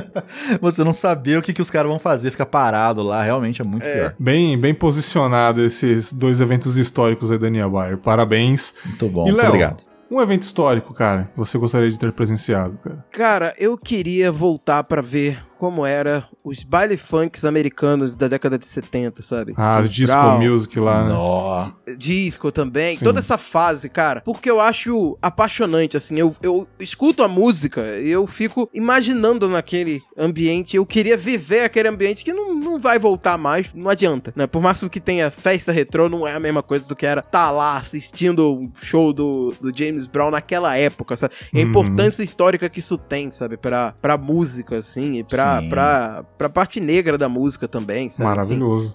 você 0.60 0.84
não 0.84 0.92
saber 0.92 1.38
o 1.38 1.42
que, 1.42 1.52
que 1.52 1.62
os 1.62 1.70
caras 1.70 1.88
vão 1.88 1.98
fazer, 1.98 2.30
ficar 2.30 2.46
parado 2.46 3.02
lá, 3.02 3.22
realmente 3.22 3.62
é 3.62 3.64
muito 3.64 3.82
pior. 3.84 4.14
Bem, 4.18 4.58
bem 4.58 4.74
posicionado 4.74 5.62
esses 5.64 6.12
dois 6.12 6.40
eventos 6.40 6.76
históricos 6.76 7.30
aí, 7.30 7.38
Daniel 7.38 7.70
Bayer. 7.70 7.96
Parabéns. 7.96 8.74
Muito 8.84 9.08
bom, 9.08 9.28
e 9.28 9.32
Léo, 9.32 9.46
obrigado. 9.46 9.84
Um 10.10 10.20
evento 10.20 10.42
histórico, 10.42 10.92
cara, 10.94 11.24
que 11.32 11.38
você 11.38 11.58
gostaria 11.58 11.90
de 11.90 11.98
ter 11.98 12.12
presenciado, 12.12 12.78
cara. 12.82 13.04
Cara, 13.10 13.54
eu 13.58 13.76
queria 13.76 14.30
voltar 14.32 14.84
pra 14.84 15.02
ver 15.02 15.45
como 15.58 15.84
era 15.86 16.28
os 16.44 16.62
baile 16.62 16.96
funks 16.96 17.44
americanos 17.44 18.14
da 18.16 18.28
década 18.28 18.58
de 18.58 18.64
70, 18.66 19.22
sabe? 19.22 19.54
Ah, 19.56 19.74
James 19.76 19.92
disco 19.92 20.12
Brown, 20.16 20.38
music 20.40 20.78
lá, 20.80 21.04
né? 21.04 21.08
Nó. 21.12 21.70
disco 21.98 22.50
também, 22.52 22.96
Sim. 22.96 23.04
toda 23.04 23.18
essa 23.18 23.36
fase, 23.38 23.88
cara, 23.88 24.20
porque 24.20 24.50
eu 24.50 24.60
acho 24.60 25.18
apaixonante, 25.20 25.96
assim, 25.96 26.18
eu, 26.18 26.34
eu 26.42 26.66
escuto 26.78 27.22
a 27.22 27.28
música 27.28 27.82
e 27.98 28.08
eu 28.08 28.26
fico 28.26 28.68
imaginando 28.72 29.48
naquele 29.48 30.02
ambiente, 30.16 30.76
eu 30.76 30.86
queria 30.86 31.16
viver 31.16 31.60
aquele 31.64 31.88
ambiente 31.88 32.24
que 32.24 32.32
não, 32.32 32.54
não 32.54 32.78
vai 32.78 32.98
voltar 32.98 33.36
mais, 33.38 33.72
não 33.74 33.90
adianta, 33.90 34.32
né? 34.36 34.46
Por 34.46 34.62
mais 34.62 34.80
que 34.86 35.00
tenha 35.00 35.30
festa 35.30 35.72
retrô, 35.72 36.08
não 36.08 36.26
é 36.26 36.34
a 36.34 36.40
mesma 36.40 36.62
coisa 36.62 36.86
do 36.86 36.94
que 36.94 37.04
era 37.06 37.22
tá 37.22 37.50
lá 37.50 37.76
assistindo 37.78 38.54
o 38.54 38.70
show 38.80 39.12
do, 39.12 39.54
do 39.60 39.76
James 39.76 40.06
Brown 40.06 40.30
naquela 40.30 40.76
época, 40.76 41.16
sabe? 41.16 41.34
E 41.52 41.60
a 41.60 41.62
Uhum. 41.64 41.70
importância 41.70 42.22
histórica 42.22 42.68
que 42.68 42.78
isso 42.78 42.96
tem, 42.96 43.30
sabe? 43.30 43.56
Pra, 43.56 43.92
pra 44.00 44.16
música, 44.16 44.76
assim, 44.76 45.16
e 45.18 45.24
pra, 45.24 45.45
Sim. 45.60 45.68
pra, 45.68 46.24
pra 46.36 46.48
parte 46.48 46.80
negra 46.80 47.16
da 47.16 47.28
música 47.28 47.66
também, 47.66 48.10
sabe? 48.10 48.28
Maravilhoso. 48.28 48.94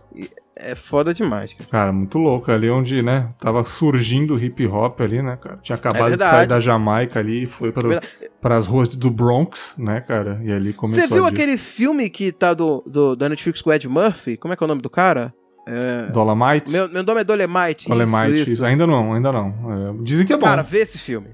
É 0.55 0.75
foda 0.75 1.13
demais, 1.13 1.53
cara. 1.53 1.69
Cara, 1.69 1.91
muito 1.91 2.19
louco. 2.19 2.51
Ali 2.51 2.69
onde, 2.69 3.01
né, 3.01 3.29
tava 3.39 3.63
surgindo 3.63 4.35
o 4.35 4.39
hip 4.39 4.65
hop 4.67 5.01
ali, 5.01 5.21
né, 5.21 5.35
cara? 5.35 5.57
Tinha 5.57 5.75
acabado 5.75 6.03
de 6.03 6.09
verdade. 6.09 6.35
sair 6.35 6.47
da 6.47 6.59
Jamaica 6.59 7.19
ali 7.19 7.43
e 7.43 7.45
foi 7.47 7.71
para, 7.71 8.01
para 8.39 8.57
as 8.57 8.67
ruas 8.67 8.89
do 8.89 9.09
Bronx, 9.09 9.73
né, 9.77 10.01
cara? 10.01 10.39
E 10.43 10.51
ali 10.51 10.71
começou 10.71 11.07
Você 11.07 11.13
viu 11.13 11.25
aquele 11.25 11.57
filme 11.57 12.09
que 12.09 12.31
tá 12.31 12.53
do, 12.53 12.83
do, 12.85 13.15
da 13.15 13.27
Netflix 13.27 13.61
com 13.61 13.71
o 13.71 13.73
Ed 13.73 13.87
Murphy? 13.87 14.37
Como 14.37 14.53
é 14.53 14.57
que 14.57 14.63
é 14.63 14.65
o 14.65 14.67
nome 14.67 14.81
do 14.81 14.89
cara? 14.89 15.33
É... 15.67 16.11
Dolomite? 16.11 16.71
Meu, 16.71 16.89
meu 16.89 17.03
nome 17.03 17.21
é 17.21 17.23
Dolemite. 17.23 17.87
Dolomite, 17.87 18.41
isso, 18.41 18.49
isso. 18.51 18.65
Ainda 18.65 18.85
não, 18.85 19.13
ainda 19.13 19.31
não. 19.31 19.47
É, 19.47 20.03
dizem 20.03 20.25
que 20.25 20.33
é 20.33 20.37
bom. 20.37 20.45
Cara, 20.45 20.63
vê 20.63 20.79
esse 20.79 20.97
filme. 20.97 21.29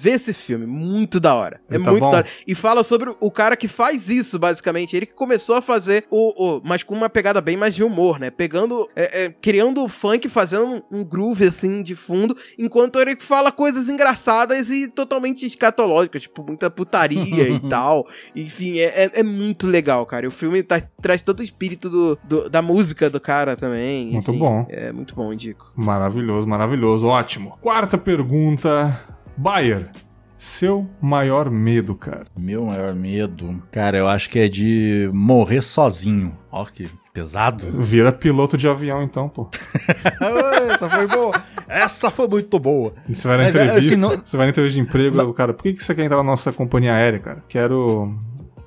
Vê 0.00 0.10
esse 0.10 0.32
filme, 0.32 0.66
muito 0.66 1.18
da 1.18 1.34
hora. 1.34 1.60
É 1.68 1.78
tá 1.78 1.90
muito 1.90 2.04
bom? 2.04 2.10
da 2.10 2.18
hora. 2.18 2.26
E 2.46 2.54
fala 2.54 2.84
sobre 2.84 3.10
o 3.20 3.30
cara 3.30 3.56
que 3.56 3.66
faz 3.68 4.08
isso, 4.08 4.38
basicamente. 4.38 4.96
Ele 4.96 5.06
que 5.06 5.14
começou 5.14 5.56
a 5.56 5.62
fazer 5.62 6.04
o. 6.10 6.32
o 6.58 6.60
mas 6.64 6.82
com 6.82 6.94
uma 6.94 7.08
pegada 7.10 7.40
bem 7.40 7.56
mais 7.56 7.74
de 7.74 7.82
humor, 7.82 8.18
né? 8.18 8.30
Pegando. 8.30 8.88
é, 8.94 9.24
é, 9.24 9.30
criando 9.30 9.82
o 9.82 9.88
funk, 9.88 10.28
fazendo 10.28 10.66
um, 10.66 11.00
um 11.00 11.04
groove 11.04 11.46
assim 11.46 11.82
de 11.82 11.94
fundo, 11.96 12.36
enquanto 12.58 12.98
ele 13.00 13.16
fala 13.18 13.50
coisas 13.50 13.88
engraçadas 13.88 14.70
e 14.70 14.88
totalmente 14.88 15.46
escatológicas, 15.46 16.22
tipo, 16.22 16.44
muita 16.46 16.70
putaria 16.70 17.48
e 17.48 17.58
tal. 17.68 18.06
Enfim, 18.36 18.78
é, 18.78 19.04
é, 19.04 19.10
é 19.20 19.22
muito 19.22 19.66
legal, 19.66 20.04
cara. 20.06 20.26
E 20.26 20.28
o 20.28 20.32
filme 20.32 20.62
tá- 20.62 20.80
traz 21.02 21.22
todo 21.22 21.40
o 21.40 21.42
espírito 21.42 21.88
do, 21.90 22.18
do- 22.24 22.48
da 22.50 22.62
música 22.62 23.10
do 23.10 23.20
cara 23.20 23.56
também. 23.56 24.12
Muito 24.12 24.30
Enfim, 24.30 24.38
bom. 24.40 24.66
É 24.68 24.92
muito 24.92 25.14
bom, 25.14 25.32
indico. 25.32 25.72
Maravilhoso, 25.74 26.46
maravilhoso. 26.46 27.06
Ótimo. 27.06 27.58
Quarta 27.60 27.98
pergunta. 27.98 29.17
Bayer, 29.38 29.90
seu 30.36 30.88
maior 31.00 31.48
medo, 31.48 31.94
cara. 31.94 32.26
Meu 32.36 32.64
maior 32.66 32.92
medo, 32.94 33.62
cara, 33.70 33.96
eu 33.96 34.08
acho 34.08 34.28
que 34.28 34.38
é 34.40 34.48
de 34.48 35.08
morrer 35.14 35.62
sozinho. 35.62 36.36
Ó, 36.50 36.64
que 36.64 36.90
pesado. 37.12 37.70
Vira 37.80 38.10
piloto 38.12 38.56
de 38.58 38.66
avião, 38.68 39.00
então, 39.02 39.28
pô. 39.28 39.48
Essa 40.72 40.88
foi 40.88 41.06
boa. 41.06 41.30
Essa 41.68 42.10
foi 42.10 42.26
muito 42.28 42.58
boa. 42.58 42.94
Você 43.08 43.28
vai 43.28 43.36
na 43.36 43.42
Mas, 43.44 43.56
é, 43.56 43.64
entrevista, 43.64 43.90
assim, 43.92 44.00
não- 44.00 44.20
você 44.24 44.36
vai 44.36 44.46
na 44.46 44.50
entrevista 44.50 44.76
de 44.80 44.88
emprego, 44.88 45.20
o 45.22 45.34
cara, 45.34 45.52
por 45.54 45.62
que 45.62 45.72
que 45.74 45.84
você 45.84 45.94
quer 45.94 46.04
entrar 46.04 46.16
na 46.16 46.22
nossa 46.24 46.52
companhia 46.52 46.94
aérea, 46.94 47.18
cara? 47.20 47.44
Quero 47.48 48.14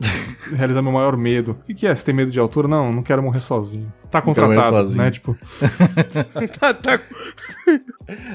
realizar 0.56 0.82
meu 0.82 0.91
maior 0.91 1.16
medo. 1.16 1.52
O 1.52 1.66
que, 1.66 1.74
que 1.74 1.88
é? 1.88 1.95
Você 1.95 2.04
tem 2.04 2.14
medo 2.14 2.32
de 2.32 2.39
altura? 2.39 2.68
Não, 2.68 2.91
não 2.91 3.04
quero 3.04 3.22
morrer 3.22 3.41
sozinho. 3.41 3.91
Tá 4.10 4.22
contratado, 4.22 4.78
sozinho. 4.78 4.97
né? 4.97 5.12
Tipo, 5.12 5.38
tá, 6.60 6.74
tá. 6.74 6.99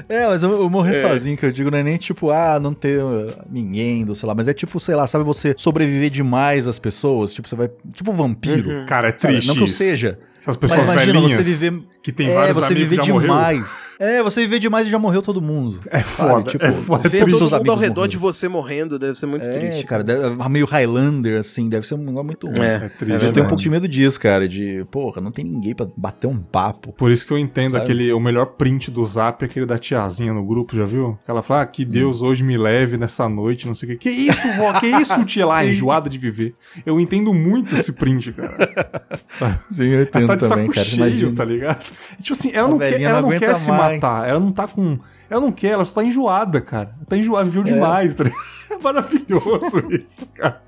É, 0.09 0.25
mas 0.27 0.41
eu, 0.41 0.51
eu 0.51 0.69
morrer 0.69 1.01
sozinho, 1.01 1.37
que 1.37 1.45
eu 1.45 1.51
digo, 1.51 1.69
não 1.69 1.77
é 1.77 1.83
nem 1.83 1.97
tipo, 1.97 2.31
ah, 2.31 2.59
não 2.59 2.73
ter 2.73 3.03
uh, 3.03 3.33
ninguém, 3.49 4.03
do, 4.03 4.15
sei 4.15 4.27
lá, 4.27 4.33
mas 4.33 4.47
é 4.47 4.53
tipo, 4.53 4.79
sei 4.79 4.95
lá, 4.95 5.07
sabe, 5.07 5.23
você 5.23 5.53
sobreviver 5.57 6.09
demais 6.09 6.67
às 6.67 6.79
pessoas, 6.79 7.33
tipo, 7.33 7.47
você 7.47 7.55
vai, 7.55 7.69
tipo 7.93 8.11
vampiro. 8.11 8.69
Uhum. 8.69 8.85
cara, 8.87 9.09
é 9.09 9.11
triste 9.11 9.47
Não 9.47 9.55
que 9.55 9.61
eu 9.61 9.67
seja, 9.67 10.17
Essas 10.41 10.57
pessoas 10.57 10.79
mas 10.79 10.89
imagina 10.89 11.13
velhinhas 11.13 11.31
você 11.31 11.43
viver... 11.43 11.83
que 12.07 12.11
tem 12.13 12.29
é, 12.29 12.33
vários 12.33 12.55
você 12.55 12.65
amigos 12.67 12.83
viver 12.89 13.01
que 13.01 13.07
já 13.07 13.13
morreu. 13.13 13.27
demais. 13.29 13.95
É, 13.99 14.23
você 14.23 14.39
viver 14.41 14.59
demais 14.59 14.87
e 14.87 14.89
já 14.89 14.97
morreu 14.97 15.21
todo 15.21 15.41
mundo. 15.41 15.81
É 15.89 15.99
foda, 16.01 16.49
Tipo, 16.51 16.65
é 16.65 16.71
foda. 16.71 17.09
Ver 17.09 17.19
todos 17.25 17.39
todo 17.49 17.57
mundo 17.57 17.71
ao 17.71 17.77
redor 17.77 18.07
de 18.07 18.15
você 18.15 18.47
morrendo 18.47 18.97
deve 18.97 19.19
ser 19.19 19.25
muito 19.25 19.45
É, 19.45 19.49
triste. 19.51 19.83
cara, 19.83 20.05
deve- 20.05 20.49
meio 20.49 20.65
Highlander, 20.65 21.37
assim, 21.39 21.67
deve 21.67 21.85
ser 21.85 21.95
um 21.95 21.97
negócio 21.97 22.23
muito 22.25 22.47
ruim. 22.47 22.59
É, 22.61 22.75
É 22.85 22.89
triste. 22.89 23.13
eu 23.13 23.19
tenho 23.19 23.35
né? 23.35 23.41
um 23.41 23.47
pouco 23.47 23.61
de 23.61 23.69
medo 23.69 23.87
disso, 23.89 24.17
cara, 24.21 24.47
de, 24.47 24.85
porra, 24.89 25.19
não 25.21 25.31
tem 25.31 25.43
ninguém 25.43 25.75
pra 25.75 25.85
bater 25.97 26.27
um 26.27 26.37
papo. 26.37 26.93
Por 26.93 27.11
isso 27.11 27.27
que 27.27 27.33
eu 27.33 27.37
entendo 27.37 27.71
Sabe? 27.71 27.83
aquele. 27.83 28.13
O 28.13 28.19
melhor 28.21 28.45
print 28.45 28.89
do 28.89 29.05
zap 29.05 29.43
é 29.43 29.45
aquele 29.47 29.65
da 29.65 29.77
tiazinha 29.77 30.31
no 30.33 30.45
grupo, 30.45 30.73
já 30.75 30.85
viu? 30.85 31.19
Ela 31.27 31.43
fala, 31.43 31.63
ah, 31.63 31.65
que 31.65 31.83
Hum. 31.83 31.89
Deus 31.89 32.21
hoje 32.21 32.43
me 32.43 32.57
leve 32.57 32.95
nessa 32.97 33.27
noite, 33.27 33.67
não 33.67 33.73
sei 33.75 33.89
o 33.89 33.91
quê. 33.91 33.97
Que 33.97 34.09
isso, 34.09 34.47
vó? 34.57 34.79
Que 34.79 34.87
isso, 34.87 35.11
tia 35.25 35.45
lá, 35.45 35.65
enjoada 35.65 36.09
de 36.09 36.17
viver. 36.17 36.55
Eu 36.85 36.99
entendo 36.99 37.33
muito 37.33 37.75
esse 37.75 37.91
print, 37.91 38.31
cara. 38.31 38.55
Sim, 39.69 39.85
eu 39.87 39.93
Ela 39.93 40.03
entendo 40.03 40.27
tá 40.27 40.35
de 40.35 40.41
também, 40.47 40.65
saco 40.67 40.75
cara. 40.75 40.85
cheio, 40.87 41.01
Imagina. 41.07 41.35
tá 41.35 41.43
ligado? 41.45 41.85
E, 42.19 42.21
tipo 42.23 42.33
assim, 42.33 42.51
ela 42.53 42.67
A 42.67 42.71
não 42.71 42.77
quer, 42.79 43.01
ela 43.01 43.21
não 43.21 43.29
não 43.31 43.39
quer 43.39 43.55
se 43.55 43.71
matar. 43.71 44.27
Ela 44.29 44.39
não 44.39 44.51
tá 44.51 44.67
com. 44.67 44.99
Ela 45.29 45.41
não 45.41 45.51
quer, 45.51 45.69
ela 45.71 45.85
só 45.85 46.01
tá 46.01 46.03
enjoada, 46.07 46.61
cara. 46.61 46.91
Ela 46.97 47.05
tá 47.07 47.17
enjoada, 47.17 47.49
viu 47.49 47.63
demais, 47.63 48.13
tá 48.13 48.23
ligado? 48.23 48.41
É 48.69 48.77
maravilhoso 48.77 49.81
isso, 49.91 50.27
cara. 50.35 50.61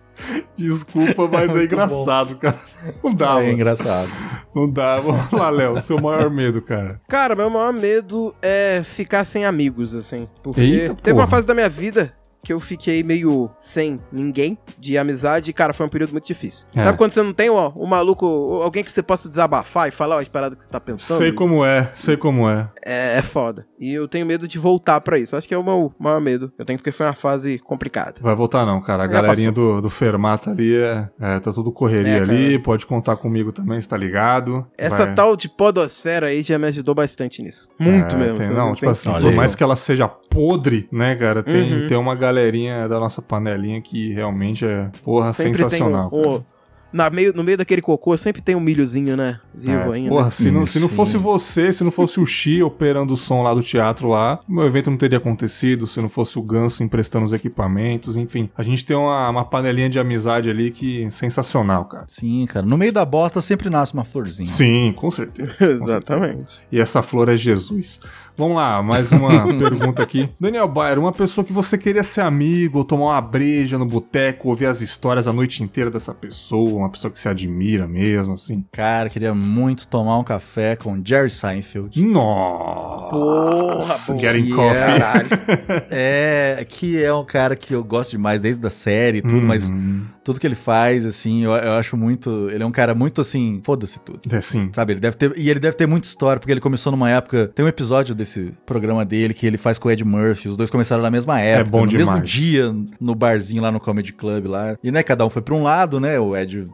Desculpa, 0.57 1.27
mas 1.31 1.49
é 1.49 1.53
Muito 1.53 1.73
engraçado, 1.73 2.35
cara. 2.37 2.57
Não 3.03 3.13
dá, 3.13 3.31
É 3.31 3.33
mano. 3.35 3.51
engraçado. 3.51 4.09
Não 4.55 4.69
dá. 4.69 4.99
Vamos 4.99 5.31
lá, 5.31 5.49
Léo. 5.49 5.79
Seu 5.81 5.99
maior 6.01 6.29
medo, 6.29 6.61
cara. 6.61 6.99
Cara, 7.09 7.35
meu 7.35 7.49
maior 7.49 7.73
medo 7.73 8.33
é 8.41 8.81
ficar 8.83 9.25
sem 9.25 9.45
amigos, 9.45 9.93
assim. 9.93 10.27
Porque 10.41 10.61
Eita, 10.61 10.95
teve 10.95 11.11
uma 11.17 11.25
porra. 11.25 11.27
fase 11.37 11.47
da 11.47 11.53
minha 11.53 11.69
vida 11.69 12.13
que 12.43 12.53
eu 12.53 12.59
fiquei 12.59 13.03
meio 13.03 13.49
sem 13.59 13.99
ninguém 14.11 14.57
de 14.77 14.97
amizade 14.97 15.49
e, 15.49 15.53
cara, 15.53 15.73
foi 15.73 15.85
um 15.85 15.89
período 15.89 16.11
muito 16.11 16.25
difícil. 16.27 16.65
É. 16.75 16.83
Sabe 16.85 16.97
quando 16.97 17.11
você 17.13 17.21
não 17.21 17.33
tem, 17.33 17.49
ó, 17.49 17.71
um 17.75 17.85
maluco, 17.85 18.25
alguém 18.63 18.83
que 18.83 18.91
você 18.91 19.03
possa 19.03 19.27
desabafar 19.27 19.87
e 19.87 19.91
falar 19.91 20.15
ó, 20.17 20.19
as 20.19 20.27
paradas 20.29 20.57
que 20.57 20.63
você 20.63 20.69
tá 20.69 20.79
pensando? 20.79 21.17
Sei 21.17 21.31
como 21.33 21.63
é, 21.65 21.91
sei 21.95 22.15
como 22.17 22.49
é. 22.49 22.69
É, 22.85 23.17
é 23.17 23.21
foda. 23.21 23.65
E 23.79 23.93
eu 23.93 24.07
tenho 24.07 24.25
medo 24.25 24.47
de 24.47 24.57
voltar 24.59 24.99
pra 25.01 25.17
isso. 25.17 25.35
Acho 25.35 25.47
que 25.47 25.53
é 25.53 25.57
o 25.57 25.63
meu 25.63 25.91
maior 25.99 26.19
medo. 26.19 26.51
Eu 26.57 26.65
tenho 26.65 26.77
porque 26.79 26.91
foi 26.91 27.05
uma 27.05 27.13
fase 27.15 27.59
complicada. 27.59 28.15
Vai 28.21 28.35
voltar 28.35 28.65
não, 28.65 28.81
cara. 28.81 29.03
A 29.03 29.07
Já 29.07 29.13
galerinha 29.21 29.51
do, 29.51 29.81
do 29.81 29.89
Fermata 29.89 30.51
ali 30.51 30.75
é, 30.75 31.09
é, 31.19 31.39
tá 31.39 31.51
tudo 31.53 31.71
correria 31.71 32.17
É, 32.17 32.19
ali. 32.21 32.59
Pode 32.59 32.85
contar 32.85 33.15
comigo 33.17 33.51
também, 33.51 33.81
você 33.81 33.87
tá 33.87 33.95
ligado. 33.97 34.65
Essa 34.77 35.05
Vai- 35.05 35.15
tal 35.15 35.35
de 35.35 35.47
podosfera 35.49 36.27
aí 36.27 36.41
já 36.41 36.57
me 36.59 36.67
ajudou 36.67 36.93
bastante 36.95 37.41
nisso. 37.41 37.69
Muito 37.79 38.15
É, 38.15 38.17
mesmo. 38.17 38.37
tem- 38.37 38.49
não, 38.49 38.65
tem 38.67 38.75
tipo 38.75 38.89
assim, 38.89 39.11
por 39.11 39.33
mais 39.35 39.55
que 39.55 39.63
ela 39.63 39.75
seja 39.75 40.07
podre, 40.07 40.87
né, 40.91 41.15
cara, 41.15 41.41
tem, 41.43 41.73
Uhum. 41.83 41.87
tem 41.87 41.97
uma 41.97 42.15
galerinha 42.29 42.87
da 42.87 42.99
nossa 42.99 43.21
panelinha 43.21 43.81
que 43.81 44.13
realmente 44.13 44.65
é, 44.65 44.89
porra, 45.03 45.33
Sempre 45.33 45.61
tem 45.63 45.69
sensacional. 45.69 46.07
um, 46.13 46.21
cara. 46.21 46.29
um- 46.29 46.43
na 46.91 47.07
meio, 47.07 47.31
no 47.35 47.43
meio 47.43 47.55
daquele 47.55 47.83
cocô 47.83 48.17
sempre 48.17 48.41
tem 48.41 48.55
um 48.55 48.59
milhozinho, 48.59 49.15
né? 49.15 49.39
Vivo 49.53 49.93
É, 49.93 49.95
ainda. 49.97 50.09
Porra, 50.09 50.31
se 50.31 50.49
não, 50.49 50.65
se 50.65 50.79
não 50.79 50.89
fosse 50.89 51.17
você, 51.17 51.71
se 51.71 51.83
não 51.83 51.91
fosse 51.91 52.19
o 52.19 52.25
Xi 52.25 52.63
operando 52.63 53.13
o 53.13 53.15
som 53.15 53.43
lá 53.43 53.53
do 53.53 53.61
teatro 53.61 54.07
lá, 54.09 54.39
meu 54.49 54.65
evento 54.65 54.89
não 54.89 54.97
teria 54.97 55.19
acontecido, 55.19 55.85
se 55.85 56.01
não 56.01 56.09
fosse 56.09 56.39
o 56.39 56.41
Ganso 56.41 56.83
emprestando 56.83 57.27
os 57.27 57.31
equipamentos, 57.31 58.17
enfim. 58.17 58.49
A 58.57 58.63
gente 58.63 58.83
tem 58.83 58.97
uma, 58.97 59.29
uma 59.29 59.45
panelinha 59.45 59.87
de 59.87 59.99
amizade 59.99 60.49
ali 60.49 60.71
que 60.71 61.03
é 61.03 61.09
sensacional, 61.11 61.85
cara. 61.85 62.05
Sim, 62.07 62.47
cara. 62.47 62.65
No 62.65 62.75
meio 62.75 62.91
da 62.91 63.05
bosta 63.05 63.39
sempre 63.39 63.69
nasce 63.69 63.93
uma 63.93 64.03
florzinha. 64.03 64.49
Sim, 64.49 64.91
com 64.97 65.11
certeza. 65.11 65.53
Exatamente. 65.63 66.59
E 66.71 66.79
essa 66.81 67.03
flor 67.03 67.29
é 67.29 67.37
Jesus. 67.37 68.01
Vamos 68.39 68.55
lá, 68.55 68.81
mais 68.81 69.11
uma 69.11 69.43
pergunta 69.59 70.01
aqui. 70.01 70.29
Daniel 70.39 70.65
Bayer, 70.65 70.97
uma 70.97 71.11
pessoa 71.11 71.43
que 71.43 71.51
você 71.51 71.77
queria 71.77 72.05
ser 72.05 72.21
amigo, 72.21 72.85
tomar 72.85 73.07
uma 73.07 73.21
breja 73.21 73.77
no 73.77 73.85
boteco, 73.85 74.47
ouvir 74.47 74.67
as 74.67 74.79
histórias 74.79 75.27
a 75.27 75.33
noite 75.33 75.61
inteira 75.61 75.91
dessa 75.91 76.13
pessoa, 76.13 76.79
uma 76.79 76.89
pessoa 76.89 77.11
que 77.11 77.19
se 77.19 77.27
admira 77.27 77.85
mesmo, 77.85 78.35
assim. 78.35 78.63
Cara, 78.71 79.09
queria 79.09 79.33
muito 79.33 79.85
tomar 79.89 80.17
um 80.17 80.23
café 80.23 80.77
com 80.77 81.01
Jerry 81.03 81.29
Seinfeld. 81.29 82.01
Nossa! 82.01 82.98
Porra, 83.09 83.95
porra. 83.99 84.19
Getting 84.19 84.43
Que 84.43 84.53
coffee. 84.53 85.87
É, 85.89 86.65
que 86.67 87.03
é 87.03 87.13
um 87.13 87.25
cara 87.25 87.55
que 87.55 87.73
eu 87.73 87.83
gosto 87.83 88.11
demais 88.11 88.41
desde 88.41 88.65
a 88.65 88.69
série 88.69 89.19
e 89.19 89.21
tudo, 89.21 89.45
mas 89.45 89.69
Uhum. 89.69 90.01
tudo 90.23 90.39
que 90.39 90.47
ele 90.47 90.55
faz, 90.55 91.05
assim, 91.05 91.43
eu, 91.43 91.51
eu 91.51 91.73
acho 91.73 91.95
muito. 91.97 92.49
Ele 92.51 92.63
é 92.63 92.65
um 92.65 92.71
cara 92.71 92.93
muito 92.95 93.21
assim, 93.21 93.61
foda-se 93.63 93.99
tudo. 93.99 94.19
É 94.31 94.41
sim. 94.41 94.69
Sabe, 94.73 94.93
ele 94.93 94.99
deve 94.99 95.17
ter. 95.17 95.33
E 95.37 95.49
ele 95.49 95.59
deve 95.59 95.75
ter 95.75 95.87
muita 95.87 96.07
história, 96.07 96.39
porque 96.39 96.51
ele 96.51 96.61
começou 96.61 96.91
numa 96.91 97.09
época. 97.09 97.51
Tem 97.53 97.65
um 97.65 97.67
episódio 97.69 98.13
desse 98.15 98.51
programa 98.65 99.03
dele 99.05 99.33
que 99.33 99.45
ele 99.45 99.57
faz 99.57 99.77
com 99.79 99.87
o 99.87 99.91
Ed 99.91 100.03
Murphy. 100.03 100.49
Os 100.49 100.57
dois 100.57 100.69
começaram 100.69 101.01
na 101.03 101.11
mesma 101.11 101.39
época. 101.39 101.69
bom 101.71 101.85
no 101.85 101.91
mesmo 101.91 102.05
demais. 102.13 102.29
dia, 102.29 102.75
no 102.99 103.15
barzinho 103.15 103.61
lá 103.61 103.71
no 103.71 103.79
Comedy 103.79 104.13
Club 104.13 104.45
lá. 104.47 104.77
E 104.83 104.91
né, 104.91 105.03
cada 105.03 105.25
um 105.25 105.29
foi 105.29 105.41
pra 105.41 105.55
um 105.55 105.63
lado, 105.63 105.99
né? 105.99 106.19
O 106.19 106.35
Ed. 106.35 106.67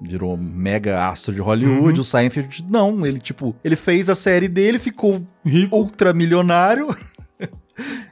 Virou 0.00 0.36
mega 0.36 1.08
astro 1.08 1.34
de 1.34 1.40
Hollywood, 1.40 1.94
Uhum. 1.98 2.02
o 2.02 2.04
Seinfeld 2.04 2.64
não, 2.70 3.04
ele 3.04 3.18
tipo, 3.18 3.54
ele 3.64 3.74
fez 3.76 4.08
a 4.08 4.14
série 4.14 4.46
dele, 4.46 4.78
ficou 4.78 5.22
Rico. 5.44 5.74
ultra 5.76 6.12
milionário. 6.12 6.94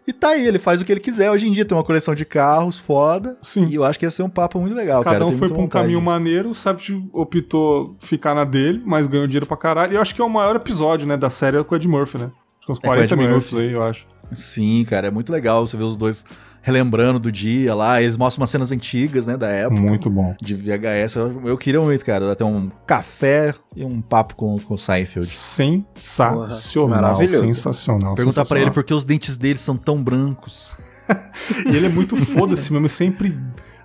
e 0.07 0.12
tá 0.12 0.30
aí, 0.30 0.47
ele 0.47 0.59
faz 0.59 0.80
o 0.80 0.84
que 0.84 0.93
ele 0.93 1.01
quiser. 1.01 1.30
Hoje 1.30 1.47
em 1.49 1.53
dia 1.53 1.64
tem 1.64 1.76
uma 1.76 1.84
coleção 1.84 2.14
de 2.14 2.24
carros 2.24 2.78
foda. 2.78 3.37
Sim. 3.43 3.64
E 3.66 3.74
eu 3.74 3.84
acho 3.84 3.99
que 3.99 4.05
ia 4.05 4.11
ser 4.11 4.22
um 4.22 4.28
papo 4.28 4.61
muito 4.61 4.74
legal, 4.74 5.03
Cada 5.05 5.18
cara. 5.18 5.26
um 5.26 5.37
foi 5.37 5.49
pra 5.49 5.59
um 5.59 5.68
caminho 5.68 6.01
maneiro, 6.01 6.51
o 6.51 6.55
Savage 6.55 7.03
optou 7.12 7.97
ficar 8.01 8.34
na 8.34 8.45
dele, 8.45 8.82
mas 8.84 9.07
ganhou 9.07 9.26
dinheiro 9.26 9.47
pra 9.47 9.57
caralho. 9.57 9.93
E 9.93 9.97
eu 9.97 10.03
acho 10.03 10.14
que 10.14 10.20
é 10.20 10.24
o 10.24 10.28
maior 10.30 10.57
episódio, 10.57 11.07
né, 11.07 11.16
da 11.16 11.30
série 11.30 11.57
é 11.59 11.62
com 11.64 11.74
o 11.74 11.76
Ed 11.78 11.87
Murphy, 11.89 12.18
né? 12.18 12.30
Acho 12.59 12.66
que 12.66 12.72
uns 12.72 12.78
É, 12.78 12.80
com 12.80 12.87
o 12.89 12.91
40 12.91 13.14
Ed 13.14 13.16
minutos 13.16 13.53
Murphy. 13.53 13.66
aí, 13.68 13.72
eu 13.74 13.82
acho. 13.82 14.07
Sim, 14.32 14.84
cara, 14.89 15.07
é 15.07 15.11
muito 15.11 15.30
legal 15.32 15.64
você 15.66 15.76
ver 15.76 15.84
os 15.84 15.97
dois 15.97 16.24
relembrando 16.66 17.20
do 17.20 17.30
dia 17.30 17.72
lá. 17.76 18.02
Eles 18.02 18.16
mostram 18.16 18.42
umas 18.42 18.50
cenas 18.50 18.72
antigas, 18.72 19.24
né, 19.24 19.36
da 19.36 19.46
época. 19.46 19.80
Muito 19.80 20.10
bom. 20.10 20.34
De 20.42 20.52
VHS. 20.52 21.14
Eu, 21.14 21.42
eu 21.46 21.56
queria 21.56 21.80
muito, 21.80 22.04
cara, 22.04 22.32
até 22.32 22.44
um 22.44 22.68
café 22.84 23.54
e 23.76 23.84
um 23.84 24.00
papo 24.00 24.34
com, 24.34 24.58
com 24.58 24.74
o 24.74 24.78
Seinfeld. 24.78 25.28
Sensacional. 25.28 26.88
Maravilhoso. 26.88 27.48
Sensacional. 27.50 28.16
Perguntar 28.16 28.44
pra 28.44 28.58
ele 28.58 28.72
por 28.72 28.82
que 28.82 28.92
os 28.92 29.04
dentes 29.04 29.36
dele 29.36 29.60
são 29.60 29.76
tão 29.76 30.02
brancos. 30.02 30.76
E 31.64 31.76
ele 31.76 31.86
é 31.86 31.88
muito 31.88 32.16
foda-se 32.16 32.72
mesmo, 32.72 32.84
ele 32.84 32.88
sempre 32.88 33.38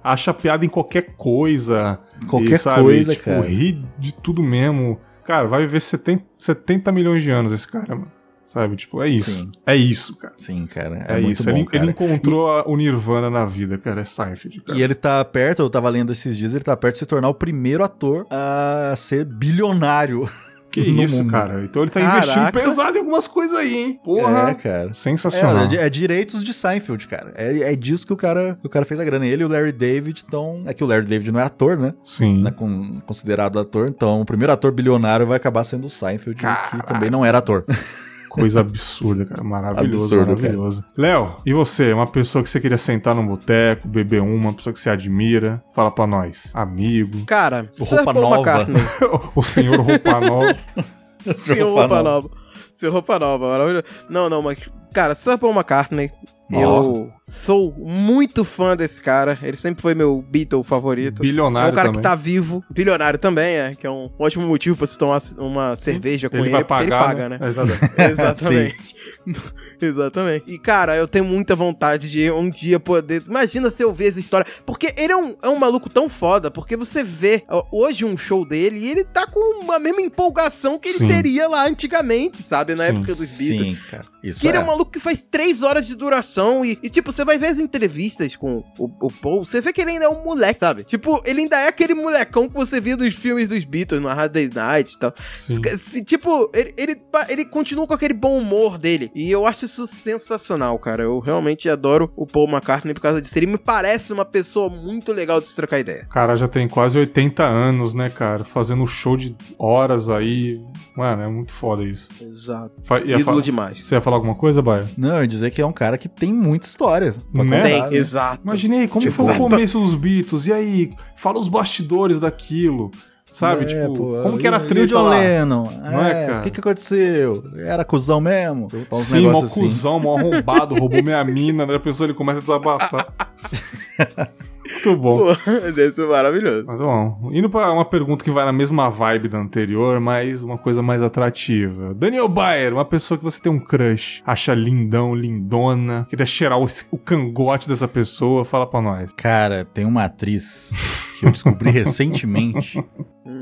acha 0.04 0.34
piada 0.34 0.66
em 0.66 0.70
qualquer 0.70 1.14
coisa. 1.16 2.00
Qualquer 2.28 2.56
e, 2.56 2.58
sabe, 2.58 2.82
coisa, 2.82 3.14
tipo, 3.14 3.26
cara. 3.26 3.42
ri 3.42 3.86
de 4.00 4.12
tudo 4.12 4.42
mesmo. 4.42 5.00
Cara, 5.24 5.48
vai 5.48 5.62
viver 5.62 5.82
70, 5.82 6.24
70 6.36 6.92
milhões 6.92 7.22
de 7.22 7.30
anos 7.30 7.52
esse 7.52 7.68
cara, 7.68 7.94
mano. 7.94 8.12
Sabe, 8.52 8.76
tipo, 8.76 9.02
é 9.02 9.08
isso. 9.08 9.32
Sim. 9.32 9.50
É 9.66 9.76
isso, 9.76 10.16
cara. 10.18 10.34
Sim, 10.38 10.66
cara. 10.68 11.06
É, 11.08 11.18
É, 11.18 11.22
muito 11.22 11.34
isso. 11.40 11.44
bom, 11.50 11.52
ele, 11.58 11.66
cara. 11.66 11.84
ele 11.84 11.92
encontrou 11.92 12.50
a- 12.50 12.68
o 12.68 12.76
Nirvana 12.76 13.30
na 13.30 13.46
vida, 13.46 13.78
cara. 13.78 14.02
É 14.02 14.04
Seinfeld, 14.04 14.60
cara. 14.62 14.78
E 14.78 14.82
ele 14.84 14.94
tá 14.94 15.24
perto, 15.24 15.62
eu 15.62 15.70
tava 15.70 15.88
lendo 15.90 16.12
esses 16.12 16.36
dias, 16.36 16.54
ele 16.54 16.64
tá 16.64 16.76
perto 16.76 16.96
de 16.96 17.00
se 17.00 17.06
tornar 17.06 17.30
o 17.30 17.34
primeiro 17.34 17.82
ator 17.84 18.26
a 18.30 18.94
ser 18.98 19.24
bilionário. 19.24 20.30
Que 20.70 20.82
no 20.92 21.04
isso, 21.04 21.18
mundo. 21.18 21.32
cara. 21.32 21.62
Então 21.64 21.82
ele 21.82 21.92
tá 21.92 22.00
Caraca. 22.00 22.18
investindo 22.26 22.52
pesado 22.52 22.96
em 22.98 23.00
algumas 23.00 23.28
coisas 23.28 23.58
aí, 23.58 23.74
hein? 23.76 24.00
Porra. 24.04 24.50
É, 24.50 24.54
cara. 24.54 24.94
Sensacional. 24.94 25.70
É, 25.70 25.76
é, 25.76 25.86
é 25.86 25.90
direitos 25.90 26.44
de 26.44 26.54
Seinfeld, 26.54 27.08
cara. 27.08 27.34
É, 27.36 27.74
é 27.74 27.76
disso 27.76 28.06
que 28.08 28.14
o 28.14 28.18
cara, 28.18 28.58
o 28.64 28.70
cara 28.70 28.86
fez 28.86 29.00
a 29.00 29.04
grana. 29.06 29.26
Ele 29.26 29.44
e 29.44 29.46
o 29.46 29.50
Larry 29.50 29.72
David 29.74 30.20
estão. 30.20 30.64
É 30.66 30.74
que 30.74 30.84
o 30.84 30.88
Larry 30.88 31.06
David 31.06 31.32
não 31.32 31.40
é 31.40 31.44
ator, 31.44 31.78
né? 31.78 31.94
Sim. 32.06 32.40
Não 32.42 32.50
é 32.50 32.52
com- 32.52 33.02
considerado 33.06 33.60
ator. 33.60 33.88
Então, 33.90 34.22
o 34.22 34.26
primeiro 34.26 34.52
ator 34.54 34.72
bilionário 34.72 35.26
vai 35.28 35.36
acabar 35.38 35.64
sendo 35.66 35.88
o 35.88 35.90
Seinfeld, 35.90 36.42
Caraca. 36.42 36.78
que 36.80 36.88
também 36.88 37.10
não 37.10 37.24
era 37.26 37.38
ator. 37.40 37.66
Coisa 38.32 38.62
absurda, 38.62 39.26
cara. 39.26 39.44
Maravilhoso, 39.44 40.04
Absurdo, 40.16 40.30
maravilhoso. 40.38 40.86
Léo, 40.98 41.36
e 41.46 41.54
você? 41.54 41.92
Uma 41.92 42.08
pessoa 42.08 42.44
que 42.44 42.50
você 42.50 42.60
queria 42.60 42.78
sentar 42.78 43.14
num 43.14 43.26
boteco, 43.28 43.88
beber 43.88 44.22
uma, 44.22 44.34
uma 44.34 44.54
pessoa 44.54 44.74
que 44.74 44.80
você 44.80 44.90
admira? 44.90 45.62
Fala 45.74 45.92
pra 45.92 46.08
nós. 46.08 46.50
Amigo. 46.54 47.26
Cara, 47.26 47.70
O 47.80 47.84
Roupa 47.84 48.14
Paul 48.14 48.30
Nova. 48.30 48.68
O 49.36 49.44
senhor 49.44 49.80
roupa 49.80 50.20
nova. 50.20 50.58
Seu 51.36 51.74
roupa 51.74 52.02
nova. 52.04 52.30
Seu 52.74 52.92
roupa 52.92 53.20
nova, 53.20 53.50
maravilhoso. 53.52 53.84
Não, 54.10 54.30
não, 54.30 54.42
mas. 54.42 54.58
Cara, 54.94 55.14
Sir 55.14 55.38
Paul 55.38 55.54
McCartney. 55.54 56.12
Nossa. 56.52 56.90
Eu 56.90 57.14
sou 57.24 57.74
muito 57.78 58.44
fã 58.44 58.76
desse 58.76 59.02
cara. 59.02 59.38
Ele 59.42 59.58
sempre 59.58 59.82
foi 59.82 59.96
meu 59.96 60.24
Beatle 60.30 60.64
favorito. 60.64 61.22
É 61.22 61.26
Bilionário 61.26 61.72
um 61.72 61.76
cara 61.76 61.90
também. 61.90 62.02
que 62.02 62.08
tá 62.08 62.16
vivo, 62.16 62.64
bilionário 62.70 63.20
também, 63.20 63.56
é, 63.56 63.76
que 63.76 63.88
é 63.88 63.90
um 63.90 64.10
ótimo 64.20 64.46
motivo 64.48 64.78
pra 64.78 64.88
se 64.88 64.98
tomar 64.98 65.22
uma 65.38 65.76
cerveja 65.76 66.30
com 66.30 66.38
ele 66.38 66.46
ele, 66.46 66.52
vai 66.52 66.64
pagar, 66.64 66.82
ele 66.82 66.90
paga, 66.90 67.30
né? 67.30 67.40
É 67.40 67.50
verdade. 67.50 68.12
Exatamente. 68.12 68.96
Exatamente. 69.82 70.52
E, 70.52 70.58
cara, 70.58 70.96
eu 70.96 71.08
tenho 71.08 71.26
muita 71.26 71.56
vontade 71.56 72.10
de 72.10 72.30
um 72.32 72.50
dia 72.50 72.80
poder. 72.80 73.24
Imagina 73.28 73.70
se 73.70 73.84
eu 73.84 73.94
ver 73.94 74.08
essa 74.08 74.20
história. 74.20 74.46
Porque 74.66 74.94
ele 74.98 75.14
é 75.14 75.18
um, 75.18 75.36
é 75.42 75.50
um 75.50 75.58
maluco 75.58 75.90
tão 75.90 76.10
foda, 76.10 76.50
porque 76.50 76.76
você 76.76 77.04
vê 77.04 77.44
hoje 77.72 78.06
um 78.06 78.18
show 78.18 78.46
dele 78.46 78.80
e 78.80 78.90
ele 78.90 79.04
tá 79.04 79.26
com 79.26 79.72
a 79.72 79.80
mesma 79.80 80.02
empolgação 80.02 80.78
que 80.78 80.90
ele 80.90 81.00
Sim. 81.00 81.08
teria 81.08 81.48
lá 81.48 81.68
antigamente, 81.68 82.42
sabe? 82.42 82.76
Na 82.76 82.86
Sim. 82.86 82.90
época 82.92 83.16
dos 83.16 83.38
Beatles. 83.38 83.78
Sim, 83.78 83.78
cara. 83.90 84.06
Isso 84.24 84.40
Que 84.42 84.48
ele 84.48 84.58
é 84.58 84.62
é. 84.62 84.64
um 84.64 84.68
maluco 84.68 84.92
que 84.92 85.00
faz 85.00 85.22
três 85.22 85.64
horas 85.64 85.88
de 85.88 85.96
duração 85.96 86.64
e, 86.64 86.78
e, 86.84 86.90
tipo, 86.90 87.12
você 87.12 87.26
vai 87.26 87.38
ver 87.38 87.48
as 87.48 87.60
entrevistas 87.60 88.36
com 88.36 88.64
o, 88.78 88.86
o 89.02 89.12
Paul, 89.12 89.44
você 89.46 89.62
vê 89.62 89.74
que 89.74 89.82
ele 89.82 89.92
ainda 89.92 90.06
é 90.06 90.10
um 90.10 90.24
moleque, 90.24 90.60
sabe? 90.60 90.84
Tipo, 90.84 91.22
ele 91.26 91.42
ainda 91.42 91.58
é 91.60 91.68
aquele 91.68 91.94
molecão 91.94 92.48
que 92.48 92.54
você 92.56 92.80
via 92.80 92.96
dos 92.98 93.16
filmes 93.16 93.50
dos 93.50 93.66
Beatles, 93.66 94.02
no 94.02 94.08
Hard 94.08 94.32
Day 94.32 94.50
Night 94.54 94.94
e 94.96 95.00
tal. 95.00 95.14
Sim. 95.48 96.04
Tipo, 96.04 96.50
ele, 96.54 96.74
ele, 96.78 97.02
ele 97.30 97.46
continua 97.46 97.88
com 97.88 97.94
aquele 97.94 98.14
bom 98.14 98.38
humor 98.38 98.78
dele. 98.78 99.12
E 99.16 99.30
eu 99.32 99.46
acho 99.46 99.66
isso 99.66 99.86
sensacional, 99.88 100.78
cara. 100.80 101.04
Eu 101.04 101.20
realmente 101.20 101.70
adoro 101.70 102.12
o 102.16 102.26
Paul 102.26 102.48
McCartney 102.50 102.94
por 102.94 103.02
causa 103.02 103.22
disso. 103.22 103.38
Ele 103.38 103.48
me 103.48 103.58
parece 103.58 104.12
uma 104.14 104.26
pessoa 104.26 104.70
muito 104.70 105.12
legal 105.12 105.40
de 105.42 105.48
se 105.48 105.56
trocar 105.56 105.80
ideia. 105.80 106.06
Cara 106.12 106.36
já 106.36 106.48
tem 106.48 106.68
quase 106.68 106.98
80 106.98 107.44
anos, 107.44 107.94
né, 107.94 108.10
cara? 108.10 108.44
Fazendo 108.46 108.86
show 108.86 109.16
de 109.18 109.36
horas 109.58 110.10
aí. 110.10 110.60
Mano, 110.96 111.22
é 111.24 111.28
muito 111.28 111.52
foda 111.54 111.84
isso. 111.84 112.08
Exato. 112.22 112.74
Fa- 112.84 113.00
Ídolo 113.00 113.42
demais. 113.42 113.82
Você 113.84 113.96
ia 113.96 114.02
falar 114.02 114.11
alguma 114.16 114.36
coisa, 114.36 114.62
Baia? 114.62 114.88
Não, 114.98 115.16
eu 115.16 115.22
ia 115.22 115.28
dizer 115.28 115.52
que 115.52 115.62
é 115.62 115.66
um 115.66 115.72
cara 115.72 115.98
que 115.98 116.08
tem 116.10 116.32
muita 116.34 116.66
história. 116.68 117.16
Né? 117.34 117.44
contar, 117.44 117.62
Tem, 117.64 117.82
né? 117.82 117.90
exato. 117.98 118.42
Imaginei 118.44 118.88
como 118.88 119.02
Tipo, 119.02 119.16
foi 119.16 119.26
o 119.26 119.30
exato. 119.30 119.50
começo 119.50 119.80
dos 119.80 119.96
Beatles. 119.96 120.46
E 120.48 120.54
aí, 120.54 120.94
fala 121.18 121.40
os 121.40 121.48
bastidores 121.48 122.20
daquilo. 122.20 122.92
Sabe? 123.26 123.64
É, 123.64 123.66
tipo, 123.68 123.96
pô, 123.96 124.20
como 124.24 124.38
que 124.38 124.46
era 124.46 124.58
a 124.58 124.60
o 124.60 124.66
treta 124.68 124.88
John 124.88 125.04
lá? 125.04 125.18
Lennon? 125.18 125.64
Não 125.82 126.02
é, 126.06 126.24
É, 126.24 126.28
cara? 126.28 126.40
O 126.40 126.44
que 126.44 126.50
que 126.52 126.60
aconteceu? 126.60 127.44
Era 127.60 127.86
cuzão 127.86 128.20
mesmo? 128.20 128.68
Sim, 129.04 129.30
mó 129.30 129.44
assim. 129.44 129.62
cuzão, 129.62 130.00
mó 130.02 130.18
arrombado, 130.18 130.76
roubou 130.76 131.02
minha 131.02 131.24
mina, 131.24 131.66
né? 131.66 131.76
A 131.76 131.80
pessoa 131.80 132.08
ele 132.08 132.14
começa 132.14 132.40
a 132.40 132.42
desabafar. 132.42 133.08
Muito 134.84 135.02
bom. 135.02 135.26
Deve 135.74 135.92
ser 135.92 136.08
maravilhoso. 136.08 136.66
Mas 136.68 136.80
bom, 136.80 137.30
indo 137.32 137.50
pra 137.50 137.72
uma 137.72 137.86
pergunta 137.86 138.24
que 138.24 138.32
vai 138.32 138.46
na 138.46 138.52
mesma 138.52 138.90
vibe 138.90 139.30
da 139.30 139.38
anterior, 139.38 140.00
mas 140.00 140.44
uma 140.44 140.58
coisa 140.58 140.82
mais 140.82 141.02
atrativa. 141.02 141.94
Daniel 141.94 142.28
Bayer, 142.28 142.74
uma 142.74 142.86
pessoa 142.86 143.18
que 143.18 143.24
você 143.24 143.42
tem 143.42 143.52
um 143.52 143.60
crush, 143.60 144.22
acha 144.26 144.54
lindão, 144.54 145.14
lindona, 145.16 146.06
queria 146.10 146.26
cheirar 146.26 146.60
o, 146.60 146.68
o 146.92 146.98
cangote 146.98 147.68
dessa 147.68 147.88
pessoa, 147.88 148.46
fala 148.46 148.66
pra 148.66 148.82
nós. 148.82 149.12
Cara, 149.14 149.66
tem 149.66 149.86
uma 149.86 150.06
atriz 150.06 150.72
que 151.20 151.26
eu 151.26 151.32
descobri 151.32 151.70
recentemente 151.72 152.84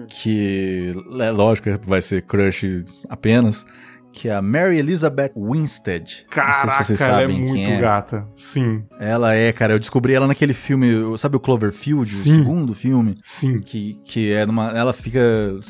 que, 0.08 0.94
é 1.20 1.32
lógico, 1.32 1.78
que 1.78 1.90
vai 1.90 2.02
ser 2.02 2.24
crush 2.24 2.84
apenas, 3.08 3.66
que 4.12 4.28
é 4.28 4.36
a 4.36 4.42
Mary 4.42 4.78
Elizabeth 4.78 5.32
Winstead. 5.36 6.02
Não 6.02 6.08
sei 6.08 6.26
Caraca, 6.30 6.84
se 6.84 6.96
vocês 6.96 7.02
ela 7.02 7.22
é 7.22 7.28
muito 7.28 7.54
quem 7.54 7.74
é. 7.74 7.80
gata. 7.80 8.26
Sim, 8.36 8.84
Ela 9.00 9.36
é, 9.36 9.52
cara, 9.52 9.74
eu 9.74 9.80
descobri 9.80 10.14
ela 10.14 10.28
naquele 10.28 10.54
filme, 10.54 10.88
sabe 11.18 11.38
o 11.38 11.40
Cloverfield, 11.40 12.10
Sim. 12.10 12.32
o 12.32 12.36
segundo 12.36 12.74
filme? 12.74 13.16
sim. 13.24 13.62
Que, 13.62 14.00
que 14.04 14.32
é 14.34 14.46
numa. 14.46 14.70
Ela 14.72 14.94
fica. 14.94 15.20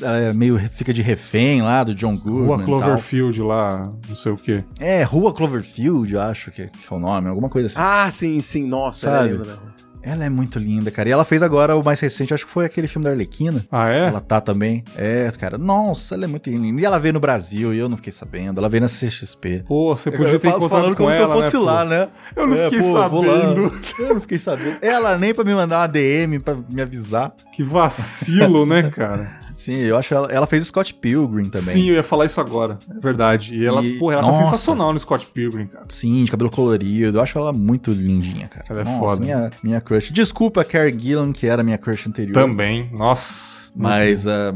Ela 0.02 0.18
é 0.18 0.32
meio. 0.32 0.58
fica 0.72 0.92
de 0.92 1.02
refém 1.02 1.62
lá 1.62 1.84
do 1.84 1.94
John 1.94 2.16
Goodman. 2.16 2.46
Rua 2.46 2.54
e 2.56 2.58
tal. 2.58 2.66
Cloverfield 2.66 3.42
lá, 3.42 3.92
não 4.08 4.16
sei 4.16 4.32
o 4.32 4.36
quê. 4.36 4.64
É, 4.78 5.02
Rua 5.02 5.32
Cloverfield, 5.32 6.14
eu 6.14 6.20
acho 6.20 6.50
que, 6.50 6.66
que 6.66 6.92
é 6.92 6.96
o 6.96 6.98
nome, 6.98 7.28
alguma 7.28 7.48
coisa 7.48 7.66
assim. 7.66 7.76
Ah, 7.78 8.10
sim, 8.10 8.40
sim. 8.40 8.66
Nossa, 8.66 9.10
Sabe? 9.10 9.28
é 9.28 9.32
lindo, 9.32 9.44
né? 9.44 9.54
Ela 10.02 10.24
é 10.24 10.28
muito 10.28 10.58
linda, 10.58 10.90
cara. 10.90 11.08
E 11.08 11.12
ela 11.12 11.24
fez 11.24 11.42
agora 11.42 11.76
o 11.76 11.84
mais 11.84 12.00
recente, 12.00 12.32
acho 12.32 12.46
que 12.46 12.50
foi 12.52 12.64
aquele 12.64 12.88
filme 12.88 13.04
da 13.04 13.10
Arlequina. 13.10 13.64
Ah, 13.70 13.90
é? 13.90 14.06
Ela 14.08 14.20
tá 14.20 14.40
também. 14.40 14.82
É, 14.96 15.30
cara. 15.38 15.58
Nossa, 15.58 16.14
ela 16.14 16.24
é 16.24 16.26
muito 16.26 16.48
linda. 16.48 16.80
E 16.80 16.84
ela 16.84 16.98
veio 16.98 17.14
no 17.14 17.20
Brasil 17.20 17.74
e 17.74 17.78
eu 17.78 17.88
não 17.88 17.96
fiquei 17.96 18.12
sabendo. 18.12 18.58
Ela 18.58 18.68
veio 18.68 18.80
na 18.82 18.88
CXP. 18.88 19.64
Pô, 19.66 19.94
você 19.94 20.10
podia 20.10 20.32
Eu 20.34 20.40
ter 20.40 20.50
falo- 20.50 20.68
falando 20.68 20.90
com 20.96 21.04
como 21.04 21.10
ela, 21.10 21.16
se 21.16 21.22
eu 21.22 21.42
fosse 21.42 21.54
né, 21.56 21.60
pô? 21.60 21.64
lá, 21.66 21.84
né? 21.84 22.08
Eu 22.34 22.46
não 22.46 22.56
fiquei 22.56 22.80
vou 22.80 22.92
lá. 22.94 23.02
sabendo. 23.10 23.72
Eu 23.98 24.14
não 24.14 24.20
fiquei 24.20 24.38
sabendo. 24.38 24.76
Ela 24.80 25.18
nem 25.18 25.34
pra 25.34 25.44
me 25.44 25.54
mandar 25.54 25.80
uma 25.80 25.86
DM 25.86 26.38
pra 26.40 26.56
me 26.68 26.80
avisar. 26.80 27.32
Que 27.52 27.62
vacilo, 27.62 28.64
né, 28.64 28.90
cara? 28.90 29.39
Sim, 29.60 29.74
eu 29.76 29.96
acho 29.98 30.14
ela, 30.14 30.26
ela 30.32 30.46
fez 30.46 30.62
o 30.62 30.66
Scott 30.66 30.94
Pilgrim 30.94 31.50
também. 31.50 31.74
Sim, 31.74 31.86
eu 31.88 31.94
ia 31.96 32.02
falar 32.02 32.24
isso 32.24 32.40
agora. 32.40 32.78
É 32.96 32.98
verdade. 32.98 33.54
E 33.54 33.66
ela, 33.66 33.84
E- 33.84 33.98
porra, 33.98 34.14
ela 34.14 34.22
Nossa. 34.22 34.38
tá 34.38 34.44
sensacional 34.46 34.90
no 34.92 34.98
Scott 34.98 35.26
Pilgrim, 35.26 35.66
cara. 35.66 35.84
Sim, 35.90 36.24
de 36.24 36.30
cabelo 36.30 36.50
colorido. 36.50 37.18
Eu 37.18 37.22
acho 37.22 37.36
ela 37.38 37.52
muito 37.52 37.90
lindinha, 37.92 38.48
cara. 38.48 38.64
Ela 38.70 38.80
é 38.80 38.84
Nossa, 38.84 38.98
foda. 38.98 39.20
Minha, 39.20 39.50
minha 39.62 39.80
crush. 39.82 40.10
Desculpa 40.12 40.64
Carrie 40.64 40.98
Gillan, 40.98 41.30
que 41.32 41.46
era 41.46 41.62
minha 41.62 41.76
crush 41.76 42.08
anterior. 42.08 42.32
Também. 42.32 42.88
Nossa. 42.90 43.59
Mas 43.74 44.26
a, 44.26 44.52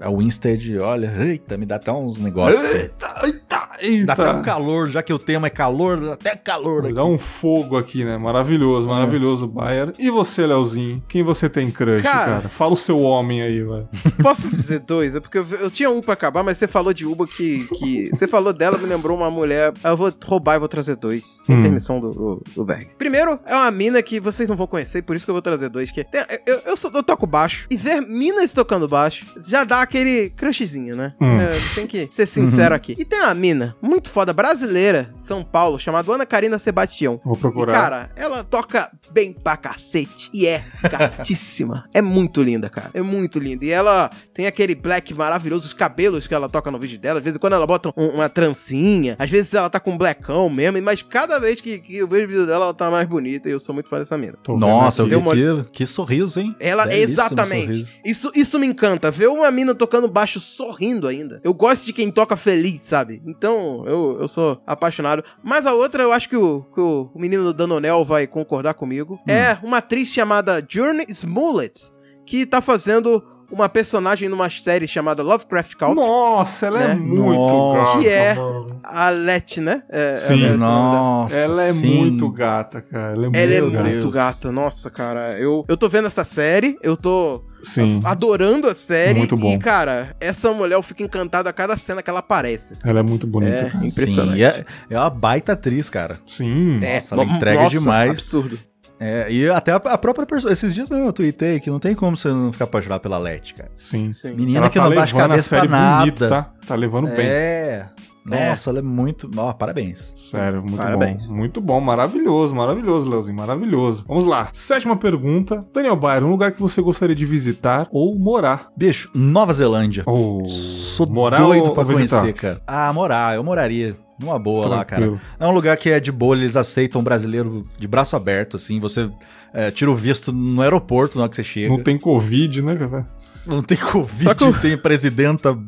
a 0.00 0.10
Winstead, 0.10 0.78
olha, 0.78 1.12
eita, 1.24 1.56
me 1.56 1.64
dá 1.66 1.76
até 1.76 1.92
uns 1.92 2.18
negócios. 2.18 2.60
Eita, 2.74 3.20
eita, 3.24 3.40
Dá 3.50 3.76
eita. 3.80 4.12
até 4.12 4.30
um 4.32 4.42
calor, 4.42 4.88
já 4.90 5.02
que 5.02 5.12
o 5.12 5.18
tema 5.18 5.46
é 5.46 5.50
calor, 5.50 5.98
dá 6.00 6.12
até 6.14 6.36
calor 6.36 6.84
aqui. 6.84 6.92
Dá 6.94 7.04
um 7.04 7.16
fogo 7.18 7.76
aqui, 7.76 8.04
né? 8.04 8.16
Maravilhoso, 8.18 8.86
É. 8.88 8.90
maravilhoso, 8.90 9.46
Bayer. 9.46 9.92
E 9.98 10.10
você, 10.10 10.44
Leozinho? 10.46 11.02
Quem 11.08 11.22
você 11.22 11.48
tem 11.48 11.70
crush, 11.70 12.02
cara? 12.02 12.30
Cara. 12.30 12.48
Fala 12.48 12.72
o 12.72 12.76
seu 12.76 13.00
homem 13.00 13.40
aí, 13.42 13.62
vai. 13.62 13.86
Posso 14.22 14.48
dizer 14.50 14.80
dois? 14.80 15.14
É 15.14 15.20
porque 15.20 15.38
eu, 15.38 15.46
eu 15.60 15.70
tinha 15.70 15.88
um 15.90 16.00
pra 16.00 16.14
acabar, 16.14 16.42
mas 16.42 16.58
você 16.58 16.66
falou 16.68 16.92
de 16.92 17.06
Uba 17.06 17.26
que, 17.26 17.66
que. 17.78 18.10
Você 18.20 18.26
falou 18.28 18.52
dela, 18.52 18.76
me 18.76 18.84
lembrou 18.86 19.16
uma 19.16 19.30
mulher. 19.30 19.72
Eu 19.82 19.96
vou 19.96 20.12
roubar 20.24 20.56
e 20.56 20.58
vou 20.58 20.68
trazer 20.68 20.96
dois, 20.96 21.24
sem 21.46 21.56
Hum. 21.58 21.62
permissão 21.62 22.00
do, 22.00 22.12
do, 22.12 22.42
do 22.54 22.64
Bergs. 22.64 22.96
Primeiro, 22.96 23.38
é 23.46 23.54
uma 23.54 23.70
mina 23.70 24.02
que 24.02 24.20
vocês 24.20 24.48
não 24.48 24.56
vão 24.56 24.66
conhecer, 24.66 25.02
por 25.02 25.14
isso 25.16 25.24
que 25.24 25.30
eu 25.30 25.34
vou 25.34 25.40
trazer 25.42 25.68
dois. 25.68 25.90
Que 25.90 26.04
tem- 26.04 26.24
eu, 26.46 26.60
eu, 26.66 26.76
sou- 26.76 26.90
eu 26.92 27.02
toco 27.02 27.26
baixo. 27.26 27.66
E 27.70 27.76
ver 27.76 28.00
minas 28.40 28.54
tocando 28.54 28.88
baixo 28.88 29.26
já 29.46 29.64
dá 29.64 29.82
aquele 29.82 30.30
crushzinho, 30.30 30.96
né? 30.96 31.14
Hum. 31.20 31.40
É, 31.40 31.58
tem 31.74 31.86
que 31.86 32.08
ser 32.10 32.26
sincero 32.26 32.74
aqui. 32.74 32.94
E 32.98 33.04
tem 33.04 33.20
uma 33.20 33.34
mina 33.34 33.76
muito 33.82 34.08
foda, 34.10 34.32
brasileira, 34.32 35.12
de 35.16 35.22
São 35.22 35.42
Paulo, 35.42 35.78
chamada 35.78 36.12
Ana 36.12 36.26
Karina 36.26 36.58
Sebastião. 36.58 37.20
Vou 37.24 37.34
E, 37.34 37.38
procurar. 37.38 37.72
cara, 37.72 38.10
ela 38.16 38.42
toca 38.44 38.90
bem 39.12 39.32
pra 39.32 39.56
cacete. 39.56 40.30
E 40.32 40.46
é 40.46 40.64
gatíssima. 40.90 41.84
é 41.94 42.00
muito 42.02 42.42
linda, 42.42 42.68
cara. 42.68 42.90
É 42.94 43.02
muito 43.02 43.38
linda. 43.38 43.64
E 43.64 43.70
ela 43.70 44.10
tem 44.34 44.46
aquele 44.46 44.74
black 44.74 45.14
maravilhoso, 45.14 45.66
os 45.66 45.72
cabelos 45.72 46.26
que 46.26 46.34
ela 46.34 46.48
toca 46.48 46.70
no 46.70 46.78
vídeo 46.78 46.98
dela. 46.98 47.18
Às 47.18 47.24
vezes, 47.24 47.38
quando 47.38 47.54
ela 47.54 47.66
bota 47.66 47.90
um- 47.96 48.08
uma 48.14 48.28
trancinha, 48.28 49.16
às 49.18 49.30
vezes 49.30 49.52
ela 49.54 49.68
tá 49.70 49.78
com 49.80 49.92
um 49.92 49.98
blackão 49.98 50.48
mesmo. 50.50 50.80
Mas 50.82 51.02
cada 51.02 51.38
vez 51.38 51.60
que, 51.60 51.78
que 51.78 51.96
eu 51.98 52.08
vejo 52.08 52.24
o 52.24 52.28
vídeo 52.28 52.46
dela, 52.46 52.66
ela 52.66 52.74
tá 52.74 52.90
mais 52.90 53.06
bonita. 53.06 53.48
E 53.48 53.52
eu 53.52 53.60
sou 53.60 53.74
muito 53.74 53.88
fã 53.88 53.98
dessa 53.98 54.16
mina. 54.16 54.36
Tô 54.42 54.56
Nossa, 54.56 55.02
eu 55.02 55.06
vi 55.06 55.10
Deu 55.10 55.20
uma- 55.20 55.64
que, 55.64 55.70
que 55.72 55.86
sorriso, 55.86 56.40
hein? 56.40 56.54
Ela, 56.60 56.84
Belíssimo 56.86 57.12
exatamente. 57.12 57.66
sorriso. 57.66 57.90
Isso, 58.04 58.29
isso 58.34 58.58
me 58.58 58.66
encanta. 58.66 59.10
Ver 59.10 59.28
uma 59.28 59.50
mina 59.50 59.74
tocando 59.74 60.08
baixo 60.08 60.40
sorrindo 60.40 61.06
ainda. 61.08 61.40
Eu 61.44 61.52
gosto 61.54 61.86
de 61.86 61.92
quem 61.92 62.10
toca 62.10 62.36
feliz, 62.36 62.82
sabe? 62.82 63.22
Então, 63.26 63.84
eu, 63.86 64.18
eu 64.20 64.28
sou 64.28 64.60
apaixonado. 64.66 65.22
Mas 65.42 65.66
a 65.66 65.72
outra, 65.74 66.02
eu 66.02 66.12
acho 66.12 66.28
que 66.28 66.36
o, 66.36 66.62
que 66.74 66.80
o, 66.80 67.10
menino 67.14 67.44
do 67.44 67.54
Danonel 67.54 68.04
vai 68.04 68.26
concordar 68.26 68.74
comigo. 68.74 69.14
Hum. 69.26 69.30
É 69.30 69.58
uma 69.62 69.78
atriz 69.78 70.08
chamada 70.08 70.64
Journey 70.66 71.06
Smollett, 71.08 71.90
que 72.26 72.46
tá 72.46 72.60
fazendo 72.60 73.22
uma 73.50 73.68
personagem 73.68 74.28
numa 74.28 74.48
série 74.48 74.86
chamada 74.86 75.22
Lovecraft 75.22 75.74
Country. 75.74 75.96
Nossa, 75.96 76.66
ela 76.66 76.82
é 76.82 76.88
né? 76.88 76.94
muito 76.94 77.36
Nossa. 77.36 77.78
gata. 77.84 77.98
Que 77.98 78.08
é- 78.08 78.34
mano. 78.34 78.80
A 78.82 79.10
Letty, 79.10 79.60
né? 79.60 79.82
É, 79.90 80.14
Sim, 80.14 80.44
é 80.44 80.48
nome 80.48 80.58
dela. 80.58 80.58
Nossa, 80.58 81.36
Ela 81.36 81.62
é 81.64 81.72
sim. 81.72 81.96
muito 81.96 82.30
gata, 82.30 82.80
cara. 82.80 83.12
Ela 83.12 83.26
é 83.26 83.42
Ela 83.42 83.54
é 83.54 83.60
muito 83.60 83.72
gata. 83.72 83.84
muito 83.84 84.00
Deus. 84.00 84.14
gata. 84.14 84.52
Nossa, 84.52 84.90
cara. 84.90 85.38
Eu, 85.38 85.64
eu 85.68 85.76
tô 85.76 85.88
vendo 85.88 86.06
essa 86.06 86.24
série, 86.24 86.78
eu 86.82 86.96
tô 86.96 87.44
Sim. 87.62 88.00
adorando 88.04 88.68
a 88.68 88.74
série. 88.74 89.18
Muito 89.18 89.36
bom. 89.36 89.54
E, 89.54 89.58
cara, 89.58 90.14
essa 90.20 90.52
mulher 90.52 90.74
eu 90.76 90.82
fico 90.82 91.02
encantado 91.02 91.48
a 91.48 91.52
cada 91.52 91.76
cena 91.76 92.02
que 92.02 92.10
ela 92.10 92.20
aparece. 92.20 92.74
assim. 92.74 92.88
Ela 92.88 93.00
é 93.00 93.02
muito 93.02 93.26
bonita. 93.26 93.52
É. 93.52 93.70
cara. 93.70 93.86
Impressionante. 93.86 94.36
Sim, 94.36 94.42
é, 94.44 94.64
é 94.90 94.98
uma 94.98 95.10
baita 95.10 95.52
atriz, 95.52 95.88
cara. 95.90 96.18
Sim. 96.26 96.78
Nossa, 96.80 97.14
ela 97.14 97.24
entrega 97.24 97.68
demais. 97.68 98.10
Absurdo. 98.10 98.58
É, 99.02 99.26
e 99.32 99.48
até 99.48 99.72
a, 99.72 99.76
a 99.76 99.96
própria 99.96 100.26
pessoa. 100.26 100.52
Esses 100.52 100.74
dias 100.74 100.90
mesmo 100.90 101.06
eu 101.06 101.12
tuitei 101.12 101.58
que 101.58 101.70
não 101.70 101.78
tem 101.78 101.94
como 101.94 102.16
você 102.18 102.28
não 102.28 102.52
ficar 102.52 102.64
apaixonado 102.66 103.00
pela 103.00 103.16
Letty, 103.16 103.54
cara. 103.54 103.70
Sim. 103.74 104.12
Sim. 104.12 104.34
Menina 104.34 104.58
Ela 104.58 104.68
que 104.68 104.78
tá 104.78 104.84
não 104.88 104.94
baixa 104.94 105.14
levando 105.16 105.24
a 105.24 105.28
cabeça 105.28 105.48
pra 105.48 105.58
série 105.58 105.70
nada. 105.70 105.98
bonito, 106.00 106.28
tá? 106.28 106.50
Tá 106.66 106.74
levando 106.74 107.06
bem. 107.08 107.26
É. 107.26 107.86
Nossa, 108.24 108.70
ela 108.70 108.80
é 108.80 108.82
muito. 108.82 109.30
Ó, 109.36 109.52
parabéns. 109.52 110.12
Sério, 110.16 110.60
muito 110.62 110.76
Parabéns. 110.76 111.26
bom. 111.28 111.36
Muito 111.36 111.60
bom, 111.60 111.80
maravilhoso, 111.80 112.54
maravilhoso, 112.54 113.10
Leozinho, 113.10 113.36
maravilhoso. 113.36 114.04
Vamos 114.06 114.24
lá. 114.24 114.48
Sétima 114.52 114.96
pergunta. 114.96 115.64
Daniel 115.72 115.96
Bayer, 115.96 116.24
um 116.24 116.30
lugar 116.30 116.52
que 116.52 116.60
você 116.60 116.82
gostaria 116.82 117.16
de 117.16 117.24
visitar 117.24 117.88
ou 117.90 118.18
morar? 118.18 118.68
Bicho, 118.76 119.10
Nova 119.14 119.52
Zelândia. 119.52 120.02
Ou 120.06 120.46
Sou 120.46 121.10
morar 121.10 121.38
doido 121.38 121.68
ou 121.68 121.74
pra 121.74 121.82
visitar? 121.84 122.20
conhecer, 122.20 122.38
cara. 122.38 122.60
Ah, 122.66 122.92
morar, 122.92 123.34
eu 123.36 123.42
moraria. 123.44 123.96
Numa 124.20 124.38
boa 124.38 124.68
lá, 124.68 124.84
cara. 124.84 125.00
Tranquilo. 125.02 125.20
É 125.38 125.46
um 125.46 125.50
lugar 125.52 125.74
que 125.78 125.88
é 125.88 125.98
de 125.98 126.12
boa, 126.12 126.36
eles 126.36 126.54
aceitam 126.54 127.02
brasileiro 127.02 127.64
de 127.78 127.88
braço 127.88 128.14
aberto, 128.14 128.56
assim. 128.56 128.78
Você 128.78 129.10
é, 129.54 129.70
tira 129.70 129.90
o 129.90 129.96
visto 129.96 130.30
no 130.30 130.60
aeroporto 130.60 131.16
na 131.16 131.22
hora 131.22 131.30
que 131.30 131.36
você 131.36 131.44
chega. 131.44 131.70
Não 131.70 131.82
tem 131.82 131.98
Covid, 131.98 132.60
né, 132.60 132.76
cara? 132.76 133.08
Não 133.46 133.62
tem 133.62 133.78
Covid, 133.78 134.24
Só 134.24 134.34
que 134.34 134.60
tem 134.60 134.76
presidenta 134.76 135.58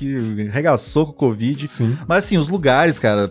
que 0.00 0.48
regaçou 0.50 1.06
com 1.06 1.12
o 1.12 1.14
Covid. 1.14 1.68
Sim. 1.68 1.96
Mas 2.08 2.24
assim, 2.24 2.38
os 2.38 2.48
lugares, 2.48 2.98
cara, 2.98 3.30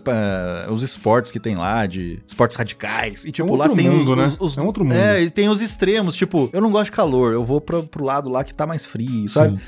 os 0.70 0.82
esportes 0.82 1.30
que 1.32 1.40
tem 1.40 1.56
lá, 1.56 1.86
de 1.86 2.18
esportes 2.26 2.56
radicais. 2.56 3.24
E 3.24 3.32
tipo, 3.32 3.48
um 3.52 3.56
lá 3.56 3.64
outro 3.66 3.76
tem 3.76 3.90
mundo, 3.90 4.10
os, 4.12 4.16
né? 4.16 4.26
os- 4.26 4.36
os- 4.52 4.58
É 4.58 4.62
um 4.62 4.66
outro 4.66 4.84
mundo. 4.84 4.94
É, 4.94 5.22
e 5.22 5.30
tem 5.30 5.48
os 5.48 5.60
extremos, 5.60 6.14
tipo, 6.14 6.48
eu 6.52 6.60
não 6.60 6.70
gosto 6.70 6.86
de 6.86 6.92
calor, 6.92 7.32
eu 7.32 7.44
vou 7.44 7.60
pra, 7.60 7.82
pro 7.82 8.04
lado 8.04 8.28
lá 8.28 8.44
que 8.44 8.54
tá 8.54 8.66
mais 8.66 8.84
frio, 8.86 9.28
sabe? 9.28 9.54
Sim. 9.56 9.60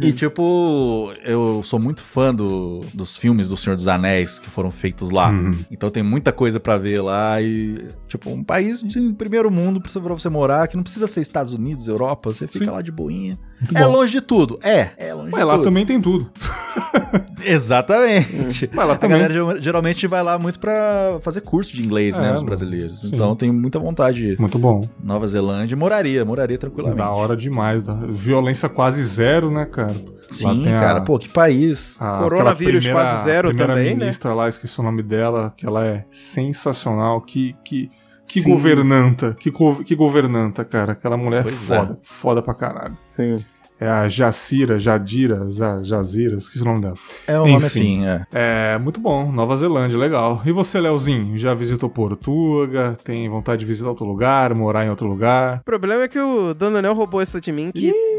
E 0.00 0.12
tipo, 0.12 1.12
eu 1.24 1.60
sou 1.62 1.78
muito 1.78 2.00
fã 2.00 2.34
do- 2.34 2.80
dos 2.92 3.16
filmes 3.16 3.48
do 3.48 3.56
Senhor 3.56 3.76
dos 3.76 3.86
Anéis 3.86 4.38
que 4.38 4.50
foram 4.50 4.72
feitos 4.72 5.10
lá. 5.12 5.30
Uhum. 5.30 5.52
Então 5.70 5.88
tem 5.88 6.02
muita 6.02 6.32
coisa 6.32 6.58
pra 6.58 6.76
ver 6.76 7.00
lá 7.00 7.40
e, 7.40 7.78
tipo, 8.08 8.28
um 8.30 8.42
país 8.42 8.82
de 8.82 9.12
primeiro 9.12 9.50
mundo 9.50 9.80
pra 9.80 9.92
você 10.14 10.28
morar, 10.28 10.66
que 10.66 10.76
não 10.76 10.82
precisa 10.82 11.06
ser 11.06 11.20
Estados 11.20 11.52
Unidos, 11.52 11.86
Europa, 11.86 12.32
você 12.32 12.48
fica 12.48 12.64
Sim. 12.64 12.70
lá 12.72 12.82
de 12.82 12.90
boinha. 12.90 13.38
Muito 13.60 13.76
É 13.76 13.82
bom. 13.84 13.92
longe 13.92 14.12
de 14.12 14.20
tudo. 14.20 14.58
É, 14.62 14.90
é 14.96 15.14
longe 15.14 15.30
Mas 15.30 15.40
de 15.40 15.44
lá 15.46 15.54
tudo. 15.54 15.64
também 15.64 15.86
tem 15.86 16.00
tudo. 16.00 16.28
Exatamente. 17.44 18.68
Mas 18.72 18.86
lá 18.88 18.94
A 18.94 18.96
também. 18.96 19.18
galera 19.18 19.32
ger- 19.34 19.62
geralmente 19.62 20.06
vai 20.06 20.22
lá 20.22 20.38
muito 20.38 20.58
pra 20.58 21.18
fazer 21.22 21.40
curso 21.40 21.74
de 21.74 21.82
inglês, 21.84 22.16
É, 22.16 22.20
né, 22.20 22.34
os 22.34 22.42
brasileiros. 22.42 23.00
Sim. 23.02 23.10
Então 23.14 23.34
tem 23.36 23.50
muita 23.52 23.78
vontade. 23.78 24.36
Muito 24.38 24.58
bom. 24.58 24.86
Nova 25.02 25.26
Zelândia, 25.26 25.76
moraria, 25.76 26.24
moraria 26.24 26.58
tranquilamente. 26.58 26.98
Da 26.98 27.10
hora 27.10 27.36
demais. 27.36 27.82
da- 27.82 27.94
Violência 27.94 28.68
quase 28.68 29.02
zero, 29.04 29.50
né, 29.50 29.64
cara? 29.68 29.94
Sim, 30.30 30.64
tem 30.64 30.74
a- 30.74 30.80
cara, 30.80 31.00
pô, 31.02 31.18
que 31.18 31.28
país. 31.28 31.96
a- 32.00 32.18
Coronavírus 32.18 32.84
aquela 32.84 33.00
quase 33.02 33.24
zero 33.24 33.48
primeira 33.48 33.72
também, 33.74 33.90
né? 33.94 34.04
ministra 34.04 34.34
lá, 34.34 34.48
esqueci 34.48 34.78
o 34.80 34.82
nome 34.82 35.02
dela, 35.02 35.52
que 35.56 35.66
ela 35.66 35.86
é 35.86 36.04
sensacional. 36.10 37.20
Que, 37.20 37.54
que, 37.64 37.90
que 38.26 38.40
Sim. 38.40 38.50
governanta. 38.50 39.36
Que, 39.38 39.50
que 39.84 39.94
governanta, 39.94 40.64
cara. 40.64 40.92
Aquela 40.92 41.16
mulher 41.16 41.42
Pois 41.42 41.54
foda. 41.54 41.98
Foda 42.02 42.42
pra 42.42 42.54
caralho. 42.54 42.96
Sim. 43.06 43.44
É 43.80 43.88
a 43.88 44.08
Jacira, 44.08 44.76
Jadira, 44.76 45.46
Jazira, 45.84 46.36
esqueci 46.36 46.62
o 46.62 46.64
nome 46.64 46.80
dela. 46.80 46.94
É 47.28 47.38
um 47.40 47.46
nome 47.46 47.64
Enfim. 47.66 48.04
assim, 48.04 48.26
é. 48.32 48.74
É, 48.74 48.78
muito 48.78 48.98
bom. 49.00 49.30
Nova 49.30 49.56
Zelândia, 49.56 49.96
legal. 49.96 50.42
E 50.44 50.50
você, 50.50 50.80
Leozinho? 50.80 51.38
Já 51.38 51.54
visitou 51.54 51.88
Portuga? 51.88 52.98
Tem 53.04 53.28
vontade 53.28 53.60
de 53.60 53.66
visitar 53.66 53.88
outro 53.88 54.04
lugar? 54.04 54.52
Morar 54.52 54.84
em 54.84 54.90
outro 54.90 55.06
lugar? 55.06 55.58
O 55.60 55.64
problema 55.64 56.02
é 56.02 56.08
que 56.08 56.18
o 56.18 56.52
Danonel 56.54 56.92
roubou 56.92 57.20
essa 57.20 57.40
de 57.40 57.52
mim, 57.52 57.70
que 57.72 57.92
o 57.92 58.17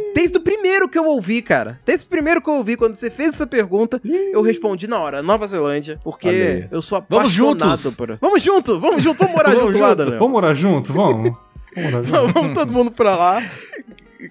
primeiro 0.80 0.90
que 0.90 0.98
eu 0.98 1.06
ouvi, 1.06 1.42
cara, 1.42 1.80
desde 1.86 2.06
o 2.06 2.10
primeiro 2.10 2.42
que 2.42 2.50
eu 2.50 2.54
ouvi, 2.54 2.78
quando 2.78 2.96
você 2.96 3.12
fez 3.12 3.34
essa 3.34 3.46
pergunta, 3.46 4.00
eu 4.32 4.42
respondi 4.42 4.88
na 4.88 4.98
hora, 5.00 5.22
Nova 5.22 5.48
Zelândia, 5.48 6.00
porque 6.04 6.30
aí. 6.30 6.68
eu 6.72 6.82
sou 6.82 7.04
Vamos 7.10 7.26
apaixonado 7.34 7.78
juntos! 7.78 7.96
por... 7.96 8.16
Vamos 8.18 8.42
junto, 8.42 8.80
vamos 8.80 9.04
junto, 9.04 9.18
vamos 9.18 9.34
morar 9.34 9.56
Vamos 9.56 9.66
junto 9.66 9.80
lá, 9.80 9.90
junto. 9.90 9.98
Danonel. 9.98 10.20
Vamos 10.20 10.32
morar 10.34 10.56
junto? 10.56 10.94
Vamos. 10.94 11.32
Vamos 11.76 11.92
morar 11.92 12.04
junto. 12.04 12.34
Vamos 12.34 12.54
todo 12.54 12.72
mundo 12.74 12.92
pra 12.92 13.16
lá. 13.16 13.44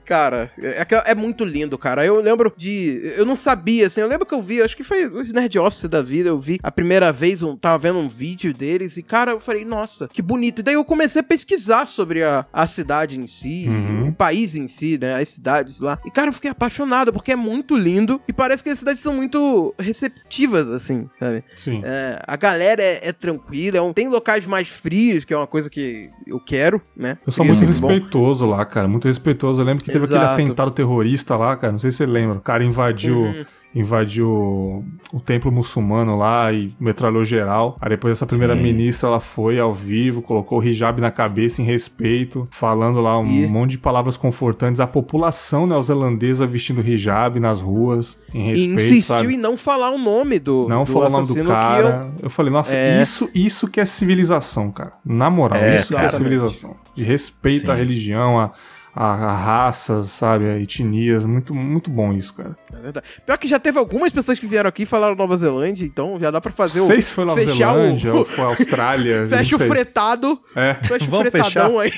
Cara, 0.04 0.50
é, 0.58 0.80
aquela- 0.82 1.02
é 1.06 1.14
muito 1.14 1.44
lindo, 1.44 1.78
cara. 1.78 2.04
Eu 2.04 2.20
lembro 2.20 2.52
de. 2.56 3.00
Eu 3.16 3.24
não 3.24 3.36
sabia, 3.36 3.86
assim. 3.86 4.00
Eu 4.00 4.08
lembro 4.08 4.26
que 4.26 4.34
eu 4.34 4.42
vi, 4.42 4.60
acho 4.62 4.76
que 4.76 4.84
foi 4.84 5.06
os 5.06 5.32
Nerd 5.32 5.58
Office 5.58 5.84
da 5.88 6.02
vida. 6.02 6.28
Eu 6.28 6.38
vi 6.38 6.58
a 6.62 6.70
primeira 6.70 7.10
vez, 7.12 7.42
um, 7.42 7.56
tava 7.56 7.78
vendo 7.78 7.98
um 7.98 8.08
vídeo 8.08 8.52
deles. 8.52 8.96
E, 8.96 9.02
cara, 9.02 9.32
eu 9.32 9.40
falei, 9.40 9.64
nossa, 9.64 10.08
que 10.08 10.20
bonito. 10.22 10.60
E 10.60 10.62
daí 10.62 10.74
eu 10.74 10.84
comecei 10.84 11.20
a 11.20 11.24
pesquisar 11.24 11.86
sobre 11.86 12.22
a, 12.22 12.44
a 12.52 12.66
cidade 12.66 13.18
em 13.18 13.26
si, 13.26 13.66
Uhum. 13.68 14.08
o 14.08 14.12
país 14.12 14.54
em 14.56 14.68
si, 14.68 14.98
né? 15.00 15.16
As 15.20 15.28
cidades 15.30 15.80
lá. 15.80 15.98
E, 16.04 16.10
cara, 16.10 16.28
eu 16.28 16.32
fiquei 16.34 16.50
apaixonado, 16.50 17.12
porque 17.12 17.32
é 17.32 17.36
muito 17.36 17.76
lindo. 17.76 18.20
E 18.28 18.32
parece 18.32 18.62
que 18.62 18.68
as 18.70 18.78
cidades 18.78 19.00
são 19.00 19.14
muito 19.14 19.74
receptivas, 19.78 20.68
assim, 20.68 21.08
sabe? 21.18 21.42
Sim. 21.56 21.80
É, 21.84 22.20
a 22.26 22.36
galera 22.36 22.82
é, 22.82 23.08
é 23.08 23.12
tranquila. 23.12 23.78
é 23.78 23.80
um- 23.80 23.92
tem 23.92 24.08
locais 24.08 24.46
mais 24.46 24.68
frios, 24.68 25.24
que 25.24 25.32
é 25.34 25.36
uma 25.36 25.46
coisa 25.46 25.68
que 25.70 26.10
eu 26.26 26.38
quero, 26.40 26.80
né? 26.96 27.18
Eu 27.26 27.32
sou 27.32 27.44
muito 27.44 27.56
é 27.58 27.60
sempre 27.66 27.80
bom. 27.80 27.88
respeitoso 27.88 28.46
lá, 28.46 28.64
cara. 28.64 28.86
Muito 28.88 29.06
respeitoso. 29.08 29.60
Eu 29.60 29.64
lembro 29.64 29.77
que 29.84 29.90
teve 29.92 30.04
aquele 30.04 30.18
Exato. 30.20 30.34
atentado 30.42 30.70
terrorista 30.70 31.36
lá, 31.36 31.56
cara. 31.56 31.72
Não 31.72 31.78
sei 31.78 31.90
se 31.90 31.98
você 31.98 32.06
lembra. 32.06 32.36
O 32.38 32.40
cara 32.40 32.64
invadiu, 32.64 33.16
Uhum. 33.18 33.44
invadiu 33.74 34.84
o 35.12 35.20
templo 35.20 35.50
muçulmano 35.52 36.16
lá 36.16 36.52
e 36.52 36.74
metralhou 36.80 37.24
geral. 37.24 37.76
Aí 37.80 37.90
depois 37.90 38.12
essa 38.12 38.26
primeira 38.26 38.54
Sim. 38.56 38.62
ministra, 38.62 39.08
ela 39.08 39.20
foi 39.20 39.58
ao 39.58 39.72
vivo, 39.72 40.22
colocou 40.22 40.58
o 40.60 40.64
hijab 40.64 41.00
na 41.00 41.10
cabeça 41.10 41.60
em 41.62 41.64
respeito, 41.64 42.46
falando 42.50 43.00
lá 43.00 43.18
um 43.18 43.26
E- 43.26 43.46
monte 43.46 43.72
de 43.72 43.78
palavras 43.78 44.16
confortantes. 44.16 44.80
A 44.80 44.86
população 44.86 45.66
neozelandesa 45.66 46.46
vestindo 46.46 46.80
hijab 46.80 47.38
nas 47.40 47.60
ruas, 47.60 48.18
em 48.34 48.40
E 48.40 48.46
respeito, 48.48 48.80
insistiu 48.80 49.16
sabe? 49.16 49.34
em 49.34 49.38
não 49.38 49.56
falar 49.56 49.90
o 49.90 49.98
nome 49.98 50.38
do, 50.38 50.66
Não 50.68 50.84
do 50.84 50.98
o 50.98 51.08
nome 51.10 51.26
do 51.26 51.44
cara. 51.46 52.10
Eu... 52.22 52.30
falei, 52.30 52.52
nossa, 52.52 52.74
É. 52.74 53.02
isso, 53.02 53.28
isso 53.34 53.68
que 53.68 53.80
é 53.80 53.84
civilização, 53.84 54.70
cara. 54.70 54.92
Na 55.04 55.30
moral, 55.30 55.58
É, 55.60 55.78
isso 55.78 55.94
que 55.96 56.00
é 56.04 56.10
civilização. 56.10 56.74
De 56.94 57.04
respeito 57.04 57.66
Sim. 57.66 57.70
à 57.70 57.74
religião, 57.74 58.40
à, 58.40 58.50
à, 58.94 59.06
à 59.12 59.34
raça, 59.36 60.04
sabe, 60.04 60.46
a 60.48 60.58
etnias. 60.58 61.24
Muito, 61.24 61.54
muito 61.54 61.90
bom 61.90 62.12
isso, 62.12 62.34
cara. 62.34 62.56
É 62.72 62.80
verdade. 62.80 63.06
Pior 63.24 63.36
que 63.38 63.46
já 63.48 63.58
teve 63.58 63.78
algumas 63.78 64.12
pessoas 64.12 64.38
que 64.38 64.46
vieram 64.46 64.68
aqui 64.68 64.82
e 64.82 64.86
falaram 64.86 65.14
Nova 65.14 65.36
Zelândia, 65.36 65.84
então 65.84 66.18
já 66.20 66.30
dá 66.30 66.40
pra 66.40 66.52
fazer 66.52 66.78
Não 66.80 66.86
o... 66.86 66.88
sei 66.88 67.02
se 67.02 67.10
foi 67.10 67.24
Nova 67.24 67.40
fechar 67.40 67.72
o- 67.72 67.76
Zelândia 67.76 68.14
ou 68.14 68.24
foi 68.26 68.44
Austrália. 68.44 69.26
Fecha 69.26 69.56
o 69.56 69.58
não 69.58 69.66
sei. 69.66 69.68
fretado, 69.68 70.40
É, 70.56 70.74
fecha 70.82 71.04
o 71.04 71.08
Vamos 71.08 71.28
fretadão 71.30 71.78
aí. 71.78 71.92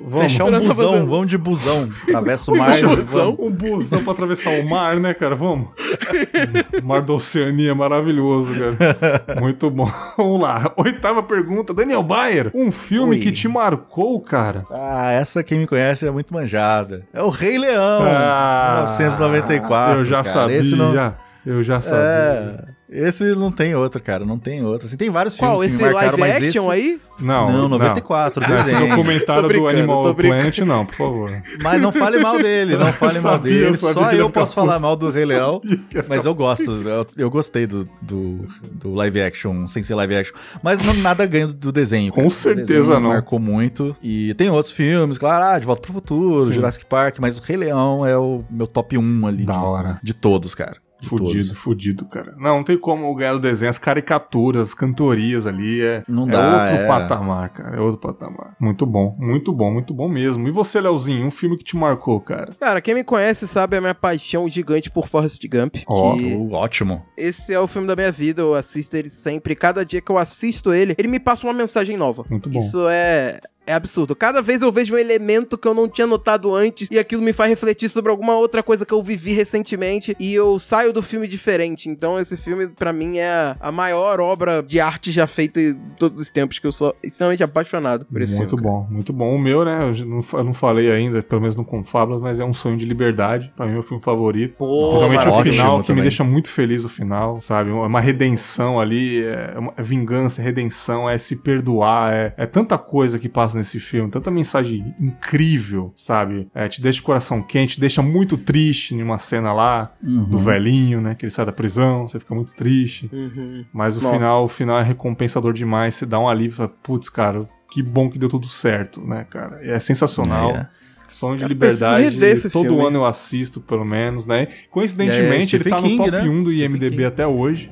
Vamos. 0.00 0.22
Fechar 0.24 0.44
um 0.44 0.50
busão, 0.52 0.74
Zelândia. 0.74 1.06
vamos 1.06 1.26
de 1.28 1.38
busão. 1.38 1.88
Atravessa 2.08 2.50
o 2.50 2.56
mar. 2.56 2.80
Busão. 2.80 3.04
vamos. 3.36 3.38
Um 3.40 3.50
busão 3.50 4.02
pra 4.04 4.12
atravessar 4.12 4.50
o 4.60 4.68
mar, 4.68 4.96
né, 4.96 5.14
cara? 5.14 5.34
Vamos. 5.34 5.68
O 6.82 6.86
mar 6.86 7.02
da 7.02 7.12
Oceania, 7.12 7.74
maravilhoso, 7.74 8.50
cara. 8.54 9.40
Muito 9.40 9.70
bom. 9.70 9.90
Vamos 10.16 10.40
lá. 10.40 10.72
Oitava 10.76 11.22
pergunta. 11.22 11.72
Daniel 11.74 12.02
Bayer, 12.02 12.50
um 12.54 12.72
filme 12.72 13.16
Oi. 13.16 13.22
que 13.22 13.30
te 13.32 13.46
marcou, 13.46 14.20
cara. 14.20 14.64
Ah, 14.70 15.12
essa 15.12 15.42
quem 15.42 15.58
me 15.60 15.66
conhece 15.66 16.06
é 16.06 16.10
muito 16.10 16.32
manjada. 16.32 17.04
É 17.12 17.22
o 17.22 17.28
Rei 17.28 17.58
Leão, 17.58 18.02
Ah, 18.04 18.86
1994. 18.98 20.00
Eu 20.00 20.04
já 20.04 20.22
cara. 20.22 20.34
sabia. 20.34 20.56
Esse 20.58 20.74
não, 20.74 21.14
Eu 21.46 21.62
já 21.62 21.80
sabia. 21.80 21.98
é, 21.98 22.64
esse 22.92 23.34
não 23.34 23.50
tem 23.50 23.74
outro, 23.74 24.00
cara, 24.02 24.24
não 24.24 24.38
tem 24.38 24.64
outro. 24.64 24.86
Assim, 24.86 24.96
tem 24.96 25.08
vários 25.10 25.34
Qual, 25.36 25.52
filmes 25.60 25.68
esse 25.72 25.78
que 25.78 25.88
me 25.88 25.92
marcaram, 25.94 26.18
live 26.18 26.34
mas 26.40 26.48
action 26.48 26.72
esse... 26.72 26.80
aí? 26.82 27.00
Não, 27.20 27.52
Não, 27.52 27.68
94, 27.68 28.40
Não, 28.40 28.56
esse 28.56 28.70
desenho. 28.72 28.88
documentário 28.88 29.48
do 29.48 29.68
Animal. 29.68 30.14
Planet, 30.14 30.58
não, 30.58 30.84
por 30.84 30.94
favor. 30.94 31.30
Mas 31.62 31.80
não 31.80 31.92
fale 31.92 32.20
mal 32.20 32.36
dele, 32.38 32.76
não 32.76 32.90
fale 32.92 33.20
mal 33.20 33.34
eu 33.34 33.38
dele. 33.38 33.76
sabia 33.76 33.94
Só 33.94 34.12
eu 34.12 34.28
posso 34.30 34.54
falar 34.54 34.78
mal 34.78 34.96
do 34.96 35.10
Rei 35.10 35.24
Leão. 35.24 35.60
Mas 36.08 36.24
eu 36.24 36.34
gosto, 36.34 36.70
eu, 36.70 37.06
eu 37.16 37.30
gostei 37.30 37.66
do, 37.66 37.88
do, 38.00 38.46
do 38.72 38.92
live 38.94 39.22
action, 39.22 39.66
sem 39.66 39.82
ser 39.82 39.94
live 39.94 40.16
action. 40.16 40.34
Mas 40.62 40.84
não, 40.84 40.94
nada 40.94 41.24
ganha 41.26 41.46
do, 41.46 41.70
desenho. 41.72 42.12
Com 42.12 42.22
cara. 42.22 42.30
Certeza 42.30 42.64
desenho 42.80 43.00
não. 43.00 43.10
Marcou 43.10 43.38
muito. 43.38 43.96
E 44.02 44.34
tem 44.34 44.50
outros 44.50 44.74
filmes, 44.74 45.16
claro, 45.16 45.44
ah, 45.44 45.58
De 45.58 45.64
Volta 45.64 45.82
pro 45.82 45.92
Futuro, 45.92 46.46
Sim. 46.46 46.54
Jurassic 46.54 46.84
Park, 46.86 47.18
mas 47.20 47.38
o 47.38 47.42
Rei 47.42 47.56
Leão 47.56 48.04
é 48.04 48.16
o 48.18 48.42
meu 48.50 48.66
top 48.66 48.98
1 48.98 49.26
ali 49.26 49.44
Da 49.44 49.52
de, 49.52 49.58
hora. 49.58 50.00
de 50.02 50.12
todos, 50.14 50.54
cara. 50.54 50.76
Fudido, 51.08 51.48
todos. 51.48 51.58
fudido, 51.58 52.04
cara. 52.06 52.34
Não, 52.38 52.56
não 52.56 52.64
tem 52.64 52.78
como 52.78 53.14
ganhar 53.14 53.32
do 53.34 53.40
desenho. 53.40 53.70
As 53.70 53.78
caricaturas, 53.78 54.68
as 54.68 54.74
cantorias 54.74 55.46
ali, 55.46 55.80
é, 55.82 56.02
Não 56.08 56.26
é 56.28 56.30
dá, 56.30 56.62
outro 56.62 56.76
é. 56.76 56.86
patamar, 56.86 57.48
cara. 57.50 57.76
É 57.76 57.80
outro 57.80 57.98
patamar. 57.98 58.54
Muito 58.60 58.84
bom, 58.86 59.16
muito 59.18 59.52
bom, 59.52 59.72
muito 59.72 59.92
bom 59.94 60.08
mesmo. 60.08 60.46
E 60.48 60.50
você, 60.50 60.80
Leozinho, 60.80 61.26
um 61.26 61.30
filme 61.30 61.56
que 61.56 61.64
te 61.64 61.76
marcou, 61.76 62.20
cara? 62.20 62.52
Cara, 62.58 62.80
quem 62.80 62.94
me 62.94 63.04
conhece 63.04 63.46
sabe 63.48 63.76
a 63.76 63.80
minha 63.80 63.94
paixão 63.94 64.48
gigante 64.48 64.90
por 64.90 65.06
Forrest 65.08 65.42
Gump. 65.48 65.76
Ó, 65.86 66.16
Oh, 66.16 66.54
ótimo. 66.54 67.02
esse 67.16 67.52
é 67.52 67.58
o 67.60 67.66
filme 67.66 67.86
da 67.88 67.96
minha 67.96 68.12
vida, 68.12 68.42
eu 68.42 68.54
assisto 68.54 68.96
ele 68.96 69.08
sempre. 69.08 69.54
Cada 69.54 69.84
dia 69.84 70.00
que 70.00 70.10
eu 70.12 70.18
assisto 70.18 70.72
ele, 70.72 70.94
ele 70.98 71.08
me 71.08 71.18
passa 71.20 71.46
uma 71.46 71.52
mensagem 71.52 71.96
nova. 71.96 72.24
Muito 72.28 72.48
bom. 72.50 72.58
Isso 72.60 72.86
é. 72.88 73.38
É 73.66 73.74
absurdo. 73.74 74.16
Cada 74.16 74.42
vez 74.42 74.60
eu 74.60 74.72
vejo 74.72 74.94
um 74.94 74.98
elemento 74.98 75.56
que 75.56 75.68
eu 75.68 75.74
não 75.74 75.88
tinha 75.88 76.06
notado 76.06 76.52
antes 76.54 76.88
e 76.90 76.98
aquilo 76.98 77.22
me 77.22 77.32
faz 77.32 77.48
refletir 77.48 77.88
sobre 77.88 78.10
alguma 78.10 78.36
outra 78.36 78.62
coisa 78.62 78.84
que 78.84 78.92
eu 78.92 79.02
vivi 79.02 79.32
recentemente 79.32 80.16
e 80.18 80.34
eu 80.34 80.58
saio 80.58 80.92
do 80.92 81.00
filme 81.00 81.28
diferente. 81.28 81.88
Então 81.88 82.18
esse 82.18 82.36
filme, 82.36 82.66
pra 82.68 82.92
mim, 82.92 83.18
é 83.18 83.54
a- 83.60 83.70
maior 83.72 84.20
obra 84.20 84.62
de 84.62 84.80
arte 84.80 85.10
já 85.12 85.26
feita 85.26 85.60
em 85.60 85.74
todos 85.98 86.20
os 86.20 86.28
tempos, 86.28 86.58
que 86.58 86.66
eu 86.66 86.72
sou 86.72 86.94
extremamente 87.02 87.42
apaixonado 87.42 88.04
por 88.04 88.20
esse 88.20 88.36
Muito 88.36 88.50
filme. 88.50 88.62
bom, 88.64 88.86
muito 88.90 89.12
bom. 89.12 89.34
O 89.34 89.38
meu, 89.38 89.64
né, 89.64 89.78
eu 89.96 90.06
não, 90.06 90.20
eu 90.32 90.44
não 90.44 90.54
falei 90.54 90.90
ainda, 90.90 91.22
pelo 91.22 91.40
menos 91.40 91.54
no 91.56 91.64
Confablas, 91.64 92.20
mas 92.20 92.40
é 92.40 92.44
um 92.44 92.52
sonho 92.52 92.76
de 92.76 92.84
liberdade. 92.84 93.52
Pra 93.56 93.66
mim, 93.66 93.76
é 93.76 93.78
o 93.78 93.82
filme 93.82 94.02
favorito. 94.02 94.56
Pô, 94.58 94.98
Principalmente 95.08 95.48
o 95.48 95.52
final, 95.52 95.72
que 95.76 95.80
me 95.82 95.86
também. 95.86 96.02
deixa 96.02 96.24
muito 96.24 96.50
feliz 96.50 96.84
o 96.84 96.88
final, 96.88 97.40
sabe? 97.40 97.70
É 97.70 97.72
uma 97.72 98.00
redenção 98.00 98.80
ali, 98.80 99.22
é 99.24 99.54
uma 99.56 99.72
vingança, 99.78 100.40
é 100.40 100.44
redenção, 100.44 101.08
é 101.08 101.16
se 101.16 101.36
perdoar, 101.36 102.12
é, 102.12 102.34
é 102.36 102.46
tanta 102.46 102.76
coisa 102.76 103.18
que 103.18 103.28
passa 103.28 103.51
nesse 103.54 103.78
filme, 103.80 104.10
tanta 104.10 104.30
mensagem 104.30 104.94
incrível, 105.00 105.92
sabe? 105.96 106.48
É, 106.54 106.68
te 106.68 106.80
deixa 106.80 107.00
o 107.00 107.04
coração 107.04 107.42
quente, 107.42 107.74
te 107.74 107.80
deixa 107.80 108.02
muito 108.02 108.36
triste 108.36 108.94
em 108.94 109.02
uma 109.02 109.18
cena 109.18 109.52
lá, 109.52 109.92
do 110.02 110.36
Uhum. 110.36 110.38
velhinho, 110.38 111.00
né? 111.00 111.14
Que 111.14 111.24
ele 111.24 111.30
sai 111.32 111.46
da 111.46 111.52
prisão, 111.52 112.06
você 112.08 112.18
fica 112.18 112.34
muito 112.34 112.54
triste. 112.54 113.08
Uhum. 113.12 113.64
Mas 113.72 113.96
o 113.96 114.00
Nossa. 114.02 114.14
final, 114.16 114.44
o 114.44 114.48
final 114.48 114.78
é 114.78 114.82
recompensador 114.82 115.52
demais, 115.52 115.94
você 115.94 116.06
dá 116.06 116.18
um 116.18 116.28
alívio, 116.28 116.56
fala, 116.56 116.68
putz, 116.82 117.08
cara, 117.08 117.48
que 117.70 117.82
bom 117.82 118.10
que 118.10 118.18
deu 118.18 118.28
tudo 118.28 118.48
certo, 118.48 119.00
né, 119.00 119.24
cara? 119.28 119.58
É 119.62 119.78
sensacional. 119.78 120.50
É. 120.50 120.68
Sonho 121.12 121.36
de 121.36 121.54
preciso 121.54 121.84
Liberdade, 121.84 122.42
todo 122.50 122.62
filme. 122.64 122.86
ano 122.86 122.96
eu 122.98 123.04
assisto, 123.04 123.60
pelo 123.60 123.84
menos, 123.84 124.24
né? 124.24 124.48
Coincidentemente, 124.70 125.54
É, 125.54 125.58
ele 125.58 125.68
tá 125.68 125.78
no 125.80 125.96
top 125.98 126.10
né? 126.10 126.22
1 126.22 126.42
do 126.42 126.50
Stephen 126.50 126.64
IMDB 126.70 126.90
King. 126.90 127.04
até 127.04 127.26
hoje. 127.26 127.70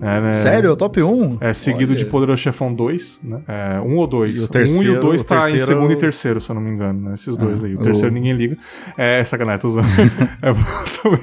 É, 0.00 0.20
né? 0.20 0.32
Sério? 0.32 0.74
Top 0.76 1.02
1? 1.02 1.38
É 1.40 1.52
seguido 1.52 1.92
Olha. 1.92 1.98
de 1.98 2.06
Poderoso 2.06 2.40
Chefão 2.42 2.72
2, 2.72 3.20
né? 3.22 3.40
É, 3.46 3.80
um 3.80 3.96
ou 3.96 4.06
dois. 4.06 4.36
E 4.36 4.40
o 4.40 4.42
um 4.42 4.46
e 4.46 4.48
terceiro- 4.48 4.98
o 4.98 5.00
dois 5.00 5.20
o 5.20 5.24
tá 5.24 5.36
em 5.36 5.40
terceiro- 5.52 5.66
segundo 5.66 5.92
e 5.92 5.96
terceiro, 5.96 6.40
se 6.40 6.50
eu 6.50 6.54
não 6.54 6.62
me 6.62 6.70
engano, 6.70 7.00
né? 7.08 7.14
Esses 7.14 7.36
dois 7.36 7.62
Ah, 7.62 7.66
aí. 7.66 7.74
O 7.74 7.80
o- 7.80 7.82
terceiro 7.82 8.12
ninguém 8.14 8.32
liga. 8.32 8.56
É, 8.96 9.22
sacanagem, 9.24 9.60
tô 9.60 9.70
zoando. 9.70 9.88
é. 10.42 11.20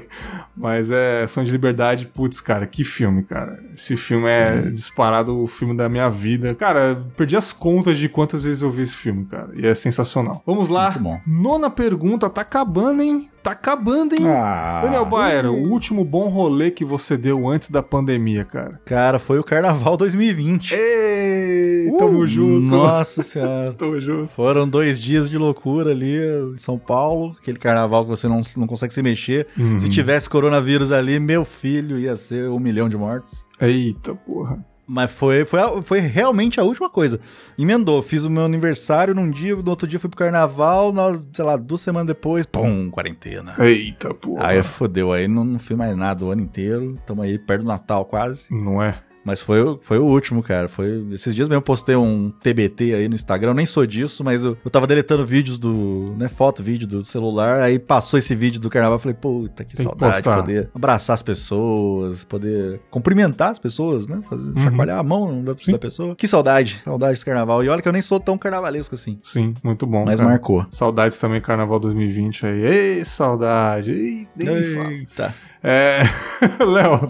Mas 0.56 0.90
é 0.90 1.28
Sonho 1.28 1.46
de 1.46 1.52
Liberdade, 1.52 2.08
putz, 2.08 2.42
cara, 2.42 2.66
que 2.66 2.84
filme, 2.84 3.24
cara. 3.24 3.60
Esse 3.76 3.96
filme 3.96 4.28
é 4.28 4.62
disparado 4.72 5.40
o 5.40 5.46
filme 5.46 5.76
da 5.78 5.88
minha 5.88 6.10
vida. 6.10 6.56
Cara, 6.56 7.00
perdi 7.16 7.38
as 7.38 7.54
contas 7.54 7.98
de 8.00 8.10
quantas 8.10 8.44
vezes 8.44 8.64
eu 8.64 8.72
vi 8.72 8.82
esse 8.82 8.94
filme, 8.96 9.26
cara. 9.26 9.50
E 9.54 9.68
é 9.68 9.76
sensacional. 9.76 10.42
Vamos 10.46 10.68
lá. 10.70 10.90
Bom. 10.92 11.20
Nona 11.28 11.70
pergunta, 11.70 12.28
tá 12.28 12.42
acabando, 12.42 13.04
hein? 13.04 13.30
Tá 13.48 13.54
acabando, 13.54 14.14
hein? 14.14 14.28
Ah, 14.28 14.82
Daniel 14.84 15.06
Bayer, 15.06 15.46
o 15.46 15.70
último 15.70 16.04
bom 16.04 16.28
rolê 16.28 16.70
que 16.70 16.84
você 16.84 17.16
deu 17.16 17.48
antes 17.48 17.70
da 17.70 17.82
pandemia, 17.82 18.44
cara. 18.44 18.78
Cara, 18.84 19.20
foi 19.20 19.40
o 19.40 19.44
Carnaval 19.44 19.96
2020. 19.96 20.74
Ei, 20.74 21.90
tamo 21.98 22.28
junto. 22.28 22.60
Nossa 22.60 23.24
senhora. 23.24 23.72
Tamo 23.72 24.02
junto. 24.02 24.34
Foram 24.34 24.68
dois 24.68 25.00
dias 25.00 25.30
de 25.30 25.38
loucura 25.38 25.92
ali 25.92 26.18
em 26.54 26.58
São 26.58 26.78
Paulo. 26.78 27.38
Aquele 27.42 27.58
carnaval 27.58 28.04
que 28.04 28.10
você 28.10 28.28
não, 28.28 28.42
não 28.58 28.68
consegue 28.68 28.94
se 28.94 29.02
mexer. 29.02 29.48
Uhum. 29.58 29.80
Se 29.80 29.88
tivesse 29.88 30.30
coronavírus 30.30 30.92
ali, 30.92 31.18
meu 31.18 31.46
filho 31.46 31.98
ia 31.98 32.18
ser 32.18 32.50
um 32.50 32.60
milhão 32.60 32.90
de 32.90 32.98
mortos. 32.98 33.46
Eita, 33.62 34.14
porra. 34.14 34.60
Mas 34.90 35.12
foi, 35.12 35.44
foi, 35.44 35.60
a- 35.60 35.82
foi 35.82 36.00
realmente 36.00 36.60
a 36.60 36.64
última 36.64 36.90
coisa. 36.90 37.20
Emendou, 37.60 38.02
fiz 38.02 38.24
o 38.24 38.30
meu 38.30 38.46
aniversário 38.46 39.14
num 39.14 39.30
dia, 39.30 39.54
no 39.56 39.70
outro 39.70 39.86
dia 39.88 40.00
fui 40.00 40.10
pro 40.10 40.18
carnaval, 40.18 40.94
nós, 40.94 41.28
sei 41.34 41.44
lá, 41.44 41.58
duas 41.58 41.82
semanas 41.82 42.08
depois, 42.08 42.46
pum, 42.46 42.90
quarentena. 42.90 43.54
Eita, 43.60 44.14
porra. 44.14 44.48
Aí 44.48 44.64
fodeu, 44.64 45.12
aí 45.12 45.28
não, 45.28 45.44
não 45.44 45.60
fiz 45.60 45.76
mais 45.76 45.96
nada 45.98 46.24
o 46.24 46.32
ano 46.32 46.42
inteiro. 46.42 46.98
Tamo 47.06 47.22
aí 47.22 47.38
perto 47.38 47.64
do 47.64 47.68
Natal 47.68 48.06
quase. 48.06 48.48
Não 48.50 48.82
é? 48.82 48.96
Mas 49.28 49.42
foi, 49.42 49.62
o- 49.62 49.78
foi 49.82 50.00
o 50.00 50.06
último, 50.06 50.42
cara. 50.42 50.70
Foi 50.70 51.06
esses 51.12 51.36
dias 51.36 51.50
mesmo 51.50 51.58
eu 51.60 51.62
postei 51.62 51.98
um 51.98 52.32
TBT 52.32 52.94
aí 52.94 53.10
no 53.10 53.16
Instagram. 53.16 53.50
Eu 53.50 53.54
nem 53.56 53.66
sou 53.66 53.86
disso, 53.86 54.24
mas 54.24 54.42
eu, 54.42 54.58
eu 54.64 54.72
tava 54.72 54.88
deletando 54.88 55.26
vídeos 55.26 55.60
do, 55.60 56.16
né, 56.18 56.30
foto, 56.30 56.64
vídeo 56.64 56.88
do 56.88 57.04
celular. 57.04 57.60
Aí 57.60 57.78
passou 57.78 58.18
esse 58.18 58.34
vídeo 58.34 58.58
do 58.62 58.70
carnaval, 58.70 58.96
eu 58.96 59.00
falei, 59.02 59.18
puta, 59.20 59.66
que 59.66 59.76
Tem 59.76 59.86
que 59.86 59.90
saudade 59.92 60.16
de 60.18 60.24
postar. 60.24 60.42
poder 60.42 60.70
abraçar 60.74 61.14
as 61.14 61.22
pessoas, 61.22 62.24
poder 62.24 62.80
cumprimentar 62.90 63.52
as 63.52 63.60
pessoas, 63.60 64.08
né? 64.08 64.22
Fazer, 64.30 64.48
Uhum. 64.52 64.64
chacoalhar 64.64 64.98
a 64.98 65.04
mão 65.04 65.44
da, 65.44 65.54
da 65.54 65.78
pessoa. 65.78 66.16
Que 66.16 66.26
saudade, 66.28 66.82
saudade 66.86 67.12
desse 67.14 67.26
carnaval. 67.26 67.62
E 67.64 67.68
olha 67.68 67.82
que 67.82 67.88
eu 67.90 67.92
nem 67.94 68.02
sou 68.02 68.22
tão 68.22 68.38
carnavalesco 68.38 68.96
assim. 68.96 69.20
Sim, 69.24 69.54
muito 69.62 69.86
bom. 69.86 70.06
Mas 70.06 70.18
cara. 70.22 70.30
marcou. 70.30 70.66
Saudades 70.72 71.20
também, 71.20 71.42
Carnaval 71.42 71.80
2020 71.82 72.46
aí. 72.46 72.62
Ei, 72.66 73.04
saudade. 73.06 73.92
Ei. 73.92 74.28
Eita. 74.40 75.34
É. 75.64 76.02
Léo, 76.64 77.02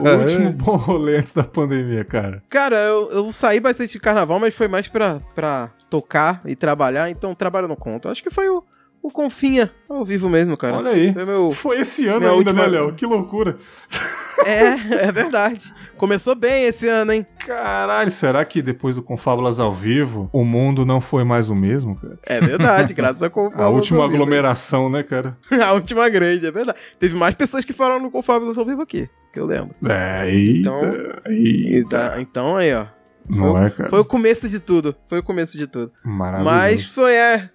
o 0.00 0.20
último 0.20 0.52
bom 0.64 0.76
rolê 0.76 1.18
antes 1.18 1.32
da 1.32 1.44
pandemia, 1.44 2.04
cara. 2.04 2.42
Cara, 2.48 2.76
eu, 2.76 3.10
eu 3.10 3.32
saí 3.32 3.60
bastante 3.60 3.92
de 3.92 4.00
carnaval, 4.00 4.40
mas 4.40 4.54
foi 4.54 4.68
mais 4.68 4.88
pra, 4.88 5.20
pra 5.34 5.70
tocar 5.90 6.40
e 6.46 6.56
trabalhar, 6.56 7.10
então 7.10 7.34
trabalho 7.34 7.68
não 7.68 7.76
conta. 7.76 8.10
Acho 8.10 8.22
que 8.22 8.30
foi 8.30 8.48
o, 8.48 8.64
o 9.02 9.10
Confinha 9.10 9.70
ao 9.88 10.04
vivo 10.04 10.28
mesmo, 10.28 10.56
cara. 10.56 10.76
Olha 10.78 10.92
aí. 10.92 11.12
Foi 11.12 11.24
meu. 11.24 11.52
Foi 11.52 11.80
esse 11.80 12.06
ano 12.06 12.24
ainda, 12.26 12.32
última- 12.50 12.62
né, 12.62 12.68
Léo? 12.68 12.94
Que 12.94 13.04
loucura. 13.06 13.56
É, 14.44 15.04
é 15.06 15.12
verdade. 15.12 15.72
Começou 15.96 16.34
bem 16.34 16.64
esse 16.64 16.88
ano, 16.88 17.12
hein? 17.12 17.24
Caralho, 17.46 18.10
será 18.10 18.44
que 18.44 18.60
depois 18.60 18.96
do 18.96 19.02
Confábulas 19.02 19.60
ao 19.60 19.72
vivo, 19.72 20.28
o 20.32 20.44
mundo 20.44 20.84
não 20.84 21.00
foi 21.00 21.22
mais 21.22 21.48
o 21.48 21.54
mesmo, 21.54 21.94
cara? 21.94 22.18
É 22.26 22.40
verdade, 22.40 22.92
graças 22.94 23.22
a 23.22 23.26
A 23.26 23.30
Confábulas 23.30 23.72
última 23.72 24.02
ao 24.02 24.08
vivo. 24.08 24.20
aglomeração, 24.20 24.90
né, 24.90 25.04
cara? 25.04 25.38
A 25.64 25.72
última 25.74 26.08
grande, 26.08 26.44
é 26.44 26.50
verdade. 26.50 26.76
Teve 26.98 27.16
mais 27.16 27.36
pessoas 27.36 27.64
que 27.64 27.72
falaram 27.72 28.02
no 28.02 28.10
Confábulas 28.10 28.58
ao 28.58 28.64
vivo 28.66 28.82
aqui, 28.82 29.08
que 29.32 29.38
eu 29.38 29.46
lembro. 29.46 29.76
É, 29.88 30.28
eita, 30.28 30.58
Então- 30.58 30.80
eita. 31.26 31.76
Então, 31.76 32.20
então 32.20 32.56
aí, 32.56 32.74
ó. 32.74 32.86
Não 33.28 33.52
foi, 33.52 33.64
é, 33.66 33.70
cara? 33.70 33.90
Foi 33.90 34.00
o 34.00 34.04
começo 34.04 34.48
de 34.48 34.58
tudo. 34.58 34.96
Foi 35.08 35.20
o 35.20 35.22
começo 35.22 35.56
de 35.56 35.68
tudo. 35.68 35.92
Maravilhoso. 36.04 36.56
Mas 36.56 36.84
foi, 36.86 37.14
é. 37.14 37.48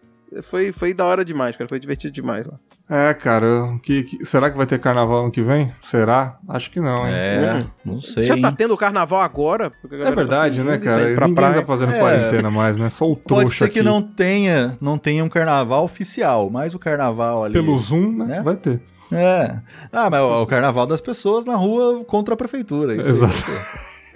Foi, 0.43 0.71
foi 0.71 0.93
da 0.93 1.05
hora 1.05 1.23
demais, 1.25 1.55
cara. 1.55 1.67
Foi 1.67 1.79
divertido 1.79 2.13
demais 2.13 2.45
lá. 2.45 2.53
É, 2.89 3.13
cara, 3.13 3.77
que, 3.83 4.03
que- 4.03 4.25
será 4.25 4.49
que 4.49 4.55
vai 4.55 4.65
ter 4.65 4.79
carnaval 4.79 5.21
ano 5.23 5.31
que 5.31 5.41
vem? 5.41 5.71
Será? 5.81 6.37
Acho 6.47 6.71
que 6.71 6.79
não, 6.79 7.05
hein? 7.05 7.13
É, 7.13 7.53
Hum. 7.55 7.69
não 7.93 8.01
sei. 8.01 8.23
Já 8.23 8.37
tá 8.39 8.47
hein? 8.47 8.55
tendo 8.57 8.77
carnaval 8.77 9.19
agora? 9.21 9.71
É 9.91 10.03
tá 10.05 10.11
verdade, 10.11 10.63
né, 10.63 10.77
fugindo, 10.77 10.83
cara? 10.85 10.97
tá 11.09 11.15
pra 11.15 11.27
Ninguém 11.27 11.33
praia. 11.35 11.61
tá 11.61 11.65
fazendo 11.65 11.91
É. 11.93 11.99
quarentena 11.99 12.49
mais, 12.49 12.77
né? 12.77 12.89
Só 12.89 13.05
o 13.11 13.15
Pode 13.17 13.25
trouxa 13.27 13.65
ser 13.65 13.71
que 13.71 13.79
aqui. 13.79 13.87
não 13.87 14.01
tenha, 14.01 14.77
não 14.79 14.97
tenha 14.97 15.21
um 15.23 15.27
carnaval 15.29 15.83
oficial, 15.83 16.49
mas 16.49 16.73
o 16.73 16.79
carnaval 16.79 17.43
ali. 17.43 17.53
Pelo 17.53 17.77
Zoom, 17.77 18.11
né? 18.19 18.25
né? 18.25 18.41
Vai 18.41 18.55
ter. 18.55 18.79
É. 19.11 19.57
Ah, 19.91 20.09
mas 20.09 20.21
o, 20.21 20.41
o 20.43 20.47
carnaval 20.47 20.85
das 20.87 21.01
pessoas 21.01 21.43
na 21.45 21.55
rua 21.55 22.03
contra 22.05 22.33
a 22.33 22.37
prefeitura. 22.37 22.95
Isso 22.95 23.25
aí. 23.25 23.31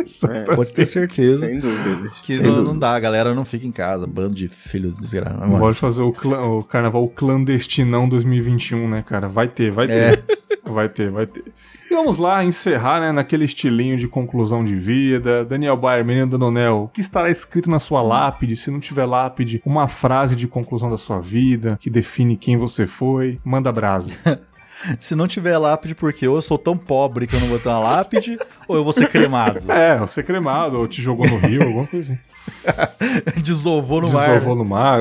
Exato. 0.01 0.55
Pode 0.55 0.73
ter 0.73 0.85
certeza. 0.85 1.45
Sem 1.47 1.59
dúvidas. 1.59 2.19
Que 2.21 2.33
Sem 2.33 2.43
não, 2.43 2.49
dúvida. 2.51 2.67
não 2.73 2.79
dá, 2.79 2.95
a 2.95 2.99
galera 2.99 3.33
não 3.33 3.45
fica 3.45 3.65
em 3.67 3.71
casa, 3.71 4.05
bando 4.07 4.35
de 4.35 4.47
filhos 4.47 4.97
desgraçados. 4.97 5.59
Pode 5.59 5.77
fazer 5.77 6.01
o, 6.01 6.11
clã- 6.11 6.41
o 6.41 6.63
carnaval 6.63 7.07
clandestinão 7.07 8.07
2021, 8.07 8.87
né, 8.89 9.03
cara? 9.07 9.27
Vai 9.27 9.47
ter, 9.47 9.71
vai 9.71 9.89
É. 9.91 10.15
ter. 10.17 10.41
Vai 10.63 10.87
ter, 10.87 11.09
vai 11.09 11.25
ter. 11.25 11.43
E 11.89 11.93
vamos 11.93 12.17
lá 12.17 12.45
encerrar, 12.45 13.01
né, 13.01 13.11
naquele 13.11 13.43
estilinho 13.45 13.97
de 13.97 14.07
conclusão 14.07 14.63
de 14.63 14.75
vida. 14.75 15.43
Daniel 15.43 15.75
Bayer, 15.75 16.05
menino 16.05 16.27
do 16.27 16.37
Nonel, 16.37 16.83
o 16.83 16.87
que 16.87 17.01
estará 17.01 17.29
escrito 17.31 17.69
na 17.69 17.79
sua 17.79 18.01
lápide? 18.01 18.55
Se 18.55 18.69
não 18.69 18.79
tiver 18.79 19.05
lápide, 19.05 19.61
uma 19.65 19.87
frase 19.87 20.35
de 20.35 20.47
conclusão 20.47 20.89
da 20.89 20.97
sua 20.97 21.19
vida 21.19 21.77
que 21.81 21.89
define 21.89 22.37
quem 22.37 22.57
você 22.57 22.85
foi. 22.85 23.39
Manda 23.43 23.71
brasa. 23.71 24.11
Se 24.99 25.15
não 25.15 25.27
tiver 25.27 25.57
lápide, 25.57 25.95
porque 25.95 26.27
ou 26.27 26.35
eu 26.37 26.41
sou 26.41 26.57
tão 26.57 26.77
pobre 26.77 27.27
que 27.27 27.35
eu 27.35 27.39
não 27.39 27.47
vou 27.47 27.59
ter 27.59 27.69
uma 27.69 27.79
lápide, 27.79 28.39
ou 28.67 28.75
eu 28.75 28.83
vou 28.83 28.93
ser 28.93 29.09
cremado. 29.09 29.71
É, 29.71 29.97
você 29.97 30.23
cremado, 30.23 30.79
ou 30.79 30.87
te 30.87 31.01
jogou 31.01 31.27
no 31.27 31.37
rio, 31.37 31.63
alguma 31.63 31.87
coisa 31.87 32.13
assim. 32.13 32.21
Desovou 33.41 34.01
no 34.01 34.09
mar. 34.09 34.29
Desovou 34.29 34.55
no 34.55 34.65
mar, 34.65 34.99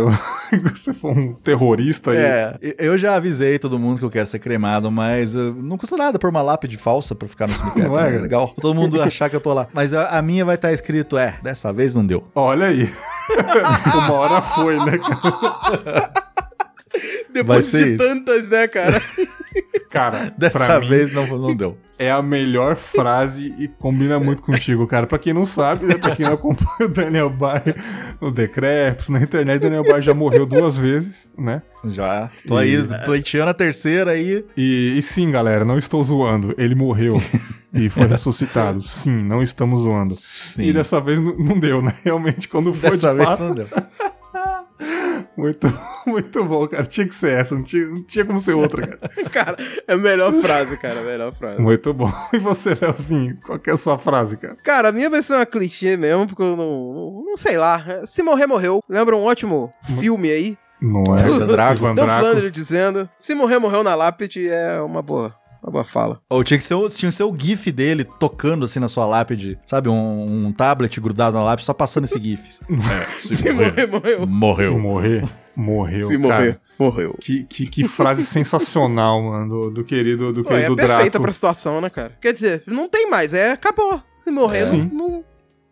você 0.63 0.93
foi 0.93 1.11
um 1.11 1.33
terrorista 1.35 2.11
aí. 2.11 2.19
É, 2.19 2.59
eu 2.79 2.99
já 2.99 3.15
avisei 3.17 3.59
todo 3.59 3.79
mundo 3.79 3.99
que 3.99 4.05
eu 4.05 4.11
quero 4.11 4.27
ser 4.27 4.39
cremado, 4.39 4.91
mas 4.91 5.35
uh, 5.35 5.55
não 5.55 5.79
custa 5.79 5.97
nada 5.97 6.19
pôr 6.19 6.29
uma 6.29 6.43
lápide 6.43 6.77
falsa 6.77 7.15
pra 7.15 7.27
ficar 7.27 7.49
no 7.49 7.55
cemitério. 7.55 7.89
Não 7.89 7.99
é, 7.99 8.11
né? 8.11 8.19
legal. 8.19 8.55
Todo 8.61 8.75
mundo 8.75 9.01
achar 9.01 9.31
que 9.31 9.37
eu 9.37 9.41
tô 9.41 9.55
lá. 9.55 9.67
Mas 9.73 9.95
a, 9.95 10.19
a 10.19 10.23
minha 10.23 10.45
vai 10.45 10.57
estar 10.57 10.73
escrito, 10.73 11.17
é, 11.17 11.39
dessa 11.43 11.73
vez 11.73 11.95
não 11.95 12.05
deu. 12.05 12.27
Olha 12.35 12.67
aí. 12.67 12.91
Uma 13.95 14.13
hora 14.13 14.43
foi, 14.43 14.77
né, 14.77 14.99
Depois 17.33 17.71
de 17.71 17.91
isso. 17.95 17.99
tantas, 17.99 18.49
né, 18.49 18.67
cara? 18.69 19.01
Cara, 19.91 20.33
Dessa 20.39 20.57
pra 20.57 20.79
mim, 20.81 20.89
vez 20.89 21.13
não, 21.13 21.27
não 21.27 21.57
deu. 21.57 21.77
é 21.99 22.09
a 22.13 22.23
melhor 22.23 22.77
frase 22.77 23.53
e 23.59 23.67
combina 23.67 24.21
muito 24.21 24.41
contigo, 24.41 24.87
cara. 24.87 25.05
Pra 25.05 25.19
quem 25.19 25.33
não 25.33 25.45
sabe, 25.45 25.85
né, 25.85 25.97
pra 25.99 26.15
quem 26.15 26.25
não 26.25 26.35
acompanha 26.35 26.89
o 26.89 26.89
Daniel 26.89 27.29
Bayer 27.29 27.75
no 28.21 28.31
Decrepes, 28.31 29.09
na 29.09 29.21
internet, 29.21 29.57
o 29.57 29.61
Daniel 29.63 29.83
Bayer 29.83 30.01
já 30.03 30.15
morreu 30.15 30.47
duas 30.47 30.77
vezes, 30.77 31.29
né? 31.37 31.61
Já. 31.87 32.31
Tô 32.47 32.57
aí, 32.57 32.81
pleiteando 33.05 33.51
a 33.51 33.55
terceira 33.55 34.13
aí. 34.13 34.45
E, 34.57 34.95
e 34.97 35.03
sim, 35.03 35.29
galera, 35.33 35.65
não 35.65 35.77
estou 35.77 36.05
zoando. 36.05 36.55
Ele 36.57 36.77
morreu 36.77 37.21
e 37.75 37.89
foi 37.89 38.07
ressuscitado. 38.07 38.81
Sim, 38.85 39.25
não 39.25 39.43
estamos 39.43 39.81
zoando. 39.81 40.15
Sim. 40.17 40.63
E 40.63 40.73
dessa 40.73 41.01
vez 41.01 41.21
não, 41.21 41.37
não 41.37 41.59
deu, 41.59 41.83
né? 41.83 41.95
Realmente, 42.05 42.47
quando 42.49 42.73
foi 42.73 42.91
Dessa 42.91 43.11
de 43.11 43.17
vez 43.17 43.29
fato, 43.29 43.43
não 43.43 43.55
deu. 43.55 43.67
Muito, 45.41 45.67
muito 46.07 46.45
bom, 46.45 46.67
cara. 46.69 46.85
Tinha 46.85 47.09
que 47.09 47.15
ser 47.15 47.39
essa, 47.39 47.55
não 47.55 47.63
tinha, 47.63 47.87
não 47.87 48.03
tinha 48.03 48.25
como 48.25 48.41
ser 48.41 48.53
outra, 48.53 48.87
cara. 48.87 49.11
cara, 49.31 49.57
é 49.89 49.95
a 49.95 49.97
melhor 49.97 50.33
frase, 50.35 50.77
cara. 50.77 51.01
A 51.01 51.03
melhor 51.03 51.33
frase. 51.33 51.61
Muito 51.61 51.93
bom. 51.93 52.11
E 52.33 52.39
você, 52.39 52.77
Leozinho, 52.81 53.39
qual 53.45 53.59
que 53.59 53.71
é 53.71 53.73
a 53.73 53.77
sua 53.77 53.99
frase, 53.99 54.37
cara? 54.37 54.57
Cara, 54.63 54.89
a 54.91 54.93
minha 54.93 55.11
vai 55.11 55.23
ser 55.23 55.35
uma 55.35 55.47
clichê 55.47 55.97
mesmo, 55.97 56.27
porque 56.27 56.43
eu 56.43 56.57
não, 56.57 56.93
não, 56.93 57.25
não 57.25 57.37
sei 57.37 57.57
lá. 57.57 57.83
Se 58.07 58.23
morrer, 58.23 58.47
morreu. 58.47 58.81
Lembra 58.89 59.17
um 59.17 59.25
ótimo 59.25 59.73
filme 59.99 60.31
aí? 60.31 60.59
Não 60.81 61.03
é? 61.15 61.29
Ivan 61.29 61.47
Drago. 61.47 61.79
Ivan 61.81 61.95
Dan 61.95 62.05
Draco. 62.05 62.25
Flandre 62.25 62.51
dizendo: 62.51 63.09
Se 63.15 63.35
morrer, 63.35 63.59
morreu 63.59 63.83
na 63.83 63.95
lápide 63.95 64.49
é 64.49 64.81
uma 64.81 65.03
boa, 65.03 65.35
uma 65.63 65.71
boa 65.73 65.85
fala. 65.85 66.21
Ou 66.29 66.43
tinha 66.45 66.59
que, 66.59 66.65
ser 66.65 66.75
o, 66.75 66.89
tinha 66.89 67.11
que 67.11 67.17
ser 67.17 67.25
o 67.25 67.35
GIF 67.37 67.71
dele 67.71 68.05
tocando 68.05 68.65
assim 68.65 68.79
na 68.81 68.89
sua 68.89 69.05
lápide, 69.05 69.59
sabe? 69.67 69.89
Um, 69.89 70.47
um 70.47 70.53
tablet 70.53 71.01
grudado 71.01 71.37
na 71.37 71.43
lápide, 71.45 71.67
só 71.67 71.75
passando 71.75 72.05
esse 72.05 72.19
GIF. 72.21 72.41
É, 72.71 73.35
Se 73.35 73.53
morrer, 73.53 73.87
morreu. 73.87 74.21
Se 74.21 74.27
Morreu. 74.27 74.79
morrer, 74.79 75.25
morreu. 75.57 76.07
Se 76.07 76.19
cara. 76.19 76.35
morrer, 76.35 76.61
morreu. 76.79 77.17
Que, 77.21 77.45
que, 77.45 77.67
que 77.67 77.87
frase 77.89 78.25
sensacional, 78.25 79.23
mano, 79.23 79.49
do, 79.49 79.71
do 79.71 79.85
querido, 79.85 80.33
do 80.33 80.43
Pô, 80.43 80.51
é 80.53 80.63
querido 80.63 80.77
perfeita 80.77 81.11
Draco. 81.11 81.23
pra 81.23 81.33
situação, 81.33 81.81
né, 81.81 81.91
cara? 81.91 82.13
Quer 82.21 82.33
dizer, 82.33 82.63
não 82.67 82.89
tem 82.89 83.11
mais, 83.11 83.35
é, 83.35 83.53
acabou. 83.53 84.01
Se 84.21 84.31
morrer, 84.31 84.67
Sim. 84.67 84.91
não, 84.93 85.09
não- 85.09 85.25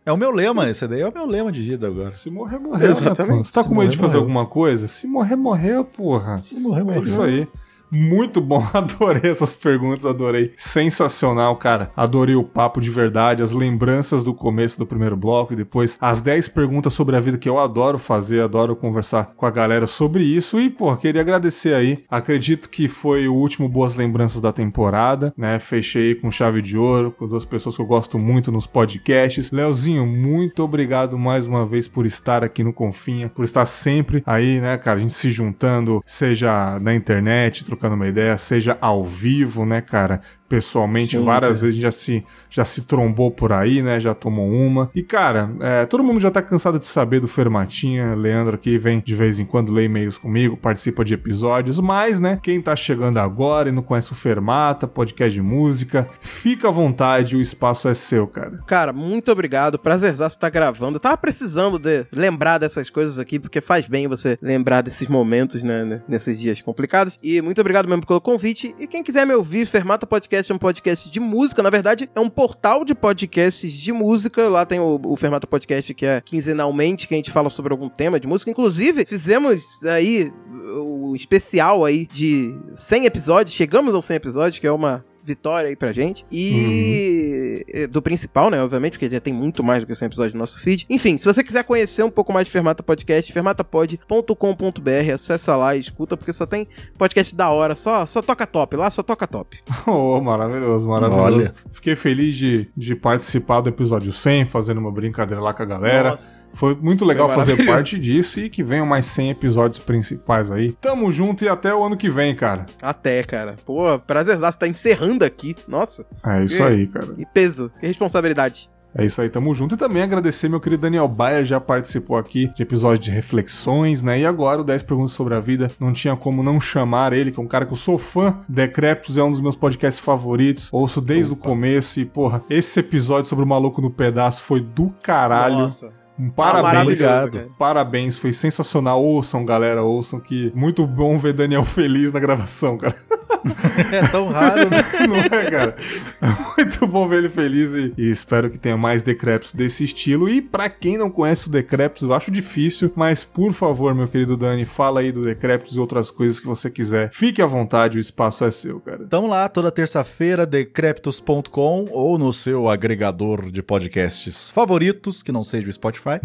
É 0.07 0.13
o 0.13 0.17
meu 0.17 0.31
lema, 0.31 0.69
esse 0.71 0.87
daí 0.89 1.01
é 1.03 1.09
o 1.09 1.13
meu 1.13 1.27
lema 1.27 1.53
de 1.53 1.61
vida 1.63 1.87
agora. 1.87 2.13
Se 2.15 2.31
morrer, 2.31 2.59
morreu. 2.59 2.89
Exatamente. 2.91 3.37
Né? 3.39 3.45
Você 3.45 3.53
tá 3.53 3.63
Se 3.63 3.69
com 3.69 3.75
medo 3.75 3.91
de 3.91 3.97
fazer 3.97 4.15
morreu. 4.17 4.21
alguma 4.21 4.47
coisa? 4.47 4.89
Se 4.89 5.07
morrer, 5.07 5.37
morreu, 5.37 5.85
porra. 5.85 6.39
Se 6.43 6.55
morrer, 6.59 6.85
É 6.97 6.99
isso 7.01 7.23
aí. 7.23 7.47
Muito 7.91 8.41
bom, 8.41 8.67
adorei 8.73 9.31
essas 9.31 9.53
perguntas, 9.53 10.05
adorei. 10.05 10.53
Sensacional, 10.57 11.57
cara. 11.57 11.91
Adorei 11.97 12.35
o 12.35 12.45
papo 12.45 12.81
de 12.81 12.91
verdade, 12.91 13.43
as 13.43 13.53
lembranças 13.53 14.23
do 14.23 14.35
começo 14.35 14.79
do 14.79 14.87
primeiro 14.87 15.17
bloco 15.17 15.53
e 15.53 15.57
depois 15.57 15.97
as 16.01 16.21
10 16.21 16.49
perguntas 16.49 16.93
sobre 16.93 17.17
a 17.17 17.21
vida 17.21 17.39
que 17.39 17.49
eu 17.49 17.59
adoro 17.59 17.99
fazer, 17.99 18.43
adoro 18.43 18.77
conversar 18.77 19.33
com 19.37 19.47
a 19.47 19.51
galera 19.51 19.87
sobre 19.87 20.23
isso. 20.23 20.61
E, 20.61 20.69
pô, 20.69 20.95
queria 20.97 21.21
agradecer 21.21 21.75
aí. 21.75 22.05
Acredito 22.11 22.69
que 22.69 22.89
foi 22.89 23.27
o 23.27 23.35
último 23.35 23.69
Boas 23.69 23.95
Lembranças 23.95 24.41
da 24.41 24.53
temporada, 24.53 25.33
né? 25.37 25.59
Fechei 25.59 26.15
com 26.15 26.31
chave 26.31 26.61
de 26.61 26.77
ouro, 26.77 27.11
com 27.11 27.27
duas 27.27 27.45
pessoas 27.45 27.77
que 27.77 27.83
eu 27.83 27.87
gosto 27.87 28.19
muito 28.19 28.53
nos 28.53 28.67
podcasts. 28.67 29.51
Leozinho, 29.51 30.07
muito 30.07 30.63
obrigado 30.63 31.19
mais 31.19 31.47
uma 31.47 31.65
vez 31.67 31.89
por 31.89 32.05
estar 32.07 32.45
aqui 32.45 32.63
no 32.63 32.73
Confinha, 32.73 33.29
por 33.29 33.45
estar 33.45 33.67
sempre 33.67 34.23
aí, 34.27 34.61
né, 34.61 34.77
cara? 34.77 34.99
A 34.99 35.03
gente 35.03 35.15
se 35.15 35.31
juntando, 35.31 36.03
seja 36.07 36.79
na 36.81 36.95
internet, 36.95 37.65
trocando 37.65 37.78
uma 37.87 38.07
ideia, 38.09 38.37
seja 38.37 38.77
ao 38.81 39.05
vivo, 39.05 39.65
né, 39.65 39.81
cara? 39.81 40.21
Pessoalmente, 40.49 41.19
Sim, 41.19 41.25
várias 41.25 41.57
cara. 41.57 41.61
vezes 41.61 41.69
a 41.69 41.73
gente 41.73 41.83
já 41.83 41.93
se, 41.93 42.25
já 42.49 42.65
se 42.65 42.83
trombou 42.83 43.31
por 43.31 43.53
aí, 43.53 43.83
né? 43.83 44.01
Já 44.01 44.15
tomou 44.15 44.51
uma. 44.51 44.91
E, 44.95 45.03
cara, 45.03 45.51
é, 45.61 45.85
todo 45.85 46.03
mundo 46.03 46.21
já 46.21 46.31
tá 46.31 46.41
cansado 46.41 46.79
de 46.79 46.87
saber 46.87 47.21
do 47.21 47.29
Fermatinha. 47.29 48.15
Leandro 48.15 48.55
aqui 48.55 48.79
vem 48.79 49.03
de 49.05 49.15
vez 49.15 49.39
em 49.39 49.45
quando 49.45 49.73
ler 49.73 49.85
e-mails 49.85 50.17
comigo, 50.17 50.57
participa 50.57 51.05
de 51.05 51.15
episódios. 51.15 51.79
Mas, 51.81 52.19
né, 52.19 52.39
quem 52.43 52.61
tá 52.61 52.75
chegando 52.75 53.19
agora 53.19 53.69
e 53.69 53.73
não 53.73 53.83
conhece 53.83 54.13
o 54.13 54.15
Fermata, 54.15 54.87
podcast 54.87 55.35
de 55.35 55.43
música, 55.43 56.09
fica 56.21 56.69
à 56.69 56.71
vontade, 56.71 57.37
o 57.37 57.43
espaço 57.43 57.89
é 57.89 57.95
seu, 57.95 58.27
cara. 58.27 58.63
Cara, 58.67 58.93
muito 58.93 59.31
obrigado. 59.31 59.79
Prazerzaço 59.79 60.37
estar 60.37 60.49
gravando. 60.49 60.97
Eu 60.97 61.01
tava 61.01 61.17
precisando 61.19 61.79
de 61.79 62.07
lembrar 62.11 62.59
dessas 62.59 62.89
coisas 62.89 63.19
aqui, 63.19 63.39
porque 63.39 63.61
faz 63.61 63.87
bem 63.87 64.09
você 64.09 64.39
lembrar 64.41 64.81
desses 64.81 65.09
momentos, 65.09 65.63
né, 65.63 65.85
né, 65.85 66.03
nesses 66.09 66.39
dias 66.41 66.61
complicados. 66.63 67.19
E 67.23 67.43
muito 67.43 67.61
obrigado 67.61 67.87
mesmo 67.87 68.07
pelo 68.07 68.21
convite. 68.21 68.75
E 68.79 68.87
quem 68.87 69.03
quiser 69.03 69.27
me 69.27 69.35
ouvir, 69.35 69.67
Fermata 69.67 70.07
Podcast 70.07 70.38
é 70.47 70.55
um 70.55 70.59
podcast 70.59 71.11
de 71.11 71.19
música. 71.19 71.63
Na 71.63 71.71
verdade, 71.71 72.09
é 72.15 72.21
um 72.21 72.29
portal 72.29 72.85
de 72.85 72.95
podcasts 72.95 73.73
de 73.73 73.93
música. 73.93 74.49
Lá 74.49 74.65
tem 74.65 74.79
o, 74.79 75.01
o 75.05 75.17
Fermata 75.17 75.47
Podcast, 75.47 75.93
que 75.95 76.07
é 76.07 76.21
quinzenalmente, 76.21 77.09
que 77.09 77.15
a 77.15 77.17
gente 77.17 77.31
fala 77.31 77.51
sobre 77.51 77.73
algum 77.73 77.89
tema 77.89 78.21
de 78.21 78.27
música. 78.27 78.51
Inclusive, 78.51 79.05
fizemos 79.05 79.65
aí 79.85 80.33
o 80.77 81.17
especial 81.17 81.85
aí 81.85 82.07
de 82.07 82.55
100 82.77 83.07
episódios. 83.07 83.55
Chegamos 83.55 83.95
aos 83.95 84.05
100 84.05 84.17
episódios, 84.17 84.59
que 84.59 84.67
é 84.67 84.73
uma 84.73 85.05
vitória 85.29 85.69
aí 85.69 85.77
pra 85.77 85.93
gente. 85.93 86.25
E 86.33 87.65
eh, 87.73 87.87
do 87.87 88.01
principal, 88.01 88.51
né, 88.51 88.61
obviamente, 88.63 88.93
porque 88.93 89.11
já 89.11 89.21
tem 89.21 89.33
muito 89.33 89.63
mais 89.63 89.81
do 89.81 89.87
que 89.87 89.95
100 89.95 90.07
episódios 90.07 90.35
no 90.35 90.41
nosso 90.41 90.59
feed. 90.59 90.87
Enfim, 90.89 91.19
se 91.19 91.25
você 91.25 91.45
quiser 91.45 91.63
conhecer 91.65 92.03
um 92.03 92.11
pouco 92.11 92.33
mais 92.33 92.47
de 92.47 92.51
Fermata 92.51 92.83
Podcast, 92.83 93.31
fermatapod.com.br, 93.33 95.13
acessa 95.15 95.55
lá 95.55 95.77
e 95.77 95.81
escuta, 95.81 96.17
porque 96.17 96.33
só 96.33 96.47
tem 96.47 96.67
podcast 96.97 97.35
da 97.37 97.51
hora, 97.51 97.77
só, 97.77 98.07
só 98.07 98.23
toca 98.23 98.47
top, 98.47 98.77
lá 98.77 98.91
só 98.91 99.03
toca 99.03 99.27
top. 99.27 99.59
Oh, 99.87 100.21
maravilhoso, 100.21 100.87
maravilhoso. 100.87 101.23
Olha. 101.23 101.55
Fiquei 101.73 101.97
feliz 101.97 102.37
de, 102.37 102.69
de 102.77 102.95
participar 102.95 103.61
do 103.61 103.69
episódio 103.69 104.13
100, 104.13 104.47
fazendo 104.47 104.79
uma 104.79 104.93
brincadeira 104.93 105.41
lá 105.43 105.55
com 105.55 105.63
a 105.63 105.67
galera. 105.67 106.11
Nossa. 106.11 106.31
Foi 106.55 106.75
muito 106.75 107.05
legal 107.05 107.29
Foi 107.29 107.37
fazer 107.37 107.65
parte 107.67 107.99
disso 107.99 108.41
e 108.41 108.49
que 108.51 108.63
venham 108.63 108.87
mais 108.87 109.07
100 109.07 109.31
episódios 109.31 109.79
principais 109.79 110.51
aí. 110.51 110.73
Tamo 110.81 111.11
junto 111.13 111.45
e 111.45 111.49
até 111.49 111.75
o 111.75 111.83
ano 111.85 111.97
que 111.97 112.11
vem, 112.11 112.35
cara. 112.35 112.67
Até, 112.83 113.23
cara. 113.23 113.57
Pô, 113.65 113.99
prazerzaço, 113.99 114.59
tá 114.59 114.67
encerrando 114.67 115.25
aqui. 115.25 115.55
Nossa, 115.67 116.05
É 116.27 116.45
isso 116.45 116.63
É. 116.63 116.67
aí, 116.67 116.87
cara. 116.87 117.07
que 117.07 117.27
peso, 117.27 117.71
que 117.81 117.87
responsabilidade. 117.87 118.69
É 118.95 119.05
isso 119.05 119.21
aí, 119.21 119.29
tamo 119.29 119.55
junto. 119.55 119.75
E 119.75 119.79
também 119.79 120.03
agradecer 120.03 120.49
meu 120.49 120.59
querido 120.59 120.83
Daniel 120.83 121.07
Baia, 121.07 121.45
já 121.45 121.61
participou 121.61 122.17
aqui 122.17 122.51
de 122.57 122.63
episódios 122.63 123.05
de 123.05 123.11
reflexões, 123.11 124.03
né? 124.03 124.19
E 124.21 124.27
agora 124.27 124.63
o 124.63 124.65
10 124.65 124.83
Perguntas 124.83 125.13
sobre 125.13 125.35
a 125.35 125.41
Vida, 125.41 125.71
não 125.79 125.93
tinha 125.93 126.17
como 126.17 126.43
não 126.43 126.59
chamar 126.59 127.13
ele, 127.13 127.31
que 127.31 127.39
é 127.39 127.43
um 127.43 127.47
cara 127.47 127.67
que 127.67 127.73
eu 127.73 127.77
sou 127.77 127.99
fã. 127.99 128.39
Decréptos 128.49 129.19
é 129.19 129.23
um 129.23 129.31
dos 129.31 129.41
meus 129.43 129.55
podcasts 129.55 130.03
favoritos, 130.03 130.69
ouço 130.73 131.01
desde 131.03 131.31
o 131.33 131.37
começo 131.37 132.01
e, 132.01 132.05
porra, 132.07 132.43
esse 132.49 132.81
episódio 132.81 133.29
sobre 133.29 133.45
o 133.45 133.49
Maluco 133.49 133.81
no 133.83 133.91
Pedaço 133.91 134.43
foi 134.43 134.61
do 134.61 134.93
caralho. 135.03 135.59
Nossa. 135.59 135.93
Um 136.19 136.29
Ah, 136.29 136.33
parabéns. 136.63 136.99
cara. 136.99 137.49
Parabéns, 137.59 138.19
foi 138.19 138.33
sensacional. 138.33 139.03
Ouçam, 139.03 139.45
galera, 139.45 139.83
ouçam 139.83 140.19
que 140.19 140.51
muito 140.55 140.87
bom 140.87 141.17
ver 141.19 141.33
Daniel 141.33 141.65
feliz 141.65 142.13
na 142.13 142.19
gravação, 142.21 142.77
cara. 142.77 142.95
é 143.93 144.07
tão 144.09 144.29
raro, 144.29 144.69
né? 144.71 144.85
Não 145.07 145.17
é, 145.17 145.51
cara? 145.51 145.77
É 146.21 146.57
muito 146.57 146.87
bom 146.87 147.09
ver 147.09 147.19
ele 147.19 147.29
feliz 147.29 147.73
e, 147.73 147.93
e 147.97 148.11
espero 148.11 148.51
que 148.51 148.59
tenha 148.59 148.77
mais 148.77 149.03
decrépitos 149.03 149.53
desse 149.53 149.85
estilo. 149.85 150.29
E 150.29 150.41
para 150.41 150.69
quem 150.69 150.97
não 150.97 151.11
conhece 151.11 151.49
o 151.49 151.51
Decrépitos, 151.51 152.03
eu 152.03 152.15
acho 152.15 152.31
difícil, 152.31 152.93
mas 152.95 153.25
por 153.25 153.53
favor, 153.53 153.95
meu 153.95 154.09
querido 154.09 154.37
Dani, 154.37 154.65
fala 154.65 155.01
aí 155.01 155.13
do 155.13 155.23
Decrépitos 155.23 155.77
e 155.77 155.81
outras 155.81 156.11
coisas 156.11 156.41
que 156.41 156.47
você 156.47 156.71
quiser. 156.71 157.11
Fique 157.13 157.43
à 157.43 157.47
vontade, 157.47 157.99
o 157.99 158.01
espaço 158.01 158.45
é 158.45 158.51
seu, 158.51 158.81
cara. 158.81 159.03
Então 159.03 159.27
lá, 159.27 159.49
toda 159.49 159.71
terça-feira, 159.71 160.47
decrépitos.com 160.47 161.89
ou 161.91 162.19
no 162.19 162.33
seu 162.33 162.69
agregador 162.69 163.51
de 163.51 163.63
podcasts 163.63 164.49
favoritos, 164.51 165.23
que 165.23 165.33
não 165.33 165.45
seja 165.45 165.69
o 165.69 165.73
Spotify. 165.73 166.21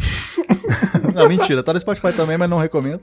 não, 1.14 1.28
mentira, 1.28 1.64
tá 1.64 1.74
no 1.74 1.80
Spotify 1.80 2.14
também, 2.14 2.38
mas 2.38 2.50
não 2.50 2.58
recomendo. 2.58 3.02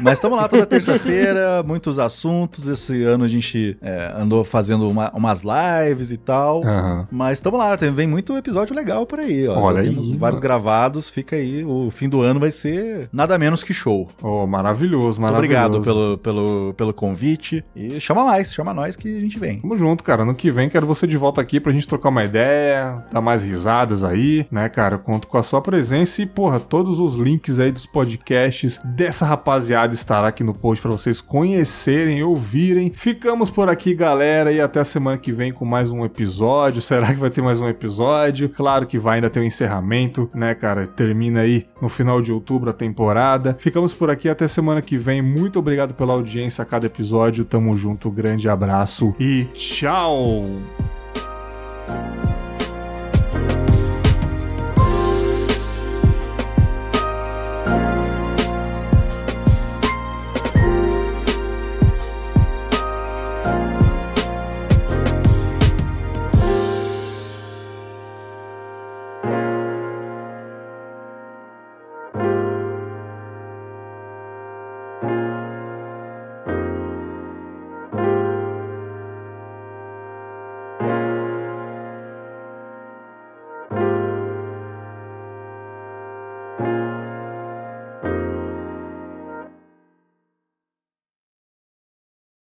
Mas 0.00 0.14
estamos 0.14 0.36
lá 0.36 0.48
toda 0.48 0.66
terça-feira, 0.66 1.62
muitos 1.62 1.98
assuntos. 1.98 2.66
Esse 2.66 3.02
ano 3.04 3.24
a 3.24 3.28
gente 3.32 3.76
é, 3.80 4.12
andou 4.16 4.44
fazendo 4.44 4.88
uma, 4.88 5.10
umas 5.14 5.42
lives 5.42 6.10
e 6.10 6.16
tal. 6.16 6.62
Aham. 6.64 7.08
Mas 7.10 7.38
estamos 7.38 7.58
lá, 7.58 7.76
tem, 7.76 7.92
vem 7.92 8.06
muito 8.06 8.36
episódio 8.36 8.74
legal 8.74 9.06
por 9.06 9.18
aí. 9.20 9.46
Ó. 9.48 9.58
Olha 9.58 9.82
Já 9.82 9.88
aí, 9.88 9.94
Temos 9.94 10.16
vários 10.16 10.40
gravados, 10.40 11.08
fica 11.10 11.36
aí. 11.36 11.64
O 11.64 11.90
fim 11.90 12.08
do 12.08 12.20
ano 12.22 12.38
vai 12.40 12.50
ser 12.50 13.08
nada 13.12 13.38
menos 13.38 13.62
que 13.62 13.72
show. 13.74 14.08
Oh, 14.22 14.46
maravilhoso, 14.46 15.20
Muito 15.20 15.32
maravilhoso. 15.32 15.66
obrigado 15.68 15.82
pelo, 15.82 16.18
pelo, 16.18 16.74
pelo 16.74 16.92
convite. 16.94 17.64
E 17.74 17.98
chama 18.00 18.24
mais, 18.24 18.52
chama 18.52 18.72
nós 18.74 18.96
que 18.96 19.16
a 19.16 19.20
gente 19.20 19.38
vem. 19.38 19.60
Tamo 19.60 19.76
junto, 19.76 20.04
cara. 20.04 20.22
Ano 20.22 20.34
que 20.34 20.50
vem 20.50 20.68
quero 20.68 20.86
você 20.86 21.06
de 21.06 21.16
volta 21.16 21.40
aqui 21.40 21.60
pra 21.60 21.72
gente 21.72 21.88
trocar 21.88 22.08
uma 22.10 22.24
ideia, 22.24 23.04
dar 23.12 23.20
mais 23.20 23.42
risadas 23.42 24.04
aí, 24.04 24.46
né, 24.50 24.68
cara? 24.68 24.98
Conto 24.98 25.26
com 25.26 25.38
a 25.38 25.42
sua 25.42 25.60
presença 25.60 26.22
e, 26.22 26.26
porra, 26.26 26.60
todos 26.60 26.98
os 26.98 27.16
links 27.16 27.58
aí 27.58 27.72
dos 27.72 27.86
podcasts 27.86 28.80
dessa 28.84 29.24
rapaziada 29.24 29.94
estará 29.94 30.28
aqui 30.28 30.42
no 30.44 30.54
post 30.54 30.80
pra 30.82 30.90
vocês 30.90 31.20
conhecerem 31.20 32.22
ouvirem. 32.22 32.92
Ficamos 33.22 33.50
por 33.50 33.68
aqui, 33.68 33.94
galera, 33.94 34.50
e 34.50 34.60
até 34.60 34.82
semana 34.82 35.16
que 35.16 35.30
vem 35.30 35.52
com 35.52 35.64
mais 35.64 35.92
um 35.92 36.04
episódio. 36.04 36.82
Será 36.82 37.06
que 37.14 37.20
vai 37.20 37.30
ter 37.30 37.40
mais 37.40 37.60
um 37.60 37.68
episódio? 37.68 38.48
Claro 38.48 38.84
que 38.84 38.98
vai, 38.98 39.14
ainda 39.18 39.30
tem 39.30 39.44
um 39.44 39.46
encerramento, 39.46 40.28
né, 40.34 40.56
cara? 40.56 40.88
Termina 40.88 41.42
aí 41.42 41.68
no 41.80 41.88
final 41.88 42.20
de 42.20 42.32
outubro 42.32 42.70
a 42.70 42.72
temporada. 42.72 43.54
Ficamos 43.60 43.94
por 43.94 44.10
aqui 44.10 44.28
até 44.28 44.48
semana 44.48 44.82
que 44.82 44.98
vem. 44.98 45.22
Muito 45.22 45.60
obrigado 45.60 45.94
pela 45.94 46.14
audiência 46.14 46.62
a 46.62 46.64
cada 46.64 46.86
episódio. 46.86 47.44
Tamo 47.44 47.76
junto, 47.76 48.10
grande 48.10 48.48
abraço 48.48 49.14
e 49.20 49.44
tchau! 49.54 50.42